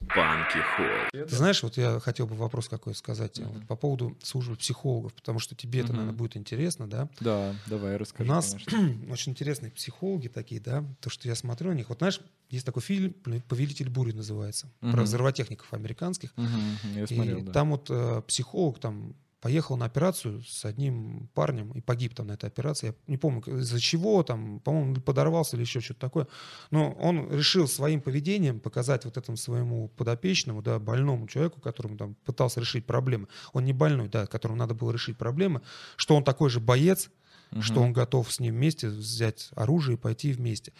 Банки 0.00 0.56
Холл. 0.76 1.26
Ты 1.28 1.36
знаешь, 1.36 1.62
вот 1.62 1.76
я 1.76 2.00
хотел 2.00 2.26
бы 2.26 2.34
вопрос 2.34 2.70
какой 2.70 2.94
сказать 2.94 3.38
Мгм. 3.38 3.50
вот 3.52 3.66
по 3.66 3.76
поводу 3.76 4.16
службы 4.22 4.56
психологов, 4.56 5.12
потому 5.12 5.38
что 5.40 5.54
тебе 5.54 5.80
это, 5.80 5.92
наверное, 5.92 6.14
будет 6.14 6.38
интересно, 6.38 6.88
да? 6.88 7.10
Да, 7.20 7.54
давай, 7.66 7.96
У 7.96 7.98
расскажи, 7.98 8.28
нас 8.28 8.56
конечно. 8.64 9.04
очень 9.12 9.32
интересные 9.32 9.70
психологи 9.70 10.28
такие, 10.28 10.58
да, 10.60 10.84
то, 11.00 11.10
что 11.10 11.28
я 11.28 11.34
смотрю 11.34 11.68
на 11.70 11.74
них. 11.74 11.90
Вот 11.90 11.98
знаешь, 11.98 12.18
есть 12.48 12.64
такой 12.64 12.80
фильм 12.80 13.12
«Повелитель 13.46 13.90
бури» 13.90 14.12
называется, 14.12 14.70
про 14.80 15.02
взрывотехников 15.02 15.72
американских. 15.74 16.32
Я 16.94 17.04
И 17.04 17.06
смотрел, 17.14 17.42
да. 17.42 17.52
там 17.52 17.70
вот 17.72 17.86
э, 17.90 18.22
психолог 18.26 18.78
там 18.78 19.14
поехал 19.40 19.76
на 19.76 19.86
операцию 19.86 20.42
с 20.42 20.64
одним 20.64 21.28
парнем 21.34 21.72
и 21.72 21.80
погиб 21.80 22.14
там 22.14 22.26
на 22.26 22.32
этой 22.32 22.46
операции. 22.46 22.88
Я 22.88 22.94
не 23.06 23.16
помню, 23.16 23.42
из-за 23.60 23.80
чего 23.80 24.22
там, 24.22 24.60
по-моему, 24.60 24.96
подорвался 24.96 25.56
или 25.56 25.62
еще 25.62 25.80
что-то 25.80 26.00
такое. 26.00 26.26
Но 26.70 26.92
он 26.92 27.30
решил 27.30 27.66
своим 27.66 28.00
поведением 28.02 28.60
показать 28.60 29.04
вот 29.04 29.16
этому 29.16 29.36
своему 29.36 29.88
подопечному, 29.88 30.62
да, 30.62 30.78
больному 30.78 31.26
человеку, 31.26 31.60
которому 31.60 31.96
там 31.96 32.14
пытался 32.24 32.60
решить 32.60 32.86
проблемы. 32.86 33.28
Он 33.52 33.64
не 33.64 33.72
больной, 33.72 34.08
да, 34.08 34.26
которому 34.26 34.58
надо 34.58 34.74
было 34.74 34.92
решить 34.92 35.16
проблемы, 35.16 35.62
что 35.96 36.16
он 36.16 36.24
такой 36.24 36.50
же 36.50 36.60
боец, 36.60 37.10
что 37.60 37.74
Мгм. 37.80 37.82
он 37.82 37.92
готов 37.92 38.32
с 38.32 38.40
ним 38.40 38.54
вместе 38.54 38.88
взять 38.88 39.50
оружие 39.56 39.96
и 39.96 40.00
пойти 40.00 40.32
вместе. 40.32 40.72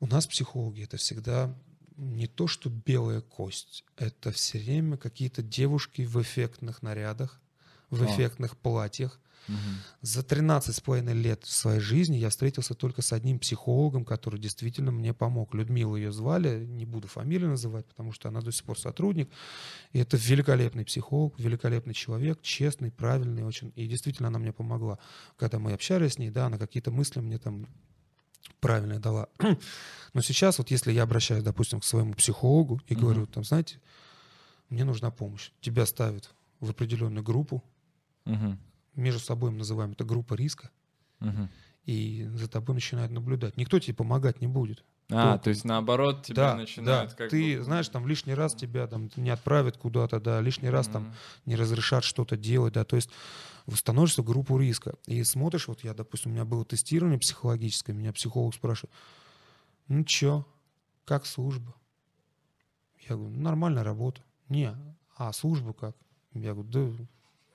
У 0.00 0.06
нас 0.06 0.26
психологи 0.26 0.82
это 0.82 0.96
всегда 0.96 1.54
не 1.96 2.26
то, 2.26 2.46
что 2.46 2.68
белая 2.70 3.20
кость, 3.20 3.84
это 3.96 4.32
все 4.32 4.58
время 4.58 4.96
какие-то 4.96 5.42
девушки 5.42 6.02
в 6.02 6.20
эффектных 6.20 6.82
нарядах, 6.82 7.40
в 7.90 8.02
А. 8.02 8.06
эффектных 8.06 8.56
платьях. 8.56 9.18
За 10.00 10.22
13 10.22 10.74
с 10.74 10.80
половиной 10.80 11.14
лет 11.14 11.44
своей 11.44 11.80
жизни 11.80 12.16
я 12.16 12.30
встретился 12.30 12.74
только 12.74 13.02
с 13.02 13.12
одним 13.12 13.38
психологом, 13.38 14.04
который 14.04 14.40
действительно 14.40 14.90
мне 14.90 15.12
помог. 15.12 15.54
Людмила 15.54 15.96
ее 15.96 16.12
звали, 16.12 16.64
не 16.64 16.86
буду 16.86 17.08
фамилию 17.08 17.50
называть, 17.50 17.86
потому 17.86 18.12
что 18.12 18.28
она 18.28 18.40
до 18.40 18.52
сих 18.52 18.64
пор 18.64 18.78
сотрудник. 18.78 19.28
И 19.92 19.98
это 19.98 20.16
великолепный 20.16 20.84
психолог, 20.84 21.38
великолепный 21.38 21.94
человек, 21.94 22.40
честный, 22.42 22.90
правильный 22.90 23.44
очень. 23.44 23.72
И 23.76 23.86
действительно 23.86 24.28
она 24.28 24.38
мне 24.38 24.52
помогла. 24.52 24.98
Когда 25.36 25.58
мы 25.58 25.72
общались 25.72 26.14
с 26.14 26.18
ней, 26.18 26.30
да, 26.30 26.46
она 26.46 26.58
какие-то 26.58 26.90
мысли 26.90 27.20
мне 27.20 27.38
там 27.38 27.66
правильное 28.60 28.98
дала. 28.98 29.28
Но 30.14 30.22
сейчас 30.22 30.58
вот 30.58 30.70
если 30.70 30.92
я 30.92 31.02
обращаюсь, 31.02 31.42
допустим, 31.42 31.80
к 31.80 31.84
своему 31.84 32.14
психологу 32.14 32.80
и 32.86 32.94
говорю, 32.94 33.26
там, 33.26 33.44
знаете, 33.44 33.78
мне 34.70 34.84
нужна 34.84 35.10
помощь. 35.10 35.50
Тебя 35.60 35.84
ставят 35.86 36.30
в 36.60 36.70
определенную 36.70 37.22
группу, 37.22 37.62
Мгм. 38.24 38.58
между 38.96 39.20
собой 39.20 39.50
мы 39.50 39.58
называем 39.58 39.92
это 39.92 40.04
группа 40.04 40.34
риска, 40.34 40.70
Мгм. 41.20 41.48
и 41.84 42.26
за 42.34 42.48
тобой 42.48 42.74
начинают 42.74 43.12
наблюдать. 43.12 43.56
Никто 43.56 43.78
тебе 43.78 43.94
помогать 43.94 44.40
не 44.40 44.46
будет. 44.46 44.84
А, 45.10 45.32
Толку. 45.32 45.44
то 45.44 45.50
есть 45.50 45.64
наоборот 45.66 46.22
тебя 46.24 46.52
да, 46.52 46.56
начинают 46.56 47.10
да. 47.10 47.16
как 47.16 47.30
Ты 47.30 47.58
бы- 47.58 47.62
знаешь, 47.64 47.88
там 47.90 48.06
лишний 48.08 48.32
раз 48.32 48.54
тебя 48.54 48.86
там 48.86 49.10
не 49.16 49.28
отправят 49.28 49.76
куда-то, 49.76 50.18
да, 50.18 50.40
лишний 50.40 50.70
раз 50.70 50.88
там 50.88 51.02
Мгм. 51.04 51.14
не 51.46 51.56
разрешат 51.56 52.04
что-то 52.04 52.38
делать, 52.38 52.72
да, 52.74 52.84
то 52.84 52.96
есть 52.96 53.10
становишься 53.74 54.22
в 54.22 54.24
группу 54.24 54.58
риска. 54.58 54.94
И 55.06 55.22
смотришь, 55.24 55.68
вот 55.68 55.84
я, 55.84 55.92
допустим, 55.92 56.30
у 56.30 56.34
меня 56.34 56.46
было 56.46 56.64
тестирование 56.64 57.18
психологическое, 57.18 57.92
меня 57.92 58.14
психолог 58.14 58.54
спрашивает, 58.54 58.94
ну 59.88 60.04
чё, 60.04 60.46
как 61.04 61.26
служба? 61.26 61.74
Я 63.06 63.16
говорю, 63.16 63.34
«Ну, 63.34 63.42
нормальная 63.42 63.84
работа. 63.84 64.22
Не, 64.48 64.74
а 65.18 65.32
служба 65.34 65.74
как? 65.74 65.94
Я 66.32 66.54
говорю, 66.54 66.70
да 66.70 67.06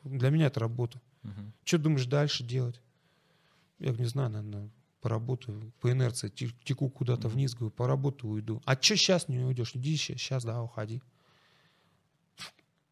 для 0.04 0.30
меня 0.30 0.48
это 0.48 0.60
работа. 0.60 1.02
Мгм. 1.24 1.54
Что 1.64 1.78
думаешь 1.78 2.06
дальше 2.06 2.44
делать? 2.44 2.80
Я 3.80 3.88
говорю, 3.88 4.04
не 4.04 4.10
знаю, 4.10 4.30
наверное, 4.30 4.70
поработаю 5.02 5.72
по 5.80 5.92
инерции, 5.92 6.30
те- 6.30 6.52
теку 6.64 6.90
куда-то 6.90 7.28
Мгм. 7.28 7.36
вниз, 7.38 7.54
говорю, 7.54 7.72
поработаю, 7.72 8.34
уйду. 8.34 8.62
А 8.66 8.76
что 8.76 8.96
сейчас 8.98 9.28
не 9.28 9.40
уйдешь? 9.40 9.72
Иди 9.76 9.96
сейчас, 9.98 10.44
да, 10.44 10.62
уходи. 10.62 11.02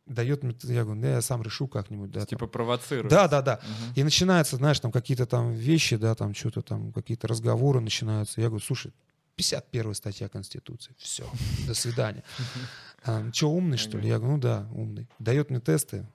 Дает 0.06 0.42
мне, 0.42 0.56
я 0.64 0.86
говорю, 0.86 1.02
да, 1.02 1.10
я 1.16 1.22
сам 1.22 1.42
решу 1.42 1.68
как-нибудь, 1.68 2.12
да. 2.12 2.22
там. 2.22 2.28
Типа 2.28 2.48
провоцирует. 2.48 3.10
Да, 3.10 3.28
да, 3.28 3.42
да. 3.42 3.60
Мгм. 3.62 3.94
И 3.96 4.04
начинается, 4.04 4.56
знаешь, 4.56 4.80
там 4.80 4.90
какие-то 4.94 5.26
там 5.26 5.52
вещи, 5.52 5.98
да, 5.98 6.16
там 6.16 6.34
что-то 6.34 6.62
там, 6.62 6.94
какие-то 6.94 7.28
разговоры 7.28 7.82
начинаются. 7.82 8.40
Я 8.40 8.48
говорю, 8.48 8.64
слушай, 8.64 8.94
51 9.36 9.94
статья 9.96 10.30
Конституции, 10.30 10.96
все, 10.98 11.30
до 11.68 11.74
свидания. 11.74 12.24
Че, 13.34 13.48
умный, 13.50 13.78
что 13.78 13.98
ли? 13.98 14.08
Я 14.08 14.18
говорю, 14.20 14.36
ну 14.36 14.40
да, 14.42 14.68
умный. 14.72 15.10
Дает 15.20 15.50
мне 15.50 15.60
тесты, 15.60 16.06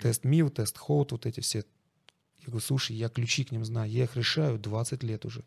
Тест 0.00 0.24
МИЛ, 0.24 0.50
тест 0.50 0.78
ХОУТ, 0.78 1.12
вот 1.12 1.26
эти 1.26 1.40
все. 1.40 1.64
Я 2.38 2.46
говорю, 2.46 2.60
слушай, 2.60 2.96
я 2.96 3.08
ключи 3.08 3.44
к 3.44 3.52
ним 3.52 3.64
знаю, 3.64 3.90
я 3.90 4.04
их 4.04 4.16
решаю 4.16 4.58
20 4.58 5.02
лет 5.02 5.24
уже. 5.26 5.44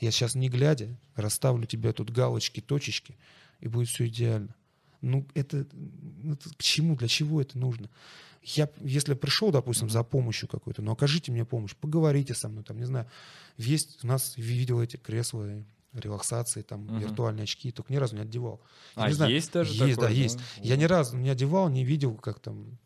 Я 0.00 0.10
сейчас 0.10 0.34
не 0.34 0.48
глядя 0.48 0.98
расставлю 1.14 1.66
тебе 1.66 1.92
тут 1.92 2.10
галочки, 2.10 2.60
точечки, 2.60 3.16
и 3.60 3.68
будет 3.68 3.88
все 3.88 4.06
идеально. 4.08 4.54
Ну, 5.00 5.26
это, 5.34 5.58
это 5.58 6.50
к 6.56 6.62
чему, 6.62 6.96
для 6.96 7.08
чего 7.08 7.40
это 7.40 7.58
нужно? 7.58 7.88
Я, 8.42 8.68
если 8.80 9.14
пришел, 9.14 9.50
допустим, 9.50 9.88
за 9.88 10.02
помощью 10.02 10.48
какой-то, 10.48 10.82
ну, 10.82 10.92
окажите 10.92 11.32
мне 11.32 11.46
помощь, 11.46 11.74
поговорите 11.74 12.34
со 12.34 12.48
мной, 12.48 12.62
там, 12.64 12.78
не 12.78 12.84
знаю, 12.84 13.06
есть, 13.56 14.04
у 14.04 14.06
нас 14.06 14.34
видел 14.36 14.82
эти 14.82 14.96
кресла, 14.98 15.44
э, 15.46 15.62
релаксации, 15.94 16.62
там, 16.62 16.84
Мгм. 16.86 16.98
виртуальные 16.98 17.44
очки, 17.44 17.70
только 17.70 17.92
ни 17.92 17.96
разу 17.96 18.16
не 18.16 18.22
одевал. 18.22 18.60
Я 18.96 19.04
А, 19.04 19.08
не 19.08 19.14
знаю, 19.14 19.32
есть 19.32 19.52
даже 19.52 19.72
есть, 19.72 19.94
такое, 19.96 20.08
да, 20.08 20.14
есть. 20.14 20.38
Я 20.62 20.76
ни 20.76 20.84
разу 20.84 21.16
не 21.16 21.30
одевал, 21.30 21.70
не 21.70 21.84
видел, 21.84 22.14
как 22.16 22.40
там, 22.40 22.78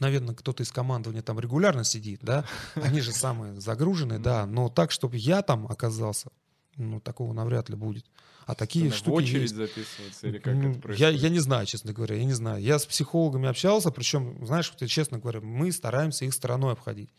наверное, 0.00 0.34
кто-то 0.34 0.62
из 0.62 0.70
командования 0.72 1.22
там 1.22 1.38
регулярно 1.40 1.84
сидит, 1.84 2.20
да, 2.22 2.44
они 2.74 3.00
же 3.00 3.12
самые 3.12 3.60
загруженные, 3.60 4.18
да, 4.18 4.46
но 4.46 4.68
так, 4.68 4.90
чтобы 4.90 5.16
я 5.16 5.42
там 5.42 5.66
оказался, 5.66 6.30
ну, 6.76 7.00
такого 7.00 7.32
навряд 7.32 7.68
ли 7.68 7.76
будет. 7.76 8.06
А 8.46 8.54
такие 8.54 8.90
в 8.90 8.94
штуки 8.94 9.14
очередь 9.24 9.42
есть. 9.42 9.56
записываться 9.56 10.28
или 10.28 10.38
как 10.38 10.54
Ну, 10.54 10.60
это 10.70 10.76
я, 10.76 10.80
происходит? 10.80 11.20
я 11.20 11.28
не 11.30 11.38
знаю, 11.40 11.66
честно 11.66 11.92
говоря, 11.92 12.14
я 12.14 12.24
не 12.24 12.32
знаю. 12.32 12.62
Я 12.62 12.78
с 12.78 12.86
психологами 12.86 13.48
общался, 13.48 13.90
причем, 13.90 14.46
знаешь, 14.46 14.70
вот 14.70 14.80
я 14.82 14.86
честно 14.86 15.18
говоря, 15.18 15.40
мы 15.40 15.72
стараемся 15.72 16.24
их 16.26 16.32
стороной 16.32 16.74
обходить. 16.74 17.10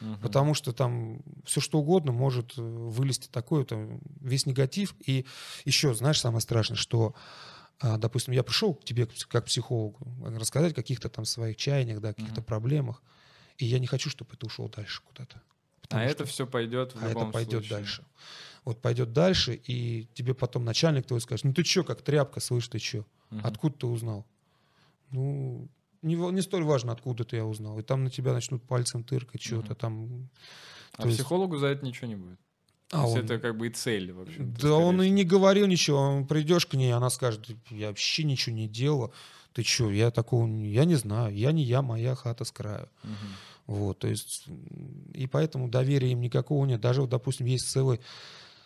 Мгм. 0.00 0.20
Потому 0.20 0.54
что 0.54 0.72
там 0.72 1.22
все 1.44 1.60
что 1.60 1.78
угодно 1.80 2.12
может 2.12 2.52
э, 2.56 2.62
вылезти 2.62 3.28
такое, 3.28 3.64
там, 3.64 3.98
весь 4.20 4.46
негатив. 4.46 4.94
И 5.04 5.26
еще, 5.64 5.92
знаешь, 5.94 6.20
самое 6.20 6.40
страшное, 6.40 6.76
что, 6.76 7.14
допустим, 7.80 8.32
я 8.34 8.42
пришел 8.42 8.74
к 8.74 8.84
тебе 8.84 9.06
как 9.28 9.44
психологу 9.46 9.98
рассказать 10.24 10.72
о 10.72 10.74
каких-то 10.74 11.08
там 11.08 11.24
своих 11.24 11.56
чаяниях, 11.56 12.00
да, 12.00 12.12
каких-то 12.14 12.40
Мгм. 12.40 12.44
проблемах, 12.44 13.02
и 13.58 13.66
я 13.66 13.78
не 13.78 13.86
хочу, 13.86 14.08
чтобы 14.10 14.30
это 14.34 14.46
ушло 14.46 14.68
дальше 14.68 15.02
куда-то. 15.04 15.36
А 15.36 15.80
Потому 15.82 16.02
это 16.04 16.24
что- 16.24 16.32
все 16.32 16.46
пойдет 16.46 16.94
в 16.94 17.04
а 17.04 17.08
любом 17.08 17.24
это 17.24 17.32
пойдет 17.32 17.52
случае. 17.60 17.70
дальше. 17.70 18.04
Вот 18.64 18.82
пойдет 18.82 19.12
дальше, 19.12 19.54
и 19.54 20.08
тебе 20.14 20.34
потом 20.34 20.64
начальник 20.64 21.06
твой 21.06 21.20
скажет, 21.20 21.44
ну 21.44 21.52
ты 21.52 21.62
что, 21.64 21.84
как 21.84 22.02
тряпка, 22.02 22.40
слышь, 22.40 22.66
ты 22.68 22.78
что? 22.78 23.04
Мгм. 23.30 23.42
Откуда 23.44 23.78
ты 23.78 23.86
узнал? 23.86 24.26
Ну, 25.10 25.68
не, 26.02 26.14
не 26.16 26.42
столь 26.42 26.64
важно, 26.64 26.92
откуда 26.92 27.24
ты 27.24 27.36
я 27.36 27.44
узнал. 27.44 27.78
И 27.78 27.82
там 27.82 28.04
на 28.04 28.10
тебя 28.10 28.32
начнут 28.32 28.62
пальцем 28.66 29.04
тыркать, 29.04 29.42
что-то 29.42 29.68
Мгм. 29.70 29.76
там. 29.76 30.28
А 30.94 31.02
То 31.02 31.08
есть- 31.08 31.18
психологу 31.20 31.58
за 31.58 31.66
это 31.68 31.84
ничего 31.84 32.08
не 32.08 32.16
будет. 32.16 32.38
А 32.92 32.98
То 32.98 33.02
есть 33.04 33.16
он- 33.16 33.24
это 33.24 33.38
как 33.38 33.56
бы 33.58 33.66
и 33.66 33.70
цель, 33.70 34.12
в 34.12 34.20
общем. 34.20 34.54
Да 34.60 34.74
он 34.74 35.02
и 35.02 35.10
не 35.10 35.24
говорил 35.24 35.66
ничего. 35.66 35.98
Он 35.98 36.26
придешь 36.26 36.66
к 36.66 36.74
ней, 36.74 36.92
она 36.92 37.10
скажет, 37.10 37.46
я 37.70 37.88
вообще 37.88 38.22
ничего 38.24 38.54
не 38.54 38.68
делала. 38.68 39.10
Ты 39.52 39.62
что, 39.64 39.90
я 39.90 40.10
такого, 40.10 40.46
я 40.46 40.84
не 40.84 40.94
знаю. 40.96 41.34
Я 41.34 41.52
не 41.52 41.62
я, 41.62 41.82
моя 41.82 42.14
хата 42.14 42.44
с 42.44 42.52
краю. 42.52 42.88
Вот, 43.66 43.98
то 43.98 44.06
есть, 44.06 44.44
и 45.12 45.26
поэтому 45.26 45.68
доверия 45.68 46.12
им 46.12 46.20
никакого 46.20 46.64
нет. 46.66 46.80
Даже, 46.80 47.00
вот, 47.00 47.10
допустим, 47.10 47.46
есть 47.46 47.68
целый 47.68 48.00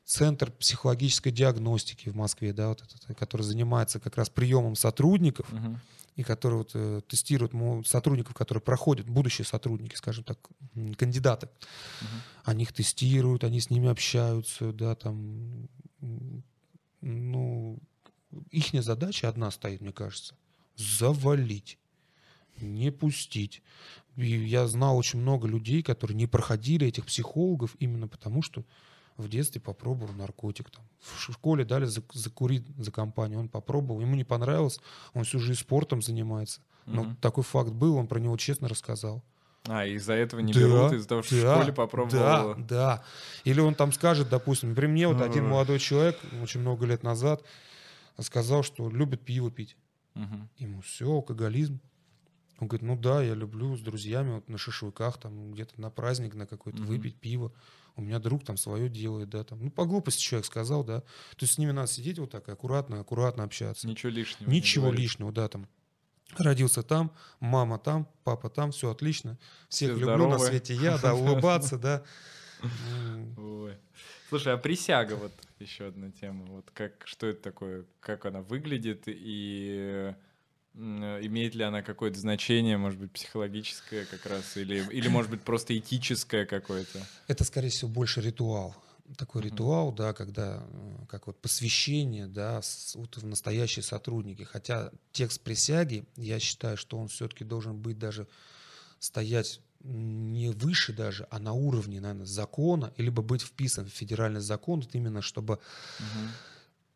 центр 0.04 0.50
психологической 0.50 1.32
диагностики 1.32 2.10
в 2.10 2.16
Москве, 2.16 2.52
да, 2.52 2.68
вот 2.68 2.82
этот, 2.82 3.16
который 3.16 3.42
занимается 3.42 3.98
как 4.00 4.16
раз 4.16 4.28
приемом 4.28 4.74
сотрудников 4.74 5.46
и 6.16 6.22
который 6.22 6.58
вот, 6.58 6.72
э, 6.74 7.00
тестирует 7.08 7.52
мо- 7.52 7.82
сотрудников, 7.84 8.34
которые 8.34 8.62
проходят, 8.62 9.08
будущие 9.08 9.44
сотрудники, 9.44 9.94
скажем 9.94 10.24
так, 10.24 10.38
кандидаты. 10.96 11.48
Они 12.44 12.64
их 12.64 12.72
тестируют, 12.72 13.44
они 13.44 13.60
с 13.60 13.70
ними 13.70 13.88
общаются, 13.88 14.72
да, 14.72 14.94
там, 14.94 15.68
ну, 17.00 17.78
их 18.50 18.82
задача 18.82 19.28
одна 19.28 19.50
стоит, 19.50 19.80
мне 19.80 19.92
кажется, 19.92 20.34
завалить, 20.76 21.78
не 22.60 22.90
пустить. 22.92 23.62
И 24.16 24.26
я 24.26 24.66
знал 24.66 24.96
очень 24.96 25.20
много 25.20 25.46
людей, 25.48 25.82
которые 25.82 26.16
не 26.16 26.26
проходили 26.26 26.86
этих 26.86 27.06
психологов 27.06 27.76
именно 27.78 28.08
потому, 28.08 28.42
что 28.42 28.64
в 29.20 29.28
детстве 29.28 29.60
попробовал 29.60 30.12
наркотик. 30.14 30.70
Там. 30.70 30.84
В 31.00 31.32
школе 31.32 31.64
дали 31.64 31.86
зак- 31.86 32.12
закурить 32.12 32.66
за 32.78 32.90
компанию, 32.90 33.38
он 33.40 33.48
попробовал, 33.48 34.00
ему 34.00 34.14
не 34.14 34.24
понравилось, 34.24 34.80
он 35.14 35.24
всю 35.24 35.38
жизнь 35.38 35.60
спортом 35.60 36.02
занимается. 36.02 36.60
Но 36.86 37.04
Мгм. 37.04 37.16
такой 37.16 37.44
факт 37.44 37.70
был, 37.70 37.96
он 37.96 38.06
про 38.08 38.18
него 38.18 38.36
честно 38.36 38.68
рассказал. 38.68 39.22
А, 39.68 39.84
из-за 39.86 40.14
этого 40.14 40.40
не 40.40 40.52
Да, 40.54 40.60
берут, 40.60 40.92
из-за 40.94 41.06
того, 41.08 41.22
что 41.22 41.34
в 41.36 41.42
да, 41.42 41.54
школе 41.56 41.72
попробовал. 41.72 42.54
Да, 42.54 42.54
да. 42.56 43.04
Или 43.44 43.60
он 43.60 43.74
там 43.74 43.92
скажет, 43.92 44.28
допустим, 44.30 44.74
при 44.74 44.86
мне 44.86 45.06
вот 45.06 45.20
один 45.20 45.42
Ага. 45.44 45.50
молодой 45.52 45.78
человек 45.78 46.18
очень 46.42 46.60
много 46.60 46.86
лет 46.86 47.02
назад 47.02 47.44
сказал, 48.18 48.62
что 48.62 48.88
любит 48.90 49.20
пиво 49.24 49.50
пить. 49.50 49.76
Мгм. 50.14 50.48
Ему 50.56 50.80
все, 50.80 51.06
алкоголизм. 51.10 51.80
Он 52.58 52.68
говорит, 52.68 52.86
ну 52.86 52.96
да, 52.96 53.22
я 53.22 53.34
люблю 53.34 53.76
с 53.76 53.80
друзьями 53.80 54.34
вот 54.34 54.48
на 54.48 54.58
шашлыках, 54.58 55.18
там 55.18 55.52
где-то 55.52 55.80
на 55.80 55.90
праздник, 55.90 56.34
на 56.34 56.46
какой-то 56.46 56.78
Мгм. 56.78 56.86
выпить 56.88 57.16
пиво. 57.16 57.52
У 58.00 58.02
меня 58.02 58.18
друг 58.18 58.44
там 58.44 58.56
свое 58.56 58.88
делает, 58.88 59.28
да, 59.28 59.44
там. 59.44 59.62
Ну, 59.62 59.70
по 59.70 59.84
глупости 59.84 60.22
человек 60.22 60.46
сказал, 60.46 60.84
да. 60.84 61.00
То 61.00 61.42
есть 61.42 61.54
с 61.54 61.58
ними 61.58 61.70
надо 61.70 61.86
сидеть 61.88 62.18
вот 62.18 62.30
так, 62.30 62.48
аккуратно, 62.48 62.98
аккуратно 62.98 63.44
общаться. 63.44 63.86
Ничего 63.86 64.10
лишнего. 64.10 64.48
не 64.48 64.56
Ничего 64.56 64.90
лишнего, 64.90 65.30
да, 65.32 65.48
там. 65.48 65.68
Родился 66.38 66.82
там, 66.82 67.12
мама 67.40 67.78
там, 67.78 68.08
папа 68.24 68.48
там, 68.48 68.72
все 68.72 68.90
отлично. 68.90 69.36
Всех 69.68 69.90
Все 69.90 70.00
люблю 70.00 70.28
на 70.28 70.38
здоровы. 70.38 70.46
свете 70.46 70.74
я, 70.76 70.96
да, 70.96 71.14
улыбаться, 71.14 71.76
да. 71.76 72.02
Ой. 73.36 73.76
Слушай, 74.30 74.54
а 74.54 74.56
присяга 74.56 75.14
вот 75.14 75.32
еще 75.58 75.88
одна 75.88 76.10
тема. 76.10 76.46
Вот 76.46 76.70
как 76.72 77.02
что 77.04 77.26
это 77.26 77.42
такое, 77.42 77.84
как 78.00 78.24
она 78.24 78.40
выглядит 78.40 79.02
и 79.06 80.14
имеет 80.74 81.54
ли 81.54 81.64
она 81.64 81.82
какое-то 81.82 82.18
значение, 82.18 82.76
может 82.76 82.98
быть, 82.98 83.12
психологическое 83.12 84.04
как 84.06 84.26
раз, 84.26 84.56
или, 84.56 84.86
или 84.92 85.08
может 85.08 85.30
быть, 85.30 85.42
просто 85.42 85.76
этическое 85.76 86.46
какое-то? 86.46 87.06
Это, 87.26 87.44
скорее 87.44 87.68
всего, 87.70 87.90
больше 87.90 88.20
ритуал. 88.20 88.74
Такой 89.18 89.42
ритуал, 89.42 89.90
да, 89.92 90.12
когда 90.12 90.62
э, 90.70 90.96
как 91.08 91.26
вот 91.26 91.36
посвящение, 91.40 92.28
да, 92.28 92.62
с- 92.62 92.94
вот 92.94 93.16
в 93.16 93.26
настоящие 93.26 93.82
сотрудники. 93.82 94.44
Хотя 94.44 94.92
текст 95.10 95.40
присяги, 95.40 96.04
я 96.16 96.38
считаю, 96.38 96.76
что 96.76 96.96
он 96.96 97.08
все-таки 97.08 97.42
должен 97.42 97.76
быть 97.76 97.98
даже 97.98 98.28
стоять 99.00 99.60
не 99.82 100.50
выше 100.50 100.92
даже, 100.92 101.26
а 101.30 101.40
на 101.40 101.52
уровне, 101.54 102.00
наверное, 102.00 102.26
закона, 102.26 102.92
либо 102.98 103.22
быть 103.22 103.42
вписан 103.42 103.86
в 103.86 103.90
федеральный 103.92 104.40
закон, 104.40 104.80
вот 104.80 104.94
именно 104.94 105.22
чтобы 105.22 105.58
Мгм. 105.98 106.28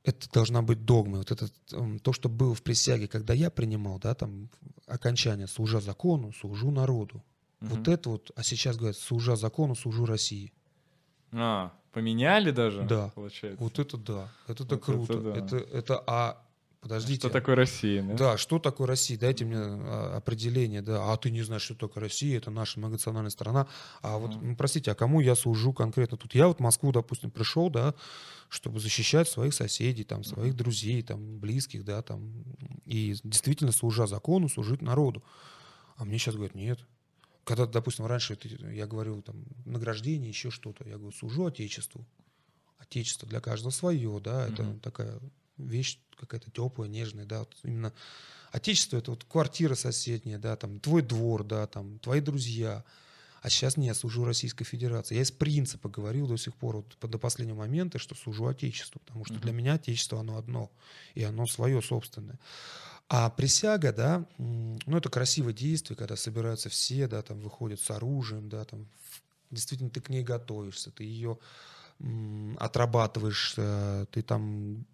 Это 0.05 0.31
должна 0.31 0.63
быть 0.63 0.85
догма. 0.85 1.19
Вот 1.19 1.31
это 1.31 1.49
м, 1.73 1.99
то, 1.99 2.13
что 2.13 2.29
было 2.29 2.55
в 2.55 2.63
присяге, 2.63 3.09
когда 3.09 3.33
я 3.35 3.51
принимал, 3.51 3.99
да, 3.99 4.15
там 4.15 4.51
окончание 4.87 5.47
служа 5.47 5.81
закону, 5.81 6.33
служу 6.33 6.71
народу. 6.71 7.23
Вот 7.61 7.81
Мгм. 7.81 7.91
это 7.95 8.11
вот, 8.11 8.31
а 8.37 8.43
сейчас 8.43 8.77
говорят, 8.77 8.97
служа 8.99 9.37
закону, 9.37 9.75
служу 9.75 10.05
России. 10.05 10.53
А, 11.33 11.73
поменяли 11.93 12.51
даже? 12.51 12.83
Да. 12.83 13.09
Получается. 13.15 13.63
Вот 13.63 13.79
это 13.79 13.97
да, 13.97 14.29
это, 14.47 14.65
Вот 14.65 14.73
это 14.73 14.79
круто. 14.79 15.21
да. 15.21 15.37
Это, 15.37 15.57
это, 15.57 16.05
а 16.07 16.44
подождите. 16.85 17.21
Что 17.21 17.31
такое 17.31 17.57
Россия, 17.57 18.03
да? 18.03 18.15
Да, 18.15 18.39
что 18.39 18.59
такое 18.59 18.87
Россия? 18.87 19.19
Дайте 19.19 19.45
мне 19.47 19.57
а, 19.57 20.17
определение, 20.19 20.83
да. 20.83 21.13
А 21.13 21.17
ты 21.17 21.31
не 21.31 21.43
знаешь, 21.43 21.63
что 21.63 21.75
такое 21.75 22.03
Россия, 22.03 22.37
это 22.37 22.51
наша 22.51 22.79
многонациональная 22.79 23.31
страна. 23.31 23.67
А 24.03 24.19
вот, 24.19 24.31
ну, 24.41 24.55
простите, 24.55 24.93
а 24.93 24.95
кому 24.95 25.21
я 25.21 25.35
служу 25.35 25.73
конкретно 25.73 26.19
тут? 26.19 26.35
Я 26.35 26.47
вот 26.47 26.59
в 26.59 26.61
Москву, 26.61 26.93
допустим, 26.93 27.31
пришел, 27.31 27.71
да, 27.71 27.95
чтобы 28.51 28.81
защищать 28.81 29.29
своих 29.29 29.55
соседей, 29.55 30.05
там, 30.05 30.23
своих 30.25 30.55
друзей, 30.55 31.03
там, 31.03 31.39
близких, 31.39 31.85
да, 31.85 32.03
там, 32.03 32.45
и 32.85 33.17
действительно, 33.25 33.73
служа 33.73 34.07
закону, 34.07 34.49
служить 34.49 34.83
народу. 34.83 35.25
А 35.97 36.05
мне 36.05 36.19
сейчас 36.19 36.35
говорят, 36.35 36.55
нет. 36.55 36.79
Когда, 37.45 37.67
допустим, 37.67 38.07
раньше 38.07 38.39
я 38.73 38.87
говорил, 38.87 39.23
там, 39.23 39.45
награждение, 39.65 40.29
еще 40.29 40.51
что-то, 40.51 40.87
я 40.87 40.99
говорю, 40.99 41.17
служу 41.17 41.47
Отечеству. 41.47 42.07
Отечество 42.79 43.27
для 43.27 43.41
каждого 43.41 43.71
свое, 43.71 44.21
да, 44.21 44.47
это 44.47 44.63
Мгм. 44.63 44.81
такая 44.81 45.19
вещь 45.59 45.99
какая-то 46.17 46.51
теплая, 46.51 46.89
нежная, 46.89 47.25
да, 47.25 47.41
вот 47.41 47.55
именно 47.63 47.93
Отечество 48.53 48.99
это 48.99 49.11
вот 49.11 49.25
квартира 49.25 49.75
соседняя, 49.75 50.39
да, 50.39 50.55
там 50.57 50.79
твой 50.79 51.03
двор, 51.03 51.43
да, 51.43 51.67
там 51.67 51.99
твои 51.99 52.21
друзья. 52.21 52.85
А 53.43 53.51
сейчас 53.51 53.77
не, 53.77 53.89
я 53.89 53.95
служу 53.95 54.25
Российской 54.25 54.65
Федерации. 54.65 55.17
Я 55.17 55.23
из 55.23 55.33
принципа 55.33 55.89
говорил 55.89 56.29
до 56.29 56.37
сих 56.37 56.55
пор, 56.55 56.77
вот, 56.77 57.11
до 57.11 57.19
последнего 57.19 57.57
момента, 57.57 57.99
что 57.99 58.15
служу 58.15 58.47
Отечеству, 58.47 59.01
потому 59.05 59.25
что 59.25 59.35
Мгм. 59.35 59.43
для 59.43 59.53
меня 59.53 59.75
Отечество 59.75 60.21
оно 60.21 60.39
одно, 60.39 60.71
и 61.15 61.25
оно 61.25 61.47
свое 61.47 61.83
собственное. 61.83 62.39
А 63.09 63.29
присяга, 63.29 63.93
да, 63.93 64.25
ну 64.39 64.97
это 64.97 65.11
красивое 65.11 65.53
действие, 65.53 65.97
когда 65.97 66.17
собираются 66.17 66.69
все, 66.71 67.07
да, 67.07 67.21
там 67.23 67.41
выходят 67.41 67.81
с 67.81 67.91
оружием, 67.91 68.49
да, 68.49 68.65
там 68.65 68.87
действительно 69.51 69.91
ты 69.91 70.01
к 70.01 70.09
ней 70.09 70.23
готовишься, 70.23 70.91
ты 70.91 71.05
ее 71.05 71.39
отрабатываешь, 72.59 73.55
э, 73.57 74.07
ты 74.11 74.23
там 74.23 74.87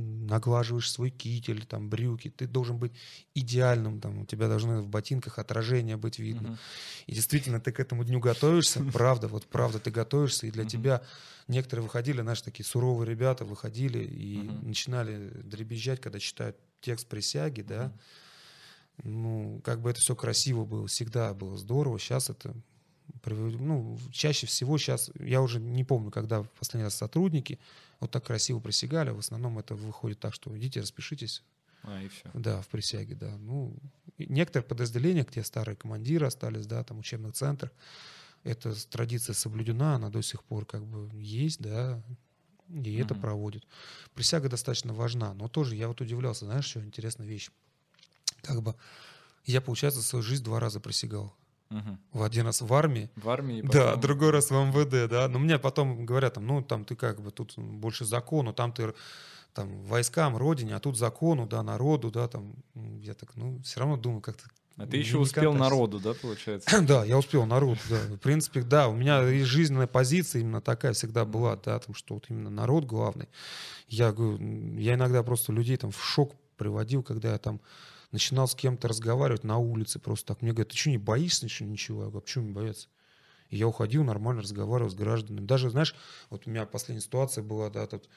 наглаживаешь 0.00 0.90
свой 0.90 1.10
китель, 1.10 1.64
там 1.66 1.88
брюки, 1.88 2.30
ты 2.30 2.46
должен 2.46 2.78
быть 2.78 2.92
идеальным, 3.34 4.00
там 4.00 4.20
у 4.20 4.26
тебя 4.26 4.48
должны 4.48 4.80
в 4.80 4.88
ботинках 4.88 5.38
отражение 5.38 5.96
быть 5.96 6.18
видно. 6.18 6.50
Мгм. 6.50 6.58
И 7.06 7.14
действительно 7.14 7.60
ты 7.60 7.72
к 7.72 7.80
этому 7.80 8.04
дню 8.04 8.20
готовишься, 8.20 8.82
правда, 8.92 9.28
вот 9.28 9.46
правда 9.46 9.78
ты 9.78 9.90
готовишься, 9.90 10.46
и 10.46 10.50
для 10.50 10.62
Мгм. 10.62 10.70
тебя 10.70 11.02
некоторые 11.48 11.84
выходили, 11.84 12.22
знаешь, 12.22 12.42
такие 12.42 12.64
суровые 12.64 13.08
ребята 13.08 13.44
выходили 13.44 13.98
и 14.04 14.38
Мгм. 14.38 14.68
начинали 14.68 15.28
дребезжать, 15.42 16.00
когда 16.00 16.18
читают 16.18 16.56
текст 16.80 17.06
присяги, 17.08 17.62
да. 17.62 17.92
Ну, 19.02 19.60
как 19.64 19.80
бы 19.80 19.90
это 19.90 20.00
все 20.00 20.14
красиво 20.14 20.64
было, 20.64 20.86
всегда 20.86 21.32
было 21.32 21.56
здорово. 21.56 21.98
Сейчас 21.98 22.30
это, 22.30 22.54
ну, 23.24 23.98
чаще 24.12 24.46
всего 24.46 24.76
сейчас, 24.78 25.10
я 25.18 25.40
уже 25.40 25.58
не 25.58 25.84
помню, 25.84 26.10
когда 26.10 26.42
в 26.42 26.50
последний 26.50 26.84
раз 26.84 26.96
сотрудники 26.96 27.58
вот 28.00 28.10
так 28.10 28.24
красиво 28.26 28.60
присягали, 28.60 29.10
в 29.10 29.18
основном 29.18 29.58
это 29.58 29.74
выходит 29.74 30.20
так, 30.20 30.34
что 30.34 30.56
идите, 30.56 30.80
распишитесь, 30.80 31.42
А, 31.82 32.02
и 32.02 32.08
все. 32.08 32.34
да, 32.34 32.62
в 32.62 32.68
присяге, 32.68 33.14
да. 33.14 33.36
Ну, 33.38 33.76
некоторые 34.18 34.66
подразделения, 34.68 35.24
где 35.24 35.42
старые 35.44 35.76
командиры 35.76 36.26
остались, 36.26 36.66
да, 36.66 36.84
там 36.84 36.98
учебных 37.00 37.34
центрах, 37.34 37.72
эта 38.44 38.74
традиция 38.88 39.34
соблюдена, 39.34 39.96
она 39.96 40.10
до 40.10 40.22
сих 40.22 40.44
пор 40.44 40.66
как 40.66 40.86
бы 40.86 41.10
есть, 41.20 41.60
да, 41.60 42.02
и 42.68 42.96
это 42.98 43.14
Мгм. 43.14 43.20
проводит. 43.20 43.64
Присяга 44.14 44.48
достаточно 44.48 44.94
важна, 44.94 45.34
но 45.34 45.48
тоже 45.48 45.76
я 45.76 45.88
вот 45.88 46.00
удивлялся, 46.00 46.46
знаешь, 46.46 46.66
что 46.66 46.84
интересная 46.84 47.26
вещь. 47.26 47.50
Как 48.42 48.62
бы 48.62 48.76
я, 49.46 49.60
получается, 49.60 50.02
свою 50.02 50.22
жизнь 50.22 50.44
два 50.44 50.60
раза 50.60 50.80
присягал. 50.80 51.34
В 52.12 52.22
один 52.24 52.46
раз 52.46 52.60
в 52.62 52.74
армии, 52.74 53.10
В 53.16 53.28
армии. 53.30 53.62
да, 53.62 53.68
потом- 53.92 54.00
другой 54.00 54.30
раз 54.30 54.50
в 54.50 54.54
МВД, 54.54 55.08
да. 55.08 55.28
Но 55.28 55.38
мне 55.38 55.58
потом 55.58 56.04
говорят, 56.04 56.34
там, 56.34 56.46
ну, 56.46 56.62
там 56.62 56.84
ты 56.84 56.96
как 56.96 57.20
бы 57.20 57.30
тут 57.30 57.54
больше 57.56 58.04
закону, 58.04 58.52
там 58.52 58.72
ты 58.72 58.92
там 59.54 59.82
войскам, 59.84 60.36
родине, 60.36 60.74
а 60.76 60.80
тут 60.80 60.96
закону, 60.98 61.46
да, 61.46 61.62
народу, 61.62 62.10
да, 62.10 62.26
там. 62.28 62.54
Я 63.00 63.14
так, 63.14 63.36
ну, 63.36 63.60
все 63.62 63.80
равно 63.80 63.96
думаю, 63.96 64.20
как-то 64.20 64.44
А 64.76 64.86
ты 64.86 64.96
еще 64.96 65.18
успел 65.18 65.52
катаешься. 65.52 65.58
народу, 65.70 66.00
да, 66.00 66.14
получается? 66.14 66.68
Да, 66.86 67.04
я 67.04 67.18
успел 67.18 67.46
народ, 67.46 67.78
да. 67.88 67.98
В 68.14 68.18
принципе, 68.18 68.62
да, 68.62 68.88
у 68.88 68.94
меня 68.94 69.28
и 69.28 69.42
жизненная 69.42 69.86
позиция 69.86 70.40
именно 70.40 70.60
такая 70.60 70.92
всегда 70.92 71.24
была, 71.24 71.56
да, 71.56 71.78
там, 71.78 71.94
что 71.94 72.14
вот 72.14 72.26
именно 72.30 72.50
народ 72.50 72.84
главный. 72.84 73.28
Я 73.88 74.12
говорю, 74.12 74.38
я 74.78 74.94
иногда 74.94 75.22
просто 75.22 75.52
людей 75.52 75.76
там 75.76 75.90
в 75.92 76.02
шок 76.02 76.34
приводил, 76.56 77.02
когда 77.04 77.30
я 77.32 77.38
там 77.38 77.60
начинал 78.12 78.48
с 78.48 78.54
кем-то 78.54 78.88
разговаривать 78.88 79.44
на 79.44 79.58
улице 79.58 79.98
просто 79.98 80.28
так. 80.28 80.42
Мне 80.42 80.52
говорят, 80.52 80.70
ты 80.72 80.76
что, 80.76 80.90
не 80.90 80.98
боишься 80.98 81.44
ничего? 81.44 81.68
ничего? 81.68 82.02
Я 82.02 82.08
говорю, 82.08 82.18
а 82.18 82.20
почему 82.22 82.46
не 82.46 82.52
бояться? 82.52 82.88
И 83.50 83.56
я 83.56 83.66
уходил, 83.66 84.04
нормально 84.04 84.42
разговаривал 84.42 84.90
с 84.90 84.94
гражданами. 84.94 85.44
Даже, 85.44 85.70
знаешь, 85.70 85.94
вот 86.28 86.46
у 86.46 86.50
меня 86.50 86.66
последняя 86.66 87.02
ситуация 87.02 87.42
была, 87.42 87.68
да, 87.70 87.86
тут 87.86 88.08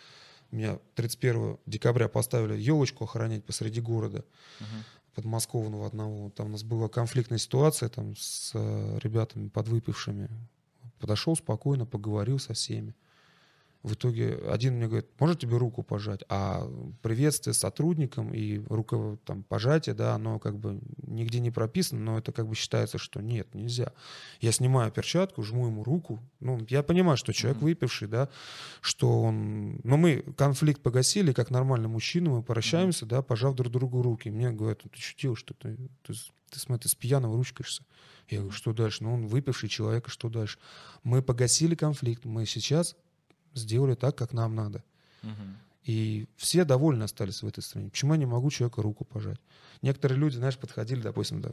меня 0.52 0.80
31 0.96 1.58
декабря 1.66 2.08
поставили 2.08 2.56
елочку 2.60 3.06
охранять 3.06 3.44
посреди 3.44 3.82
города 3.82 4.24
Мгм. 4.60 4.84
подмосковного 5.16 5.88
одного. 5.88 6.30
Там 6.30 6.48
у 6.48 6.50
нас 6.50 6.64
была 6.64 6.90
конфликтная 6.90 7.40
ситуация 7.40 7.90
там 7.90 8.16
с 8.16 8.52
э, 8.54 9.00
ребятами 9.02 9.50
подвыпившими. 9.50 10.30
Подошел 11.00 11.36
спокойно, 11.36 11.86
поговорил 11.86 12.40
со 12.40 12.54
всеми. 12.54 12.96
В 13.84 13.96
итоге 13.96 14.40
один 14.50 14.76
мне 14.76 14.88
говорит, 14.88 15.08
может 15.20 15.40
тебе 15.42 15.58
руку 15.58 15.84
пожать? 15.84 16.22
А 16.30 16.66
приветствие 17.02 17.54
сотрудникам 17.54 18.34
и 18.34 18.60
руко, 18.70 19.18
там, 19.26 19.44
пожатие, 19.44 19.94
да, 19.94 20.16
оно 20.16 20.40
как 20.40 20.58
бы 20.58 20.80
нигде 21.06 21.42
не 21.42 21.52
прописано, 21.52 22.00
но 22.00 22.18
это 22.18 22.32
как 22.32 22.48
бы 22.48 22.56
считается, 22.56 22.98
что 22.98 23.20
нет, 23.20 23.54
нельзя. 23.54 23.92
Я 24.40 24.54
снимаю 24.54 24.90
перчатку, 24.90 25.44
жму 25.44 25.68
ему 25.68 25.84
руку. 25.84 26.24
Ну, 26.40 26.66
я 26.70 26.82
понимаю, 26.82 27.18
что 27.18 27.34
человек 27.34 27.58
Мгм. 27.58 27.66
выпивший, 27.66 28.08
да, 28.08 28.30
что 28.80 29.22
он... 29.22 29.82
Но 29.84 29.98
мы 29.98 30.24
конфликт 30.38 30.82
погасили, 30.82 31.34
как 31.34 31.52
нормальный 31.52 31.90
мужчина, 31.90 32.30
мы 32.30 32.42
прощаемся, 32.42 33.06
да, 33.06 33.22
пожав 33.22 33.54
друг 33.54 33.70
другу 33.70 34.02
руки. 34.02 34.30
Мне 34.30 34.52
говорят, 34.52 34.80
«Ну, 34.86 34.92
ты 34.92 35.02
что 35.02 35.22
делаешь, 35.22 35.40
что 35.40 35.54
ты, 35.56 35.78
ты, 36.04 36.14
ты, 36.50 36.60
смотри, 36.60 36.84
ты 36.84 36.90
с 36.90 36.96
пьяного 36.96 37.36
ручкаешься. 37.36 37.84
Я 38.30 38.40
говорю, 38.40 38.54
что 38.54 38.72
дальше? 38.72 39.04
Ну, 39.04 39.14
он 39.14 39.28
выпивший 39.28 39.68
человек, 39.68 40.08
что 40.08 40.30
дальше? 40.30 40.58
Мы 41.04 41.22
погасили 41.22 41.76
конфликт, 41.76 42.24
мы 42.24 42.46
сейчас 42.46 42.96
сделали 43.54 43.96
так, 43.96 44.16
как 44.16 44.34
нам 44.34 44.56
надо. 44.56 44.84
И 45.86 46.28
все 46.38 46.64
довольны 46.64 47.04
остались 47.04 47.44
в 47.44 47.48
этой 47.48 47.62
стране. 47.62 47.90
Почему 47.90 48.14
я 48.14 48.20
не 48.20 48.26
могу 48.26 48.50
человеку 48.50 48.82
руку 48.82 49.04
пожать? 49.04 49.40
Некоторые 49.82 50.18
люди, 50.18 50.38
знаешь, 50.38 50.58
подходили, 50.58 51.02
допустим, 51.02 51.42
да, 51.42 51.52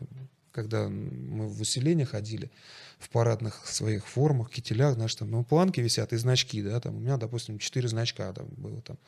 когда 0.52 0.88
мы 0.88 1.48
в 1.48 1.60
усиление 1.60 2.06
ходили, 2.06 2.50
в 2.98 3.08
парадных 3.10 3.66
своих 3.66 4.06
формах, 4.06 4.50
кителях, 4.50 4.94
знаешь, 4.94 5.14
там, 5.16 5.30
ну, 5.30 5.44
планки 5.44 5.80
висят 5.80 6.12
и 6.12 6.16
значки, 6.16 6.62
да, 6.62 6.80
там, 6.80 6.96
у 6.96 7.00
меня, 7.00 7.16
допустим, 7.16 7.58
четыре 7.58 7.88
значка 7.88 8.32
там 8.32 8.46
было 8.56 8.80
там, 8.82 8.98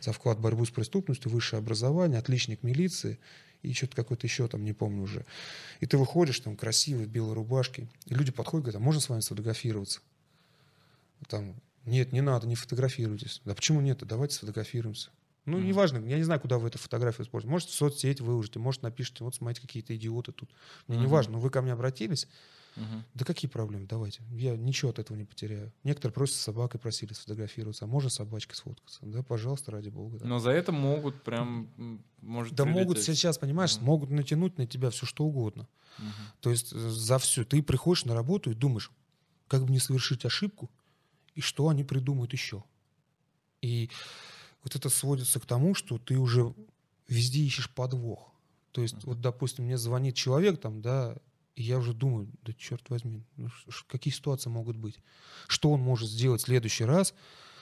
за 0.00 0.12
вклад 0.12 0.38
в 0.38 0.40
борьбу 0.40 0.64
с 0.64 0.70
преступностью, 0.70 1.30
высшее 1.30 1.58
образование, 1.58 2.18
отличник 2.18 2.62
милиции 2.62 3.18
и 3.62 3.72
что-то 3.72 3.96
какое-то 3.96 4.26
еще 4.26 4.46
там, 4.48 4.64
не 4.64 4.72
помню 4.72 5.02
уже. 5.02 5.24
И 5.80 5.86
ты 5.86 5.98
выходишь 5.98 6.38
там 6.40 6.56
красивый, 6.56 7.06
в 7.06 7.08
белой 7.08 7.34
рубашке, 7.34 7.88
и 8.06 8.14
люди 8.14 8.30
подходят, 8.30 8.64
говорят, 8.64 8.80
а 8.80 8.84
можно 8.84 9.00
с 9.00 9.08
вами 9.08 9.20
сфотографироваться? 9.20 10.00
Там, 11.28 11.54
нет, 11.84 12.12
не 12.12 12.20
надо, 12.20 12.46
не 12.46 12.54
фотографируйтесь. 12.54 13.40
Да 13.44 13.54
почему 13.54 13.80
нет? 13.80 14.04
Давайте 14.06 14.34
сфотографируемся. 14.36 15.10
Ну, 15.44 15.58
Мгм. 15.58 15.66
неважно, 15.66 15.98
я 16.06 16.16
не 16.18 16.22
знаю, 16.22 16.40
куда 16.40 16.58
вы 16.58 16.68
эту 16.68 16.78
фотографию 16.78 17.24
используете. 17.26 17.50
Может, 17.50 17.68
в 17.68 17.74
соцсеть 17.74 18.20
выложите, 18.20 18.60
может, 18.60 18.82
напишите, 18.82 19.24
вот 19.24 19.34
смотрите, 19.34 19.62
какие-то 19.66 19.94
идиоты 19.96 20.30
тут. 20.32 20.50
Мне 20.86 20.98
не 20.98 21.04
Мгм. 21.04 21.12
важно, 21.12 21.32
но 21.32 21.40
вы 21.40 21.50
ко 21.50 21.62
мне 21.62 21.72
обратились, 21.72 22.28
Мгм. 22.76 23.04
да 23.14 23.24
какие 23.24 23.50
проблемы, 23.50 23.86
давайте. 23.86 24.22
Я 24.30 24.56
ничего 24.56 24.90
от 24.92 24.98
этого 25.00 25.16
не 25.16 25.24
потеряю. 25.24 25.72
Некоторые 25.84 26.14
просто 26.14 26.36
с 26.38 26.40
собакой 26.40 26.78
просили 26.80 27.12
сфотографироваться, 27.12 27.84
а 27.84 27.88
можно 27.88 28.08
с 28.08 28.14
собачкой 28.14 28.56
сфоткаться? 28.56 29.00
Да, 29.02 29.22
пожалуйста, 29.22 29.72
ради 29.72 29.88
бога. 29.88 30.18
да. 30.18 30.26
Но 30.26 30.38
за 30.38 30.50
это 30.52 30.70
могут 30.72 31.22
прям, 31.24 31.68
может 32.20 32.54
Да 32.54 32.64
могут 32.64 32.96
прилететь. 32.98 33.16
сейчас, 33.18 33.38
понимаешь, 33.38 33.76
Мгм. 33.76 33.86
могут 33.86 34.10
натянуть 34.10 34.58
на 34.58 34.66
тебя 34.66 34.90
все 34.90 35.06
что 35.06 35.24
угодно. 35.24 35.68
Мгм. 35.98 36.12
То 36.40 36.50
есть 36.50 36.72
э, 36.72 36.78
за 36.78 37.18
все. 37.18 37.44
Ты 37.44 37.62
приходишь 37.62 38.04
на 38.04 38.14
работу 38.14 38.50
и 38.50 38.54
думаешь, 38.54 38.90
как 39.48 39.64
бы 39.64 39.72
не 39.72 39.78
совершить 39.78 40.24
ошибку, 40.24 40.70
и 41.34 41.40
что 41.40 41.68
они 41.68 41.84
придумают 41.84 42.32
еще. 42.32 42.64
И 43.62 43.90
вот 44.62 44.76
это 44.76 44.88
сводится 44.88 45.40
к 45.40 45.46
тому, 45.46 45.74
что 45.74 45.98
ты 45.98 46.18
уже 46.18 46.54
везде 47.08 47.40
ищешь 47.42 47.70
подвох. 47.70 48.32
То 48.72 48.82
есть, 48.82 48.94
Мгм. 48.94 49.02
вот, 49.06 49.20
допустим, 49.20 49.64
мне 49.64 49.78
звонит 49.78 50.14
человек 50.16 50.60
там, 50.60 50.82
да, 50.82 51.16
и 51.54 51.62
я 51.62 51.78
уже 51.78 51.92
думаю, 51.92 52.28
да 52.42 52.52
черт 52.54 52.88
возьми, 52.88 53.22
ну, 53.36 53.48
какие 53.86 54.12
ситуации 54.12 54.48
могут 54.50 54.76
быть? 54.76 54.98
Что 55.48 55.70
он 55.70 55.80
может 55.80 56.08
сделать 56.08 56.40
в 56.40 56.44
следующий 56.44 56.84
раз, 56.84 57.14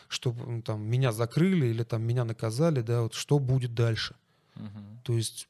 чтобы 0.09 0.63
там 0.63 0.83
меня 0.83 1.13
закрыли 1.13 1.67
или 1.67 1.83
там 1.83 2.03
меня 2.03 2.25
наказали, 2.25 2.83
да, 2.83 3.03
вот 3.03 3.15
что 3.15 3.39
будет 3.39 3.75
дальше? 3.75 4.17
Мгм. 4.55 5.01
То 5.05 5.15
есть, 5.15 5.49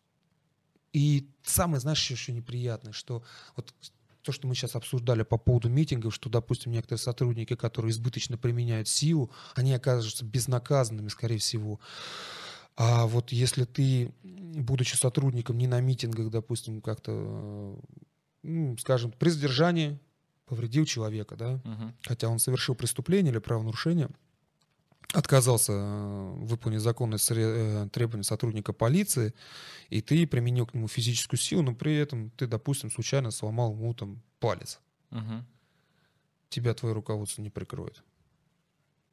и 0.93 1.29
самое, 1.45 1.81
знаешь, 1.81 2.11
еще 2.11 2.33
неприятное, 2.33 2.93
что 2.93 3.23
вот 3.57 3.75
то, 4.23 4.33
что 4.33 4.47
мы 4.47 4.55
сейчас 4.55 4.77
обсуждали 4.77 5.23
по 5.23 5.39
поводу 5.39 5.69
митингов, 5.69 6.15
что, 6.15 6.29
допустим, 6.31 6.73
некоторые 6.73 6.99
сотрудники, 7.01 7.55
которые 7.57 7.91
избыточно 7.91 8.37
применяют 8.37 8.89
силу, 8.89 9.31
они 9.55 9.73
окажутся 9.75 10.25
безнаказанными, 10.25 11.09
скорее 11.09 11.39
всего. 11.39 11.81
А 12.77 13.07
вот 13.07 13.33
если 13.33 13.65
ты, 13.65 14.13
будучи 14.23 14.95
сотрудником 14.95 15.59
не 15.59 15.67
на 15.67 15.81
митингах, 15.81 16.31
допустим, 16.31 16.81
как-то, 16.81 17.13
э, 17.13 17.77
ну, 18.43 18.77
скажем, 18.79 19.13
при 19.13 19.29
задержании 19.31 19.99
повредил 20.47 20.85
человека, 20.87 21.37
да, 21.37 21.61
Мгм. 21.65 21.95
хотя 22.03 22.29
он 22.29 22.39
совершил 22.39 22.75
преступление 22.75 23.33
или 23.33 23.39
правонарушение, 23.39 24.09
отказался 25.13 25.73
э, 25.73 26.35
выполнить 26.39 26.81
законные 26.81 27.19
э, 27.31 27.89
требования 27.93 28.25
сотрудника 28.25 28.73
полиции, 28.73 29.35
и 29.89 30.01
ты 30.01 30.27
применил 30.27 30.67
к 30.67 30.75
нему 30.75 30.89
физическую 30.89 31.39
силу, 31.39 31.63
но 31.63 31.75
при 31.75 31.97
этом 31.97 32.31
ты, 32.31 32.47
допустим, 32.47 32.91
случайно 32.91 33.31
сломал 33.31 33.73
ему 33.73 33.95
там 33.95 34.23
палец. 34.39 34.81
Мгм. 35.11 35.47
Тебя 36.49 36.75
твое 36.75 36.95
руководство 36.95 37.43
не 37.43 37.51
прикроет. 37.51 38.03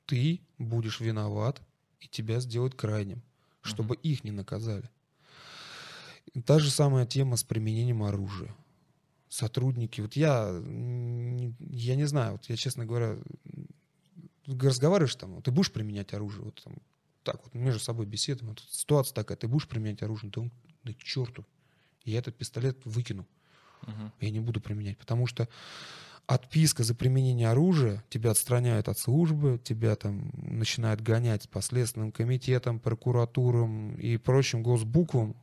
Ты 0.06 0.42
будешь 0.58 1.00
виноват, 1.00 1.62
и 2.00 2.08
тебя 2.08 2.40
сделают 2.40 2.76
крайним, 2.76 3.22
чтобы 3.62 3.96
их 3.96 4.24
не 4.24 4.32
наказали. 4.32 4.90
Та 6.46 6.60
же 6.60 6.70
самая 6.70 7.06
тема 7.06 7.36
с 7.36 7.44
применением 7.44 8.04
оружия. 8.04 8.56
Сотрудники, 9.30 10.00
вот 10.00 10.16
я, 10.16 10.48
я 10.48 11.96
не 11.96 12.06
знаю, 12.06 12.34
вот 12.34 12.46
я, 12.46 12.56
честно 12.56 12.86
говоря, 12.86 13.18
разговариваешь 14.48 15.16
там, 15.16 15.36
вот 15.36 15.44
ты 15.46 15.52
будешь 15.52 15.72
применять 15.72 16.14
оружие, 16.14 16.46
вот 16.46 16.62
там, 16.64 16.76
так 17.24 17.44
вот 17.44 17.54
между 17.54 17.80
собой 17.80 18.06
беседуем, 18.06 18.50
вот 18.50 18.64
ситуация 18.70 19.14
такая, 19.14 19.38
ты 19.38 19.48
будешь 19.48 19.68
применять 19.68 20.02
оружие, 20.02 20.32
да, 20.32 20.42
он, 20.42 20.52
да 20.84 20.94
к 20.94 20.98
черту, 20.98 21.46
я 22.04 22.20
этот 22.20 22.36
пистолет 22.36 22.78
выкину, 22.86 23.28
Мгм. 23.86 24.12
я 24.22 24.30
не 24.30 24.40
буду 24.40 24.62
применять, 24.62 24.98
потому 24.98 25.28
что 25.28 25.48
отписка 26.26 26.84
за 26.84 26.94
применение 26.96 27.50
оружия 27.50 28.04
тебя 28.10 28.32
отстраняет 28.32 28.90
от 28.90 28.98
службы, 28.98 29.60
тебя 29.64 29.96
там 29.96 30.32
начинают 30.36 31.02
гонять 31.02 31.50
по 31.50 31.62
следственным 31.62 32.12
комитетам, 32.12 32.80
прокуратурам 32.80 33.96
и 33.96 34.18
прочим 34.18 34.64
госбуквам 34.64 35.36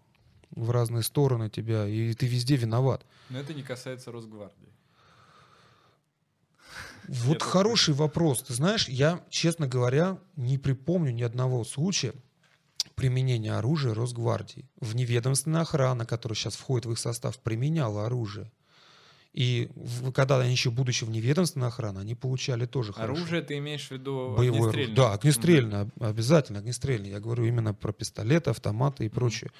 в 0.51 0.71
разные 0.71 1.03
стороны 1.03 1.51
тебя, 1.51 1.87
и 1.87 2.13
ты 2.15 2.27
везде 2.27 2.57
виноват. 2.57 3.05
Но 3.29 3.39
это 3.39 3.55
не 3.55 3.63
касается 3.63 4.13
Росгвардии. 4.13 4.69
Вот 7.09 7.39
так 7.41 7.49
хороший 7.49 7.95
вопрос. 7.95 8.43
Ты 8.43 8.55
знаешь, 8.55 8.89
я, 8.89 9.21
честно 9.31 9.67
говоря, 9.67 10.19
не 10.37 10.59
припомню 10.59 11.13
ни 11.13 11.23
одного 11.23 11.65
случая 11.65 12.13
применения 12.95 13.53
оружия 13.55 13.95
Росгвардии. 13.95 14.69
Вневедомственная 14.81 15.63
охрана, 15.63 16.07
которая 16.07 16.37
сейчас 16.37 16.57
входит 16.57 16.87
в 16.87 16.93
их 16.93 16.99
состав, 16.99 17.39
применяла 17.39 18.07
оружие. 18.07 18.51
И 19.33 19.69
в- 19.75 20.13
когда 20.13 20.39
они 20.39 20.53
еще 20.53 20.71
будучи 20.71 21.03
вневедомственной 21.05 21.67
охраной, 21.67 22.03
они 22.03 22.15
получали 22.15 22.67
тоже. 22.67 22.93
Оружие 22.97 23.43
ты 23.43 23.59
имеешь 23.59 23.89
в 23.89 23.91
виду 23.91 24.35
Боевое 24.37 24.71
огнестрельное? 24.71 24.95
Да, 24.97 25.13
огнестрельное, 25.15 25.81
об- 25.83 26.03
обязательно 26.03 26.59
огнестрельное. 26.61 27.11
Я 27.11 27.19
говорю 27.21 27.45
именно 27.45 27.75
про 27.75 27.93
пистолеты, 27.93 28.51
автоматы 28.51 29.07
и 29.07 29.09
прочее. 29.09 29.51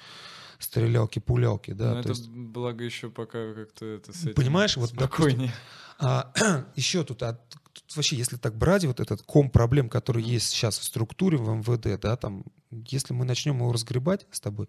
Стрелялки, 0.59 1.19
пулялки, 1.19 1.71
Мгм. 1.71 1.77
да. 1.77 1.87
Ну, 1.87 1.93
то 1.93 1.99
это 1.99 2.09
есть, 2.09 2.29
благо 2.29 2.83
еще 2.83 3.09
пока 3.09 3.53
как-то 3.53 3.85
это 3.85 4.13
с 4.13 4.23
этим 4.23 4.33
Понимаешь, 4.35 4.77
вот, 4.77 4.91
допустим, 4.93 5.09
спокойнее. 5.15 5.53
А, 5.99 6.31
еще 6.75 7.03
тут, 7.03 7.23
а, 7.23 7.33
тут 7.33 7.95
вообще, 7.95 8.15
если 8.15 8.37
так 8.37 8.55
брать 8.55 8.85
вот 8.85 8.99
этот 8.99 9.21
ком 9.21 9.49
проблем, 9.49 9.89
который 9.89 10.23
есть 10.23 10.49
сейчас 10.49 10.77
в 10.77 10.83
структуре 10.83 11.37
в 11.37 11.49
МВД, 11.49 11.99
да, 12.01 12.15
там, 12.17 12.43
если 12.71 13.13
мы 13.13 13.25
начнем 13.25 13.57
его 13.57 13.71
разгребать 13.71 14.27
с 14.31 14.39
тобой, 14.39 14.67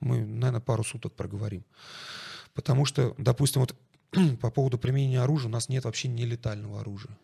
мы, 0.00 0.20
наверное, 0.24 0.60
пару 0.60 0.84
суток 0.84 1.14
проговорим. 1.14 1.64
Потому 2.54 2.84
что, 2.84 3.14
допустим, 3.18 3.62
вот 3.62 3.74
по 4.40 4.50
поводу 4.50 4.78
применения 4.78 5.20
оружия 5.20 5.48
у 5.48 5.52
нас 5.52 5.68
нет 5.68 5.84
вообще 5.84 6.08
нелетального 6.08 6.80
оружия. 6.80 7.16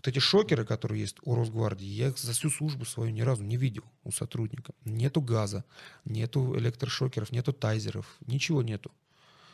Вот 0.00 0.08
эти 0.08 0.18
шокеры, 0.18 0.64
которые 0.64 1.02
есть 1.02 1.16
у 1.24 1.34
Росгвардии, 1.34 1.84
я 1.84 2.08
их 2.08 2.16
за 2.16 2.32
всю 2.32 2.48
службу 2.48 2.86
свою 2.86 3.10
ни 3.10 3.20
разу 3.20 3.44
не 3.44 3.58
видел 3.58 3.84
у 4.02 4.10
сотрудника. 4.10 4.72
Нету 4.86 5.20
газа, 5.20 5.62
нету 6.06 6.56
электрошокеров, 6.58 7.30
нету 7.32 7.52
тайзеров, 7.52 8.06
ничего 8.26 8.62
нету. 8.62 8.90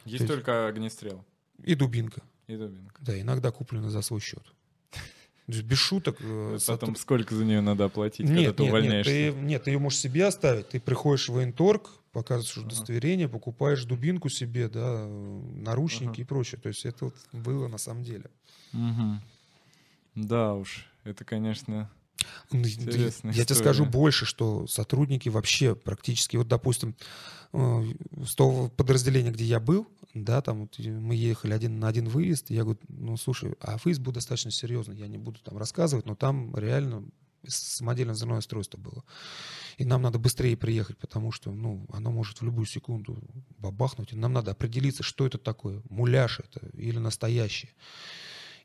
Есть 0.05 0.21
есть- 0.21 0.33
только 0.33 0.69
огнестрел 0.69 1.25
И 1.65 1.75
дубинка. 1.75 2.23
и 2.47 2.57
дубинка. 2.57 2.95
Да, 3.01 3.21
иногда 3.21 3.51
куплена 3.51 3.91
за 3.91 4.03
свой 4.03 4.21
счет. 4.21 4.45
То 4.93 5.53
есть 5.53 5.65
без 5.65 5.79
шуток. 5.79 6.17
э, 6.21 6.59
Потом 6.67 6.91
сотруд- 6.95 6.99
сколько 6.99 7.35
за 7.35 7.45
нее 7.45 7.61
надо 7.61 7.85
оплатить, 7.87 8.27
когда 8.27 8.41
Нет, 8.41 8.57
ты 8.57 8.63
нет, 8.63 8.73
нет, 8.73 8.81
увольняешься? 8.83 9.13
ты, 9.13 9.33
нет, 9.33 9.65
ты 9.65 9.71
ее 9.73 9.79
можешь 9.81 9.99
себе 9.99 10.27
оставить. 10.27 10.69
Ты 10.69 10.79
приходишь 10.81 11.29
в 11.29 11.33
военторг, 11.35 11.91
показываешь 12.13 12.57
Ага. 12.59 12.67
удостоверение, 12.67 13.29
покупаешь 13.29 13.85
дубинку 13.85 14.29
себе, 14.29 14.69
да, 14.69 14.95
э, 15.07 15.41
наручники 15.57 16.11
Ага. 16.13 16.23
и 16.23 16.25
прочее. 16.25 16.61
То 16.61 16.69
есть 16.69 16.85
это 16.85 17.07
вот 17.07 17.17
было 17.33 17.67
на 17.69 17.79
самом 17.79 18.05
деле. 18.05 18.31
Мгм. 18.73 19.23
Да 20.17 20.55
уж, 20.55 20.87
это, 21.05 21.25
конечно... 21.25 21.91
Ну, 22.51 22.61
Интересная 22.61 23.35
Я 23.35 23.45
тебе 23.45 23.55
скажу 23.55 23.85
больше, 23.85 24.25
что 24.25 24.67
сотрудники 24.67 25.29
вообще 25.29 25.77
практически, 25.77 26.37
вот, 26.37 26.49
допустим, 26.49 26.97
э, 27.53 27.85
с 28.25 28.35
того 28.35 28.69
подразделения, 28.71 29.31
где 29.31 29.45
я 29.45 29.61
был, 29.61 29.87
да, 30.15 30.41
там 30.41 30.63
вот 30.63 30.79
мы 30.79 31.15
ехали 31.15 31.53
один 31.53 31.79
на 31.79 31.89
один 31.89 32.09
выезд, 32.09 32.51
я 32.51 32.63
говорю, 32.63 32.81
ну, 32.89 33.17
слушай, 33.19 33.55
а 33.61 33.77
выезд 33.85 34.01
был 34.01 34.13
достаточно 34.13 34.51
серьезный, 34.51 34.97
я 34.97 35.07
не 35.07 35.19
буду 35.19 35.41
там 35.41 35.59
рассказывать, 35.59 36.07
но 36.07 36.17
там 36.17 36.57
реально 36.57 37.05
самодельное 37.47 38.15
взрывное 38.15 38.39
устройство 38.39 38.79
было. 38.79 39.05
И 39.77 39.85
нам 39.85 40.03
надо 40.03 40.19
быстрее 40.19 40.57
приехать, 40.57 40.97
потому 40.99 41.33
что, 41.33 41.53
ну, 41.53 41.87
оно 41.93 42.11
может 42.11 42.41
в 42.41 42.45
любую 42.45 42.67
секунду 42.67 43.19
бабахнуть, 43.59 44.13
и 44.13 44.17
нам 44.17 44.33
надо 44.33 44.53
определиться, 44.53 45.03
что 45.03 45.27
это 45.27 45.39
такое, 45.39 45.83
муляж 45.91 46.41
это 46.41 46.67
или 46.77 46.99
настоящее. 46.99 47.73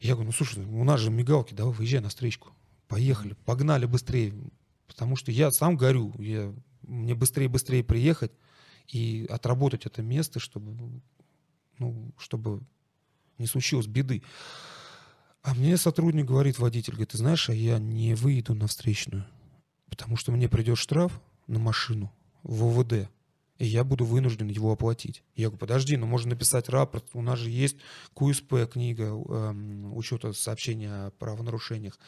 Я 0.02 0.15
говорю, 0.15 0.32
ну, 0.32 0.34
слушай, 0.34 0.65
у 0.65 0.84
нас 0.84 0.99
же 0.99 1.11
мигалки, 1.11 1.53
давай 1.53 1.73
выезжай 1.73 2.02
на 2.02 2.10
встречку. 2.10 2.52
Поехали, 2.88 3.36
погнали 3.45 3.86
быстрее. 3.86 4.34
Потому 4.88 5.15
что 5.15 5.32
я 5.32 5.52
сам 5.52 5.78
горю. 5.78 6.14
Я, 6.18 6.53
мне 6.82 7.14
быстрее 7.14 7.48
быстрее 7.48 7.84
приехать 7.84 8.32
и 8.88 9.28
отработать 9.30 9.86
это 9.86 10.02
место, 10.02 10.40
чтобы, 10.40 11.02
ну, 11.78 12.11
чтобы 12.18 12.61
не 13.38 13.45
случилось 13.45 13.86
беды. 13.86 14.23
А 15.44 15.53
мне 15.53 15.78
сотрудник 15.78 16.26
говорит, 16.26 16.57
водитель, 16.57 16.94
говорит, 16.94 17.10
ты 17.10 17.18
знаешь, 17.18 17.49
а 17.49 17.53
я 17.53 17.78
не 17.78 18.15
выйду 18.15 18.56
на 18.56 18.68
встречную, 18.68 19.26
потому 19.88 20.18
что 20.18 20.32
мне 20.32 20.49
придет 20.49 20.78
штраф 20.78 21.22
на 21.48 21.60
машину 21.60 22.11
в 22.44 22.64
ОВД, 22.64 23.10
и 23.62 23.66
я 23.68 23.84
буду 23.84 24.06
вынужден 24.06 24.48
его 24.48 24.72
оплатить. 24.72 25.22
Я 25.36 25.50
говорю, 25.50 25.60
подожди, 25.60 25.96
ну 25.96 26.08
можно 26.08 26.32
написать 26.32 26.68
рапорт, 26.68 27.06
у 27.14 27.22
нас 27.22 27.38
же 27.38 27.52
есть 27.52 27.78
КУСП, 28.16 28.68
книга 28.72 29.04
эм, 29.04 29.96
учета 29.96 30.34
сообщения 30.34 30.90
о 30.90 31.12
правонарушениях. 31.12 32.00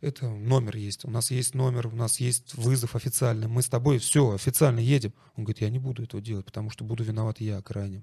Это 0.00 0.30
номер 0.30 0.76
есть, 0.76 1.04
у 1.04 1.10
нас 1.10 1.30
есть 1.30 1.54
номер, 1.54 1.88
у 1.88 1.94
нас 1.94 2.20
есть 2.20 2.54
вызов 2.54 2.96
официальный, 2.96 3.48
мы 3.48 3.60
с 3.60 3.68
тобой 3.68 3.98
все, 3.98 4.32
официально 4.32 4.78
едем. 4.78 5.12
Он 5.36 5.44
говорит, 5.44 5.60
я 5.60 5.68
не 5.68 5.78
буду 5.78 6.04
этого 6.04 6.22
делать, 6.22 6.46
потому 6.46 6.70
что 6.70 6.84
буду 6.84 7.04
виноват 7.04 7.38
я 7.38 7.60
крайним. 7.60 8.02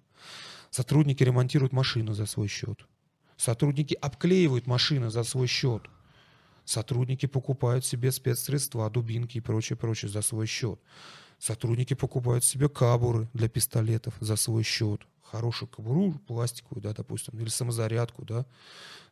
Сотрудники 0.70 1.24
ремонтируют 1.24 1.74
машину 1.74 2.14
за 2.14 2.28
свой 2.28 2.48
счет. 2.48 2.86
Сотрудники 3.36 3.96
обклеивают 3.96 4.68
машины 4.68 5.10
за 5.10 5.24
свой 5.24 5.48
счет. 5.48 5.90
Сотрудники 6.66 7.26
покупают 7.26 7.84
себе 7.84 8.12
спецсредства, 8.12 8.88
дубинки 8.92 9.40
и 9.40 9.42
прочее, 9.42 9.76
прочее 9.76 10.12
за 10.12 10.22
свой 10.22 10.46
счет. 10.46 10.80
Сотрудники 11.46 11.94
покупают 11.94 12.44
себе 12.44 12.68
кабуры 12.70 13.30
для 13.34 13.48
пистолетов 13.48 14.16
за 14.20 14.36
свой 14.36 14.64
счет. 14.64 15.02
Хорошую 15.22 15.70
кобуру 15.70 16.14
пластиковую, 16.26 16.82
да, 16.82 16.92
допустим, 16.92 17.38
или 17.40 17.50
самозарядку, 17.50 18.26
да. 18.26 18.48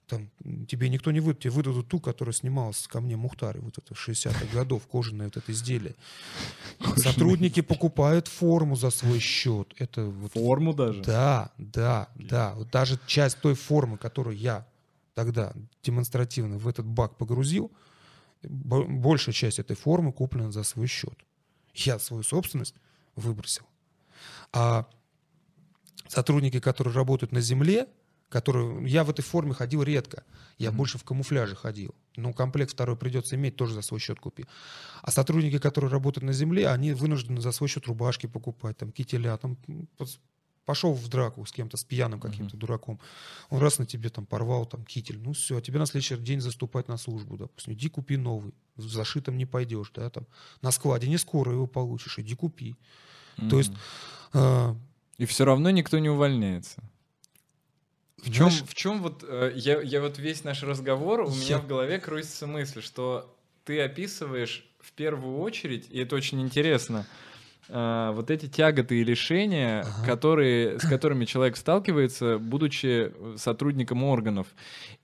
Там 0.07 0.31
тебе 0.67 0.89
никто 0.89 1.11
не 1.11 1.19
выдаст, 1.19 1.43
тебе 1.43 1.51
выдадут 1.51 1.89
ту, 1.89 1.99
которая 1.99 2.33
снималась 2.33 2.87
ко 2.87 3.01
мне 3.01 3.15
Мухтаре, 3.15 3.59
вот 3.59 3.77
это 3.77 3.93
60-х 3.93 4.47
годов, 4.51 4.87
кожаное 4.87 5.27
вот 5.27 5.37
это 5.37 5.51
изделие. 5.51 5.93
Сотрудники 6.95 7.61
покупают 7.61 8.27
форму 8.27 8.75
за 8.75 8.89
свой 8.89 9.19
счет. 9.19 9.71
Это 9.77 10.03
вот 10.05 10.33
Форму 10.33 10.73
даже? 10.73 11.03
да, 11.03 11.51
да, 11.59 12.09
да. 12.15 12.55
Вот 12.55 12.71
даже 12.71 12.99
часть 13.05 13.41
той 13.41 13.53
формы, 13.53 13.99
которую 13.99 14.35
я 14.35 14.65
тогда 15.13 15.53
демонстративно 15.83 16.57
в 16.57 16.67
этот 16.67 16.87
бак 16.87 17.15
погрузил, 17.15 17.71
бо- 18.41 18.85
большая 18.85 19.33
часть 19.33 19.59
этой 19.59 19.75
формы 19.75 20.11
куплена 20.11 20.51
за 20.51 20.63
свой 20.63 20.87
счет. 20.87 21.13
Я 21.73 21.99
свою 21.99 22.23
собственность 22.23 22.75
выбросил. 23.15 23.65
А 24.51 24.87
сотрудники, 26.07 26.59
которые 26.59 26.93
работают 26.93 27.31
на 27.31 27.41
земле, 27.41 27.87
которые... 28.29 28.87
Я 28.87 29.03
в 29.03 29.09
этой 29.09 29.21
форме 29.21 29.53
ходил 29.53 29.83
редко. 29.83 30.23
Я 30.57 30.69
Мгм. 30.69 30.77
больше 30.77 30.97
в 30.97 31.03
камуфляже 31.03 31.55
ходил. 31.55 31.93
Ну, 32.15 32.33
комплект 32.33 32.71
второй 32.71 32.95
придется 32.95 33.35
иметь, 33.35 33.55
тоже 33.55 33.73
за 33.73 33.81
свой 33.81 33.99
счет 33.99 34.19
купи. 34.19 34.45
А 35.01 35.11
сотрудники, 35.11 35.57
которые 35.59 35.89
работают 35.91 36.23
на 36.23 36.33
земле, 36.33 36.67
они 36.69 36.93
вынуждены 36.93 37.41
за 37.41 37.51
свой 37.51 37.67
счет 37.69 37.85
рубашки 37.87 38.27
покупать, 38.27 38.77
там, 38.77 38.91
кителя, 38.91 39.35
там, 39.37 39.57
пошел 40.65 40.93
в 40.93 41.07
драку 41.09 41.45
с 41.45 41.51
кем-то, 41.51 41.77
с 41.77 41.83
пьяным 41.83 42.19
каким-то 42.19 42.55
дураком. 42.55 42.99
Он 43.49 43.59
раз 43.59 43.79
на 43.79 43.85
тебе 43.85 44.09
там 44.09 44.25
порвал 44.25 44.65
там 44.65 44.85
китель. 44.85 45.19
Ну 45.19 45.33
все, 45.33 45.59
тебе 45.59 45.79
на 45.79 45.85
следующий 45.85 46.17
день 46.17 46.39
заступать 46.39 46.87
на 46.87 46.97
службу, 46.97 47.37
допустим. 47.37 47.73
Иди 47.73 47.89
купи 47.89 48.17
новый. 48.17 48.53
В 48.75 48.81
зашитом 48.81 49.37
не 49.37 49.45
пойдешь, 49.45 49.91
да, 49.93 50.09
там. 50.09 50.25
На 50.61 50.71
складе 50.71 51.07
не 51.07 51.17
скоро 51.17 51.51
его 51.51 51.67
получишь, 51.67 52.17
иди 52.19 52.35
купи. 52.35 52.75
То 53.49 53.57
есть, 53.57 53.71
а, 54.33 54.75
И 55.17 55.25
все 55.25 55.45
равно 55.45 55.69
никто 55.69 55.99
не 55.99 56.09
увольняется. 56.09 56.81
В 58.17 58.25
чем, 58.31 58.49
знаешь, 58.49 58.63
в 58.63 58.73
чем 58.73 59.01
вот 59.01 59.23
э, 59.27 59.51
я, 59.55 59.81
я 59.81 60.01
вот 60.01 60.17
весь 60.17 60.43
наш 60.43 60.63
разговор, 60.63 61.21
у 61.21 61.29
меня 61.29 61.45
Я- 61.47 61.59
в 61.59 61.67
голове 61.67 61.99
крутится 61.99 62.47
мысль, 62.47 62.81
что 62.81 63.35
ты 63.65 63.81
описываешь 63.81 64.65
в 64.79 64.91
первую 64.93 65.39
очередь, 65.39 65.87
и 65.89 65.99
это 65.99 66.15
очень 66.15 66.41
интересно, 66.41 67.05
э, 67.67 68.11
вот 68.13 68.31
эти 68.31 68.47
тяготы 68.47 69.01
и 69.01 69.03
лишения, 69.03 69.81
Ага. 69.81 70.05
которые, 70.05 70.79
с 70.79 70.87
которыми 70.87 71.25
человек 71.25 71.57
сталкивается, 71.57 72.37
будучи 72.39 73.11
э, 73.13 73.35
сотрудником 73.37 74.03
органов. 74.03 74.47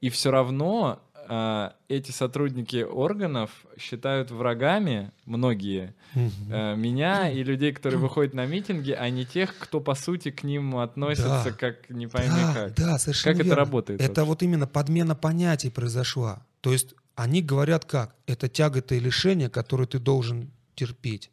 И 0.02 0.10
все 0.10 0.32
равно 0.32 1.02
а, 1.32 1.76
эти 1.88 2.12
сотрудники 2.12 2.84
органов 2.84 3.52
считают 3.78 4.32
врагами 4.32 5.12
многие 5.26 5.94
э, 6.16 6.76
меня 6.76 7.30
и 7.30 7.44
людей, 7.44 7.72
которые 7.72 8.00
выходят 8.00 8.34
на 8.34 8.46
митинги, 8.48 8.92
а 8.92 9.10
не 9.10 9.26
тех, 9.26 9.56
кто 9.60 9.80
по 9.80 9.94
сути 9.94 10.32
к 10.32 10.44
ним 10.44 10.78
относится 10.78 11.44
Да. 11.46 11.52
как 11.52 11.90
не 11.90 12.08
пойми 12.08 12.30
да, 12.36 12.54
как. 12.54 12.74
Да, 12.76 12.98
совершенно 12.98 13.34
Как 13.34 13.40
это 13.42 13.50
верно. 13.50 13.56
работает 13.64 14.02
Это 14.02 14.22
вообще? 14.22 14.30
вот 14.30 14.44
именно 14.44 14.66
подмена 14.68 15.16
понятий 15.16 15.70
произошла. 15.70 16.46
То 16.62 16.72
есть 16.72 16.96
они 17.16 17.42
говорят 17.44 17.86
как? 17.86 18.16
Это 18.26 18.50
тяготы 18.50 18.98
и 18.98 19.00
лишения, 19.00 19.50
которые 19.50 19.88
ты 19.88 20.00
должен 20.00 20.50
терпеть. 20.76 21.30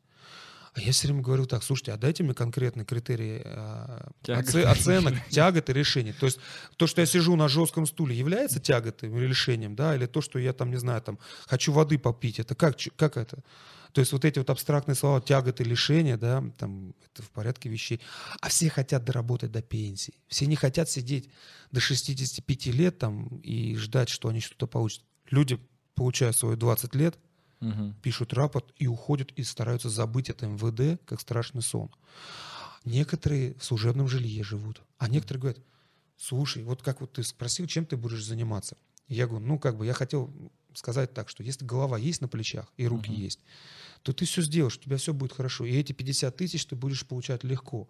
А 0.76 0.80
я 0.82 0.92
все 0.92 1.08
время 1.08 1.22
говорю 1.22 1.46
так, 1.46 1.62
слушайте, 1.62 1.92
а 1.92 1.96
дайте 1.96 2.22
мне 2.22 2.34
конкретные 2.34 2.84
критерии 2.84 3.40
э, 3.42 4.08
Тяготы 4.22 4.48
оце- 4.48 4.64
оценок, 4.64 5.14
тягот 5.30 5.70
и 5.70 5.72
решений. 5.72 6.12
То 6.12 6.26
есть 6.26 6.38
то, 6.76 6.86
что 6.86 7.00
я 7.00 7.06
сижу 7.06 7.34
на 7.34 7.48
жестком 7.48 7.86
стуле, 7.86 8.14
является 8.14 8.60
тяготой 8.60 9.08
или 9.08 9.26
лишением, 9.26 9.74
да, 9.74 9.96
или 9.96 10.04
то, 10.04 10.20
что 10.20 10.38
я 10.38 10.52
там, 10.52 10.70
не 10.70 10.76
знаю, 10.76 11.00
там, 11.00 11.18
хочу 11.46 11.72
воды 11.72 11.98
попить, 11.98 12.40
это 12.40 12.54
как, 12.54 12.76
как 12.96 13.16
это? 13.16 13.42
То 13.92 14.00
есть 14.00 14.12
вот 14.12 14.26
эти 14.26 14.38
вот 14.38 14.50
абстрактные 14.50 14.96
слова 14.96 15.22
тяготы, 15.22 15.64
лишения, 15.64 16.18
да, 16.18 16.44
там, 16.58 16.94
это 17.10 17.22
в 17.22 17.30
порядке 17.30 17.70
вещей. 17.70 18.02
А 18.42 18.50
все 18.50 18.68
хотят 18.68 19.02
доработать 19.02 19.52
до 19.52 19.62
пенсии. 19.62 20.12
Все 20.28 20.44
не 20.44 20.56
хотят 20.56 20.90
сидеть 20.90 21.30
до 21.72 21.80
65 21.80 22.66
лет 22.66 22.98
там 22.98 23.28
и 23.38 23.74
ждать, 23.76 24.10
что 24.10 24.28
они 24.28 24.40
что-то 24.40 24.66
получат. 24.66 25.02
Люди, 25.30 25.58
получая 25.94 26.32
свои 26.32 26.56
20 26.56 26.94
лет, 26.94 27.18
Мгм. 27.60 27.94
пишут 28.02 28.32
рапорт 28.32 28.72
и 28.76 28.86
уходят 28.86 29.32
и 29.32 29.42
стараются 29.42 29.88
забыть 29.90 30.30
это 30.30 30.46
МВД, 30.46 31.00
как 31.06 31.20
страшный 31.20 31.62
сон. 31.62 31.90
Некоторые 32.84 33.54
в 33.54 33.64
служебном 33.64 34.08
жилье 34.08 34.44
живут, 34.44 34.82
а 34.98 35.08
некоторые 35.08 35.40
говорят, 35.40 35.60
слушай, 36.16 36.62
вот 36.62 36.82
как 36.82 37.00
вот 37.00 37.14
ты 37.14 37.22
спросил, 37.22 37.66
чем 37.66 37.86
ты 37.86 37.96
будешь 37.96 38.24
заниматься? 38.24 38.76
Я 39.08 39.26
говорю, 39.26 39.44
ну 39.44 39.58
как 39.58 39.76
бы 39.76 39.86
я 39.86 39.92
хотел 39.94 40.32
сказать 40.74 41.14
так, 41.14 41.28
что 41.28 41.42
если 41.42 41.64
голова 41.64 41.98
есть 41.98 42.20
на 42.20 42.28
плечах 42.28 42.72
и 42.76 42.86
руки 42.86 43.12
Мгм. 43.12 43.22
есть, 43.22 43.40
то 44.02 44.12
ты 44.12 44.24
все 44.26 44.42
сделаешь, 44.42 44.76
у 44.76 44.80
тебя 44.80 44.98
все 44.98 45.14
будет 45.14 45.32
хорошо. 45.32 45.64
И 45.64 45.72
эти 45.74 45.92
50 45.92 46.36
тысяч 46.36 46.66
ты 46.66 46.76
будешь 46.76 47.06
получать 47.06 47.44
легко. 47.44 47.88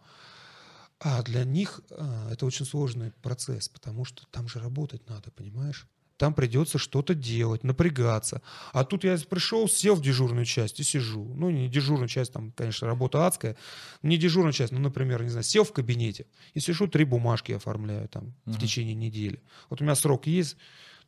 А 0.98 1.22
для 1.22 1.44
них 1.44 1.80
а, 1.90 2.30
это 2.32 2.46
очень 2.46 2.64
сложный 2.66 3.12
процесс, 3.12 3.68
потому 3.68 4.04
что 4.04 4.26
там 4.30 4.48
же 4.48 4.60
работать 4.60 5.08
надо, 5.08 5.30
понимаешь? 5.30 5.86
Там 6.16 6.32
придется 6.32 6.78
что-то 6.78 7.14
делать, 7.14 7.62
напрягаться. 7.64 8.40
А 8.72 8.84
тут 8.84 9.04
я 9.04 9.18
пришел, 9.28 9.68
сел 9.68 9.94
в 9.96 10.00
дежурную 10.00 10.46
часть 10.46 10.80
и 10.80 10.82
сижу. 10.82 11.32
Ну, 11.34 11.50
не 11.50 11.68
дежурную 11.68 12.08
часть, 12.08 12.32
там, 12.32 12.52
конечно, 12.52 12.86
работа 12.86 13.26
адская. 13.26 13.56
Не 14.02 14.16
дежурная 14.16 14.52
часть, 14.52 14.72
ну, 14.72 14.78
например, 14.78 15.22
не 15.22 15.28
знаю, 15.28 15.44
сел 15.44 15.64
в 15.64 15.72
кабинете 15.72 16.26
и 16.54 16.60
сижу, 16.60 16.86
три 16.86 17.04
бумажки 17.04 17.52
оформляю 17.52 18.08
там 18.08 18.34
в 18.46 18.50
Мгм. 18.50 18.58
течение 18.58 18.94
недели. 18.94 19.42
Вот 19.68 19.80
у 19.80 19.84
меня 19.84 19.94
срок 19.94 20.26
есть, 20.26 20.56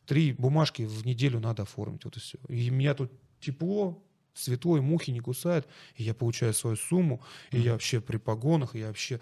три 0.05 0.33
бумажки 0.33 0.83
в 0.83 1.05
неделю 1.05 1.39
надо 1.39 1.63
оформить, 1.63 2.05
вот 2.05 2.17
и 2.17 2.19
все. 2.19 2.37
И 2.47 2.69
у 2.69 2.73
меня 2.73 2.93
тут 2.93 3.11
тепло, 3.39 4.03
светло, 4.39 4.77
и 4.77 4.81
мухи 4.81 5.11
не 5.11 5.19
кусают, 5.19 5.67
и 5.95 6.03
я 6.03 6.13
получаю 6.13 6.53
свою 6.53 6.75
сумму, 6.77 7.21
и 7.51 7.59
я 7.59 7.73
вообще 7.73 7.99
при 8.01 8.17
погонах, 8.17 8.75
и 8.75 8.79
я 8.79 8.87
вообще... 8.87 9.19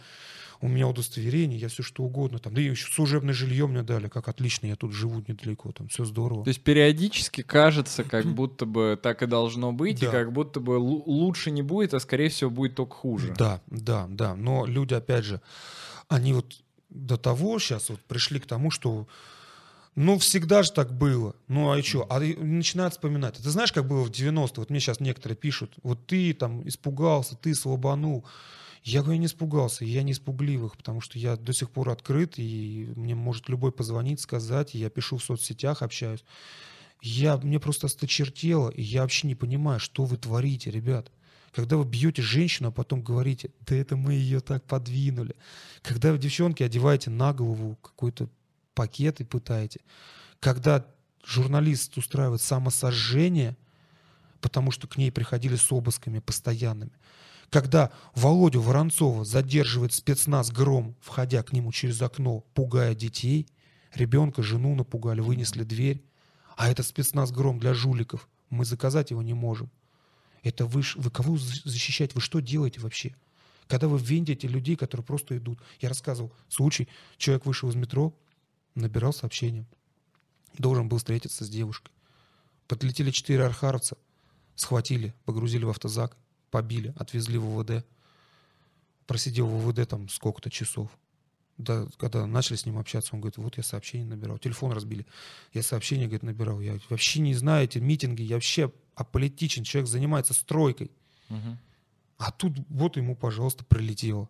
У 0.59 0.67
меня 0.67 0.87
удостоверение, 0.87 1.59
я 1.59 1.67
все 1.67 1.83
что 1.83 2.01
угодно 2.01 2.39
там. 2.39 2.51
Да 2.55 2.59
и 2.59 2.63
еще 2.65 2.91
служебное 2.91 3.31
жилье 3.35 3.67
мне 3.67 3.83
дали, 3.83 4.07
как 4.07 4.27
отлично, 4.27 4.65
я 4.65 4.75
тут 4.75 4.91
живу 4.91 5.23
недалеко, 5.27 5.71
там 5.71 5.87
все 5.87 6.03
здорово. 6.03 6.43
То 6.45 6.47
есть 6.47 6.61
периодически 6.61 7.43
кажется, 7.43 8.03
как 8.03 8.25
будто 8.25 8.65
бы 8.65 8.97
так 8.99 9.21
и 9.21 9.27
должно 9.27 9.71
быть, 9.71 10.01
и 10.01 10.05
Да. 10.07 10.11
как 10.11 10.33
будто 10.33 10.59
бы 10.59 10.77
лу- 10.77 11.03
лучше 11.05 11.51
не 11.51 11.61
будет, 11.61 11.93
а 11.93 11.99
скорее 11.99 12.29
всего 12.29 12.49
будет 12.49 12.73
только 12.73 12.95
хуже. 12.95 13.35
Да, 13.37 13.61
да, 13.67 14.07
да. 14.09 14.35
Но 14.35 14.65
люди, 14.65 14.95
опять 14.95 15.25
же, 15.25 15.41
они 16.07 16.33
вот 16.33 16.55
до 16.89 17.17
того 17.17 17.59
сейчас 17.59 17.89
вот 17.91 17.99
пришли 17.99 18.39
к 18.39 18.47
тому, 18.47 18.71
что 18.71 19.07
ну, 19.97 20.19
всегда 20.19 20.61
же 20.61 20.71
так 20.71 20.95
было. 20.95 21.35
Ну, 21.47 21.71
а 21.71 21.81
что? 21.81 22.05
А 22.07 22.19
начинают 22.19 22.93
вспоминать. 22.93 23.37
Ты 23.37 23.49
знаешь, 23.49 23.71
как 23.71 23.87
было 23.87 24.03
в 24.03 24.11
90-е? 24.11 24.53
Вот 24.57 24.69
мне 24.69 24.79
сейчас 24.79 24.99
некоторые 24.99 25.35
пишут, 25.35 25.73
вот 25.81 26.05
ты 26.05 26.35
там 26.35 26.67
испугался, 26.67 27.35
ты 27.35 27.55
слабанул. 27.55 28.23
Я 28.83 29.01
говорю, 29.01 29.13
я 29.13 29.21
не 29.21 29.25
испугался, 29.25 29.85
я 29.85 30.03
не 30.03 30.11
испугливых, 30.11 30.77
потому 30.77 31.01
что 31.01 31.17
я 31.17 31.35
до 31.35 31.51
сих 31.51 31.71
пор 31.71 31.89
открыт, 31.89 32.35
и 32.37 32.93
мне 32.95 33.15
может 33.15 33.49
любой 33.49 33.71
позвонить, 33.71 34.21
сказать, 34.21 34.75
я 34.75 34.91
пишу 34.91 35.17
в 35.17 35.23
соцсетях, 35.23 35.81
общаюсь. 35.81 36.23
Я, 37.01 37.37
мне 37.37 37.59
просто 37.59 37.87
осточертело, 37.87 38.69
и 38.69 38.83
я 38.83 39.01
вообще 39.01 39.25
не 39.25 39.33
понимаю, 39.33 39.79
что 39.79 40.05
вы 40.05 40.17
творите, 40.17 40.69
ребят. 40.69 41.11
Когда 41.51 41.75
вы 41.75 41.85
бьете 41.85 42.21
женщину, 42.21 42.69
а 42.69 42.71
потом 42.71 43.01
говорите, 43.01 43.49
да 43.61 43.75
это 43.75 43.95
мы 43.95 44.13
ее 44.13 44.41
так 44.41 44.63
подвинули. 44.65 45.35
Когда 45.81 46.11
вы, 46.11 46.19
девчонки, 46.19 46.61
одеваете 46.61 47.09
на 47.09 47.33
голову 47.33 47.79
какой-то 47.81 48.29
пакет 48.77 49.19
и 49.21 49.23
пытаете. 49.23 49.79
Когда 50.39 50.85
журналист 51.25 51.97
устраивает 51.97 52.41
самосожжение, 52.41 53.57
потому 54.39 54.69
что 54.69 54.87
к 54.87 54.97
ней 54.97 55.11
приходили 55.11 55.55
с 55.55 55.71
обысками 55.71 56.19
постоянными. 56.19 56.91
Когда 57.49 57.91
Володю 58.13 58.61
Воронцова 58.61 59.25
задерживает 59.25 59.93
спецназ 59.93 60.51
«Гром», 60.51 60.95
входя 61.01 61.41
к 61.41 61.53
нему 61.53 61.71
через 61.71 62.01
окно, 62.03 62.41
пугая 62.53 62.93
детей, 62.93 63.47
ребенка, 63.95 64.43
жену 64.43 64.75
напугали, 64.75 65.21
вынесли 65.21 65.63
дверь, 65.63 66.03
а 66.55 66.69
это 66.69 66.83
спецназ 66.83 67.31
«Гром» 67.31 67.57
для 67.59 67.73
жуликов, 67.73 68.27
мы 68.51 68.63
заказать 68.63 69.09
его 69.09 69.23
не 69.23 69.33
можем. 69.33 69.71
Это 70.43 70.65
вы, 70.65 70.83
вы 70.95 71.09
кого 71.09 71.37
за- 71.37 71.69
защищаете? 71.69 72.13
Вы 72.15 72.21
что 72.21 72.41
делаете 72.41 72.79
вообще? 72.79 73.15
Когда 73.67 73.87
вы 73.87 73.97
вендите 73.97 74.47
людей, 74.47 74.75
которые 74.75 75.03
просто 75.03 75.35
идут. 75.37 75.59
Я 75.81 75.89
рассказывал 75.89 76.31
случай. 76.47 76.87
Человек 77.17 77.45
вышел 77.45 77.69
из 77.69 77.75
метро, 77.75 78.13
набирал 78.79 79.13
сообщение. 79.13 79.65
Должен 80.57 80.89
был 80.89 80.97
встретиться 80.97 81.45
с 81.45 81.49
девушкой. 81.49 81.91
Подлетели 82.67 83.11
четыре 83.11 83.45
архаровца, 83.45 83.97
схватили, 84.55 85.13
погрузили 85.25 85.65
в 85.65 85.69
автозак, 85.69 86.17
побили, 86.51 86.93
отвезли 86.97 87.37
в 87.37 87.57
УВД. 87.57 87.85
Просидел 89.05 89.47
в 89.47 89.67
УВД 89.67 89.87
там 89.87 90.09
сколько-то 90.09 90.49
часов. 90.49 90.89
Да, 91.57 91.87
когда 91.97 92.27
начали 92.27 92.55
с 92.55 92.65
ним 92.65 92.77
общаться, 92.77 93.15
он 93.15 93.21
говорит, 93.21 93.37
вот 93.37 93.57
я 93.57 93.63
сообщение 93.63 94.05
набирал. 94.05 94.37
Телефон 94.37 94.73
разбили. 94.73 95.07
Я 95.53 95.63
сообщение, 95.63 96.05
говорит, 96.05 96.23
набирал. 96.23 96.61
Я 96.61 96.77
вообще 96.89 97.19
не 97.19 97.33
знаю 97.33 97.65
эти 97.65 97.79
митинги, 97.79 98.21
я 98.21 98.35
вообще 98.35 98.71
аполитичен. 98.95 99.63
Человек 99.63 99.89
занимается 99.89 100.33
стройкой. 100.33 100.91
Мгм. 101.29 101.57
А 102.17 102.31
тут 102.31 102.53
вот 102.69 102.97
ему, 102.97 103.15
пожалуйста, 103.15 103.63
прилетело. 103.63 104.29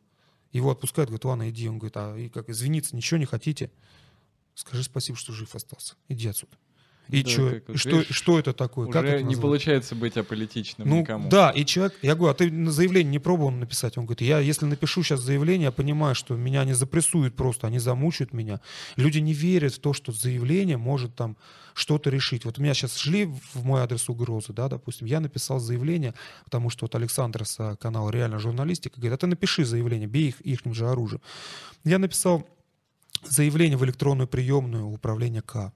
Его 0.53 0.71
отпускают, 0.71 1.09
говорит, 1.09 1.25
ладно, 1.25 1.49
иди. 1.49 1.67
Он 1.67 1.79
говорит, 1.79 1.97
а 1.97 2.15
и 2.15 2.29
как, 2.29 2.49
извиниться 2.49 2.95
ничего 2.95 3.17
не 3.17 3.25
хотите? 3.25 3.71
Скажи 4.57 4.83
спасибо, 4.83 5.17
что 5.17 5.33
жив 5.33 5.53
остался. 5.53 5.93
Иди 6.09 6.27
отсюда. 6.27 6.53
И, 7.09 7.23
Да, 7.23 7.29
чё- 7.29 7.51
как 7.51 7.67
вот 7.69 7.75
и 7.75 7.77
что, 7.77 7.89
видишь, 7.91 8.15
что 8.15 8.37
это 8.39 8.51
такое? 8.53 8.87
как 8.89 9.03
Уже 9.03 9.13
это 9.13 9.19
не 9.19 9.25
назвать? 9.27 9.41
получается 9.41 9.95
быть 9.95 10.17
аполитичным 10.17 10.89
Ну, 10.89 10.99
никому. 11.01 11.29
да, 11.29 11.51
и 11.51 11.63
человек, 11.63 11.95
я 12.01 12.15
говорю, 12.15 12.31
а 12.31 12.33
ты 12.33 12.51
на 12.51 12.69
заявление 12.71 13.11
не 13.11 13.19
пробовал 13.19 13.51
написать? 13.51 13.97
Он 13.97 14.05
говорит, 14.05 14.21
я 14.27 14.39
если 14.39 14.65
напишу 14.65 15.03
сейчас 15.03 15.21
заявление, 15.21 15.65
я 15.65 15.71
понимаю, 15.71 16.15
что 16.15 16.35
меня 16.35 16.65
не 16.65 16.73
запрессуют 16.73 17.33
просто, 17.37 17.67
они 17.67 17.79
замучают 17.79 18.33
меня. 18.33 18.59
Люди 18.97 19.19
не 19.19 19.33
верят 19.33 19.75
в 19.75 19.79
то, 19.79 19.93
что 19.93 20.11
заявление 20.11 20.75
может 20.77 21.15
там 21.15 21.37
что-то 21.75 22.09
решить. 22.09 22.43
Вот 22.43 22.57
у 22.59 22.61
меня 22.61 22.73
сейчас 22.73 22.97
шли 22.97 23.25
в 23.53 23.63
мой 23.63 23.79
адрес 23.81 24.09
угрозы, 24.09 24.51
да, 24.51 24.67
допустим, 24.67 25.07
я 25.07 25.21
написал 25.21 25.59
заявление, 25.59 26.13
потому 26.43 26.69
что 26.71 26.85
вот 26.85 26.95
Александр 26.95 27.45
с 27.45 27.57
а, 27.59 27.75
канала 27.77 28.09
«Реально 28.09 28.37
журналистика» 28.39 28.99
говорит, 28.99 29.13
а 29.13 29.17
ты 29.19 29.27
напиши 29.27 29.63
заявление, 29.63 30.07
бей 30.07 30.29
их 30.29 30.41
ихним 30.41 30.73
же 30.73 30.89
оружием. 30.89 31.21
Я 31.85 31.99
написал 31.99 32.45
заявление 33.23 33.77
в 33.77 33.85
электронную 33.85 34.27
приемную 34.27 34.85
управления 34.87 35.41
К. 35.41 35.73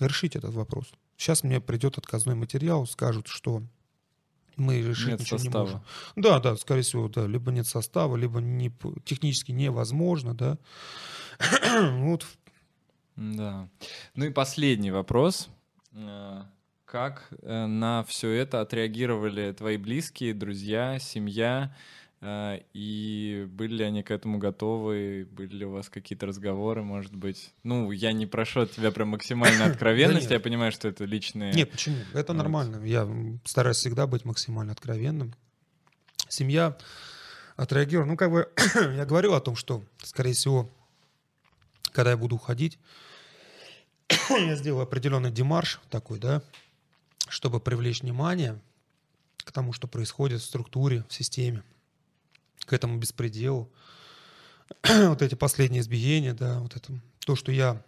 Решить 0.00 0.36
этот 0.36 0.54
вопрос. 0.54 0.92
Сейчас 1.16 1.42
мне 1.44 1.60
придет 1.60 1.98
отказной 1.98 2.34
материал, 2.34 2.86
скажут, 2.86 3.28
что 3.28 3.62
мы 4.56 4.80
решить 4.82 5.08
Нет 5.08 5.20
ничего 5.20 5.38
не 5.38 5.44
состава. 5.44 5.64
можем. 5.64 5.82
Да, 6.16 6.40
да, 6.40 6.56
скорее 6.56 6.82
всего, 6.82 7.08
да. 7.08 7.26
Либо 7.26 7.50
нет 7.52 7.66
состава, 7.66 8.16
либо 8.16 8.40
не, 8.40 8.72
технически 9.04 9.52
невозможно, 9.52 10.34
да. 10.34 10.58
вот 11.98 12.26
Да. 13.16 13.68
Ну 14.14 14.24
и 14.24 14.30
последний 14.30 14.90
вопрос. 14.90 15.48
Э, 15.92 16.42
Как 16.84 17.28
э, 17.42 17.66
на 17.66 18.04
все 18.04 18.30
это 18.30 18.60
отреагировали 18.60 19.52
твои 19.52 19.76
близкие, 19.76 20.34
друзья, 20.34 20.98
семья? 20.98 21.74
Э, 22.24 22.60
И 22.72 23.46
были 23.50 23.74
ли 23.76 23.84
они 23.84 24.02
к 24.02 24.10
этому 24.10 24.38
готовы? 24.38 25.28
Были 25.30 25.56
ли 25.56 25.66
у 25.66 25.72
вас 25.72 25.90
какие-то 25.90 26.24
разговоры, 26.24 26.82
может 26.82 27.14
быть? 27.14 27.52
Ну, 27.62 27.90
я 27.92 28.12
не 28.12 28.26
прошу 28.26 28.60
от 28.60 28.72
тебя 28.72 28.90
прям 28.90 29.08
максимальной 29.08 29.66
откровенности, 29.70 30.32
я 30.32 30.40
понимаю, 30.40 30.72
что 30.72 30.88
это 30.88 31.04
личные... 31.04 31.52
Нет, 31.52 31.70
почему? 31.70 31.96
Это 32.14 32.32
нормально. 32.32 32.82
Я 32.84 33.06
стараюсь 33.44 33.76
всегда 33.76 34.06
быть 34.06 34.24
максимально 34.24 34.72
откровенным. 34.72 35.34
Семья 36.28 36.78
отреагировала. 37.56 38.08
Ну, 38.08 38.16
как 38.16 38.30
бы 38.30 38.50
я 38.96 39.04
говорил 39.04 39.34
о 39.34 39.40
том, 39.42 39.54
что, 39.54 39.84
скорее 40.02 40.32
всего, 40.32 40.70
когда 41.92 42.12
я 42.12 42.16
буду 42.16 42.36
уходить, 42.36 42.78
я 44.30 44.56
сделаю 44.56 44.82
определенный 44.82 45.30
демарш 45.30 45.78
такой, 45.90 46.18
да, 46.18 46.42
чтобы 47.28 47.60
привлечь 47.60 48.00
внимание 48.00 48.58
к 49.44 49.52
тому, 49.52 49.74
что 49.74 49.86
происходит 49.88 50.40
в 50.40 50.44
структуре, 50.44 51.04
в 51.06 51.12
системе, 51.12 51.62
к 52.66 52.72
этому 52.72 52.98
беспределу. 52.98 53.70
вот 54.82 55.22
эти 55.22 55.34
последние 55.34 55.80
избиения, 55.80 56.34
да, 56.34 56.58
вот 56.60 56.76
это, 56.76 56.92
то, 57.24 57.36
что 57.36 57.52
я 57.52 57.82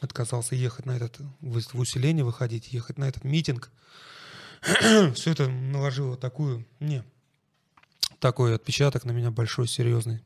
отказался 0.00 0.54
ехать 0.54 0.86
на 0.86 0.96
этот, 0.96 1.18
в 1.40 1.78
усиление 1.78 2.24
выходить, 2.24 2.72
ехать 2.72 2.98
на 2.98 3.08
этот 3.08 3.24
митинг. 3.24 3.70
Все 5.14 5.32
это 5.32 5.48
наложило 5.48 6.16
такую, 6.16 6.66
не, 6.80 7.02
такой 8.20 8.54
отпечаток 8.54 9.04
на 9.04 9.12
меня 9.12 9.30
большой, 9.30 9.68
серьезный. 9.68 10.22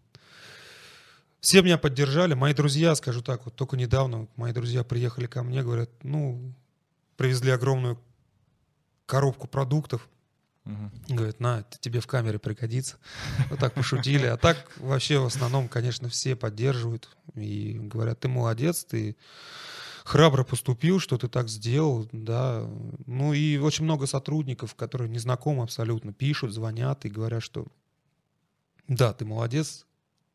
Все 1.40 1.60
меня 1.62 1.76
поддержали, 1.76 2.34
мои 2.34 2.54
друзья, 2.54 2.94
скажу 2.94 3.20
так, 3.20 3.44
вот 3.44 3.56
только 3.56 3.76
недавно 3.76 4.28
мои 4.36 4.52
друзья 4.52 4.84
приехали 4.84 5.26
ко 5.26 5.42
мне, 5.42 5.62
говорят, 5.62 5.90
ну, 6.02 6.54
привезли 7.16 7.50
огромную 7.50 8.00
коробку 9.06 9.48
продуктов, 9.48 10.08
Мгм. 10.64 10.92
Говорит, 11.08 11.40
на, 11.40 11.64
тебе 11.80 12.00
в 12.00 12.06
камере 12.06 12.38
пригодится. 12.38 12.96
Вот 13.50 13.58
так 13.58 13.74
пошутили. 13.74 14.26
А 14.26 14.36
так 14.36 14.70
вообще 14.76 15.18
в 15.18 15.26
основном, 15.26 15.68
конечно, 15.68 16.08
все 16.08 16.36
поддерживают 16.36 17.08
и 17.34 17.78
говорят, 17.80 18.20
ты 18.20 18.28
молодец, 18.28 18.84
ты 18.84 19.16
храбро 20.04 20.44
поступил, 20.44 21.00
что 21.00 21.18
ты 21.18 21.28
так 21.28 21.48
сделал, 21.48 22.08
да. 22.12 22.64
Ну 23.06 23.32
и 23.32 23.58
очень 23.58 23.84
много 23.84 24.06
сотрудников, 24.06 24.74
которые 24.74 25.08
незнакомы 25.08 25.64
абсолютно, 25.64 26.12
пишут, 26.12 26.52
звонят 26.52 27.04
и 27.04 27.10
говорят, 27.10 27.42
что 27.42 27.66
да, 28.88 29.12
ты 29.12 29.24
молодец. 29.24 29.86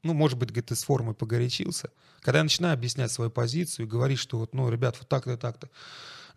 Ну, 0.04 0.14
может 0.14 0.38
быть, 0.38 0.50
говорит, 0.50 0.68
ты 0.68 0.76
с 0.76 0.84
формой 0.84 1.16
погорячился. 1.16 1.90
Когда 2.22 2.40
я 2.40 2.44
начинаю 2.44 2.74
объяснять 2.74 3.12
свою 3.12 3.30
позицию 3.30 3.86
и 3.86 3.90
говорить, 3.90 4.20
что 4.20 4.40
вот, 4.40 4.54
ну, 4.54 4.70
ребят, 4.70 4.98
вот 5.00 5.08
так-то 5.08 5.38
так-то, 5.38 5.70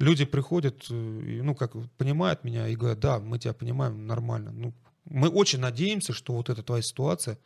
люди 0.00 0.24
приходят, 0.24 0.86
э, 0.90 0.94
ну, 0.94 1.54
как 1.54 1.72
понимают 1.96 2.42
меня 2.42 2.66
и 2.68 2.74
говорят, 2.74 3.00
да, 3.00 3.20
мы 3.20 3.38
тебя 3.38 3.52
понимаем 3.52 4.06
нормально. 4.06 4.50
Ну, 4.52 4.74
мы 5.04 5.28
очень 5.28 5.60
надеемся, 5.60 6.12
что 6.12 6.32
вот 6.32 6.48
эта 6.48 6.62
твоя 6.62 6.82
ситуация 6.82 7.38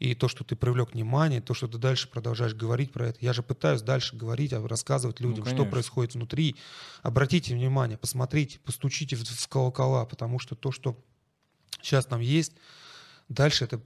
и 0.00 0.14
то, 0.14 0.26
что 0.28 0.42
ты 0.42 0.56
привлек 0.56 0.92
внимание, 0.92 1.40
то, 1.40 1.54
что 1.54 1.68
ты 1.68 1.78
дальше 1.78 2.08
продолжаешь 2.08 2.54
говорить 2.54 2.92
про 2.92 3.08
это. 3.08 3.18
Я 3.20 3.32
же 3.32 3.42
пытаюсь 3.42 3.80
дальше 3.80 4.16
говорить, 4.16 4.52
а 4.52 4.66
рассказывать 4.66 5.20
людям, 5.20 5.44
что 5.44 5.54
конечно. 5.54 5.70
происходит 5.70 6.14
внутри. 6.14 6.56
Обратите 7.02 7.54
внимание, 7.54 7.96
посмотрите, 7.96 8.58
постучите 8.58 9.14
в, 9.16 9.22
в 9.22 9.48
колокола, 9.48 10.04
потому 10.04 10.40
что 10.40 10.56
то, 10.56 10.72
что 10.72 10.98
сейчас 11.80 12.06
там 12.06 12.20
есть, 12.20 12.52
дальше 13.28 13.64
это, 13.64 13.80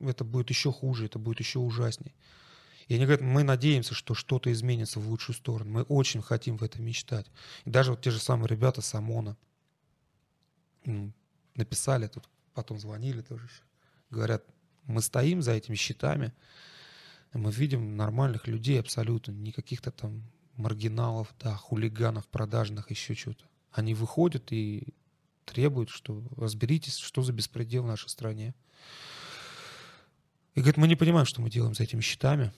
это 0.00 0.24
будет 0.24 0.50
еще 0.50 0.72
хуже, 0.72 1.06
это 1.06 1.20
будет 1.20 1.38
еще 1.38 1.60
ужаснее. 1.60 2.12
И 2.88 2.94
они 2.94 3.04
говорят, 3.04 3.20
мы 3.20 3.42
надеемся, 3.42 3.94
что 3.94 4.14
что-то 4.14 4.50
изменится 4.50 4.98
в 4.98 5.08
лучшую 5.08 5.36
сторону. 5.36 5.70
Мы 5.70 5.82
очень 5.82 6.22
хотим 6.22 6.56
в 6.56 6.62
это 6.62 6.80
мечтать. 6.80 7.26
И 7.66 7.70
даже 7.70 7.90
вот 7.90 8.00
те 8.00 8.10
же 8.10 8.18
самые 8.18 8.48
ребята 8.48 8.80
с 8.80 8.94
ОМОНа 8.94 9.36
написали 11.54 12.06
тут, 12.06 12.28
потом 12.54 12.78
звонили 12.78 13.20
тоже 13.20 13.44
еще. 13.44 13.62
Говорят, 14.10 14.42
мы 14.84 15.02
стоим 15.02 15.42
за 15.42 15.52
этими 15.52 15.74
щитами, 15.76 16.32
и 17.34 17.38
мы 17.38 17.50
видим 17.50 17.98
нормальных 17.98 18.46
людей 18.46 18.80
абсолютно, 18.80 19.32
не 19.32 19.52
каких-то 19.52 19.90
там 19.90 20.22
маргиналов, 20.56 21.34
да, 21.40 21.54
хулиганов 21.56 22.26
продажных, 22.28 22.90
еще 22.90 23.14
что-то. 23.14 23.44
Они 23.70 23.92
выходят 23.92 24.50
и 24.50 24.94
требуют, 25.44 25.90
что 25.90 26.22
разберитесь, 26.36 26.96
что 26.96 27.20
за 27.20 27.34
беспредел 27.34 27.82
в 27.82 27.86
нашей 27.86 28.08
стране. 28.08 28.54
И 30.54 30.60
говорит, 30.60 30.78
мы 30.78 30.88
не 30.88 30.96
понимаем, 30.96 31.26
что 31.26 31.42
мы 31.42 31.50
делаем 31.50 31.74
за 31.74 31.82
этими 31.82 32.00
щитами 32.00 32.50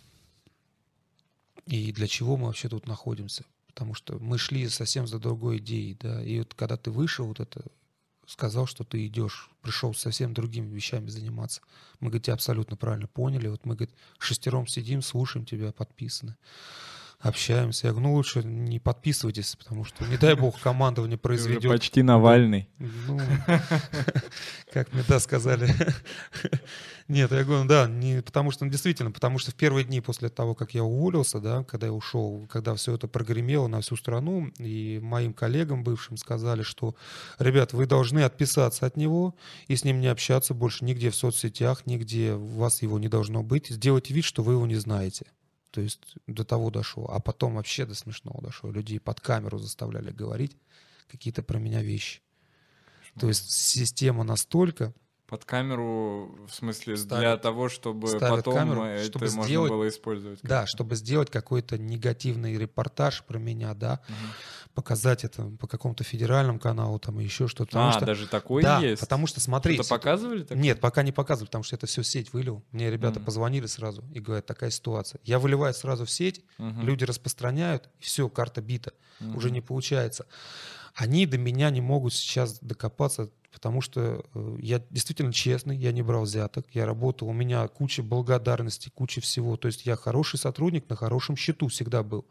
и 1.71 1.93
для 1.93 2.09
чего 2.09 2.37
мы 2.37 2.47
вообще 2.47 2.69
тут 2.69 2.87
находимся. 2.87 3.45
Потому 3.67 3.95
что 3.95 4.19
мы 4.19 4.39
шли 4.39 4.69
совсем 4.69 5.07
за 5.07 5.21
другой 5.21 5.59
идеей, 5.59 5.95
да. 5.95 6.23
И 6.23 6.39
вот 6.39 6.55
когда 6.55 6.77
ты 6.77 6.91
вышел, 6.91 7.27
вот 7.27 7.39
это 7.39 7.63
сказал, 8.27 8.67
что 8.67 8.85
ты 8.85 9.07
идешь, 9.07 9.49
пришел 9.63 9.95
совсем 9.95 10.35
другими 10.35 10.75
вещами 10.75 11.09
заниматься. 11.09 11.63
Мы, 12.01 12.09
говорит, 12.09 12.25
тебя 12.25 12.35
абсолютно 12.35 12.77
правильно 12.77 13.07
поняли. 13.07 13.49
Вот 13.49 13.65
мы, 13.65 13.77
говорит, 13.77 13.95
шестером 14.19 14.67
сидим, 14.67 15.01
слушаем 15.01 15.47
тебя, 15.47 15.73
подписаны, 15.73 16.37
общаемся. 17.21 17.87
Я 17.87 17.93
говорю, 17.93 18.09
ну 18.09 18.15
лучше 18.15 18.43
не 18.43 18.79
подписывайтесь, 18.79 19.55
потому 19.57 19.85
что, 19.85 20.05
не 20.07 20.17
дай 20.17 20.35
бог, 20.35 20.59
командование 20.59 21.19
произведет 21.19 21.71
почти 21.71 22.03
Навальный. 22.03 22.69
ну, 22.79 23.21
как 24.73 24.93
мне, 24.93 25.05
да, 25.07 25.21
сказали. 25.21 25.73
Нет, 27.09 27.33
я 27.33 27.43
говорю, 27.43 27.67
да, 27.67 27.89
не, 27.89 28.23
потому 28.23 28.53
что, 28.53 28.65
ну, 28.65 28.71
действительно, 28.71 29.11
потому 29.11 29.39
что 29.39 29.51
в 29.51 29.55
первые 29.57 29.85
дни 29.85 30.01
после 30.01 30.29
того, 30.29 30.55
как 30.55 30.75
я 30.75 30.85
уволился, 30.85 31.41
да, 31.41 31.65
когда 31.65 31.89
я 31.89 31.93
ушел, 31.93 32.47
когда 32.49 32.77
все 32.77 32.95
это 32.95 33.09
прогремело 33.09 33.67
на 33.67 33.81
всю 33.81 33.97
страну, 33.97 34.53
и 34.59 35.01
моим 35.03 35.35
коллегам 35.35 35.83
бывшим 35.83 36.17
сказали, 36.17 36.63
что, 36.63 36.95
ребят, 37.41 37.73
вы 37.73 37.87
должны 37.87 38.21
отписаться 38.21 38.87
от 38.87 38.97
него 38.97 39.35
и 39.67 39.75
с 39.75 39.83
ним 39.83 40.01
не 40.01 40.07
общаться 40.07 40.55
больше 40.55 40.85
нигде 40.85 41.11
в 41.11 41.17
соцсетях, 41.17 41.85
нигде 41.85 42.35
у 42.35 42.47
вас 42.47 42.81
его 42.81 42.97
не 43.01 43.09
должно 43.09 43.43
быть, 43.43 43.71
сделайте 43.71 44.15
вид, 44.15 44.25
что 44.25 44.45
вы 44.45 44.53
его 44.53 44.67
не 44.67 44.77
знаете. 44.77 45.27
То 45.71 45.81
есть 45.81 46.01
до 46.27 46.45
того 46.45 46.71
дошло. 46.71 47.07
А 47.11 47.21
потом 47.21 47.55
вообще 47.55 47.87
до 47.87 47.95
смешного 47.95 48.43
дошло. 48.43 48.71
Людей 48.71 48.99
под 49.01 49.21
камеру 49.21 49.59
заставляли 49.59 50.11
говорить 50.11 50.57
какие-то 51.09 51.43
про 51.43 51.59
меня 51.59 51.83
вещи. 51.83 52.21
То 53.19 53.29
есть 53.29 53.51
система 53.51 54.25
настолько 54.25 54.93
Под 55.27 55.45
камеру, 55.45 56.45
в 56.49 56.53
смысле, 56.53 56.95
для 56.97 57.05
Ставят- 57.05 57.43
того, 57.43 57.69
чтобы 57.69 58.19
потом 58.19 58.53
камеру, 58.55 58.83
это 58.83 59.05
чтобы 59.05 59.27
можно 59.27 59.45
сделать- 59.45 59.71
было 59.71 59.89
использовать. 59.89 60.41
Да, 60.43 60.67
чтобы 60.67 60.97
сделать 60.97 61.31
какой-то 61.31 61.79
негативный 61.79 62.57
репортаж 62.59 63.23
про 63.25 63.39
меня, 63.39 63.75
да, 63.75 64.01
Мгм. 64.09 64.17
Показать 64.75 65.25
это 65.25 65.45
по 65.59 65.67
какому-то 65.67 66.05
федеральному 66.05 66.59
каналу 66.59 66.99
там 66.99 67.21
и 67.21 67.25
еще 67.25 67.49
что-то. 67.49 67.89
А, 67.89 67.93
что, 67.93 68.07
даже 68.07 68.27
такой 68.29 68.63
да, 68.63 68.81
есть? 68.81 69.01
потому 69.01 69.27
что 69.27 69.41
смотри, 69.41 69.75
Что-то 69.75 69.89
показывали? 69.91 70.43
так? 70.45 70.57
нет, 70.59 70.81
пока 70.81 71.03
не 71.03 71.13
показывают, 71.13 71.51
потому 71.51 71.65
что 71.65 71.77
это 71.77 71.87
все 71.87 72.03
сеть 72.03 72.33
вылил. 72.33 72.63
Мне 72.73 72.91
ребята 72.91 73.19
Мгм. 73.19 73.27
позвонили 73.27 73.67
сразу 73.67 74.05
и 74.15 74.21
говорят, 74.21 74.47
такая 74.47 74.71
ситуация. 74.71 75.21
Я 75.25 75.39
выливаю 75.39 75.75
сразу 75.75 76.05
в 76.07 76.11
сеть, 76.11 76.45
Мгм. 76.59 76.83
люди 76.87 77.05
распространяют, 77.05 77.89
и 77.99 78.05
все, 78.05 78.29
карта 78.29 78.61
бита, 78.63 78.93
уже 79.35 79.49
Мгм. 79.49 79.55
не 79.55 79.61
получается. 79.61 80.27
Они 80.95 81.27
до 81.27 81.39
меня 81.39 81.71
не 81.71 81.81
могут 81.81 82.15
сейчас 82.15 82.59
докопаться, 82.61 83.31
потому 83.53 83.81
что 83.81 84.25
э, 84.35 84.57
я 84.61 84.83
действительно 84.91 85.33
честный, 85.33 85.77
я 85.77 85.93
не 85.93 86.03
брал 86.03 86.23
взяток, 86.23 86.67
я 86.73 86.87
работал, 86.87 87.29
у 87.29 87.33
меня 87.33 87.67
куча 87.69 88.03
благодарности, 88.03 88.91
куча 88.95 89.21
всего. 89.21 89.57
То 89.57 89.67
есть 89.69 89.87
я 89.87 89.97
хороший 89.97 90.39
сотрудник, 90.39 90.89
на 90.89 90.97
хорошем 90.97 91.37
счету 91.37 91.69
всегда 91.69 92.03
был. 92.03 92.27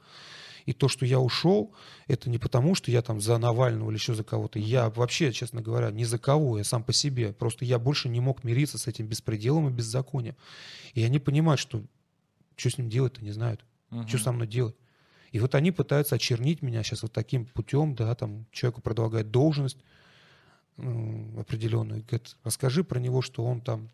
И 0.70 0.74
то, 0.74 0.88
что 0.88 1.04
я 1.04 1.20
ушел, 1.20 1.74
это 2.06 2.30
не 2.30 2.38
потому, 2.38 2.76
что 2.76 2.92
я 2.92 3.02
там 3.02 3.20
за 3.20 3.40
Навального 3.40 3.90
или 3.90 3.98
еще 3.98 4.14
за 4.14 4.24
кого-то. 4.24 4.60
Я 4.60 4.92
вообще, 4.92 5.32
честно 5.32 5.64
говоря, 5.64 5.90
ни 5.90 6.04
за 6.04 6.20
кого, 6.20 6.60
я 6.60 6.64
сам 6.64 6.84
по 6.84 6.94
себе. 6.94 7.34
Просто 7.34 7.66
я 7.66 7.80
больше 7.80 8.08
не 8.08 8.20
мог 8.20 8.44
мириться 8.44 8.78
с 8.78 8.86
этим 8.86 9.08
беспределом 9.08 9.68
и 9.68 9.72
беззаконием. 9.72 10.36
И 10.94 11.04
они 11.04 11.18
понимают, 11.18 11.60
что 11.60 11.82
что 12.56 12.70
с 12.70 12.78
ним 12.78 12.88
делать-то 12.88 13.24
не 13.24 13.32
знают. 13.32 13.66
Что 14.06 14.18
Мгм. 14.18 14.20
со 14.20 14.32
мной 14.32 14.46
делать? 14.46 14.76
И 15.32 15.40
вот 15.40 15.56
они 15.56 15.72
пытаются 15.72 16.14
очернить 16.14 16.62
меня 16.62 16.84
сейчас 16.84 17.02
вот 17.02 17.14
таким 17.14 17.48
путем, 17.48 17.96
да, 17.96 18.14
там 18.14 18.46
человеку 18.52 18.82
предлагают 18.82 19.32
должность 19.32 19.78
м, 20.78 21.40
определенную. 21.40 22.04
Говорит, 22.04 22.38
расскажи 22.44 22.84
про 22.84 23.00
него, 23.00 23.24
что 23.24 23.44
он 23.44 23.62
там 23.62 23.90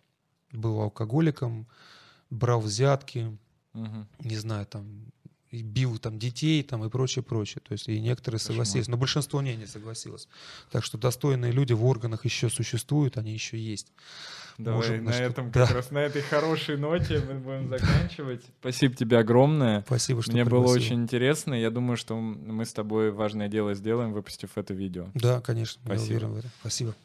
был 0.51 0.81
алкоголиком, 0.81 1.67
брал 2.29 2.59
взятки, 2.59 3.37
Мгм. 3.73 4.07
не 4.19 4.35
знаю, 4.35 4.65
там, 4.65 5.05
бил 5.63 5.97
там 5.97 6.17
детей 6.19 6.63
там 6.63 6.83
и 6.83 6.89
прочее, 6.89 7.23
прочее. 7.23 7.61
То 7.67 7.73
есть 7.73 7.87
и 7.87 7.99
некоторые 7.99 8.39
Кошмар. 8.39 8.53
согласились, 8.53 8.87
но 8.87 8.97
большинство 8.97 9.41
не, 9.41 9.55
не 9.55 9.65
согласилось. 9.65 10.27
Так 10.71 10.83
что 10.83 10.97
достойные 10.97 11.51
люди 11.51 11.73
в 11.73 11.85
органах 11.85 12.25
еще 12.25 12.49
существуют, 12.49 13.17
они 13.17 13.31
еще 13.33 13.57
есть. 13.57 13.91
Давай 14.57 14.77
Можем 14.77 15.03
на 15.03 15.11
на 15.11 15.15
этом, 15.15 15.51
да. 15.51 15.65
как 15.65 15.75
раз 15.75 15.91
на 15.91 15.97
этой 15.99 16.21
хорошей 16.21 16.77
ноте 16.77 17.21
мы 17.27 17.33
будем 17.35 17.67
заканчивать. 17.77 18.41
Спасибо 18.61 18.95
тебе 18.95 19.17
огромное. 19.17 19.83
Спасибо, 19.85 20.21
что 20.21 20.31
Мне 20.31 20.45
было 20.45 20.61
пригласил. 20.61 20.85
очень 20.85 21.03
интересно. 21.03 21.53
Я 21.53 21.69
думаю, 21.71 21.97
что 21.97 22.15
мы 22.15 22.65
с 22.65 22.71
тобой 22.71 23.11
важное 23.11 23.49
дело 23.49 23.73
сделаем, 23.73 24.13
выпустив 24.13 24.51
это 24.57 24.73
видео. 24.73 25.07
Да, 25.13 25.41
конечно, 25.41 25.81
Спасибо. 25.85 26.41
Спасибо. 26.61 26.95